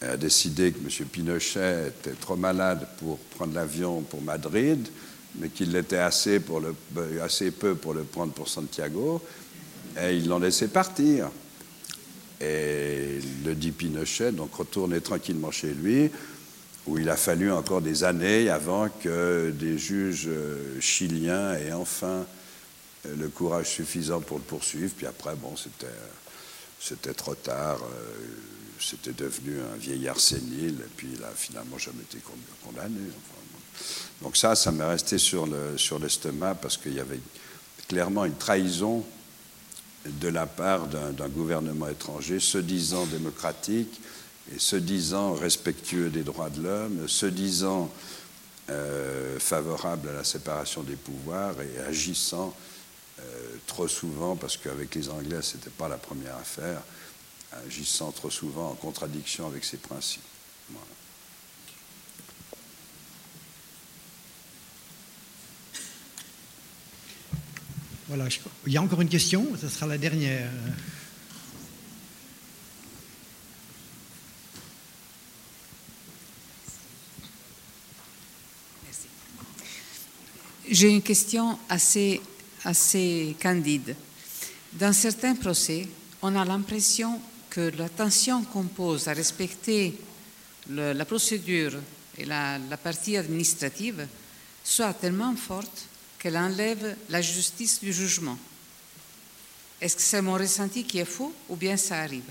a 0.02 0.18
décidé 0.18 0.74
que 0.74 0.80
M. 0.80 1.08
Pinochet 1.08 1.88
était 1.88 2.16
trop 2.20 2.36
malade 2.36 2.88
pour 3.00 3.18
prendre 3.18 3.56
l'avion 3.56 4.02
pour 4.02 4.22
Madrid, 4.22 4.86
mais 5.36 5.50
qu'il 5.50 5.72
l'était 5.72 5.98
le- 6.62 7.22
assez 7.22 7.52
peu 7.52 7.76
pour 7.76 7.94
le 7.94 8.04
prendre 8.04 8.34
pour 8.34 8.48
Santiago, 8.50 9.22
et 10.00 10.16
ils 10.18 10.28
l'ont 10.28 10.40
laissé 10.40 10.68
partir. 10.68 11.30
Et 12.42 13.20
le 13.46 13.56
dit 13.56 13.72
Pinochet, 13.72 14.32
donc 14.32 14.54
retourné 14.56 15.00
tranquillement 15.02 15.52
chez 15.52 15.74
lui, 15.74 16.10
où 16.86 16.98
il 16.98 17.10
a 17.10 17.16
fallu 17.16 17.52
encore 17.52 17.82
des 17.82 18.04
années 18.04 18.50
avant 18.50 18.90
que 18.90 19.52
des 19.58 19.78
juges 19.78 20.26
euh, 20.28 20.80
chiliens 20.82 21.54
aient 21.54 21.72
enfin 21.72 22.26
euh, 23.06 23.16
le 23.18 23.30
courage 23.30 23.70
suffisant 23.70 24.20
pour 24.20 24.38
le 24.40 24.44
poursuivre. 24.44 24.92
Puis 24.98 25.06
après, 25.08 25.36
bon, 25.36 25.56
c'était, 25.56 27.14
trop 27.14 27.36
tard. 27.36 27.80
euh, 27.82 28.18
C'était 28.82 29.14
devenu 29.14 29.56
un 29.74 29.78
vieillard 29.78 30.20
sénile, 30.20 30.76
et 30.82 30.90
puis 30.98 31.08
il 31.16 31.24
a 31.24 31.32
finalement 31.34 31.78
jamais 31.78 32.02
été 32.02 32.18
con- 32.18 32.34
condamné. 32.66 33.00
Donc 34.22 34.38
ça, 34.38 34.56
ça 34.56 34.72
m'est 34.72 34.86
resté 34.86 35.18
sur, 35.18 35.46
le, 35.46 35.78
sur 35.78 36.00
l'estomac 36.00 36.56
parce 36.56 36.78
qu'il 36.78 36.94
y 36.94 37.00
avait 37.00 37.20
clairement 37.88 38.26
une 38.26 38.36
trahison 38.36 39.04
de 40.06 40.28
la 40.28 40.46
part 40.46 40.88
d'un, 40.88 41.12
d'un 41.12 41.30
gouvernement 41.30 41.88
étranger 41.88 42.40
se 42.40 42.58
disant 42.58 43.06
démocratique 43.06 44.02
et 44.54 44.60
se 44.60 44.76
disant 44.76 45.34
respectueux 45.34 46.10
des 46.10 46.24
droits 46.24 46.50
de 46.50 46.62
l'homme, 46.62 47.08
se 47.08 47.26
disant 47.26 47.90
euh, 48.70 49.40
favorable 49.40 50.10
à 50.10 50.14
la 50.14 50.24
séparation 50.24 50.84
des 50.84 50.96
pouvoirs 50.96 51.56
et 51.62 51.82
agissant 51.82 52.56
euh, 53.20 53.56
trop 53.68 53.88
souvent, 53.88 54.36
parce 54.36 54.58
qu'avec 54.58 54.96
les 54.96 55.10
Anglais, 55.10 55.42
ce 55.42 55.58
n'était 55.58 55.70
pas 55.70 55.88
la 55.88 55.98
première 55.98 56.38
affaire, 56.38 56.82
agissant 57.66 58.12
trop 58.12 58.30
souvent 58.30 58.72
en 58.72 58.76
contradiction 58.76 59.48
avec 59.48 59.64
ses 59.64 59.78
principes. 59.78 60.24
Voilà. 60.70 60.86
Il 68.68 68.72
y 68.72 68.78
a 68.78 68.82
encore 68.82 69.02
une 69.02 69.10
question, 69.10 69.48
ce 69.60 69.68
sera 69.68 69.88
la 69.88 69.98
dernière? 69.98 70.48
J'ai 80.70 80.90
une 80.90 81.02
question 81.02 81.58
assez, 81.70 82.22
assez 82.64 83.36
candide. 83.42 83.96
Dans 84.74 84.94
certains 84.94 85.36
procès, 85.36 85.88
on 86.22 86.36
a 86.36 86.46
l'impression 86.46 87.20
que 87.50 87.72
l'attention 87.78 88.44
qu'on 88.44 88.66
pose 88.66 89.08
à 89.08 89.14
respecter 89.14 89.98
la 90.70 91.06
procédure 91.06 91.74
et 92.18 92.26
la 92.26 92.60
partie 92.84 93.18
administrative 93.18 94.08
soit 94.64 94.94
tellement 94.94 95.36
forte 95.36 95.88
qu'elle 96.24 96.38
enlève 96.38 96.96
la 97.10 97.22
justice 97.22 97.82
du 97.82 97.92
jugement. 97.92 98.38
Est-ce 99.82 99.98
que 99.98 100.02
c'est 100.02 100.22
mon 100.22 100.36
ressenti 100.36 100.86
qui 100.86 101.00
est 101.00 101.06
faux 101.06 101.34
ou 101.50 101.58
bien 101.58 101.76
ça 101.76 102.00
arrive? 102.00 102.24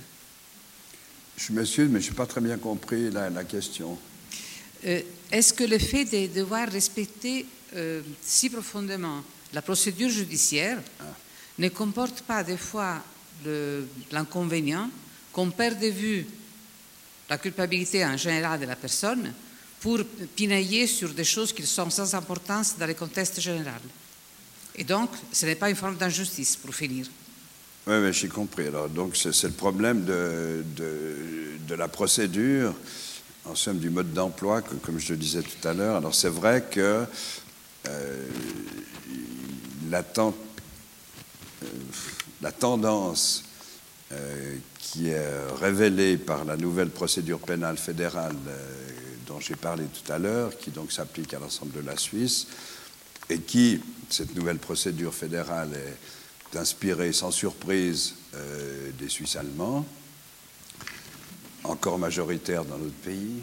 Je 1.36 1.52
m'excuse, 1.52 1.90
mais 1.90 2.00
je 2.00 2.08
n'ai 2.08 2.16
pas 2.16 2.24
très 2.24 2.40
bien 2.40 2.56
compris 2.56 3.10
la, 3.10 3.28
la 3.28 3.44
question. 3.44 3.98
Euh, 4.86 5.02
Est-ce 5.30 5.52
que 5.52 5.64
le 5.64 5.78
fait 5.78 6.06
de 6.06 6.32
devoir 6.32 6.70
respecter 6.70 7.44
euh, 7.74 8.00
si 8.22 8.48
profondément 8.48 9.22
la 9.52 9.60
procédure 9.60 10.08
judiciaire 10.08 10.78
ne 11.58 11.68
comporte 11.68 12.22
pas 12.22 12.42
des 12.42 12.56
fois 12.56 13.02
l'inconvénient 14.10 14.88
qu'on 15.32 15.50
perd 15.50 15.78
de 15.78 15.88
vue 15.88 16.26
la 17.28 17.36
culpabilité 17.36 18.06
en 18.06 18.16
général 18.16 18.58
de 18.60 18.64
la 18.64 18.76
personne 18.76 19.34
pour 19.82 19.98
pinailler 20.36 20.86
sur 20.86 21.12
des 21.12 21.24
choses 21.24 21.52
qui 21.52 21.66
sont 21.66 21.90
sans 21.90 22.14
importance 22.14 22.76
dans 22.78 22.86
le 22.86 22.94
contexte 22.94 23.40
général 23.40 23.80
Et 24.76 24.84
donc, 24.84 25.10
ce 25.32 25.44
n'est 25.44 25.56
pas 25.56 25.68
une 25.68 25.76
forme 25.76 25.96
d'injustice, 25.96 26.54
pour 26.54 26.72
finir. 26.72 27.06
Oui, 27.88 27.96
oui, 27.96 28.12
j'ai 28.12 28.28
compris. 28.28 28.68
Alors, 28.68 28.88
donc, 28.88 29.16
c'est 29.16 29.42
le 29.42 29.50
problème 29.50 30.04
de, 30.04 31.74
la 31.74 31.88
procédure, 31.88 32.74
en 33.44 33.56
somme 33.56 33.78
du 33.78 33.90
mode 33.90 34.12
d'emploi, 34.12 34.62
comme 34.62 35.00
je 35.00 35.14
le 35.14 35.18
disais 35.18 35.42
tout 35.42 35.66
à 35.66 35.74
l'heure. 35.74 35.96
Alors, 35.96 36.14
c'est 36.14 36.28
vrai 36.28 36.64
que 36.70 37.04
euh, 37.88 38.28
euh, 39.92 40.30
la 42.40 42.52
tendance 42.52 43.44
euh, 44.12 44.56
qui 44.78 45.08
est 45.08 45.26
révélée 45.60 46.18
par 46.18 46.44
la 46.44 46.56
nouvelle 46.56 46.90
procédure 46.90 47.40
pénale 47.40 47.78
fédérale 47.78 48.36
dont 49.32 49.40
j'ai 49.40 49.56
parlé 49.56 49.84
tout 49.84 50.12
à 50.12 50.18
l'heure, 50.18 50.56
qui 50.58 50.70
donc 50.70 50.92
s'applique 50.92 51.32
à 51.32 51.38
l'ensemble 51.38 51.72
de 51.72 51.80
la 51.80 51.96
Suisse, 51.96 52.48
et 53.30 53.38
qui, 53.38 53.80
cette 54.10 54.34
nouvelle 54.34 54.58
procédure 54.58 55.14
fédérale, 55.14 55.70
est 55.74 56.58
inspirée 56.58 57.12
sans 57.12 57.30
surprise 57.30 58.14
euh, 58.34 58.90
des 58.98 59.08
Suisses 59.08 59.36
allemands, 59.36 59.86
encore 61.64 61.98
majoritaires 61.98 62.64
dans 62.64 62.76
notre 62.76 62.92
pays, 62.96 63.42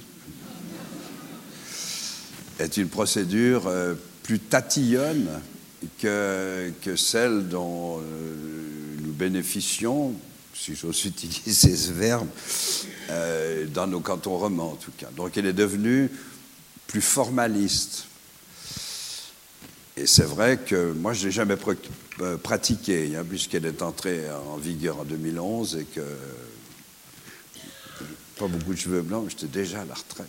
est 2.59 2.77
une 2.77 2.89
procédure 2.89 3.67
euh, 3.67 3.95
plus 4.21 4.39
tatillonne 4.39 5.41
que, 5.97 6.71
celle 6.95 7.47
dont 7.47 7.99
euh, 7.99 8.95
nous 9.01 9.13
bénéficions, 9.13 10.13
si 10.59 10.75
j'ose 10.75 11.05
utiliser 11.05 11.75
ce 11.75 11.91
verbe, 11.91 12.27
euh, 13.09 13.65
dans 13.67 13.87
nos 13.87 14.01
cantons 14.01 14.37
romans 14.37 14.71
en 14.71 14.75
tout 14.75 14.91
cas. 14.97 15.09
Donc 15.15 15.37
elle 15.37 15.45
est 15.45 15.53
devenue 15.53 16.11
plus 16.87 17.01
formaliste. 17.01 18.05
Et 19.95 20.07
c'est 20.07 20.23
vrai 20.23 20.57
que 20.57 20.93
moi, 20.93 21.13
je 21.13 21.21
ne 21.21 21.25
l'ai 21.25 21.31
jamais 21.31 21.57
pratiqué, 22.41 23.15
hein, 23.17 23.25
puisqu'elle 23.27 23.65
est 23.65 23.81
entrée 23.81 24.31
en 24.31 24.55
vigueur 24.55 24.99
en 24.99 25.03
2011 25.03 25.75
et 25.75 25.83
que 25.83 26.01
pas 28.37 28.47
beaucoup 28.47 28.73
de 28.73 28.79
cheveux 28.79 29.01
blancs, 29.01 29.29
j'étais 29.29 29.47
déjà 29.47 29.81
à 29.81 29.85
la 29.85 29.93
retraite. 29.93 30.27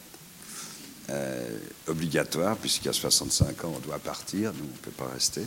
Euh, 1.09 1.59
obligatoire, 1.87 2.57
puisqu'à 2.57 2.93
65 2.93 3.65
ans, 3.65 3.73
on 3.77 3.79
doit 3.79 3.99
partir, 3.99 4.53
nous, 4.53 4.65
on 4.65 4.73
ne 4.73 4.83
peut 4.83 4.91
pas 4.91 5.09
rester. 5.09 5.47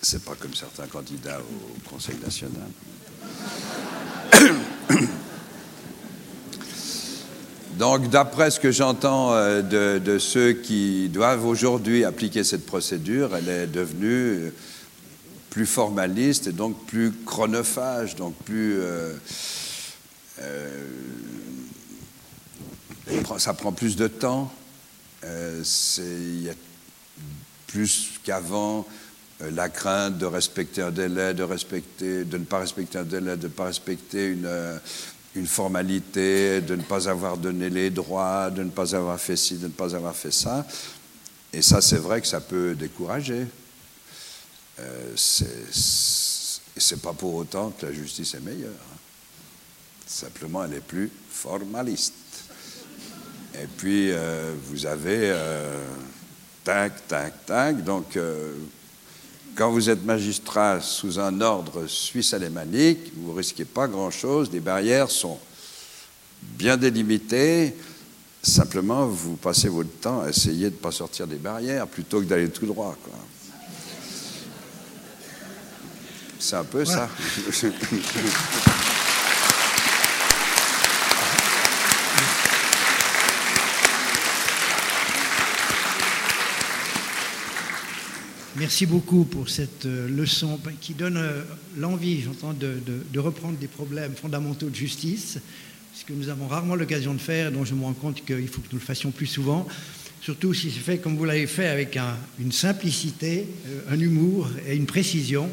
C'est 0.00 0.24
pas 0.24 0.34
comme 0.34 0.54
certains 0.54 0.86
candidats 0.86 1.40
au 1.40 1.88
Conseil 1.90 2.16
national. 2.16 2.68
Donc, 7.78 8.10
d'après 8.10 8.50
ce 8.50 8.60
que 8.60 8.70
j'entends 8.70 9.32
euh, 9.32 9.98
de, 9.98 10.18
ceux 10.18 10.52
qui 10.52 11.08
doivent 11.08 11.44
aujourd'hui 11.44 12.04
appliquer 12.04 12.44
cette 12.44 12.64
procédure, 12.64 13.34
elle 13.34 13.48
est 13.48 13.66
devenue 13.66 14.52
plus 15.50 15.66
formaliste 15.66 16.46
et 16.46 16.52
donc 16.52 16.86
plus 16.86 17.12
chronophage, 17.26 18.14
donc 18.14 18.34
plus 18.44 18.78
euh, 18.78 19.14
euh, 20.42 20.84
ça 23.38 23.54
prend 23.54 23.72
plus 23.72 23.96
de 23.96 24.06
temps. 24.06 24.52
Il 25.24 26.42
y 26.42 26.50
a 26.50 26.54
plus 27.66 28.10
qu'avant 28.22 28.86
la 29.50 29.68
crainte 29.68 30.18
de 30.18 30.26
respecter 30.26 30.82
un 30.82 30.90
délai, 30.90 31.34
de, 31.34 31.42
respecter, 31.42 32.24
de 32.24 32.38
ne 32.38 32.44
pas 32.44 32.60
respecter 32.60 32.98
un 32.98 33.04
délai, 33.04 33.36
de 33.36 33.48
ne 33.48 33.52
pas 33.52 33.64
respecter 33.64 34.26
une, 34.26 34.46
euh, 34.46 34.78
une, 35.34 35.46
formalité, 35.46 36.60
de 36.60 36.76
ne 36.76 36.82
pas 36.82 37.08
avoir 37.08 37.36
donné 37.36 37.70
les 37.70 37.90
droits, 37.90 38.50
de 38.50 38.62
ne 38.62 38.70
pas 38.70 38.94
avoir 38.94 39.18
fait 39.20 39.36
ci, 39.36 39.56
de 39.56 39.66
ne 39.66 39.72
pas 39.72 39.94
avoir 39.96 40.14
fait 40.14 40.32
ça. 40.32 40.66
Et 41.52 41.62
ça, 41.62 41.80
c'est 41.80 41.98
vrai 41.98 42.20
que 42.20 42.26
ça 42.26 42.40
peut 42.40 42.74
décourager. 42.74 43.46
Euh, 44.80 45.12
c'est 45.16 47.02
pas 47.02 47.12
pour 47.12 47.34
autant 47.34 47.70
que 47.70 47.86
la 47.86 47.92
justice 47.92 48.34
est 48.34 48.40
meilleure. 48.40 48.70
Hein. 48.70 48.96
Simplement, 50.06 50.64
elle 50.64 50.74
est 50.74 50.80
plus 50.80 51.10
formaliste. 51.30 52.14
Et 53.54 53.66
puis, 53.66 54.10
euh, 54.12 54.54
vous 54.64 54.86
avez 54.86 55.30
euh, 55.30 55.84
tac, 56.64 57.06
tac, 57.06 57.46
tac. 57.46 57.84
Donc, 57.84 58.16
euh, 58.16 58.54
quand 59.54 59.70
vous 59.70 59.90
êtes 59.90 60.04
magistrat 60.04 60.80
sous 60.80 61.18
un 61.18 61.40
ordre 61.40 61.86
suisse 61.86 62.34
alémanique, 62.34 63.12
vous 63.16 63.32
ne 63.32 63.36
risquez 63.36 63.64
pas 63.64 63.86
grand-chose. 63.86 64.50
Les 64.52 64.60
barrières 64.60 65.10
sont 65.10 65.38
bien 66.42 66.76
délimitées. 66.76 67.74
Simplement, 68.42 69.06
vous 69.06 69.36
passez 69.36 69.68
votre 69.68 69.92
temps 70.00 70.22
à 70.22 70.30
essayer 70.30 70.70
de 70.70 70.74
ne 70.74 70.80
pas 70.80 70.90
sortir 70.90 71.26
des 71.26 71.36
barrières 71.36 71.86
plutôt 71.86 72.20
que 72.20 72.26
d'aller 72.26 72.48
tout 72.50 72.66
droit. 72.66 72.96
C'est 76.38 76.56
un 76.56 76.64
peu 76.64 76.84
ça. 76.84 77.08
Merci 88.62 88.86
beaucoup 88.86 89.24
pour 89.24 89.48
cette 89.48 89.86
euh, 89.86 90.08
leçon 90.08 90.56
qui 90.80 90.94
donne 90.94 91.16
euh, 91.16 91.42
l'envie, 91.76 92.22
j'entends, 92.22 92.52
de, 92.52 93.18
reprendre 93.18 93.58
des 93.58 93.66
problèmes 93.66 94.14
fondamentaux 94.14 94.70
de 94.70 94.74
justice, 94.76 95.40
ce 95.92 96.04
que 96.04 96.12
nous 96.12 96.28
avons 96.28 96.46
rarement 96.46 96.76
l'occasion 96.76 97.12
de 97.12 97.18
faire, 97.18 97.50
dont 97.50 97.64
je 97.64 97.74
me 97.74 97.82
rends 97.82 97.92
compte 97.92 98.24
qu'il 98.24 98.46
faut 98.46 98.60
que 98.60 98.68
nous 98.70 98.78
le 98.78 98.84
fassions 98.84 99.10
plus 99.10 99.26
souvent, 99.26 99.66
surtout 100.20 100.54
si 100.54 100.70
c'est 100.70 100.78
fait 100.78 100.98
comme 100.98 101.16
vous 101.16 101.24
l'avez 101.24 101.48
fait, 101.48 101.66
avec 101.66 101.96
un, 101.96 102.16
une 102.38 102.52
simplicité, 102.52 103.48
euh, 103.66 103.80
un 103.90 103.98
humour 103.98 104.48
et 104.68 104.76
une 104.76 104.86
précision 104.86 105.50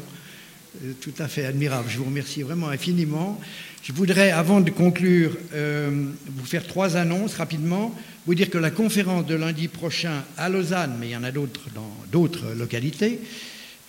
tout 1.00 1.14
à 1.18 1.26
fait 1.26 1.46
admirable. 1.46 1.88
Je 1.90 1.98
vous 1.98 2.04
remercie 2.04 2.42
vraiment 2.42 2.68
infiniment. 2.68 3.40
Je 3.82 3.92
voudrais, 3.92 4.30
avant 4.30 4.60
de 4.60 4.70
conclure, 4.70 5.36
vous 5.52 6.44
faire 6.44 6.66
trois 6.66 6.96
annonces 6.96 7.34
rapidement 7.34 7.94
vous 8.26 8.34
dire 8.34 8.50
que 8.50 8.58
la 8.58 8.70
conférence 8.70 9.26
de 9.26 9.34
lundi 9.34 9.68
prochain 9.68 10.22
à 10.36 10.48
Lausanne, 10.48 10.96
mais 11.00 11.08
il 11.08 11.12
y 11.12 11.16
en 11.16 11.24
a 11.24 11.32
d'autres 11.32 11.68
dans 11.74 11.90
d'autres 12.12 12.52
localités, 12.56 13.18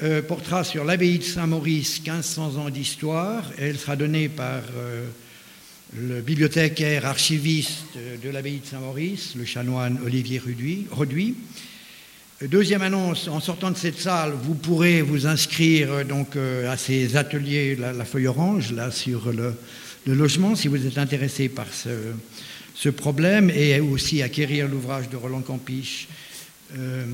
euh, 0.04 0.22
portera 0.22 0.64
sur 0.64 0.84
l'abbaye 0.84 1.20
de 1.20 1.24
Saint-Maurice, 1.24 2.00
1500 2.00 2.56
ans 2.58 2.70
d'histoire. 2.70 3.44
Elle 3.60 3.78
sera 3.78 3.96
donnée 3.96 4.30
par 4.30 4.62
euh, 4.78 5.06
le 5.96 6.22
bibliothécaire 6.22 7.06
archiviste 7.06 7.84
de 8.24 8.30
l'abbaye 8.30 8.60
de 8.60 8.66
Saint-Maurice, 8.66 9.36
le 9.36 9.46
chanoine 9.46 10.00
Olivier 10.04 10.42
Roduit. 10.90 11.36
Deuxième 12.42 12.82
annonce, 12.82 13.28
en 13.28 13.40
sortant 13.40 13.70
de 13.70 13.78
cette 13.78 14.00
salle, 14.00 14.32
vous 14.32 14.56
pourrez 14.56 15.04
vous 15.04 15.28
inscrire 15.28 15.92
euh, 15.92 16.04
donc 16.04 16.36
à 16.36 16.78
ces 16.78 17.18
ateliers, 17.18 17.76
la, 17.76 17.92
la, 17.94 18.06
feuille 18.06 18.28
orange, 18.28 18.72
là 18.72 18.90
sur 18.90 19.32
le, 19.32 19.54
le, 20.06 20.14
logement, 20.14 20.56
si 20.56 20.68
vous 20.68 20.86
êtes 20.86 20.98
intéressé 20.98 21.50
par 21.50 21.68
ce, 21.74 22.90
problème 22.90 23.50
et 23.50 23.80
aussi 23.80 24.22
acquérir 24.22 24.68
l'ouvrage 24.68 25.10
de 25.10 25.16
Roland 25.16 25.42
Campiche 25.42 26.08
euh, 26.78 27.06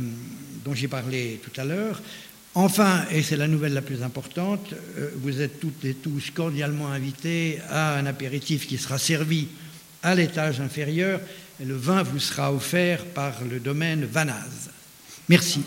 dont 0.63 0.73
j'ai 0.73 0.87
parlé 0.87 1.41
tout 1.43 1.59
à 1.59 1.65
l'heure. 1.65 2.01
Enfin, 2.55 3.05
et 3.11 3.21
c'est 3.21 3.37
la 3.37 3.47
nouvelle 3.47 3.73
la 3.73 3.81
plus 3.81 4.01
importante, 4.01 4.73
euh, 4.97 5.09
vous 5.17 5.41
êtes 5.41 5.59
toutes 5.59 5.85
et 5.85 5.93
tous 5.93 6.31
cordialement 6.31 6.87
invités 6.87 7.59
à 7.69 7.97
un 7.97 8.05
apéritif 8.05 8.65
qui 8.65 8.77
sera 8.77 8.97
servi 8.97 9.47
à 10.01 10.15
l'étage 10.15 10.61
inférieur 10.61 11.19
et 11.59 11.65
le 11.65 11.75
vin 11.75 12.03
vous 12.03 12.19
sera 12.19 12.53
offert 12.53 13.03
par 13.05 13.33
le 13.49 13.59
domaine 13.59 14.05
Vanaz. 14.05 14.71
Merci. 15.29 15.61